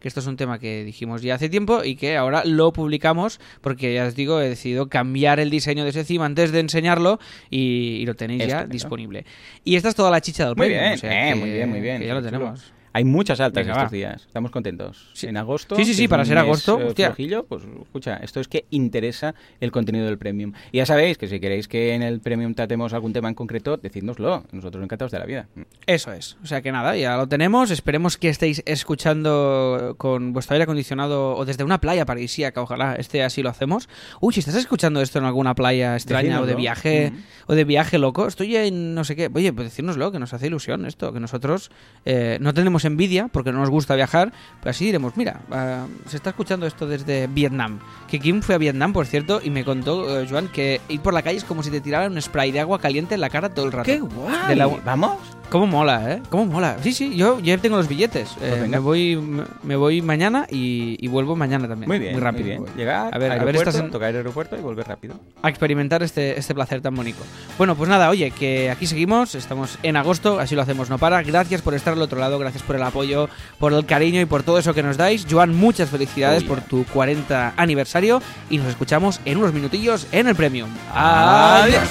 Que 0.00 0.08
esto 0.08 0.20
es 0.20 0.26
un 0.26 0.36
tema 0.36 0.58
que 0.58 0.84
dijimos 0.84 1.22
ya 1.22 1.34
hace 1.34 1.48
tiempo 1.48 1.84
y 1.84 1.96
que 1.96 2.16
ahora 2.16 2.44
lo 2.44 2.72
publicamos 2.72 3.40
porque 3.60 3.94
ya 3.94 4.06
os 4.06 4.14
digo, 4.14 4.40
he 4.40 4.48
decidido 4.48 4.88
cambiar 4.88 5.40
el 5.40 5.50
diseño 5.50 5.84
de 5.84 5.90
ese 5.90 6.04
CIM 6.04 6.22
antes 6.22 6.52
de 6.52 6.60
enseñarlo 6.60 7.18
y, 7.50 7.98
y 8.00 8.06
lo 8.06 8.14
tenéis 8.14 8.46
ya 8.46 8.66
disponible. 8.66 9.24
Y 9.64 9.76
esta 9.76 9.88
es 9.88 9.94
toda 9.94 10.10
la 10.10 10.20
chicha 10.20 10.46
del 10.46 10.56
Muy 10.56 10.68
bien, 10.68 10.92
o 10.92 10.96
sea 10.96 11.28
eh, 11.28 11.32
que- 11.32 11.34
muy 11.40 11.50
bien, 11.50 11.68
muy 11.70 11.80
bien. 11.80 12.00
que 12.00 12.06
ya 12.06 12.14
lo 12.14 12.22
tenemos. 12.22 12.72
Hay 12.92 13.04
muchas 13.04 13.40
altas 13.40 13.66
Venga, 13.66 13.78
estos 13.78 13.92
va. 13.92 13.96
días. 13.96 14.24
Estamos 14.26 14.50
contentos. 14.50 15.10
Sí. 15.12 15.26
En 15.26 15.36
agosto. 15.36 15.76
Sí, 15.76 15.84
sí, 15.84 15.94
sí, 15.94 16.08
para 16.08 16.24
ser 16.24 16.38
agosto, 16.38 16.80
eh, 16.80 16.94
flojillo, 16.94 17.44
pues 17.44 17.62
escucha, 17.82 18.16
esto 18.16 18.40
es 18.40 18.48
que 18.48 18.64
interesa 18.70 19.34
el 19.60 19.70
contenido 19.70 20.06
del 20.06 20.18
premium. 20.18 20.52
Y 20.72 20.78
ya 20.78 20.86
sabéis 20.86 21.18
que 21.18 21.28
si 21.28 21.40
queréis 21.40 21.68
que 21.68 21.94
en 21.94 22.02
el 22.02 22.20
premium 22.20 22.54
tratemos 22.54 22.92
algún 22.92 23.12
tema 23.12 23.28
en 23.28 23.34
concreto, 23.34 23.76
decídnoslo. 23.76 24.44
Nosotros 24.52 24.82
encantados 24.82 25.12
de 25.12 25.18
la 25.18 25.26
vida. 25.26 25.48
Eso 25.86 26.12
es. 26.12 26.36
O 26.42 26.46
sea 26.46 26.62
que 26.62 26.72
nada, 26.72 26.96
ya 26.96 27.16
lo 27.16 27.26
tenemos. 27.26 27.70
Esperemos 27.70 28.16
que 28.16 28.28
estéis 28.28 28.62
escuchando 28.66 29.94
con 29.98 30.32
vuestro 30.32 30.54
aire 30.54 30.64
acondicionado 30.64 31.36
o 31.36 31.44
desde 31.44 31.64
una 31.64 31.80
playa 31.80 32.04
paradisíaca. 32.06 32.62
Ojalá 32.62 32.94
este 32.94 33.22
así 33.22 33.42
lo 33.42 33.50
hacemos. 33.50 33.88
Uy, 34.20 34.34
si 34.34 34.40
estás 34.40 34.56
escuchando 34.56 35.00
esto 35.00 35.18
en 35.18 35.24
alguna 35.24 35.54
playa 35.54 35.94
extraña 35.94 36.40
o 36.40 36.46
de 36.46 36.54
viaje 36.54 37.12
o 37.46 37.54
de 37.54 37.64
viaje 37.64 37.98
loco, 37.98 38.26
estoy 38.26 38.56
en 38.56 38.94
no 38.94 39.04
sé 39.04 39.16
qué. 39.16 39.30
Oye, 39.32 39.52
pues 39.52 39.68
decírnoslo, 39.68 40.12
que 40.12 40.18
nos 40.18 40.32
hace 40.32 40.46
ilusión 40.46 40.86
esto, 40.86 41.12
que 41.12 41.20
nosotros 41.20 41.70
eh, 42.04 42.38
no 42.40 42.54
tenemos 42.54 42.77
envidia 42.84 43.28
porque 43.28 43.52
no 43.52 43.58
nos 43.60 43.70
gusta 43.70 43.94
viajar, 43.94 44.32
pero 44.60 44.70
así 44.70 44.84
diremos, 44.84 45.16
mira, 45.16 45.40
ah, 45.50 45.86
se 46.06 46.16
está 46.16 46.30
escuchando 46.30 46.66
esto 46.66 46.86
desde 46.86 47.26
Vietnam. 47.26 47.78
Que 48.08 48.18
Kim 48.20 48.42
fue 48.42 48.54
a 48.54 48.58
Vietnam, 48.58 48.92
por 48.92 49.06
cierto, 49.06 49.40
y 49.42 49.50
me 49.50 49.64
contó, 49.64 50.20
eh, 50.20 50.26
Joan, 50.28 50.48
que 50.48 50.80
ir 50.88 51.00
por 51.00 51.14
la 51.14 51.22
calle 51.22 51.38
es 51.38 51.44
como 51.44 51.62
si 51.62 51.70
te 51.70 51.80
tiraran 51.80 52.12
un 52.12 52.20
spray 52.22 52.50
de 52.52 52.60
agua 52.60 52.78
caliente 52.80 53.14
en 53.14 53.20
la 53.20 53.30
cara 53.30 53.48
todo 53.50 53.66
el 53.66 53.72
rato. 53.72 53.84
¡Qué 53.84 54.00
guay! 54.00 54.48
De 54.48 54.56
la- 54.56 54.66
¿Vamos? 54.66 55.18
¿Cómo 55.50 55.66
mola, 55.66 56.12
eh? 56.12 56.22
¿Cómo 56.28 56.44
mola? 56.44 56.76
Sí, 56.82 56.92
sí, 56.92 57.16
yo 57.16 57.40
ya 57.40 57.56
tengo 57.56 57.78
los 57.78 57.88
billetes. 57.88 58.28
Pues 58.38 58.52
Eh, 58.52 58.66
me, 58.68 58.78
voy, 58.78 59.16
me, 59.62 59.76
voy 59.76 60.02
mañana 60.02 60.46
y, 60.50 60.98
y 61.02 61.08
vuelvo 61.08 61.36
mañana 61.36 61.66
también. 61.66 61.88
Muy 61.88 61.98
bien, 61.98 62.12
Muy 62.12 62.20
rápido. 62.20 62.44
bien. 62.44 62.64
Llegar, 62.76 63.14
A 63.14 63.18
ver, 63.18 63.32
a 63.32 63.42
ver, 63.42 63.56
en- 63.56 63.90
tocar 63.90 64.10
el 64.10 64.16
aeropuerto 64.16 64.56
y 64.58 64.60
volver 64.60 64.86
rápido. 64.86 65.14
A 65.42 65.48
experimentar 65.48 66.02
este, 66.02 66.38
este 66.38 66.54
placer 66.54 66.82
tan 66.82 66.94
bonito. 66.94 67.20
Bueno, 67.56 67.76
pues 67.76 67.88
nada, 67.88 68.10
oye, 68.10 68.30
que 68.30 68.70
aquí 68.70 68.86
seguimos, 68.86 69.34
estamos 69.34 69.78
en 69.82 69.96
agosto, 69.96 70.38
así 70.38 70.54
lo 70.54 70.60
hacemos, 70.60 70.90
no 70.90 70.98
para. 70.98 71.22
Gracias 71.22 71.62
por 71.62 71.72
estar 71.72 71.94
al 71.94 72.02
otro 72.02 72.18
lado, 72.20 72.38
gracias 72.38 72.62
por 72.62 72.76
el 72.76 72.82
apoyo, 72.82 73.30
por 73.58 73.72
el 73.72 73.86
cariño 73.86 74.20
y 74.20 74.26
por 74.26 74.42
todo 74.42 74.58
eso 74.58 74.74
que 74.74 74.82
nos 74.82 74.98
dais. 74.98 75.26
Joan, 75.30 75.54
muchas 75.54 75.88
felicidades 75.88 76.42
Oh, 76.42 76.46
yeah. 76.46 76.48
por 76.56 76.60
tu 76.60 76.84
40 76.92 77.54
aniversario 77.56 78.20
y 78.50 78.58
nos 78.58 78.66
escuchamos 78.66 79.20
en 79.24 79.38
unos 79.38 79.54
minutillos 79.54 80.06
en 80.12 80.28
el 80.28 80.34
Premium. 80.34 80.68
Adiós. 80.94 81.88